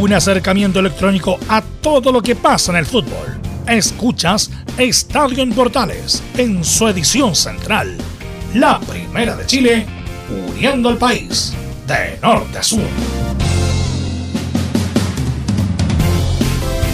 Un 0.00 0.12
acercamiento 0.12 0.78
electrónico 0.78 1.40
a 1.48 1.60
todo 1.60 2.12
lo 2.12 2.22
que 2.22 2.36
pasa 2.36 2.70
en 2.70 2.78
el 2.78 2.86
fútbol. 2.86 3.40
Escuchas 3.66 4.48
Estadio 4.76 5.42
en 5.42 5.52
Portales 5.52 6.22
en 6.36 6.62
su 6.62 6.86
edición 6.86 7.34
central. 7.34 7.96
La 8.54 8.78
primera 8.78 9.34
de 9.34 9.44
Chile, 9.46 9.86
uniendo 10.52 10.88
al 10.88 10.98
país 10.98 11.52
de 11.88 12.16
norte 12.22 12.58
a 12.58 12.62
sur. 12.62 12.84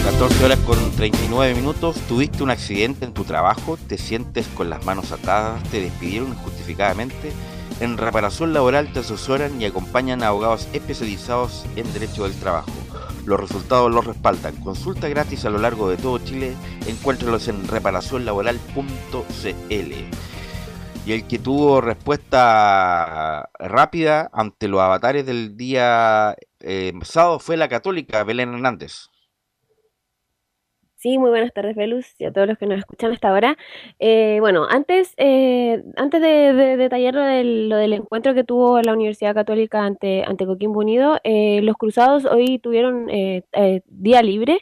14 0.05 0.45
horas 0.45 0.59
con 0.65 0.91
39 0.93 1.53
minutos, 1.53 1.97
tuviste 2.07 2.41
un 2.41 2.49
accidente 2.49 3.05
en 3.05 3.13
tu 3.13 3.23
trabajo, 3.23 3.77
te 3.87 3.99
sientes 3.99 4.47
con 4.55 4.71
las 4.71 4.83
manos 4.83 5.11
atadas, 5.11 5.61
te 5.69 5.79
despidieron 5.79 6.29
injustificadamente. 6.29 7.31
En 7.81 7.97
reparación 7.97 8.51
laboral 8.51 8.91
te 8.93 9.01
asesoran 9.01 9.61
y 9.61 9.65
acompañan 9.65 10.23
a 10.23 10.29
abogados 10.29 10.67
especializados 10.73 11.65
en 11.75 11.91
derecho 11.93 12.23
del 12.23 12.33
trabajo. 12.33 12.71
Los 13.25 13.39
resultados 13.39 13.91
los 13.91 14.05
respaldan. 14.05 14.55
Consulta 14.57 15.09
gratis 15.09 15.45
a 15.45 15.49
lo 15.49 15.57
largo 15.57 15.89
de 15.89 15.97
todo 15.97 16.19
Chile. 16.19 16.55
Encuéntralos 16.87 17.47
en 17.47 17.67
reparacionlaboral.cl. 17.67 19.93
Y 21.05 21.11
el 21.11 21.27
que 21.27 21.39
tuvo 21.39 21.81
respuesta 21.81 23.49
rápida 23.59 24.29
ante 24.33 24.67
los 24.67 24.81
avatares 24.81 25.25
del 25.25 25.55
día 25.55 26.35
eh, 26.59 26.93
sábado 27.03 27.39
fue 27.39 27.57
la 27.57 27.67
católica 27.67 28.23
Belén 28.23 28.53
Hernández. 28.53 29.09
Sí, 31.05 31.19
muy 31.19 31.29
buenas 31.29 31.53
tardes, 31.53 31.75
Velus, 31.75 32.15
y 32.17 32.25
a 32.25 32.33
todos 32.33 32.47
los 32.47 32.57
que 32.57 32.65
nos 32.65 32.79
escuchan 32.79 33.11
hasta 33.11 33.29
ahora. 33.29 33.57
Eh, 33.99 34.37
bueno, 34.39 34.65
antes, 34.67 35.13
eh, 35.17 35.83
antes 35.97 36.19
de, 36.19 36.77
detallar 36.77 37.13
lo 37.13 37.77
del, 37.77 37.93
encuentro 37.93 38.33
que 38.33 38.43
tuvo 38.43 38.81
la 38.81 38.91
Universidad 38.93 39.35
Católica 39.35 39.83
ante, 39.83 40.23
ante 40.25 40.47
Coquimbo 40.47 40.79
Unido, 40.79 41.19
eh, 41.23 41.61
los 41.61 41.75
cruzados 41.75 42.25
hoy 42.25 42.57
tuvieron 42.57 43.05
día 43.87 44.23
libre. 44.23 44.61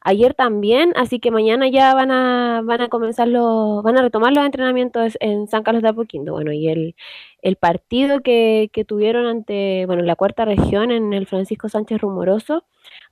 Ayer 0.00 0.32
también, 0.34 0.94
así 0.96 1.20
que 1.20 1.30
mañana 1.30 1.68
ya 1.68 1.94
van 1.94 2.10
a, 2.10 2.62
van 2.64 2.80
a 2.80 2.88
comenzar 2.88 3.28
los, 3.28 3.82
van 3.82 3.98
a 3.98 4.02
retomar 4.02 4.32
los 4.32 4.46
entrenamientos 4.46 5.18
en 5.20 5.46
San 5.46 5.62
Carlos 5.62 5.82
de 5.82 5.90
Apoquindo. 5.90 6.32
Bueno, 6.32 6.52
y 6.52 6.68
el, 6.68 6.96
el 7.42 7.56
partido 7.56 8.20
que, 8.22 8.70
que 8.72 8.86
tuvieron 8.86 9.26
ante, 9.26 9.84
bueno, 9.86 10.02
la 10.02 10.16
cuarta 10.16 10.46
región 10.46 10.90
en 10.90 11.12
el 11.12 11.26
Francisco 11.26 11.68
Sánchez 11.68 12.00
Rumoroso, 12.00 12.64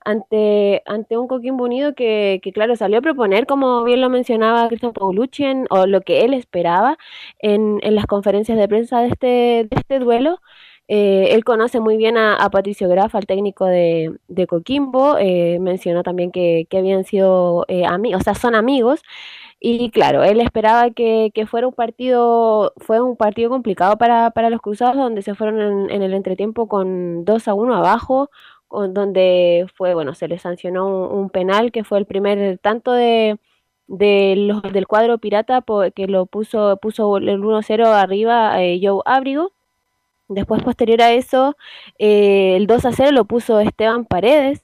ante, 0.05 0.83
ante 0.85 1.17
un 1.17 1.27
Coquimbo 1.27 1.63
Unido 1.65 1.93
que, 1.95 2.39
que, 2.43 2.51
claro, 2.51 2.75
salió 2.75 2.99
a 2.99 3.01
proponer, 3.01 3.45
como 3.45 3.83
bien 3.83 4.01
lo 4.01 4.09
mencionaba 4.09 4.67
Cristian 4.67 4.93
Paulucci, 4.93 5.45
o 5.69 5.85
lo 5.87 6.01
que 6.01 6.21
él 6.21 6.33
esperaba 6.33 6.97
en, 7.39 7.79
en, 7.83 7.95
las 7.95 8.05
conferencias 8.05 8.57
de 8.57 8.67
prensa 8.67 9.01
de 9.01 9.07
este, 9.07 9.27
de 9.27 9.69
este 9.71 9.99
duelo. 9.99 10.39
Eh, 10.87 11.33
él 11.33 11.45
conoce 11.45 11.79
muy 11.79 11.95
bien 11.95 12.17
a, 12.17 12.49
Patricio 12.51 12.89
Graf, 12.89 13.15
al 13.15 13.25
técnico 13.25 13.65
de, 13.65 14.13
de 14.27 14.47
Coquimbo, 14.47 15.17
eh, 15.17 15.57
mencionó 15.59 16.03
también 16.03 16.31
que, 16.31 16.67
que 16.69 16.79
habían 16.79 17.05
sido 17.05 17.65
eh, 17.69 17.85
amigos, 17.85 18.21
o 18.21 18.23
sea, 18.25 18.35
son 18.35 18.55
amigos, 18.55 19.01
y 19.59 19.89
claro, 19.91 20.23
él 20.23 20.41
esperaba 20.41 20.89
que, 20.89 21.31
que, 21.33 21.45
fuera 21.45 21.67
un 21.67 21.73
partido, 21.73 22.73
fue 22.77 22.99
un 22.99 23.15
partido 23.15 23.49
complicado 23.49 23.97
para, 23.97 24.31
para 24.31 24.49
los 24.49 24.59
cruzados, 24.59 24.97
donde 24.97 25.21
se 25.21 25.35
fueron 25.35 25.61
en, 25.61 25.89
en, 25.91 26.01
el 26.01 26.13
entretiempo 26.13 26.67
con 26.67 27.23
2 27.25 27.47
a 27.47 27.53
1 27.53 27.75
abajo, 27.75 28.29
donde 28.71 29.67
fue, 29.75 29.93
bueno, 29.93 30.15
se 30.15 30.27
le 30.27 30.39
sancionó 30.39 31.07
un, 31.09 31.29
penal 31.29 31.71
que 31.71 31.83
fue 31.83 31.99
el 31.99 32.05
primer 32.05 32.57
tanto 32.59 32.93
de, 32.93 33.37
de 33.87 34.35
los, 34.37 34.61
del 34.63 34.87
cuadro 34.87 35.17
pirata 35.17 35.63
que 35.95 36.07
lo 36.07 36.25
puso, 36.25 36.77
puso 36.81 37.17
el 37.17 37.41
1-0 37.41 37.85
arriba 37.87 38.61
eh, 38.63 38.79
Joe 38.81 39.01
Abrigo. 39.05 39.51
Después, 40.29 40.63
posterior 40.63 41.01
a 41.01 41.11
eso, 41.13 41.57
eh, 41.99 42.55
el 42.55 42.67
2 42.67 42.83
0 42.93 43.11
lo 43.11 43.25
puso 43.25 43.59
Esteban 43.59 44.05
Paredes. 44.05 44.61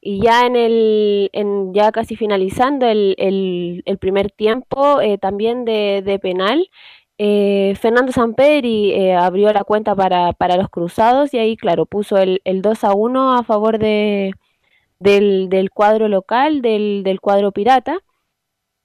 Y 0.00 0.22
ya 0.22 0.46
en 0.46 0.54
el, 0.54 1.30
en, 1.32 1.74
ya 1.74 1.90
casi 1.90 2.14
finalizando 2.16 2.86
el, 2.86 3.16
el, 3.18 3.82
el 3.84 3.98
primer 3.98 4.30
tiempo, 4.30 5.00
eh, 5.00 5.18
también 5.18 5.64
de, 5.64 6.02
de 6.04 6.20
penal, 6.20 6.70
eh, 7.18 7.74
Fernando 7.80 8.12
Sampedri 8.12 8.92
eh, 8.92 9.14
abrió 9.14 9.52
la 9.52 9.64
cuenta 9.64 9.94
para, 9.94 10.32
para, 10.32 10.56
los 10.56 10.68
cruzados 10.70 11.34
y 11.34 11.38
ahí, 11.38 11.56
claro, 11.56 11.84
puso 11.84 12.16
el, 12.16 12.40
el 12.44 12.62
2 12.62 12.84
a 12.84 12.92
1 12.94 13.36
a 13.36 13.42
favor 13.42 13.78
de, 13.78 14.34
del, 15.00 15.48
del 15.48 15.70
cuadro 15.70 16.08
local, 16.08 16.62
del, 16.62 17.02
del 17.04 17.20
cuadro 17.20 17.52
pirata. 17.52 17.98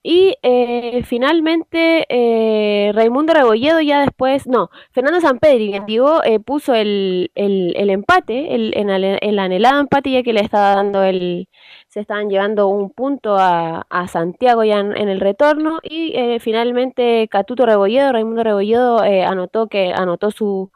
Y 0.05 0.35
eh, 0.43 1.01
finalmente 1.05 2.05
eh, 2.09 2.91
Raimundo 2.93 3.33
Rebolledo 3.33 3.79
ya 3.79 4.01
después, 4.01 4.47
no, 4.47 4.69
Fernando 4.91 5.21
Sampedri, 5.21 5.67
bien 5.69 5.85
digo, 5.85 6.21
eh, 6.25 6.41
puso 6.41 6.73
el, 6.75 7.31
el, 7.35 7.89
empate, 7.89 8.53
el, 8.53 8.73
el, 8.75 8.89
el, 9.21 9.39
anhelado 9.39 9.79
empate 9.79 10.11
ya 10.11 10.21
que 10.21 10.33
le 10.33 10.41
estaba 10.41 10.75
dando 10.75 11.03
el, 11.03 11.47
se 11.87 12.01
estaban 12.01 12.29
llevando 12.29 12.67
un 12.67 12.89
punto 12.89 13.37
a, 13.37 13.85
a 13.89 14.07
Santiago 14.09 14.65
ya 14.65 14.79
en, 14.79 14.97
en, 14.97 15.07
el 15.07 15.21
retorno. 15.21 15.79
Y 15.83 16.11
eh, 16.17 16.39
finalmente 16.41 17.27
Catuto 17.29 17.65
Rebolledo, 17.65 18.11
Raimundo 18.11 18.43
Rebolledo 18.43 19.03
eh, 19.05 19.23
anotó 19.23 19.67
que 19.67 19.93
anotó 19.93 20.31
su, 20.31 20.71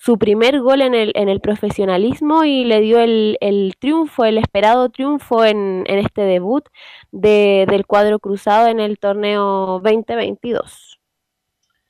su 0.00 0.16
primer 0.16 0.60
gol 0.62 0.80
en 0.80 0.94
el, 0.94 1.12
en 1.14 1.28
el 1.28 1.40
profesionalismo 1.40 2.44
y 2.44 2.64
le 2.64 2.80
dio 2.80 3.00
el, 3.00 3.36
el 3.42 3.74
triunfo, 3.78 4.24
el 4.24 4.38
esperado 4.38 4.88
triunfo 4.88 5.44
en, 5.44 5.84
en 5.86 5.98
este 5.98 6.22
debut 6.22 6.64
de, 7.12 7.66
del 7.68 7.84
cuadro 7.84 8.18
cruzado 8.18 8.68
en 8.68 8.80
el 8.80 8.98
torneo 8.98 9.78
2022. 9.84 10.98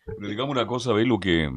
Pero 0.05 0.29
digamos 0.29 0.51
una 0.51 0.67
cosa, 0.67 0.93
lo 0.93 1.21
que 1.21 1.49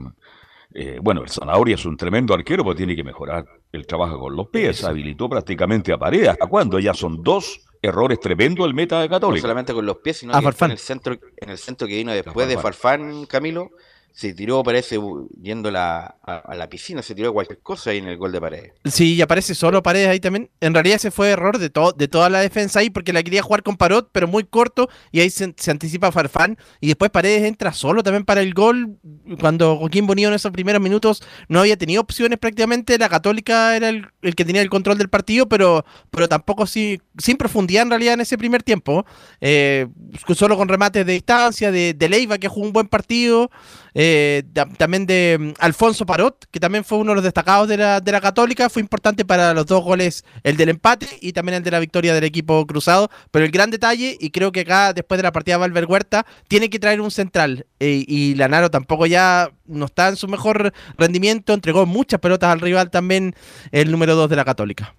eh, 0.75 0.99
bueno, 1.01 1.23
el 1.23 1.29
Zanahoria 1.29 1.73
es 1.73 1.85
un 1.87 1.97
tremendo 1.97 2.35
arquero, 2.35 2.63
pero 2.63 2.75
tiene 2.75 2.95
que 2.95 3.03
mejorar 3.03 3.45
el 3.71 3.87
trabajo 3.87 4.19
con 4.19 4.35
los 4.35 4.49
pies. 4.49 4.83
Habilitó 4.83 5.27
prácticamente 5.27 5.91
a 5.91 5.97
pared. 5.97 6.27
¿Hasta 6.27 6.45
cuándo? 6.45 6.77
Ya 6.77 6.93
son 6.93 7.23
dos 7.23 7.65
errores 7.81 8.19
tremendos 8.19 8.67
el 8.67 8.75
meta 8.75 9.01
de 9.01 9.09
Católica. 9.09 9.41
No 9.41 9.49
solamente 9.49 9.73
con 9.73 9.87
los 9.87 9.97
pies, 9.97 10.17
sino 10.17 10.33
que 10.33 10.65
en 10.65 10.71
el 10.71 10.77
centro, 10.77 11.13
en 11.13 11.49
el 11.49 11.57
centro 11.57 11.87
que 11.87 11.95
vino 11.95 12.11
después 12.11 12.47
de 12.47 12.59
Farfán, 12.59 13.25
Camilo, 13.25 13.71
se 14.13 14.31
tiró, 14.33 14.61
parece, 14.61 14.99
yendo 15.41 15.71
la, 15.71 16.17
a, 16.23 16.55
la 16.55 16.69
piscina, 16.69 17.01
se 17.01 17.15
tiró 17.15 17.33
cualquier 17.33 17.59
cosa 17.59 17.89
ahí 17.89 17.97
en 17.97 18.07
el 18.07 18.15
gol 18.15 18.31
de 18.31 18.39
Paredes. 18.39 18.73
Sí, 18.85 19.15
y 19.15 19.21
aparece 19.23 19.55
solo 19.55 19.81
Paredes 19.81 20.07
ahí 20.07 20.19
también. 20.19 20.51
En 20.61 20.75
realidad 20.75 20.97
ese 20.97 21.09
fue 21.09 21.31
error 21.31 21.57
de, 21.57 21.71
to 21.71 21.93
de 21.93 22.07
toda 22.07 22.29
la 22.29 22.39
defensa 22.39 22.79
ahí, 22.79 22.91
porque 22.91 23.11
la 23.11 23.23
quería 23.23 23.41
jugar 23.41 23.63
con 23.63 23.75
Parot, 23.75 24.09
pero 24.11 24.27
muy 24.27 24.43
corto, 24.43 24.87
y 25.11 25.19
ahí 25.19 25.31
se, 25.31 25.51
anticipa 25.67 26.11
Farfán, 26.11 26.59
y 26.79 26.87
después 26.87 27.09
Paredes 27.09 27.43
entra 27.43 27.73
solo 27.73 28.03
también 28.03 28.23
para 28.23 28.41
el 28.41 28.53
gol, 28.53 28.99
cuando 29.39 29.77
Joaquín 29.77 30.05
Bonillo 30.05 30.27
en 30.27 30.35
esos 30.35 30.51
primeros 30.51 30.81
minutos 30.81 31.23
no 31.47 31.61
había 31.61 31.75
tenido 31.75 31.99
opciones 31.99 32.37
prácticamente, 32.37 32.99
la 32.99 33.09
Católica 33.09 33.75
era 33.75 33.89
el, 33.89 34.05
el 34.21 34.35
que 34.35 34.45
tenía 34.45 34.61
el 34.61 34.69
control 34.69 34.99
del 34.99 35.09
partido, 35.09 35.49
pero, 35.49 35.85
pero 36.11 36.29
tampoco 36.29 36.67
sí, 36.67 37.01
sin 37.17 37.37
profundidad 37.37 37.81
en 37.81 37.89
realidad 37.89 38.13
en 38.13 38.21
ese 38.21 38.37
primer 38.37 38.61
tiempo, 38.61 39.07
eh, 39.41 39.87
solo 40.35 40.55
con 40.55 40.69
remates 40.69 41.03
de 41.03 41.13
distancia, 41.13 41.71
de, 41.71 41.95
de 41.95 42.09
Leiva, 42.09 42.37
que 42.37 42.47
jugó 42.47 42.67
un 42.67 42.73
buen 42.73 42.87
partido, 42.87 43.49
eh, 43.93 44.43
también 44.77 45.05
de 45.05 45.37
mm, 45.39 45.53
Alfonso 45.59 46.05
Parot, 46.05 46.45
que 46.51 46.59
también 46.59 46.83
fue 46.83 46.97
uno 46.97 47.11
de 47.11 47.15
los 47.15 47.23
destacados 47.23 47.67
de 47.67 47.77
la, 47.77 47.99
de 47.99 48.11
la 48.11 48.21
Católica, 48.21 48.69
fue 48.69 48.81
importante 48.81 49.25
para 49.25 49.53
los 49.53 49.65
dos 49.65 49.83
goles, 49.83 50.25
el 50.43 50.57
del 50.57 50.69
empate 50.69 51.07
y 51.21 51.33
también 51.33 51.57
el 51.57 51.63
de 51.63 51.71
la 51.71 51.79
victoria 51.79 52.13
del 52.13 52.23
equipo 52.23 52.65
cruzado, 52.65 53.09
pero 53.31 53.45
el 53.45 53.51
gran 53.51 53.69
detalle, 53.69 54.17
y 54.19 54.31
creo 54.31 54.51
que 54.51 54.61
acá 54.61 54.93
después 54.93 55.17
de 55.17 55.23
la 55.23 55.31
partida 55.31 55.57
Valver 55.57 55.85
Huerta, 55.85 56.25
tiene 56.47 56.69
que 56.69 56.79
traer 56.79 57.01
un 57.01 57.11
central, 57.11 57.67
eh, 57.79 58.03
y 58.07 58.35
Lanaro 58.35 58.71
tampoco 58.71 59.05
ya 59.05 59.51
no 59.65 59.85
está 59.85 60.09
en 60.09 60.15
su 60.15 60.27
mejor 60.27 60.73
rendimiento, 60.97 61.53
entregó 61.53 61.85
muchas 61.85 62.19
pelotas 62.19 62.51
al 62.51 62.61
rival 62.61 62.89
también 62.89 63.35
el 63.71 63.91
número 63.91 64.15
2 64.15 64.29
de 64.29 64.35
la 64.35 64.45
Católica. 64.45 64.95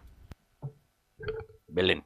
Belén. 1.69 2.05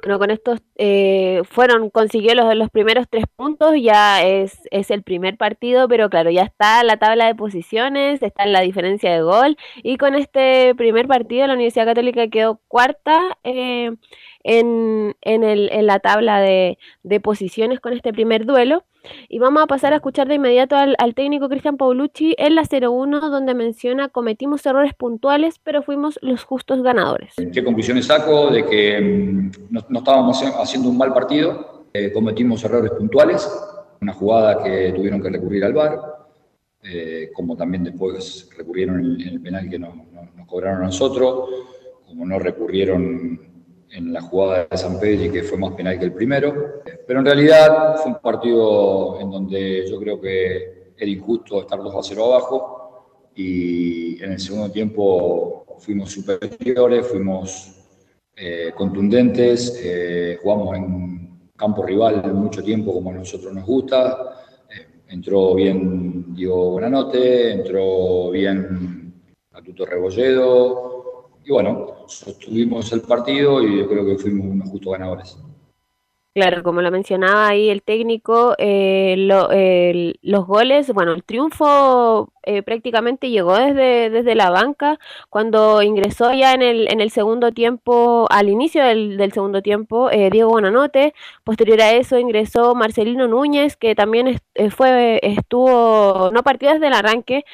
Bueno, 0.00 0.18
con 0.18 0.30
estos 0.30 0.60
eh, 0.76 1.42
fueron, 1.44 1.90
consiguió 1.90 2.34
los, 2.34 2.54
los 2.56 2.70
primeros 2.70 3.06
tres 3.08 3.24
puntos, 3.36 3.74
ya 3.80 4.22
es, 4.24 4.58
es 4.70 4.90
el 4.90 5.02
primer 5.02 5.36
partido, 5.36 5.86
pero 5.86 6.10
claro, 6.10 6.30
ya 6.30 6.42
está 6.42 6.82
la 6.82 6.96
tabla 6.96 7.26
de 7.26 7.34
posiciones, 7.34 8.22
está 8.22 8.46
la 8.46 8.62
diferencia 8.62 9.12
de 9.12 9.22
gol, 9.22 9.56
y 9.82 9.98
con 9.98 10.14
este 10.14 10.74
primer 10.74 11.06
partido 11.06 11.46
la 11.46 11.54
Universidad 11.54 11.86
Católica 11.86 12.26
quedó 12.28 12.60
cuarta 12.68 13.38
eh, 13.44 13.92
en, 14.42 15.14
en, 15.20 15.44
el, 15.44 15.70
en 15.72 15.86
la 15.86 16.00
tabla 16.00 16.40
de, 16.40 16.78
de 17.02 17.20
posiciones 17.20 17.78
con 17.78 17.92
este 17.92 18.12
primer 18.12 18.44
duelo. 18.44 18.84
Y 19.28 19.38
vamos 19.38 19.62
a 19.62 19.66
pasar 19.66 19.92
a 19.92 19.96
escuchar 19.96 20.28
de 20.28 20.36
inmediato 20.36 20.76
al, 20.76 21.14
técnico 21.14 21.48
Cristian 21.48 21.76
Paulucci 21.76 22.34
en 22.38 22.54
la 22.54 22.62
01, 22.62 23.20
donde 23.30 23.54
menciona 23.54 24.08
cometimos 24.08 24.64
errores 24.66 24.94
puntuales, 24.94 25.58
pero 25.62 25.82
fuimos 25.82 26.18
los 26.22 26.44
justos 26.44 26.82
ganadores. 26.82 27.34
¿Qué 27.52 27.64
conclusiones 27.64 28.06
saco? 28.06 28.50
De 28.50 28.64
que 28.64 29.00
mm, 29.00 29.50
no, 29.70 29.98
estábamos 29.98 30.42
haciendo 30.42 30.88
un 30.88 30.98
mal 30.98 31.12
partido, 31.12 31.86
eh, 31.92 32.12
cometimos 32.12 32.64
errores 32.64 32.92
puntuales, 32.92 33.48
una 34.00 34.12
jugada 34.12 34.62
que 34.62 34.92
tuvieron 34.92 35.20
que 35.20 35.30
recurrir 35.30 35.64
al 35.64 35.72
VAR, 35.72 36.00
eh, 36.82 37.30
como 37.34 37.56
también 37.56 37.84
después 37.84 38.48
recurrieron 38.56 39.20
en, 39.20 39.28
el 39.28 39.40
penal 39.40 39.68
que 39.68 39.78
nos, 39.78 39.94
nos 40.36 40.46
cobraron 40.46 40.82
a 40.82 40.86
nosotros, 40.86 41.48
como 42.06 42.26
no 42.26 42.38
recurrieron 42.38 43.51
en 43.92 44.12
la 44.12 44.22
jugada 44.22 44.66
de 44.70 44.76
San 44.76 44.98
Pedro 44.98 45.26
y 45.26 45.30
que 45.30 45.42
fue 45.42 45.58
más 45.58 45.74
penal 45.74 45.98
que 45.98 46.06
el 46.06 46.12
primero. 46.12 46.82
Pero 47.06 47.20
en 47.20 47.26
realidad 47.26 47.96
fue 47.96 48.12
un 48.12 48.18
partido 48.20 49.20
en 49.20 49.30
donde 49.30 49.86
yo 49.88 49.98
creo 50.00 50.20
que 50.20 50.92
era 50.96 51.10
injusto 51.10 51.60
estar 51.60 51.78
2 51.78 51.94
a 51.94 52.02
0 52.02 52.24
abajo 52.24 53.30
y 53.34 54.22
en 54.22 54.32
el 54.32 54.40
segundo 54.40 54.70
tiempo 54.70 55.76
fuimos 55.78 56.10
superiores, 56.10 57.06
fuimos 57.06 57.76
eh, 58.34 58.72
contundentes, 58.74 59.78
eh, 59.82 60.38
jugamos 60.42 60.76
en 60.76 61.50
campo 61.56 61.84
rival 61.84 62.32
mucho 62.34 62.62
tiempo 62.62 62.92
como 62.94 63.10
a 63.10 63.14
nosotros 63.14 63.52
nos 63.52 63.66
gusta. 63.66 64.44
Eh, 64.70 65.02
entró 65.08 65.54
bien 65.54 66.34
Diego 66.34 66.70
Buenanote, 66.70 67.52
entró 67.52 68.30
bien 68.30 69.12
Atuto 69.52 69.84
Rebolledo, 69.84 70.91
y 71.44 71.50
bueno, 71.50 72.04
sostuvimos 72.06 72.92
el 72.92 73.02
partido 73.02 73.62
y 73.62 73.78
yo 73.78 73.88
creo 73.88 74.04
que 74.04 74.18
fuimos 74.18 74.46
unos 74.46 74.70
justos 74.70 74.92
ganadores. 74.92 75.38
Claro, 76.34 76.62
como 76.62 76.80
lo 76.80 76.90
mencionaba 76.90 77.48
ahí 77.48 77.68
el 77.68 77.82
técnico, 77.82 78.54
eh, 78.56 79.16
los 80.22 80.46
goles, 80.46 80.92
bueno, 80.94 81.12
el 81.12 81.24
triunfo 81.24 82.31
eh, 82.44 82.62
prácticamente 82.62 83.30
llegó 83.30 83.56
desde, 83.56 84.10
desde 84.10 84.34
la 84.34 84.50
banca. 84.50 84.98
Cuando 85.30 85.82
ingresó 85.82 86.32
ya 86.32 86.54
en 86.54 86.62
el, 86.62 86.90
en 86.90 87.00
el 87.00 87.10
segundo 87.10 87.52
tiempo, 87.52 88.26
al 88.30 88.48
inicio 88.48 88.84
del, 88.84 89.16
del 89.16 89.32
segundo 89.32 89.62
tiempo, 89.62 90.10
eh, 90.10 90.30
Diego 90.30 90.50
Bonanote, 90.50 91.14
posterior 91.44 91.80
a 91.80 91.92
eso 91.92 92.18
ingresó 92.18 92.74
Marcelino 92.74 93.28
Núñez, 93.28 93.76
que 93.76 93.94
también 93.94 94.40
fue, 94.70 95.20
estuvo, 95.22 96.30
no 96.32 96.42
partido 96.42 96.72
desde 96.72 96.88
el 96.88 96.94
arranque, 96.94 97.44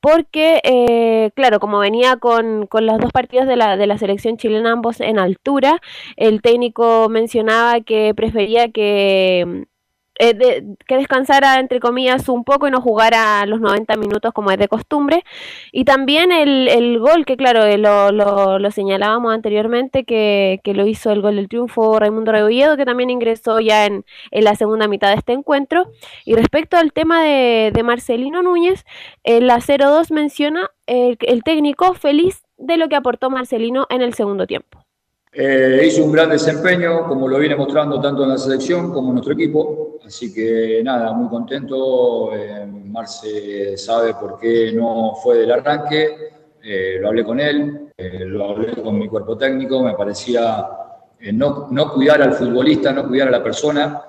porque, 0.00 0.60
eh, 0.64 1.30
claro, 1.34 1.58
como 1.60 1.78
venía 1.78 2.16
con, 2.16 2.66
con, 2.66 2.86
los 2.86 2.98
dos 2.98 3.12
partidos 3.12 3.46
de 3.48 3.56
la, 3.56 3.76
de 3.76 3.86
la 3.86 3.98
selección 3.98 4.36
chilena, 4.36 4.72
ambos 4.72 5.00
en 5.00 5.18
altura, 5.18 5.80
el 6.16 6.42
técnico 6.42 7.08
mencionaba 7.08 7.80
que 7.80 8.14
prefería 8.14 8.70
que 8.70 9.66
eh, 10.18 10.64
que 10.86 10.96
descansara 10.96 11.60
entre 11.60 11.80
comillas 11.80 12.28
un 12.28 12.44
poco 12.44 12.66
y 12.66 12.70
no 12.70 12.80
jugara 12.80 13.44
los 13.46 13.60
90 13.60 13.96
minutos 13.96 14.32
como 14.32 14.50
es 14.50 14.58
de 14.58 14.68
costumbre. 14.68 15.24
Y 15.72 15.84
también 15.84 16.32
el, 16.32 16.68
el 16.68 16.98
gol, 16.98 17.26
que 17.26 17.36
claro, 17.36 17.64
eh, 17.64 17.78
lo, 17.78 18.10
lo, 18.12 18.70
señalábamos 18.70 19.34
anteriormente, 19.34 20.04
que, 20.04 20.60
que, 20.64 20.74
lo 20.74 20.86
hizo 20.86 21.10
el 21.12 21.22
gol 21.22 21.36
del 21.36 21.48
triunfo 21.48 21.98
Raimundo 21.98 22.32
Rebolledo, 22.32 22.76
que 22.76 22.84
también 22.84 23.10
ingresó 23.10 23.60
ya 23.60 23.86
en, 23.86 24.04
en, 24.30 24.44
la 24.44 24.54
segunda 24.54 24.88
mitad 24.88 25.10
de 25.10 25.16
este 25.16 25.32
encuentro. 25.32 25.90
Y 26.24 26.34
respecto 26.34 26.76
al 26.76 26.92
tema 26.92 27.22
de, 27.22 27.70
de 27.74 27.82
Marcelino 27.82 28.42
Núñez, 28.42 28.84
en 29.24 29.46
la 29.46 29.58
0-2 29.58 30.12
menciona 30.12 30.70
el 30.86 31.42
técnico 31.44 31.94
feliz 31.94 32.42
de 32.58 32.76
lo 32.76 32.88
que 32.88 32.96
aportó 32.96 33.30
Marcelino 33.30 33.86
en 33.90 34.02
el 34.02 34.14
segundo 34.14 34.46
tiempo. 34.46 34.85
Eh, 35.38 35.82
hizo 35.86 36.02
un 36.02 36.12
gran 36.12 36.30
desempeño, 36.30 37.06
como 37.06 37.28
lo 37.28 37.38
viene 37.38 37.54
mostrando 37.54 38.00
tanto 38.00 38.22
en 38.22 38.30
la 38.30 38.38
selección 38.38 38.90
como 38.90 39.08
en 39.08 39.16
nuestro 39.16 39.34
equipo. 39.34 39.98
Así 40.02 40.32
que 40.32 40.80
nada, 40.82 41.12
muy 41.12 41.28
contento. 41.28 42.34
Eh, 42.34 42.64
Marce 42.66 43.76
sabe 43.76 44.14
por 44.14 44.38
qué 44.38 44.72
no 44.72 45.14
fue 45.22 45.36
del 45.40 45.52
arranque. 45.52 46.16
Eh, 46.64 46.96
lo 46.98 47.08
hablé 47.08 47.22
con 47.22 47.38
él, 47.38 47.92
lo 47.98 48.48
hablé 48.48 48.82
con 48.82 48.98
mi 48.98 49.08
cuerpo 49.08 49.36
técnico. 49.36 49.82
Me 49.82 49.92
parecía 49.92 50.66
no, 51.34 51.68
no, 51.70 51.92
cuidar 51.92 52.22
al 52.22 52.32
futbolista, 52.32 52.90
no 52.94 53.06
cuidar 53.06 53.28
a 53.28 53.32
la 53.32 53.42
persona 53.42 54.02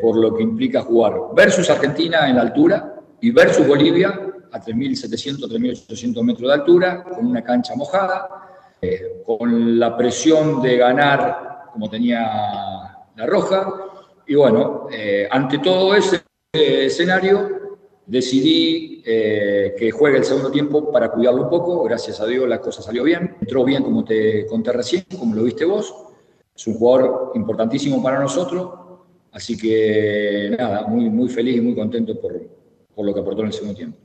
por 0.00 0.16
lo 0.16 0.34
que 0.34 0.42
implica 0.42 0.80
jugar. 0.80 1.16
Versus 1.34 1.68
Argentina 1.68 2.30
en 2.30 2.36
la 2.36 2.42
altura 2.42 2.94
y 3.20 3.30
versus 3.30 3.66
Bolivia 3.66 4.08
a 4.50 4.58
3.700, 4.58 5.50
3.800 5.50 6.22
metros 6.22 6.48
de 6.48 6.54
altura, 6.54 7.04
con 7.04 7.26
una 7.26 7.44
cancha 7.44 7.74
mojada 7.76 8.45
eh, 8.80 9.22
con 9.24 9.78
la 9.78 9.96
presión 9.96 10.60
de 10.62 10.76
ganar 10.76 11.70
como 11.72 11.90
tenía 11.90 12.22
la 13.14 13.26
Roja. 13.26 13.72
Y 14.26 14.34
bueno, 14.34 14.88
eh, 14.90 15.28
ante 15.30 15.58
todo 15.58 15.94
ese 15.94 16.22
escenario, 16.52 17.78
decidí 18.06 19.02
eh, 19.04 19.74
que 19.78 19.90
juegue 19.90 20.18
el 20.18 20.24
segundo 20.24 20.50
tiempo 20.50 20.90
para 20.90 21.10
cuidarlo 21.10 21.44
un 21.44 21.50
poco. 21.50 21.82
Gracias 21.84 22.20
a 22.20 22.26
Dios 22.26 22.48
la 22.48 22.60
cosa 22.60 22.82
salió 22.82 23.04
bien. 23.04 23.36
Entró 23.40 23.64
bien 23.64 23.82
como 23.82 24.04
te 24.04 24.46
conté 24.46 24.72
recién, 24.72 25.04
como 25.18 25.34
lo 25.34 25.44
viste 25.44 25.64
vos. 25.64 25.94
Es 26.54 26.66
un 26.66 26.74
jugador 26.74 27.32
importantísimo 27.34 28.02
para 28.02 28.18
nosotros. 28.18 28.70
Así 29.32 29.56
que 29.56 30.54
nada, 30.58 30.86
muy, 30.86 31.10
muy 31.10 31.28
feliz 31.28 31.56
y 31.56 31.60
muy 31.60 31.74
contento 31.74 32.18
por, 32.18 32.32
por 32.94 33.04
lo 33.04 33.12
que 33.12 33.20
aportó 33.20 33.42
en 33.42 33.48
el 33.48 33.52
segundo 33.52 33.74
tiempo. 33.74 33.98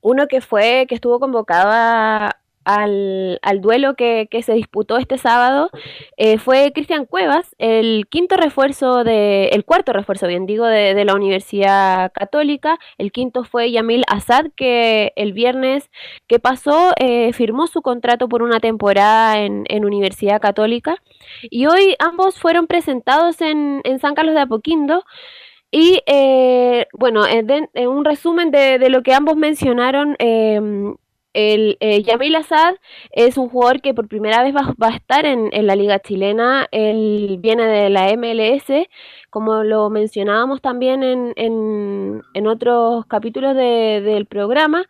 Uno 0.00 0.28
que 0.28 0.40
fue, 0.40 0.86
que 0.88 0.94
estuvo 0.94 1.18
convocado 1.18 1.70
a, 1.72 2.36
al, 2.66 3.38
al 3.42 3.60
duelo 3.60 3.94
que, 3.94 4.26
que, 4.28 4.42
se 4.42 4.52
disputó 4.52 4.98
este 4.98 5.18
sábado 5.18 5.70
eh, 6.16 6.36
fue 6.38 6.72
Cristian 6.74 7.06
Cuevas, 7.06 7.54
el 7.58 8.06
quinto 8.10 8.36
refuerzo 8.36 9.04
de, 9.04 9.48
el 9.52 9.64
cuarto 9.64 9.92
refuerzo, 9.92 10.26
bien 10.26 10.46
digo, 10.46 10.66
de, 10.66 10.94
de, 10.94 11.04
la 11.04 11.14
Universidad 11.14 12.10
Católica. 12.12 12.78
El 12.98 13.12
quinto 13.12 13.44
fue 13.44 13.70
Yamil 13.70 14.02
Azad, 14.08 14.46
que 14.56 15.12
el 15.14 15.32
viernes 15.32 15.90
que 16.26 16.40
pasó 16.40 16.92
eh, 16.98 17.32
firmó 17.32 17.68
su 17.68 17.82
contrato 17.82 18.28
por 18.28 18.42
una 18.42 18.58
temporada 18.58 19.38
en, 19.38 19.64
en, 19.68 19.84
Universidad 19.84 20.40
Católica. 20.40 21.00
Y 21.42 21.66
hoy 21.66 21.94
ambos 22.00 22.40
fueron 22.40 22.66
presentados 22.66 23.40
en, 23.40 23.80
en 23.84 24.00
San 24.00 24.14
Carlos 24.14 24.34
de 24.34 24.40
Apoquindo. 24.40 25.04
Y 25.70 26.00
eh, 26.06 26.86
bueno, 26.92 27.26
en, 27.26 27.48
un 27.86 28.04
resumen 28.04 28.50
de, 28.50 28.78
de, 28.80 28.88
lo 28.88 29.02
que 29.02 29.14
ambos 29.14 29.36
mencionaron, 29.36 30.16
eh, 30.18 30.60
el 31.36 31.76
eh, 31.80 32.02
Yamil 32.02 32.34
Assad 32.34 32.76
es 33.10 33.36
un 33.36 33.50
jugador 33.50 33.82
que 33.82 33.92
por 33.92 34.08
primera 34.08 34.42
vez 34.42 34.54
va, 34.54 34.74
a 34.80 34.96
estar 34.96 35.26
en, 35.26 35.50
la 35.66 35.76
liga 35.76 36.00
chilena. 36.00 36.66
Él 36.72 37.36
viene 37.40 37.66
de 37.66 37.90
la 37.90 38.08
MLS, 38.16 38.88
como 39.28 39.62
lo 39.62 39.90
mencionábamos 39.90 40.62
también 40.62 41.02
en, 41.02 41.34
en, 41.36 42.46
otros 42.46 43.04
capítulos 43.06 43.54
de, 43.54 44.00
del 44.02 44.24
programa. 44.24 44.86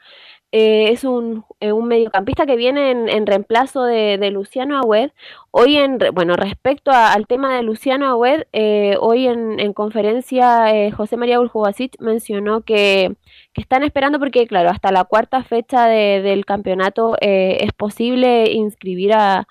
Eh, 0.52 0.93
es 0.93 1.02
un, 1.02 1.44
eh, 1.60 1.73
un, 1.73 1.89
mediocampista 1.89 2.47
que 2.47 2.56
viene 2.56 2.93
en, 2.93 3.27
reemplazo 3.27 3.82
de, 3.85 4.31
Luciano 4.31 4.78
Agüed. 4.78 5.10
Hoy, 5.51 5.77
en, 5.77 5.98
bueno, 6.14 6.36
respecto 6.36 6.93
al 6.93 7.27
tema 7.27 7.56
de 7.56 7.62
Luciano 7.64 8.06
Agüed, 8.06 8.44
eh, 8.52 8.97
hoy 9.01 9.27
en, 9.27 9.59
en 9.59 9.73
conferencia 9.73 10.66
José 10.97 11.16
María 11.16 11.40
Uljubasic 11.40 12.01
mencionó 12.01 12.60
que, 12.60 13.16
están 13.61 13.83
esperando 13.83 14.19
porque, 14.19 14.47
claro, 14.47 14.70
hasta 14.70 14.93
la 14.93 15.05
cuarta 15.05 15.43
fecha 15.43 15.87
de, 15.87 16.23
del 16.23 16.45
campeonato 16.45 17.16
eh, 17.20 17.59
es 17.61 17.73
posible 17.73 18.51
inscribir 18.53 19.12
a, 19.15 19.47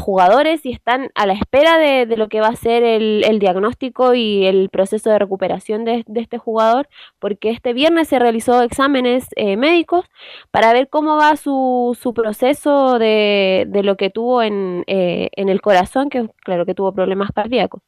jugadores 0.00 0.64
y 0.64 0.72
están 0.72 1.10
a 1.14 1.26
la 1.26 1.34
espera 1.34 1.76
de, 1.76 2.06
lo 2.16 2.28
que 2.28 2.40
va 2.40 2.46
a 2.46 2.56
ser 2.56 2.82
el, 2.82 3.24
el, 3.28 3.38
diagnóstico 3.38 4.14
y 4.14 4.46
el 4.46 4.70
proceso 4.70 5.10
de 5.10 5.18
recuperación 5.18 5.84
de, 5.84 6.02
este 6.14 6.38
jugador, 6.38 6.88
porque 7.18 7.50
este 7.50 7.74
viernes 7.74 8.08
se 8.08 8.18
realizó 8.18 8.62
exámenes 8.62 9.26
eh, 9.36 9.58
médicos 9.58 10.06
para 10.50 10.72
ver 10.72 10.88
cómo 10.88 11.16
va 11.16 11.36
su, 11.36 11.94
su 12.00 12.14
proceso 12.14 12.98
de, 12.98 13.66
de, 13.68 13.82
lo 13.82 13.98
que 13.98 14.08
tuvo 14.08 14.42
en, 14.42 14.82
eh, 14.86 15.28
en 15.36 15.50
el 15.50 15.60
corazón, 15.60 16.08
que 16.08 16.26
claro 16.42 16.64
que 16.64 16.74
tuvo 16.74 16.94
problemas 16.94 17.30
cardíacos. 17.30 17.82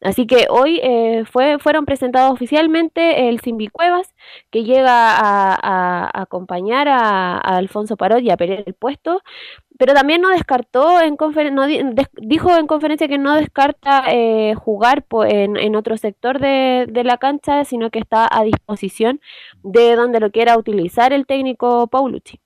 Así 0.00 0.28
que 0.28 0.46
hoy 0.48 0.78
eh, 0.82 1.24
fue, 1.24 1.58
fueron 1.58 1.84
presentados 1.84 2.32
oficialmente 2.32 3.28
el 3.28 3.40
Simbi 3.40 3.66
Cuevas, 3.66 4.14
que 4.50 4.62
llega 4.62 4.86
a, 4.92 6.22
acompañar 6.22 6.86
a, 6.88 7.38
Alfonso 7.38 7.96
Parot 7.96 8.22
y 8.22 8.30
a 8.30 8.36
pelear 8.36 8.62
el 8.64 8.74
puesto, 8.74 9.22
pero 9.76 9.94
también 9.94 10.20
no 10.20 10.28
descartó, 10.28 11.00
en 11.00 11.16
no, 11.52 11.66
dijo 12.20 12.56
en 12.56 12.66
conferencia 12.68 13.08
que 13.08 13.18
no 13.18 13.34
descarta 13.34 14.04
eh, 14.08 14.54
jugar 14.54 15.04
en, 15.28 15.56
en, 15.56 15.74
otro 15.74 15.96
sector 15.96 16.38
de, 16.38 16.86
de, 16.88 17.04
la 17.04 17.18
cancha, 17.18 17.64
sino 17.64 17.90
que 17.90 17.98
está 17.98 18.28
a 18.30 18.44
disposición 18.44 19.20
de 19.64 19.96
donde 19.96 20.20
lo 20.20 20.30
quiera 20.30 20.58
utilizar 20.58 21.12
el 21.12 21.26
técnico 21.26 21.88
Paulucci. 21.88 22.40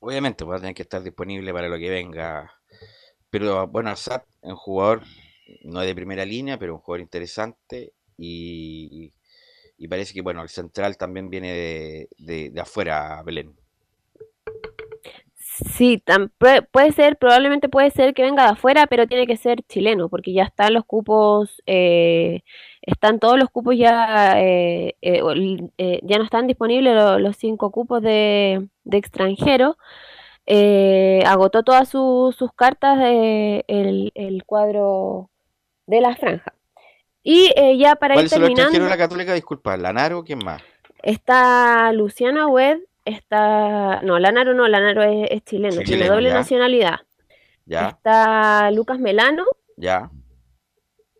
Obviamente 0.00 0.44
va 0.44 0.56
a 0.56 0.60
tener 0.60 0.74
que 0.74 0.82
estar 0.82 1.02
disponible 1.02 1.52
para 1.52 1.68
lo 1.68 1.76
que 1.76 1.90
venga, 1.90 2.52
pero 3.30 3.66
bueno, 3.66 3.90
Assad, 3.90 4.22
un 4.42 4.54
jugador 4.54 5.02
no 5.64 5.80
es 5.80 5.86
de 5.86 5.94
primera 5.94 6.24
línea, 6.24 6.58
pero 6.58 6.74
un 6.74 6.80
jugador 6.80 7.00
interesante 7.00 7.92
y, 8.16 9.12
parece 9.88 10.12
que 10.12 10.22
bueno, 10.22 10.42
el 10.42 10.48
central 10.48 10.96
también 10.96 11.30
viene 11.30 11.52
de, 12.18 12.50
de, 12.50 12.60
afuera, 12.60 13.22
Belén. 13.24 13.54
Sí, 15.74 16.02
puede 16.70 16.92
ser, 16.92 17.16
probablemente 17.16 17.68
puede 17.68 17.90
ser 17.90 18.14
que 18.14 18.22
venga 18.22 18.44
de 18.44 18.50
afuera, 18.50 18.86
pero 18.86 19.08
tiene 19.08 19.26
que 19.26 19.36
ser 19.36 19.62
chileno, 19.64 20.08
porque 20.08 20.32
ya 20.32 20.44
están 20.44 20.74
los 20.74 20.84
cupos, 20.84 21.62
eh, 21.66 22.42
están 22.82 23.18
todos 23.18 23.38
los 23.38 23.50
cupos 23.50 23.76
ya, 23.76 24.40
eh, 24.40 24.94
eh, 25.02 26.00
ya 26.04 26.18
no 26.18 26.24
están 26.24 26.46
disponibles 26.46 26.94
los, 27.20 27.36
cinco 27.36 27.70
cupos 27.72 28.02
de, 28.02 28.68
de 28.84 28.98
extranjero. 28.98 29.76
agotó 31.26 31.62
todas 31.64 31.88
sus 31.88 32.52
cartas 32.54 32.98
el, 33.02 34.12
el 34.14 34.44
cuadro 34.44 35.30
de 35.88 36.00
la 36.00 36.14
franja. 36.14 36.54
Y 37.22 37.50
eh, 37.56 37.76
ya 37.76 37.96
para 37.96 38.20
ir 38.20 38.28
terminando. 38.28 38.78
la 38.78 38.96
Católica? 38.96 39.34
Disculpa, 39.34 39.76
¿Lanaro 39.76 40.22
quién 40.22 40.38
más? 40.44 40.62
Está 41.02 41.92
Luciana 41.92 42.46
Wed, 42.46 42.78
está. 43.04 44.00
No, 44.02 44.18
Lanaro 44.18 44.54
no, 44.54 44.68
Lanaro 44.68 45.02
es, 45.02 45.44
chileno, 45.44 45.80
tiene 45.82 46.06
doble 46.06 46.30
nacionalidad. 46.30 47.00
Ya. 47.64 47.88
Está 47.88 48.70
Lucas 48.70 48.98
Melano. 48.98 49.44
Ya. 49.76 50.10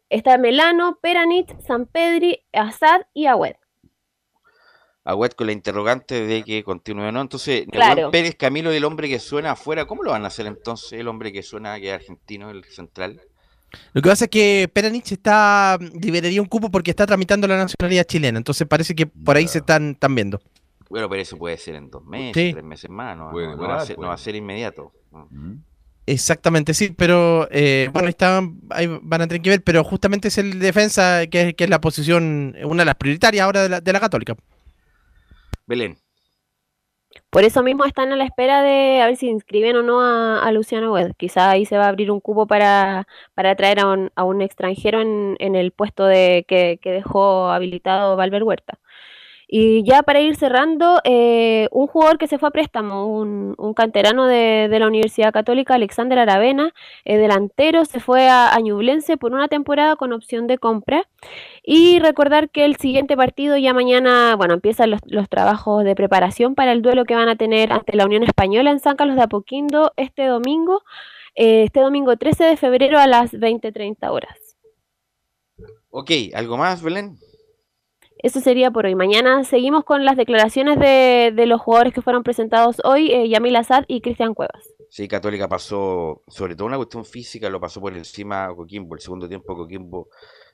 Está 0.08 0.38
Melano, 0.38 0.98
Peranit, 1.02 1.50
San 1.60 1.86
Pedri, 1.86 2.44
Azad 2.52 3.02
y 3.12 3.26
Agüed. 3.26 3.56
Agüed 5.04 5.32
con 5.32 5.46
la 5.46 5.52
interrogante 5.52 6.26
de 6.26 6.42
que 6.42 6.64
continúe 6.64 7.08
o 7.08 7.12
no. 7.12 7.20
Entonces, 7.20 7.66
claro. 7.70 8.10
Pérez 8.10 8.34
Camilo, 8.34 8.70
el 8.70 8.84
hombre 8.84 9.08
que 9.08 9.18
suena 9.18 9.52
afuera, 9.52 9.86
¿cómo 9.86 10.02
lo 10.02 10.10
van 10.10 10.24
a 10.24 10.28
hacer 10.28 10.46
entonces 10.46 10.92
el 10.98 11.08
hombre 11.08 11.32
que 11.32 11.42
suena 11.42 11.78
que 11.78 11.88
es 11.88 11.94
argentino, 11.94 12.50
el 12.50 12.64
central? 12.64 13.20
Lo 13.92 14.02
que 14.02 14.08
pasa 14.08 14.24
es 14.24 14.30
que 14.30 14.70
Peranich 14.72 15.12
está 15.12 15.78
liberaría 16.00 16.40
un 16.40 16.48
cupo 16.48 16.70
porque 16.70 16.90
está 16.90 17.06
tramitando 17.06 17.46
la 17.46 17.56
nacionalidad 17.56 18.04
chilena, 18.04 18.38
entonces 18.38 18.66
parece 18.66 18.94
que 18.94 19.06
por 19.06 19.36
ahí 19.36 19.46
se 19.46 19.58
están, 19.58 19.90
están 19.90 20.14
viendo. 20.14 20.40
Bueno, 20.88 21.08
pero 21.08 21.20
eso 21.20 21.36
puede 21.36 21.58
ser 21.58 21.74
en 21.74 21.90
dos 21.90 22.04
meses, 22.04 22.54
tres 22.54 22.64
meses 22.64 22.88
más, 22.88 23.16
no, 23.16 23.30
va, 23.32 24.12
a 24.12 24.16
ser, 24.16 24.34
inmediato. 24.34 24.92
Exactamente, 26.06 26.72
sí, 26.72 26.94
pero 26.96 27.46
eh, 27.50 27.90
bueno, 27.92 28.08
están, 28.08 28.60
ahí 28.70 28.86
van 29.02 29.20
a 29.20 29.28
tener 29.28 29.42
que 29.42 29.50
ver, 29.50 29.62
pero 29.62 29.84
justamente 29.84 30.28
es 30.28 30.38
el 30.38 30.58
defensa 30.58 31.26
que, 31.26 31.54
es 31.56 31.70
la 31.70 31.80
posición, 31.82 32.56
una 32.64 32.82
de 32.82 32.86
las 32.86 32.94
prioritarias 32.94 33.44
ahora 33.44 33.62
de 33.62 33.68
la, 33.68 33.80
de 33.82 33.92
la 33.92 34.00
Católica. 34.00 34.34
Belén. 35.66 35.98
Por 37.30 37.44
eso 37.44 37.62
mismo 37.62 37.84
están 37.84 38.12
a 38.12 38.16
la 38.16 38.24
espera 38.24 38.62
de 38.62 39.00
a 39.02 39.06
ver 39.06 39.16
si 39.16 39.28
inscriben 39.28 39.76
o 39.76 39.82
no 39.82 40.00
a, 40.00 40.50
Luciano 40.52 40.92
Wed. 40.92 41.12
Quizá 41.16 41.50
ahí 41.50 41.66
se 41.66 41.76
va 41.76 41.84
a 41.84 41.88
abrir 41.88 42.10
un 42.10 42.20
cupo 42.20 42.46
para, 42.46 43.06
para 43.34 43.54
traer 43.54 43.80
a 43.80 43.86
un, 43.86 44.10
a 44.16 44.24
un 44.24 44.40
extranjero 44.42 45.00
en, 45.00 45.36
en, 45.38 45.54
el 45.54 45.72
puesto 45.72 46.06
de 46.06 46.44
que, 46.48 46.78
que 46.82 46.92
dejó 46.92 47.50
habilitado 47.50 48.16
Valver 48.16 48.44
Huerta. 48.44 48.78
Y 49.50 49.82
ya 49.82 50.02
para 50.02 50.20
ir 50.20 50.36
cerrando, 50.36 51.00
eh, 51.04 51.68
un 51.72 51.86
jugador 51.86 52.18
que 52.18 52.26
se 52.26 52.38
fue 52.38 52.50
a 52.50 52.52
préstamo, 52.52 53.06
un, 53.06 53.56
canterano 53.74 54.26
de, 54.26 54.68
la 54.78 54.86
Universidad 54.86 55.32
Católica, 55.32 55.74
Alexander 55.74 56.18
Aravena, 56.18 56.74
eh, 57.06 57.16
delantero, 57.16 57.86
se 57.86 57.98
fue 57.98 58.28
a, 58.28 58.54
Ñublense 58.60 59.16
por 59.16 59.32
una 59.32 59.48
temporada 59.48 59.96
con 59.96 60.12
opción 60.12 60.46
de 60.48 60.58
compra. 60.58 61.08
Y 61.62 61.98
recordar 61.98 62.50
que 62.50 62.66
el 62.66 62.76
siguiente 62.76 63.16
partido 63.16 63.56
ya 63.56 63.72
mañana, 63.72 64.36
bueno, 64.36 64.52
empiezan 64.52 64.90
los, 64.90 65.28
trabajos 65.30 65.82
de 65.82 65.94
preparación 65.94 66.54
para 66.54 66.72
el 66.72 66.82
duelo 66.82 67.06
que 67.06 67.14
van 67.14 67.30
a 67.30 67.36
tener 67.36 67.72
ante 67.72 67.96
la 67.96 68.04
Unión 68.04 68.24
Española 68.24 68.70
en 68.70 68.80
San 68.80 68.96
Carlos 68.96 69.16
de 69.16 69.22
Apoquindo 69.22 69.94
este 69.96 70.26
domingo, 70.26 70.82
eh, 71.34 71.64
este 71.64 71.80
domingo 71.80 72.18
13 72.18 72.44
de 72.44 72.56
febrero 72.58 72.98
a 72.98 73.06
las 73.06 73.32
20.30 73.32 74.10
horas. 74.10 74.58
Ok, 75.88 76.10
¿algo 76.34 76.58
más, 76.58 76.82
Belén? 76.82 77.16
Eso 78.20 78.40
sería 78.40 78.70
por 78.70 78.86
hoy. 78.86 78.96
Mañana 78.96 79.44
seguimos 79.44 79.84
con 79.84 80.04
las 80.04 80.16
declaraciones 80.16 80.78
de, 80.78 81.32
de 81.34 81.46
los 81.46 81.60
jugadores 81.60 81.94
que 81.94 82.02
fueron 82.02 82.24
presentados 82.24 82.80
hoy, 82.82 83.12
eh, 83.12 83.28
Yamil 83.28 83.54
Azad 83.54 83.84
y 83.86 84.00
Cristian 84.00 84.34
Cuevas. 84.34 84.68
Sí, 84.90 85.06
Católica 85.06 85.48
pasó, 85.48 86.22
sobre 86.26 86.56
todo 86.56 86.66
una 86.66 86.76
cuestión 86.78 87.04
física, 87.04 87.48
lo 87.48 87.60
pasó 87.60 87.80
por 87.80 87.96
encima 87.96 88.46
a 88.46 88.54
Coquimbo. 88.54 88.94
El 88.94 89.00
segundo 89.00 89.28
tiempo 89.28 89.56
Coquimbo 89.56 90.08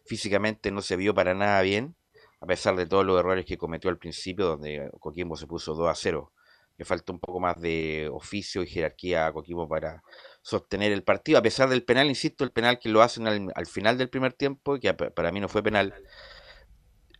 físicamente 0.04 0.70
no 0.70 0.82
se 0.82 0.96
vio 0.96 1.14
para 1.14 1.34
nada 1.34 1.62
bien, 1.62 1.94
a 2.40 2.46
pesar 2.46 2.76
de 2.76 2.86
todos 2.86 3.06
los 3.06 3.18
errores 3.18 3.46
que 3.46 3.56
cometió 3.56 3.88
al 3.88 3.98
principio, 3.98 4.44
donde 4.46 4.90
Coquimbo 5.00 5.36
se 5.36 5.46
puso 5.46 5.74
2 5.74 5.88
a 5.88 5.94
0. 5.94 6.32
Le 6.76 6.84
faltó 6.84 7.12
un 7.12 7.20
poco 7.20 7.40
más 7.40 7.58
de 7.60 8.10
oficio 8.12 8.62
y 8.62 8.66
jerarquía 8.66 9.26
a 9.26 9.32
Coquimbo 9.32 9.68
para 9.68 10.02
sostener 10.42 10.92
el 10.92 11.04
partido, 11.04 11.38
a 11.38 11.42
pesar 11.42 11.70
del 11.70 11.84
penal, 11.84 12.08
insisto, 12.08 12.44
el 12.44 12.50
penal 12.50 12.78
que 12.78 12.90
lo 12.90 13.00
hacen 13.00 13.26
al, 13.26 13.52
al 13.54 13.66
final 13.66 13.96
del 13.96 14.10
primer 14.10 14.34
tiempo, 14.34 14.78
que 14.78 14.92
para 14.92 15.32
mí 15.32 15.40
no 15.40 15.48
fue 15.48 15.62
penal 15.62 15.94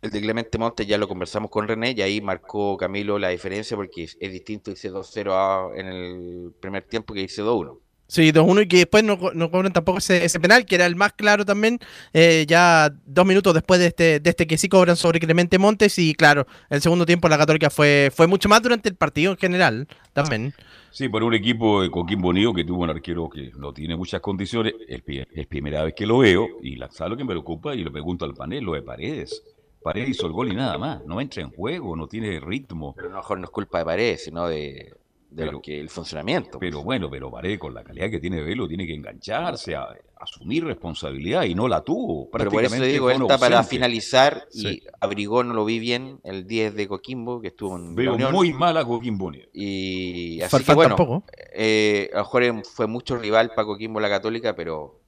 el 0.05 0.11
de 0.11 0.21
Clemente 0.21 0.57
Montes 0.57 0.87
ya 0.87 0.97
lo 0.97 1.07
conversamos 1.07 1.49
con 1.49 1.67
René 1.67 1.93
y 1.97 2.01
ahí 2.01 2.21
marcó 2.21 2.77
Camilo 2.77 3.19
la 3.19 3.29
diferencia 3.29 3.75
porque 3.75 4.03
es, 4.03 4.17
distinto 4.19 4.71
dice 4.71 4.91
2-0 4.91 5.71
en 5.75 5.87
el 5.87 6.53
primer 6.59 6.83
tiempo 6.83 7.13
que 7.13 7.21
dice 7.21 7.41
2-1. 7.43 7.79
Sí, 8.07 8.31
2-1 8.31 8.63
y 8.63 8.67
que 8.67 8.77
después 8.77 9.03
no, 9.03 9.17
no 9.33 9.49
cobran 9.49 9.73
tampoco 9.73 9.97
ese, 9.97 10.39
penal, 10.39 10.67
que 10.67 10.75
era 10.75 10.85
el 10.85 10.95
más 10.95 11.13
claro 11.13 11.43
también, 11.43 11.79
eh, 12.13 12.45
ya 12.47 12.91
dos 13.07 13.25
minutos 13.25 13.55
después 13.55 13.79
de 13.79 13.87
este, 13.87 14.19
de 14.19 14.29
este 14.29 14.45
que 14.45 14.59
sí 14.59 14.69
cobran 14.69 14.95
sobre 14.95 15.19
Clemente 15.19 15.57
Montes 15.57 15.97
y 15.97 16.13
claro, 16.13 16.45
el 16.69 16.81
segundo 16.81 17.07
tiempo 17.07 17.27
la 17.27 17.39
Católica 17.39 17.71
fue, 17.71 18.11
fue 18.13 18.27
mucho 18.27 18.47
más 18.47 18.61
durante 18.61 18.89
el 18.89 18.95
partido 18.95 19.31
en 19.31 19.37
general 19.39 19.87
también. 20.13 20.53
Sí, 20.91 21.09
por 21.09 21.23
un 21.23 21.33
equipo 21.33 21.81
de 21.81 21.89
Coquimbo 21.89 22.29
Unido 22.29 22.53
que 22.53 22.63
tuvo 22.63 22.83
un 22.83 22.91
arquero 22.91 23.27
que 23.27 23.51
no 23.57 23.73
tiene 23.73 23.95
muchas 23.95 24.21
condiciones, 24.21 24.75
es, 24.87 25.01
es 25.33 25.47
primera 25.47 25.83
vez 25.83 25.95
que 25.95 26.05
lo 26.05 26.19
veo 26.19 26.47
y 26.61 26.75
la, 26.75 26.89
lo 27.09 27.17
que 27.17 27.23
me 27.23 27.31
preocupa 27.31 27.73
y 27.73 27.83
lo 27.83 27.91
pregunto 27.91 28.23
al 28.23 28.35
panel, 28.35 28.63
lo 28.63 28.73
de 28.73 28.83
Paredes 28.83 29.54
Paredes 29.85 30.09
hizo 30.09 30.25
el 30.25 30.33
gol 30.33 30.51
y 30.51 30.55
nada 30.55 30.79
más. 30.79 31.05
No 31.05 31.21
entra 31.21 31.43
en 31.43 31.51
juego, 31.51 31.95
no 31.95 32.07
tiene 32.07 32.39
ritmo. 32.39 32.95
Pero 32.95 33.09
a 33.09 33.11
lo 33.11 33.17
mejor 33.17 33.37
no 33.37 33.45
es 33.45 33.51
culpa 33.51 33.77
de 33.77 33.85
Paredes, 33.85 34.23
sino 34.23 34.47
de, 34.47 34.95
lo 35.29 35.61
que 35.61 35.79
el 35.79 35.89
funcionamiento. 35.89 36.57
Pero 36.57 36.81
bueno, 36.81 37.07
pero 37.07 37.29
Paredes 37.29 37.59
con 37.59 37.75
la 37.75 37.83
calidad 37.83 38.09
que 38.09 38.19
tiene 38.19 38.41
Velo 38.41 38.67
tiene 38.67 38.87
que 38.87 38.95
engancharse, 38.95 39.75
a, 39.75 39.89
asumir 40.19 40.65
responsabilidad 40.65 41.43
y 41.43 41.53
no 41.53 41.67
la 41.67 41.81
tuvo. 41.81 42.31
Pero 42.31 42.49
por 42.49 42.63
eso 42.63 42.81
digo, 42.81 43.11
él 43.11 43.21
está 43.21 43.37
para 43.37 43.61
finalizar 43.63 44.47
y 44.51 44.81
abrigó, 44.99 45.43
no 45.43 45.53
lo 45.53 45.65
vi 45.65 45.77
bien, 45.77 46.19
el 46.23 46.47
10 46.47 46.73
de 46.73 46.87
Coquimbo, 46.87 47.39
que 47.39 47.49
estuvo 47.49 47.75
en 47.75 47.93
Veo 47.93 48.17
muy 48.31 48.53
mal 48.53 48.75
a 48.77 48.85
Coquimbo. 48.85 49.33
Y 49.53 50.41
así 50.41 50.63
que 50.63 50.73
bueno, 50.73 51.23
eh, 51.53 52.09
a 52.11 52.17
lo 52.17 52.23
mejor 52.23 52.65
fue 52.65 52.87
mucho 52.87 53.17
rival 53.17 53.51
para 53.55 53.67
Coquimbo 53.67 53.99
la 53.99 54.09
Católica, 54.09 54.55
pero 54.55 55.04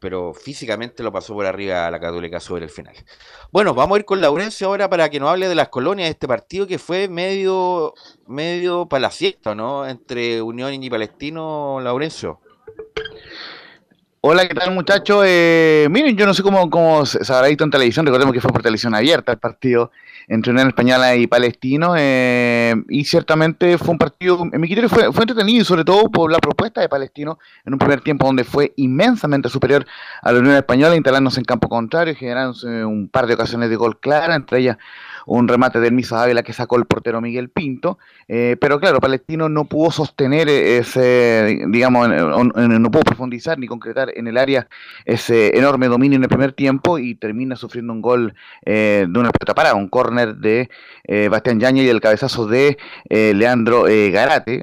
pero 0.00 0.34
físicamente 0.34 1.02
lo 1.02 1.12
pasó 1.12 1.34
por 1.34 1.46
arriba 1.46 1.86
a 1.86 1.90
la 1.90 2.00
Católica 2.00 2.40
sobre 2.40 2.64
el 2.64 2.70
final. 2.70 2.94
Bueno, 3.52 3.74
vamos 3.74 3.96
a 3.96 3.98
ir 4.00 4.04
con 4.04 4.20
Laurencio 4.20 4.66
ahora 4.66 4.88
para 4.88 5.08
que 5.10 5.20
nos 5.20 5.28
hable 5.28 5.48
de 5.48 5.54
las 5.54 5.68
colonias 5.68 6.06
de 6.06 6.12
este 6.12 6.26
partido 6.26 6.66
que 6.66 6.78
fue 6.78 7.06
medio, 7.08 7.94
medio 8.26 8.88
siesta, 9.10 9.54
¿no? 9.54 9.86
Entre 9.86 10.40
Unión 10.40 10.82
y 10.82 10.90
Palestino, 10.90 11.78
Laurencio. 11.80 12.40
Hola, 14.22 14.46
¿qué 14.46 14.54
tal 14.54 14.74
muchachos? 14.74 15.24
Eh, 15.26 15.88
miren, 15.90 16.14
yo 16.14 16.26
no 16.26 16.34
sé 16.34 16.42
cómo, 16.42 16.68
cómo 16.68 17.06
se 17.06 17.32
habrá 17.32 17.48
visto 17.48 17.64
en 17.64 17.70
televisión, 17.70 18.04
recordemos 18.04 18.34
que 18.34 18.42
fue 18.42 18.52
por 18.52 18.60
televisión 18.60 18.94
abierta 18.94 19.32
el 19.32 19.38
partido 19.38 19.92
entre 20.28 20.52
Unión 20.52 20.68
Española 20.68 21.16
y 21.16 21.26
Palestino, 21.26 21.94
eh, 21.96 22.74
y 22.90 23.04
ciertamente 23.04 23.78
fue 23.78 23.92
un 23.92 23.98
partido, 23.98 24.46
en 24.52 24.60
mi 24.60 24.66
criterio 24.66 24.90
fue, 24.90 25.10
fue 25.10 25.22
entretenido, 25.22 25.64
sobre 25.64 25.84
todo 25.84 26.10
por 26.10 26.30
la 26.30 26.36
propuesta 26.36 26.82
de 26.82 26.90
Palestino 26.90 27.38
en 27.64 27.72
un 27.72 27.78
primer 27.78 28.02
tiempo 28.02 28.26
donde 28.26 28.44
fue 28.44 28.74
inmensamente 28.76 29.48
superior 29.48 29.86
a 30.20 30.32
la 30.32 30.38
Unión 30.38 30.54
Española, 30.54 30.94
instalándose 30.94 31.40
en 31.40 31.44
campo 31.46 31.70
contrario, 31.70 32.14
generándose 32.14 32.84
un 32.84 33.08
par 33.08 33.26
de 33.26 33.32
ocasiones 33.32 33.70
de 33.70 33.76
gol 33.76 34.00
clara, 34.00 34.34
entre 34.34 34.58
ellas 34.58 34.76
un 35.30 35.46
remate 35.46 35.78
del 35.78 35.92
Misa 35.92 36.24
Ávila 36.24 36.42
que 36.42 36.52
sacó 36.52 36.76
el 36.76 36.86
portero 36.86 37.20
Miguel 37.20 37.50
Pinto, 37.50 37.98
eh, 38.26 38.56
pero 38.60 38.80
claro, 38.80 38.98
Palestino 38.98 39.48
no 39.48 39.64
pudo 39.64 39.92
sostener 39.92 40.48
ese, 40.48 41.60
digamos, 41.68 42.08
no 42.08 42.90
pudo 42.90 43.02
profundizar 43.02 43.56
ni 43.56 43.68
concretar 43.68 44.10
en 44.12 44.26
el 44.26 44.36
área 44.36 44.66
ese 45.04 45.56
enorme 45.56 45.86
dominio 45.86 46.16
en 46.16 46.24
el 46.24 46.28
primer 46.28 46.52
tiempo 46.52 46.98
y 46.98 47.14
termina 47.14 47.54
sufriendo 47.54 47.92
un 47.92 48.02
gol 48.02 48.34
de 48.64 49.06
una 49.14 49.30
pelota 49.30 49.54
parada, 49.54 49.76
un 49.76 49.88
córner 49.88 50.34
de 50.34 50.68
Bastián 51.30 51.60
Yañez 51.60 51.86
y 51.86 51.88
el 51.88 52.00
cabezazo 52.00 52.48
de 52.48 52.76
Leandro 53.08 53.84
Garate, 53.84 54.62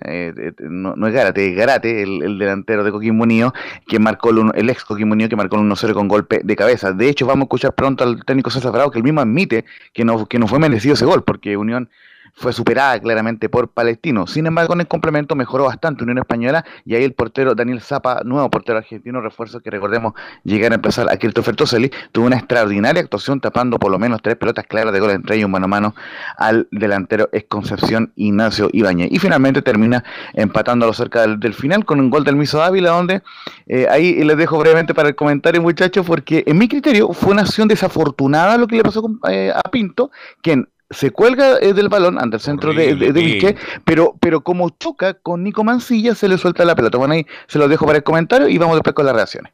no, 0.59 1.07
es 1.07 1.13
Garate, 1.13 1.49
es 1.49 1.55
Garate, 1.55 2.03
el, 2.03 2.37
delantero 2.37 2.83
de 2.83 2.91
Coquimbo 2.91 3.23
Unido, 3.23 3.53
que 3.87 3.99
marcó 3.99 4.31
el, 4.31 4.51
el 4.55 4.69
ex 4.69 4.83
Coquimbo 4.83 5.13
Unido 5.13 5.29
que 5.29 5.37
marcó 5.37 5.57
un 5.57 5.69
1-0 5.69 5.93
con 5.93 6.09
golpe 6.09 6.41
de 6.43 6.55
cabeza. 6.57 6.91
De 6.91 7.07
hecho, 7.07 7.25
vamos 7.25 7.43
a 7.43 7.45
escuchar 7.45 7.73
pronto 7.73 8.03
al 8.03 8.25
técnico 8.25 8.49
César 8.49 8.73
Bravo, 8.73 8.91
que 8.91 8.97
él 8.99 9.03
mismo 9.03 9.21
admite 9.21 9.63
que 9.93 10.03
no, 10.03 10.25
que 10.25 10.39
no 10.39 10.47
fue 10.47 10.56
merecido 10.59 10.93
ese 10.93 11.05
gol, 11.05 11.23
porque 11.23 11.57
Unión 11.57 11.89
fue 12.37 12.53
superada 12.53 12.99
claramente 12.99 13.49
por 13.49 13.69
Palestino. 13.69 14.27
Sin 14.27 14.45
embargo, 14.45 14.75
en 14.75 14.81
el 14.81 14.87
complemento 14.87 15.35
mejoró 15.35 15.65
bastante 15.65 16.03
Unión 16.03 16.19
Española 16.19 16.63
y 16.85 16.93
ahí 16.93 17.03
el 17.03 17.13
portero 17.13 17.55
Daniel 17.55 17.81
Zapa, 17.81 18.21
nuevo 18.23 18.47
portero 18.51 18.77
argentino, 18.77 19.21
refuerzo 19.21 19.59
que 19.59 19.71
recordemos 19.71 20.13
llegar 20.43 20.71
a 20.71 20.75
empezar 20.75 21.09
a 21.09 21.17
Christopher 21.17 21.55
Toselli, 21.55 21.91
tuvo 22.11 22.27
una 22.27 22.37
extraordinaria 22.37 23.01
actuación 23.01 23.41
tapando 23.41 23.79
por 23.79 23.91
lo 23.91 23.97
menos 23.97 24.21
tres 24.21 24.35
pelotas 24.35 24.67
claras 24.67 24.93
de 24.93 24.99
gol 24.99 25.09
entre 25.09 25.37
ellos 25.37 25.49
mano 25.49 25.65
a 25.65 25.67
mano 25.67 25.95
al 26.37 26.67
delantero 26.69 27.27
ex 27.31 27.47
Concepción 27.47 28.13
Ignacio 28.15 28.69
Ibañez. 28.71 29.09
Y 29.11 29.17
finalmente 29.17 29.63
termina 29.63 30.03
empatándolo 30.33 30.93
cerca 30.93 31.25
del, 31.25 31.53
final 31.55 31.85
con 31.85 31.99
un 31.99 32.11
gol 32.11 32.23
del 32.23 32.35
Miso 32.35 32.61
Ávila, 32.61 32.91
donde 32.91 33.23
eh, 33.65 33.87
ahí 33.89 34.23
les 34.23 34.37
dejo 34.37 34.59
brevemente 34.59 34.93
para 34.93 35.09
el 35.09 35.15
comentario, 35.15 35.59
muchachos, 35.59 36.05
porque 36.05 36.43
en 36.45 36.59
mi 36.59 36.67
criterio 36.67 37.11
fue 37.13 37.31
una 37.31 37.41
acción 37.41 37.67
desafortunada 37.67 38.57
lo 38.57 38.67
que 38.67 38.75
le 38.75 38.83
pasó 38.83 39.09
eh, 39.27 39.51
a 39.55 39.71
Pinto, 39.71 40.11
quien 40.43 40.67
se 40.89 41.11
cuelga 41.11 41.57
eh, 41.59 41.73
del 41.73 41.89
balón 41.89 42.17
ante 42.19 42.37
el 42.37 42.41
centro 42.41 42.73
de, 42.73 42.95
de, 42.95 43.55
pero, 43.83 44.15
pero 44.19 44.41
como 44.41 44.69
choca 44.69 45.15
con 45.15 45.43
Nico 45.43 45.63
Mancilla, 45.63 46.15
se 46.15 46.27
le 46.27 46.37
suelta 46.37 46.63
la 46.65 46.75
pelota. 46.75 46.97
Bueno, 46.97 47.15
ahí 47.15 47.25
se 47.47 47.59
lo 47.59 47.67
dejo 47.67 47.85
para 47.85 47.97
el 47.97 48.03
comentario 48.03 48.47
y 48.47 48.57
vamos 48.57 48.75
después 48.75 48.93
con 48.93 49.05
las 49.05 49.15
reacciones. 49.15 49.53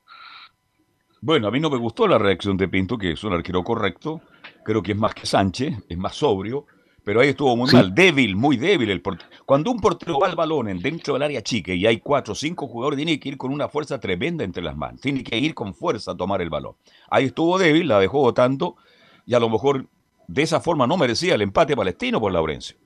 Bueno, 1.22 1.48
a 1.48 1.52
mí 1.52 1.60
no 1.60 1.70
me 1.70 1.78
gustó 1.78 2.08
la 2.08 2.18
reacción 2.18 2.58
de 2.58 2.68
Pinto, 2.68 2.98
que 2.98 3.12
es 3.12 3.24
un 3.24 3.34
arquero 3.34 3.64
correcto. 3.64 4.22
Creo 4.64 4.84
que 4.84 4.92
es 4.92 4.98
más 4.98 5.16
que 5.16 5.26
Sánchez, 5.26 5.74
es 5.88 5.98
más 5.98 6.16
sobrio. 6.16 6.66
Pero 7.06 7.20
ahí 7.20 7.30
estuvo 7.30 7.58
muy 7.58 7.70
mal, 7.72 7.94
débil, 7.94 8.36
muy 8.36 8.56
débil 8.56 8.90
el 8.90 9.02
portero. 9.02 9.30
Cuando 9.46 9.72
un 9.72 9.80
portero 9.82 10.20
va 10.20 10.28
al 10.28 10.38
balón 10.38 10.70
en 10.70 10.80
dentro 10.80 11.14
del 11.14 11.24
área 11.24 11.42
chica 11.42 11.74
y 11.74 11.86
hay 11.86 12.00
cuatro 12.00 12.32
o 12.32 12.36
cinco 12.36 12.68
jugadores, 12.68 12.96
tiene 12.96 13.20
que 13.20 13.28
ir 13.28 13.38
con 13.38 13.52
una 13.52 13.68
fuerza 13.68 14.00
tremenda 14.00 14.46
entre 14.46 14.64
las 14.64 14.78
manos. 14.78 15.02
Tiene 15.02 15.22
que 15.22 15.38
ir 15.38 15.54
con 15.54 15.74
fuerza 15.74 16.12
a 16.12 16.16
tomar 16.16 16.42
el 16.42 16.50
balón. 16.50 16.76
Ahí 17.10 17.26
estuvo 17.26 17.58
débil, 17.58 17.90
la 17.90 18.00
dejó 18.00 18.20
votando 18.20 18.78
y 19.26 19.34
a 19.34 19.40
lo 19.40 19.50
mejor 19.50 19.88
de 20.28 20.42
esa 20.42 20.60
forma 20.60 20.88
no 20.88 20.98
merecía 20.98 21.36
el 21.36 21.42
empate 21.42 21.76
palestino 21.76 22.20
por 22.20 22.32
Laurencio. 22.32 22.78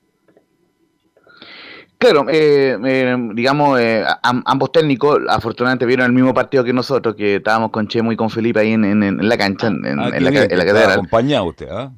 Claro, 1.98 2.26
eh, 2.28 2.78
eh, 2.84 3.16
digamos, 3.34 3.80
eh, 3.80 4.04
ambos 4.22 4.70
técnicos 4.70 5.18
afortunadamente 5.28 5.84
vieron 5.84 6.06
el 6.06 6.12
mismo 6.12 6.32
partido 6.32 6.62
que 6.62 6.72
nosotros, 6.72 7.16
que 7.16 7.36
estábamos 7.36 7.72
con 7.72 7.88
Chemo 7.88 8.12
y 8.12 8.16
con 8.16 8.30
Felipe 8.30 8.60
ahí 8.60 8.72
en, 8.72 9.28
la 9.28 9.36
cancha, 9.36 9.66
en, 9.66 9.98
ah, 9.98 10.08
la, 10.08 10.44
en 10.44 10.58
la 10.58 10.92
Acompañado 10.92 11.46
usted, 11.46 11.68
¿ah? 11.68 11.92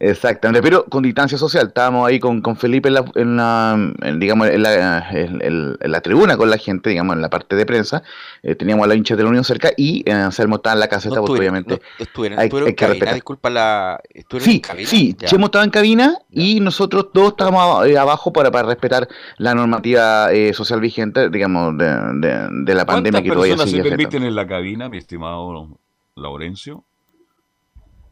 Exactamente, 0.00 0.62
pero 0.62 0.84
con 0.84 1.02
distancia 1.02 1.36
social. 1.36 1.68
Estábamos 1.68 2.08
ahí 2.08 2.20
con, 2.20 2.40
con 2.40 2.56
Felipe 2.56 2.88
en 2.88 2.94
la, 2.94 3.04
en 3.14 3.36
la 3.36 3.92
digamos, 4.16 4.48
en 4.48 4.62
la, 4.62 5.10
en, 5.10 5.76
la, 5.80 6.00
tribuna 6.00 6.36
con 6.36 6.50
la 6.50 6.58
gente, 6.58 6.90
digamos, 6.90 7.16
en 7.16 7.22
la 7.22 7.30
parte 7.30 7.56
de 7.56 7.66
prensa. 7.66 8.02
Eh, 8.42 8.54
teníamos 8.54 8.84
a 8.84 8.88
la 8.88 8.94
hincha 8.94 9.16
de 9.16 9.24
la 9.24 9.28
Unión 9.28 9.44
cerca 9.44 9.70
y 9.76 10.08
eh, 10.08 10.12
Anselmo 10.12 10.56
estaba 10.56 10.74
en 10.74 10.80
la 10.80 10.88
caseta, 10.88 11.20
porque 11.20 11.40
obviamente. 11.40 11.80
No, 11.98 12.38
hay, 12.38 12.48
en 12.52 12.74
cabina, 12.74 13.12
disculpa 13.12 13.50
la. 13.50 14.00
Sí, 14.38 14.56
en 14.56 14.60
cabina? 14.60 14.88
sí, 14.88 15.14
Chemo 15.14 15.46
estaba 15.46 15.64
en 15.64 15.70
cabina 15.70 16.18
y 16.30 16.60
nosotros 16.60 17.08
todos 17.12 17.30
estábamos 17.30 17.86
eh, 17.86 17.98
abajo 17.98 18.32
para, 18.32 18.50
para 18.50 18.68
respetar 18.68 19.08
la 19.38 19.54
normativa 19.54 20.32
eh, 20.32 20.52
social 20.54 20.80
vigente, 20.80 21.28
digamos, 21.28 21.76
de, 21.76 21.86
de, 21.86 22.48
de 22.50 22.74
la 22.74 22.86
pandemia 22.86 23.22
que 23.22 23.30
todavía 23.30 23.56
sigue. 23.56 23.56
¿Cuántas 23.56 23.84
se 23.84 23.96
permiten 23.96 24.22
en 24.22 24.34
la 24.34 24.46
cabina, 24.46 24.88
mi 24.88 24.98
estimado 24.98 25.78
Laurencio? 26.14 26.84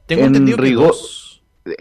Tengo 0.07 0.25
entendido 0.25 0.57
rigor, 0.59 0.95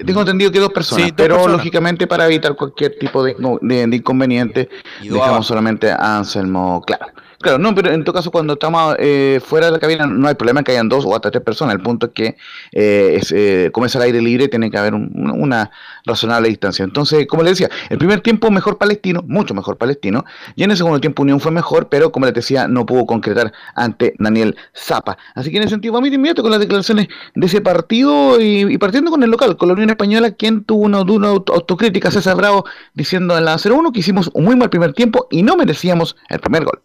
tengo 0.05 0.21
entendido 0.21 0.51
que 0.51 0.59
dos 0.59 0.71
personas, 0.73 1.11
pero 1.15 1.47
lógicamente 1.47 2.07
para 2.07 2.25
evitar 2.25 2.55
cualquier 2.55 2.97
tipo 2.97 3.23
de, 3.23 3.35
de 3.61 3.95
inconveniente, 3.95 4.69
dejamos 5.01 5.47
solamente 5.47 5.91
a 5.91 6.17
Anselmo 6.17 6.81
claro. 6.85 7.07
Claro, 7.41 7.57
no, 7.57 7.75
pero 7.75 7.91
en 7.91 8.03
todo 8.03 8.15
caso, 8.15 8.31
cuando 8.31 8.53
estamos 8.53 8.95
eh, 8.99 9.41
fuera 9.43 9.67
de 9.67 9.73
la 9.73 9.79
cabina, 9.79 10.05
no 10.05 10.27
hay 10.27 10.35
problema 10.35 10.63
que 10.63 10.71
hayan 10.71 10.89
dos 10.89 11.05
o 11.05 11.13
hasta 11.15 11.31
tres 11.31 11.43
personas. 11.43 11.75
El 11.75 11.81
punto 11.81 12.07
es 12.07 12.11
que 12.13 12.37
eh, 12.71 13.17
es, 13.19 13.31
eh, 13.31 13.69
como 13.73 13.85
es 13.85 13.95
al 13.95 14.03
aire 14.03 14.21
libre, 14.21 14.47
tiene 14.47 14.71
que 14.71 14.77
haber 14.77 14.93
una 14.93 15.71
razonable 16.05 16.47
distancia. 16.49 16.83
Entonces, 16.83 17.27
como 17.27 17.43
les 17.43 17.57
decía, 17.57 17.69
el 17.89 17.97
primer 17.97 18.21
tiempo 18.21 18.49
mejor 18.51 18.77
palestino, 18.77 19.23
mucho 19.27 19.53
mejor 19.53 19.77
palestino, 19.77 20.23
y 20.55 20.63
en 20.63 20.71
el 20.71 20.77
segundo 20.77 20.99
tiempo 20.99 21.23
Unión 21.23 21.39
fue 21.39 21.51
mejor, 21.51 21.89
pero 21.89 22.11
como 22.11 22.25
les 22.25 22.35
decía, 22.35 22.67
no 22.67 22.85
pudo 22.85 23.05
concretar 23.05 23.51
ante 23.75 24.13
Daniel 24.19 24.55
Zapa. 24.75 25.17
Así 25.33 25.51
que 25.51 25.57
en 25.57 25.63
ese 25.63 25.71
sentido, 25.71 25.93
vamos 25.93 26.05
a 26.05 26.07
ir 26.09 26.13
inmediato 26.13 26.41
con 26.41 26.51
las 26.51 26.59
declaraciones 26.59 27.07
de 27.33 27.45
ese 27.45 27.61
partido 27.61 28.39
y, 28.39 28.77
partiendo 28.77 29.11
con 29.11 29.23
el 29.23 29.29
local, 29.29 29.57
con 29.57 29.67
la 29.67 29.73
Unión 29.73 29.89
Española, 29.89 30.31
quien 30.31 30.63
tuvo 30.63 30.83
una, 30.83 31.01
una 31.01 31.29
autocrítica, 31.29 32.11
César 32.11 32.35
Bravo, 32.37 32.65
diciendo 32.93 33.37
en 33.37 33.45
la 33.45 33.55
0-1 33.55 33.91
que 33.91 33.99
hicimos 33.99 34.29
un 34.33 34.45
muy 34.45 34.55
mal 34.55 34.69
primer 34.69 34.93
tiempo 34.93 35.27
y 35.29 35.43
no 35.43 35.55
merecíamos 35.55 36.15
el 36.29 36.39
primer 36.39 36.65
gol 36.65 36.81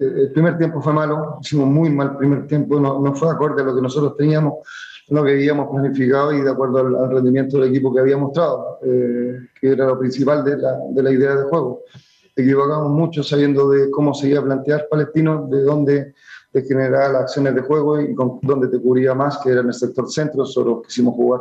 el 0.00 0.32
primer 0.32 0.56
tiempo 0.56 0.80
fue 0.80 0.92
malo, 0.92 1.38
hicimos 1.40 1.68
muy 1.68 1.90
mal 1.90 2.12
el 2.12 2.16
primer 2.16 2.46
tiempo, 2.46 2.80
no, 2.80 3.00
no, 3.00 3.14
fue 3.14 3.30
acorde 3.30 3.62
a 3.62 3.64
lo 3.66 3.74
que 3.74 3.82
nosotros 3.82 4.16
teníamos, 4.16 4.54
lo 5.08 5.24
que 5.24 5.32
habíamos 5.32 5.68
planificado 5.70 6.32
y 6.32 6.40
de 6.40 6.50
acuerdo 6.50 6.78
al, 6.78 7.10
rendimiento 7.10 7.58
del 7.58 7.70
equipo 7.70 7.92
que 7.92 8.00
había 8.00 8.16
mostrado, 8.16 8.78
eh, 8.82 9.38
que 9.60 9.72
era 9.72 9.86
lo 9.86 9.98
principal 9.98 10.42
de 10.42 10.56
la, 10.56 10.78
de 10.90 11.02
la, 11.02 11.10
idea 11.10 11.34
de 11.36 11.42
juego. 11.44 11.82
Equivocamos 12.34 12.90
mucho 12.90 13.22
sabiendo 13.22 13.68
de 13.68 13.90
cómo 13.90 14.14
se 14.14 14.28
iba 14.28 14.40
a 14.40 14.44
plantear 14.44 14.86
Palestino, 14.90 15.46
de 15.50 15.62
dónde 15.62 16.14
te 16.52 16.62
generaba 16.62 17.08
las 17.08 17.22
acciones 17.22 17.54
de 17.54 17.60
juego 17.60 18.00
y 18.00 18.14
con 18.14 18.38
dónde 18.42 18.68
te 18.68 18.80
cubría 18.80 19.14
más, 19.14 19.38
que 19.38 19.50
era 19.50 19.60
en 19.60 19.68
el 19.68 19.74
sector 19.74 20.10
centro, 20.10 20.46
solo 20.46 20.80
quisimos 20.82 21.14
jugar 21.14 21.40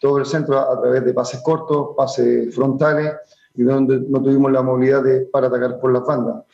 todo 0.00 0.18
el 0.18 0.26
centro 0.26 0.58
a, 0.58 0.80
través 0.80 1.04
de 1.04 1.12
pases 1.12 1.40
cortos, 1.42 1.88
pases 1.96 2.54
frontales 2.54 3.14
y 3.54 3.62
donde 3.62 4.00
no 4.08 4.22
tuvimos 4.22 4.52
la 4.52 4.62
movilidad 4.62 5.02
de, 5.02 5.22
para 5.22 5.48
atacar 5.48 5.80
por 5.80 5.92
la 5.92 6.00
bandas. 6.00 6.44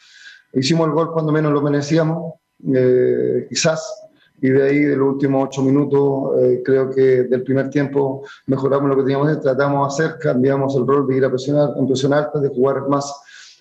Hicimos 0.52 0.86
el 0.86 0.92
gol 0.92 1.12
cuando 1.12 1.32
menos 1.32 1.52
lo 1.52 1.62
merecíamos, 1.62 2.34
eh, 2.74 3.46
quizás, 3.48 4.08
y 4.40 4.50
de 4.50 4.62
ahí, 4.62 4.80
de 4.80 4.96
los 4.96 5.14
últimos 5.14 5.48
ocho 5.48 5.62
minutos, 5.62 6.42
eh, 6.42 6.62
creo 6.64 6.90
que 6.90 7.24
del 7.24 7.42
primer 7.42 7.70
tiempo 7.70 8.24
mejoramos 8.46 8.88
lo 8.90 8.96
que 8.96 9.02
teníamos, 9.02 9.40
tratamos 9.40 9.96
de 9.96 10.04
hacer, 10.04 10.18
cambiamos 10.18 10.74
el 10.76 10.86
rol 10.86 11.06
de 11.06 11.16
ir 11.16 11.24
a 11.24 11.30
presionar, 11.30 11.70
en 11.76 11.86
de 11.86 12.48
jugar 12.48 12.88
más 12.88 13.14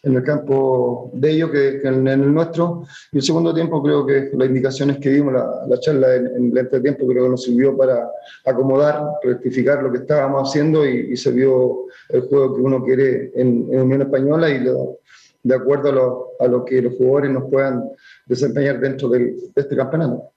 en 0.03 0.15
el 0.15 0.23
campo 0.23 1.11
de 1.13 1.29
ellos 1.29 1.51
que, 1.51 1.81
en, 1.83 2.07
el 2.07 2.33
nuestro. 2.33 2.83
Y 3.11 3.17
el 3.17 3.23
segundo 3.23 3.53
tiempo 3.53 3.83
creo 3.83 4.05
que 4.05 4.31
las 4.33 4.47
indicaciones 4.47 4.97
que 4.97 5.11
dimos, 5.11 5.33
la, 5.33 5.47
la 5.67 5.79
charla 5.79 6.15
en, 6.15 6.27
en, 6.27 6.51
el 6.51 6.57
entretiempo 6.57 7.07
creo 7.07 7.25
que 7.25 7.29
nos 7.29 7.43
sirvió 7.43 7.77
para 7.77 8.09
acomodar, 8.45 9.03
rectificar 9.23 9.83
lo 9.83 9.91
que 9.91 9.99
estábamos 9.99 10.49
haciendo 10.49 10.85
y, 10.87 11.15
se 11.15 11.31
vio 11.31 11.85
el 12.09 12.21
juego 12.21 12.55
que 12.55 12.61
uno 12.61 12.83
quiere 12.83 13.31
en, 13.35 13.67
en 13.71 13.81
Unión 13.81 14.01
Española 14.01 14.49
y 14.49 14.59
lo, 14.59 14.97
de 15.43 15.55
acuerdo 15.55 15.89
a 15.89 15.91
lo, 15.91 16.27
a 16.39 16.47
lo 16.47 16.65
que 16.65 16.81
los 16.81 16.93
jugadores 16.95 17.31
nos 17.31 17.49
puedan 17.49 17.83
desempeñar 18.25 18.79
dentro 18.79 19.09
de 19.09 19.35
este 19.55 19.75
campeonato. 19.75 20.31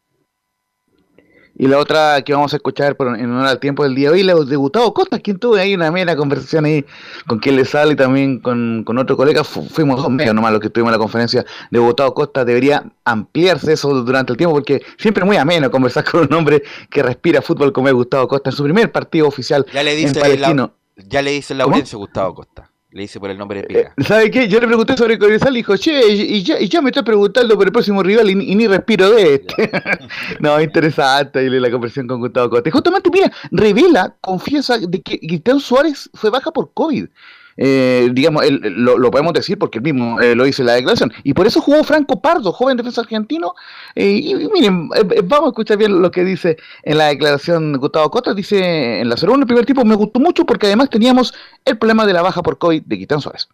Y 1.56 1.68
la 1.68 1.78
otra 1.78 2.20
que 2.22 2.32
vamos 2.32 2.52
a 2.52 2.56
escuchar 2.56 2.96
en 2.98 3.30
honor 3.30 3.46
al 3.46 3.60
tiempo 3.60 3.84
del 3.84 3.94
día 3.94 4.08
de 4.08 4.14
hoy, 4.14 4.22
la 4.24 4.34
de 4.34 4.56
Gustavo 4.56 4.92
Costa, 4.92 5.20
quien 5.20 5.38
tuve 5.38 5.60
ahí 5.60 5.72
una 5.72 5.88
mera 5.92 6.16
conversación 6.16 6.64
ahí 6.64 6.84
con 7.28 7.38
quien 7.38 7.54
le 7.54 7.64
sale 7.64 7.92
y 7.92 7.96
también 7.96 8.40
con, 8.40 8.82
con 8.84 8.98
otro 8.98 9.16
colega. 9.16 9.44
fuimos 9.44 10.02
dos 10.02 10.10
medios 10.10 10.34
nomás 10.34 10.50
los 10.50 10.60
que 10.60 10.68
tuvimos 10.68 10.88
en 10.88 10.94
la 10.94 10.98
conferencia 10.98 11.44
de 11.70 11.78
Gustavo 11.78 12.12
Costa. 12.12 12.44
Debería 12.44 12.84
ampliarse 13.04 13.74
eso 13.74 14.02
durante 14.02 14.32
el 14.32 14.36
tiempo 14.36 14.54
porque 14.54 14.82
siempre 14.98 15.22
es 15.22 15.26
muy 15.26 15.36
ameno 15.36 15.70
conversar 15.70 16.04
con 16.10 16.22
un 16.22 16.32
hombre 16.32 16.64
que 16.90 17.04
respira 17.04 17.40
fútbol 17.40 17.72
como 17.72 17.86
es 17.86 17.94
Gustavo 17.94 18.26
Costa 18.26 18.50
en 18.50 18.56
su 18.56 18.64
primer 18.64 18.90
partido 18.90 19.28
oficial 19.28 19.64
ya 19.72 19.84
le 19.84 19.94
dice 19.94 20.20
en 20.20 20.70
ya 20.96 21.22
le 21.22 21.30
dice 21.32 21.54
Laurencio 21.54 21.98
Gustavo 21.98 22.34
Costa. 22.34 22.70
Le 22.94 23.02
dice 23.02 23.18
por 23.18 23.28
el 23.28 23.36
nombre 23.36 23.60
de 23.60 23.66
Pira. 23.66 23.92
Eh, 23.96 24.04
¿Sabe 24.04 24.30
qué? 24.30 24.46
Yo 24.46 24.60
le 24.60 24.68
pregunté 24.68 24.96
sobre 24.96 25.18
Cobresal 25.18 25.52
y 25.54 25.56
dijo, 25.56 25.76
che, 25.76 26.12
y 26.12 26.44
ya, 26.44 26.60
y 26.60 26.68
ya 26.68 26.80
me 26.80 26.90
está 26.90 27.02
preguntando 27.02 27.56
por 27.56 27.66
el 27.66 27.72
próximo 27.72 28.04
rival 28.04 28.30
y, 28.30 28.36
ni 28.36 28.68
respiro 28.68 29.10
de 29.10 29.34
este. 29.34 29.68
no, 30.38 30.60
interesante 30.60 31.42
y 31.44 31.50
la 31.50 31.72
conversación 31.72 32.06
con 32.06 32.20
Gustavo 32.20 32.50
Cote. 32.50 32.70
Justamente, 32.70 33.10
mira, 33.12 33.32
revela, 33.50 34.14
confiesa 34.20 34.78
de 34.78 35.02
que 35.02 35.18
Guillermo 35.20 35.58
Suárez 35.58 36.08
fue 36.14 36.30
baja 36.30 36.52
por 36.52 36.72
COVID 36.72 37.06
eh, 37.56 38.10
digamos, 38.12 38.44
lo, 38.50 39.10
podemos 39.10 39.32
decir 39.32 39.58
porque 39.58 39.78
él 39.78 39.84
mismo 39.84 40.20
eh, 40.20 40.34
lo 40.34 40.44
dice 40.44 40.62
en 40.62 40.66
la 40.66 40.74
declaración. 40.74 41.12
Y 41.22 41.34
por 41.34 41.46
eso 41.46 41.60
jugó 41.60 41.84
Franco 41.84 42.20
Pardo, 42.20 42.52
joven 42.52 42.76
defensa 42.76 43.00
argentino. 43.00 43.54
Eh, 43.94 44.20
y, 44.22 44.34
miren, 44.48 44.88
eh, 44.94 45.22
vamos 45.24 45.46
a 45.46 45.50
escuchar 45.50 45.76
bien 45.76 46.00
lo 46.00 46.10
que 46.10 46.24
dice 46.24 46.56
en 46.82 46.98
la 46.98 47.06
declaración 47.06 47.76
Gustavo 47.78 48.10
Cota. 48.10 48.34
Dice 48.34 49.00
en 49.00 49.08
la 49.08 49.16
segunda, 49.16 49.42
el 49.42 49.46
primer 49.46 49.66
tiempo 49.66 49.84
me 49.84 49.94
gustó 49.94 50.20
mucho 50.20 50.44
porque 50.44 50.66
además 50.66 50.90
teníamos 50.90 51.34
el 51.64 51.78
problema 51.78 52.06
de 52.06 52.12
la 52.12 52.22
baja 52.22 52.42
por 52.42 52.58
COVID 52.58 52.82
de 52.84 52.98
Quitán 52.98 53.20
Suárez. 53.20 53.48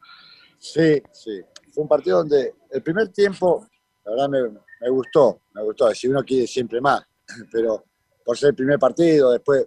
Sí, 0.59 1.03
sí. 1.13 1.41
Fue 1.73 1.83
un 1.83 1.89
partido 1.89 2.19
donde 2.19 2.55
el 2.71 2.83
primer 2.83 3.09
tiempo, 3.09 3.67
la 4.05 4.13
verdad 4.13 4.29
me, 4.29 4.61
me 4.81 4.91
gustó, 4.91 5.41
me 5.55 5.63
gustó. 5.63 5.93
Si 5.95 6.09
uno 6.09 6.23
quiere 6.25 6.47
siempre 6.47 6.81
más, 6.81 7.03
pero 7.53 7.85
por 8.25 8.37
ser 8.37 8.51
el 8.51 8.55
primer 8.55 8.79
partido, 8.79 9.31
después 9.31 9.67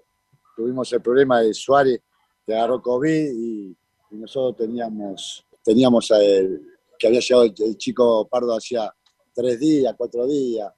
tuvimos 0.56 0.92
el 0.94 1.02
problema 1.02 1.42
de 1.42 1.54
Suárez 1.54 2.00
que 2.46 2.54
agarró 2.54 2.82
COVID 2.82 3.32
y, 3.34 3.78
nosotros 4.16 4.58
teníamos, 4.58 5.46
teníamos 5.64 6.12
el, 6.12 6.62
que 6.98 7.08
había 7.08 7.20
llegado 7.20 7.44
el, 7.44 7.78
chico 7.78 8.28
Pardo 8.28 8.56
hacía 8.56 8.94
tres 9.34 9.60
días, 9.60 9.94
cuatro 9.98 10.28
días, 10.28 10.72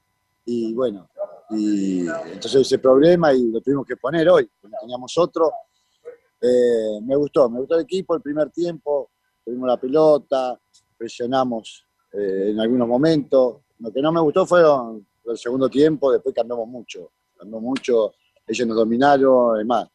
y 0.45 0.73
bueno, 0.73 1.09
y 1.49 2.01
entonces 2.01 2.61
ese 2.61 2.79
problema 2.79 3.33
y 3.33 3.51
lo 3.51 3.61
tuvimos 3.61 3.85
que 3.85 3.97
poner 3.97 4.29
hoy, 4.29 4.49
teníamos 4.81 5.17
otro. 5.17 5.51
Eh, 6.41 6.99
me 7.01 7.15
gustó, 7.15 7.49
me 7.49 7.59
gustó 7.59 7.75
el 7.75 7.81
equipo 7.81 8.15
el 8.15 8.21
primer 8.21 8.51
tiempo, 8.51 9.11
tuvimos 9.43 9.67
la 9.67 9.77
pelota, 9.77 10.59
presionamos 10.97 11.85
eh, 12.13 12.49
en 12.51 12.59
algunos 12.59 12.87
momentos. 12.87 13.57
Lo 13.79 13.91
que 13.91 14.01
no 14.01 14.11
me 14.11 14.21
gustó 14.21 14.45
fue 14.45 14.61
el 14.61 15.37
segundo 15.37 15.69
tiempo, 15.69 16.11
después 16.11 16.33
cambiamos 16.33 16.67
mucho, 16.67 17.11
cambió 17.37 17.59
mucho, 17.59 18.13
ellos 18.47 18.67
nos 18.67 18.77
dominaron, 18.77 19.55
además, 19.55 19.89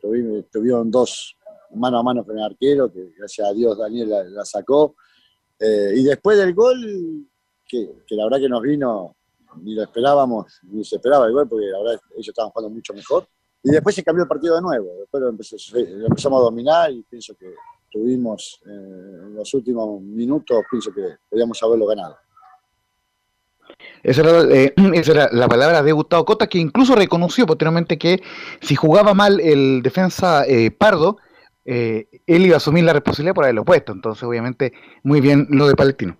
tuvieron, 0.00 0.90
dos 0.90 1.36
mano 1.74 1.98
a 1.98 2.02
mano 2.02 2.24
con 2.24 2.38
el 2.38 2.44
arquero, 2.44 2.92
que 2.92 3.12
gracias 3.16 3.48
a 3.48 3.52
Dios 3.52 3.76
Daniel 3.76 4.10
la, 4.30 4.44
sacó. 4.44 4.96
Eh, 5.58 5.92
y 5.96 6.04
después 6.04 6.38
del 6.38 6.54
gol, 6.54 7.26
que, 7.66 7.90
la 8.10 8.24
verdad 8.24 8.38
que 8.38 8.48
nos 8.48 8.62
vino, 8.62 9.16
ni 9.62 9.74
lo 9.74 9.82
esperábamos, 9.82 10.60
ni 10.62 10.84
se 10.84 10.96
esperaba 10.96 11.26
el 11.26 11.32
gol, 11.32 11.48
porque 11.48 11.66
la 11.66 11.78
verdad 11.78 12.00
ellos 12.14 12.28
estaban 12.28 12.50
jugando 12.50 12.74
mucho 12.74 12.94
mejor. 12.94 13.26
Y 13.62 13.70
después 13.70 13.94
se 13.94 14.04
cambió 14.04 14.22
el 14.22 14.28
partido 14.28 14.54
de 14.54 14.62
nuevo, 14.62 14.88
después 15.00 15.22
lo, 15.22 15.30
empezamos 15.30 16.40
a 16.40 16.44
dominar 16.44 16.92
y 16.92 17.02
pienso 17.02 17.34
que 17.34 17.52
tuvimos 17.90 18.60
eh, 18.64 18.70
en 18.70 19.34
los 19.34 19.52
últimos 19.54 20.00
minutos, 20.00 20.62
pienso 20.70 20.92
que 20.92 21.16
podíamos 21.28 21.60
haberlo 21.62 21.86
ganado. 21.86 22.16
Esa 24.02 24.22
era, 24.22 24.54
eh, 24.54 24.74
esa 24.94 25.12
era, 25.12 25.28
la 25.32 25.48
palabra 25.48 25.82
de 25.82 25.92
Gustavo 25.92 26.24
Cota, 26.24 26.46
que 26.46 26.58
incluso 26.58 26.94
reconoció 26.94 27.46
posteriormente 27.46 27.98
que 27.98 28.22
si 28.60 28.74
jugaba 28.74 29.14
mal 29.14 29.40
el 29.40 29.82
defensa 29.82 30.44
eh, 30.46 30.70
Pardo, 30.70 31.18
él 31.68 32.46
iba 32.46 32.54
a 32.54 32.56
asumir 32.56 32.84
la 32.84 32.92
responsabilidad 32.92 33.34
por 33.34 33.44
haberlo 33.44 33.64
puesto. 33.64 33.92
Entonces, 33.92 34.22
obviamente, 34.22 34.72
muy 35.02 35.20
bien 35.20 35.46
lo 35.50 35.68
de 35.68 35.74
Palestino. 35.74 36.16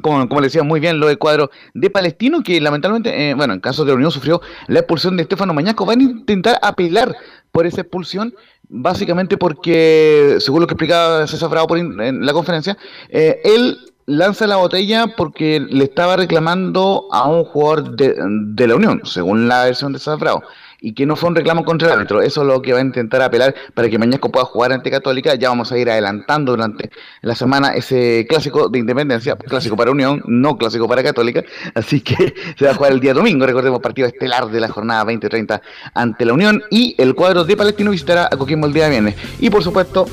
Como, 0.00 0.26
como 0.28 0.40
le 0.40 0.46
decía, 0.46 0.62
muy 0.62 0.80
bien 0.80 0.98
lo 0.98 1.06
de 1.06 1.16
cuadro 1.16 1.50
de 1.74 1.90
Palestino, 1.90 2.42
que 2.42 2.60
lamentablemente, 2.60 3.34
bueno, 3.34 3.52
en 3.54 3.60
caso 3.60 3.84
de 3.84 3.90
la 3.90 3.96
Unión 3.96 4.10
sufrió 4.10 4.40
la 4.66 4.80
expulsión 4.80 5.16
de 5.16 5.22
Estefano 5.22 5.52
Mañaco. 5.52 5.84
Van 5.84 6.00
a 6.00 6.02
intentar 6.02 6.58
apelar 6.62 7.14
por 7.52 7.66
esa 7.66 7.82
expulsión, 7.82 8.34
básicamente 8.68 9.36
porque, 9.36 10.36
según 10.40 10.62
lo 10.62 10.66
que 10.66 10.74
explicaba 10.74 11.26
César 11.26 11.50
Bravo 11.50 11.76
en 11.76 12.24
la 12.24 12.32
conferencia, 12.32 12.76
eh, 13.10 13.40
él 13.44 13.78
lanza 14.06 14.46
la 14.46 14.56
botella 14.56 15.14
porque 15.16 15.60
le 15.60 15.84
estaba 15.84 16.16
reclamando 16.16 17.06
a 17.12 17.28
un 17.28 17.44
jugador 17.44 17.94
de, 17.94 18.16
de 18.18 18.66
la 18.66 18.74
Unión, 18.74 19.02
según 19.04 19.46
la 19.46 19.64
versión 19.64 19.92
de 19.92 19.98
César 19.98 20.18
Bravo 20.18 20.42
y 20.82 20.92
que 20.94 21.06
no 21.06 21.16
fue 21.16 21.30
un 21.30 21.36
reclamo 21.36 21.64
contra 21.64 21.88
el 21.88 21.94
árbitro. 21.94 22.20
Eso 22.20 22.42
es 22.42 22.46
lo 22.46 22.60
que 22.60 22.72
va 22.72 22.80
a 22.80 22.82
intentar 22.82 23.22
apelar 23.22 23.54
para 23.72 23.88
que 23.88 23.98
Mañasco 23.98 24.30
pueda 24.30 24.44
jugar 24.44 24.72
ante 24.72 24.90
Católica. 24.90 25.36
Ya 25.36 25.48
vamos 25.48 25.70
a 25.70 25.78
ir 25.78 25.88
adelantando 25.88 26.52
durante 26.52 26.90
la 27.22 27.36
semana 27.36 27.74
ese 27.74 28.26
clásico 28.28 28.68
de 28.68 28.80
independencia, 28.80 29.36
clásico 29.36 29.76
para 29.76 29.92
Unión, 29.92 30.22
no 30.26 30.58
clásico 30.58 30.88
para 30.88 31.02
Católica. 31.02 31.44
Así 31.74 32.00
que 32.00 32.34
se 32.58 32.64
va 32.64 32.72
a 32.72 32.74
jugar 32.74 32.92
el 32.92 33.00
día 33.00 33.14
domingo, 33.14 33.46
recordemos, 33.46 33.80
partido 33.80 34.08
estelar 34.08 34.50
de 34.50 34.60
la 34.60 34.68
jornada 34.68 35.04
20-30 35.04 35.60
ante 35.94 36.24
la 36.24 36.32
Unión. 36.32 36.62
Y 36.68 36.96
el 36.98 37.14
cuadro 37.14 37.44
de 37.44 37.56
Palestino 37.56 37.92
visitará 37.92 38.26
a 38.26 38.36
Coquimbo 38.36 38.66
el 38.66 38.72
día 38.72 38.88
viernes. 38.88 39.14
Y 39.38 39.50
por 39.50 39.62
supuesto, 39.62 40.06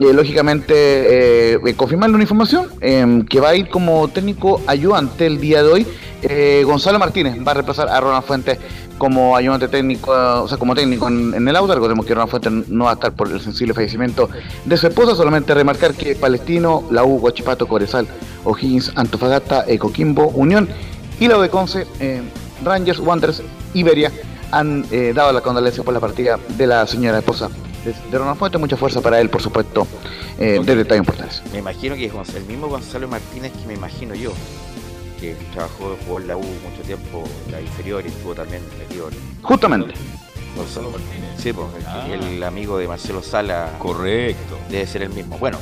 eh, 0.00 0.12
lógicamente 0.12 0.74
eh, 0.74 1.58
eh 1.64 1.74
confirmarle 1.74 2.14
una 2.14 2.22
información 2.22 2.68
em, 2.80 3.24
que 3.24 3.40
va 3.40 3.48
a 3.48 3.56
ir 3.56 3.68
como 3.68 4.06
técnico 4.08 4.60
ayudante 4.66 5.26
el 5.26 5.40
día 5.40 5.62
de 5.62 5.72
hoy. 5.72 5.86
Eh, 6.22 6.62
Gonzalo 6.64 6.98
Martínez 6.98 7.36
va 7.46 7.50
a 7.50 7.54
reemplazar 7.54 7.88
a 7.88 8.00
Ronald 8.00 8.24
Fuentes 8.24 8.58
como 8.96 9.36
ayudante 9.36 9.68
técnico, 9.68 10.12
o 10.12 10.48
sea, 10.48 10.56
como 10.56 10.74
técnico 10.74 11.08
en, 11.08 11.48
el 11.48 11.56
auto. 11.56 11.74
Recordemos 11.74 12.06
que 12.06 12.14
Ronald 12.14 12.30
Fuentes 12.30 12.68
no 12.68 12.84
va 12.84 12.90
a 12.90 12.94
estar 12.94 13.12
por 13.12 13.30
el 13.30 13.40
sensible 13.40 13.74
fallecimiento 13.74 14.28
de 14.64 14.76
su 14.76 14.86
esposa. 14.86 15.16
Solamente 15.16 15.52
remarcar 15.52 15.94
que 15.94 16.14
Palestino, 16.14 16.84
la 16.90 17.04
U, 17.04 17.18
Guachipato, 17.18 17.66
Corezal, 17.66 18.06
O'Higgins, 18.44 18.92
Antofagasta, 18.94 19.64
Coquimbo, 19.78 20.28
Unión 20.28 20.68
y 21.18 21.26
la 21.26 21.38
de 21.38 21.48
Conce, 21.48 21.86
Rangers, 22.64 23.00
Wanderers, 23.00 23.42
Iberia 23.74 24.12
han 24.50 24.84
dado 25.14 25.32
la 25.32 25.40
condolencia 25.40 25.82
por 25.82 25.92
la 25.92 26.00
partida 26.00 26.38
de 26.56 26.66
la 26.66 26.86
señora 26.86 27.18
esposa 27.18 27.50
de, 28.10 28.18
Ronald 28.18 28.38
Fuentes, 28.38 28.60
mucha 28.60 28.76
fuerza 28.76 29.00
para 29.00 29.20
él, 29.20 29.30
por 29.30 29.42
supuesto, 29.42 29.86
eh, 30.38 30.60
de 30.64 30.76
detalles 30.76 31.00
importantes. 31.00 31.42
Me 31.52 31.58
imagino 31.58 31.94
que 31.94 32.06
es 32.06 32.34
el 32.34 32.44
mismo 32.44 32.68
Gonzalo 32.68 33.08
Martínez 33.08 33.52
que 33.52 33.66
me 33.66 33.74
imagino 33.74 34.14
yo, 34.14 34.32
que 35.20 35.34
trabajó, 35.52 35.96
jugó 36.06 36.20
en 36.20 36.28
la 36.28 36.36
U 36.36 36.42
mucho 36.42 36.82
tiempo, 36.84 37.24
la 37.50 37.60
inferior 37.60 38.04
y 38.04 38.08
estuvo 38.08 38.34
también 38.34 38.62
metido 38.78 39.10
Justamente. 39.42 39.94
Gonzalo 40.56 40.90
Martínez. 40.90 41.30
Sí, 41.38 41.52
pues, 41.52 41.68
el, 42.10 42.42
amigo 42.42 42.78
de 42.78 42.88
Marcelo 42.88 43.22
Sala. 43.22 43.76
Correcto. 43.78 44.58
Debe 44.68 44.86
ser 44.86 45.02
el 45.02 45.10
mismo. 45.10 45.38
Bueno, 45.38 45.58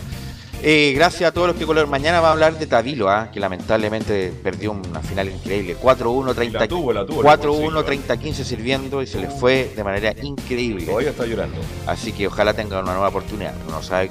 eh, 0.63 0.93
gracias 0.95 1.29
a 1.29 1.33
todos 1.33 1.49
los 1.49 1.57
que 1.57 1.67
colaboran. 1.67 1.91
Mañana 1.91 2.21
va 2.21 2.29
a 2.29 2.33
hablar 2.33 2.59
de 2.59 2.67
Tavilo, 2.67 3.09
¿ah? 3.09 3.31
que 3.33 3.41
lamentablemente 3.41 4.33
perdió 4.43 4.73
una 4.73 5.01
final 5.01 5.29
increíble. 5.29 5.77
4-1, 5.81 6.35
30 6.35 6.69
4-1, 6.69 7.85
30-15 7.85 8.33
sirviendo 8.33 9.03
y 9.03 9.07
se 9.07 9.21
le 9.21 9.29
fue 9.29 9.73
de 9.75 9.85
manera 9.85 10.15
increíble. 10.23 10.87
Todavía 10.87 11.11
está 11.11 11.27
llorando. 11.27 11.61
Así 11.87 12.13
que 12.13 12.27
ojalá 12.27 12.55
tenga 12.55 12.81
una 12.81 12.93
nueva 12.93 13.09
oportunidad. 13.09 13.55
No 13.69 13.83
sabe 13.83 14.11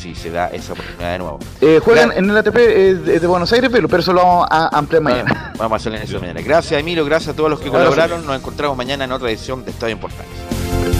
si 0.00 0.14
se 0.14 0.30
da 0.30 0.48
esa 0.48 0.72
oportunidad 0.72 1.12
de 1.12 1.18
nuevo. 1.18 1.38
Eh, 1.60 1.80
juegan 1.82 2.12
en 2.12 2.30
el 2.30 2.36
ATP 2.36 2.56
eh, 2.56 2.94
de 3.20 3.26
Buenos 3.26 3.52
Aires, 3.52 3.70
pero, 3.72 3.98
eso 3.98 4.12
lo 4.12 4.22
vamos 4.22 4.46
a 4.50 4.76
ampliar 4.76 5.02
mañana. 5.02 5.52
vamos 5.58 5.72
a 5.72 5.76
hacerlo 5.76 5.98
en 5.98 6.04
eso 6.04 6.20
mañana. 6.20 6.40
Gracias, 6.40 6.80
Emilio. 6.80 7.04
Gracias 7.04 7.34
a 7.34 7.36
todos 7.36 7.50
los 7.50 7.60
que 7.60 7.68
colaboraron. 7.68 8.24
Nos 8.26 8.36
encontramos 8.36 8.76
mañana 8.76 9.04
en 9.04 9.12
otra 9.12 9.28
edición 9.28 9.64
de 9.64 9.70
Estadio 9.70 9.94
Importante. 9.94 10.99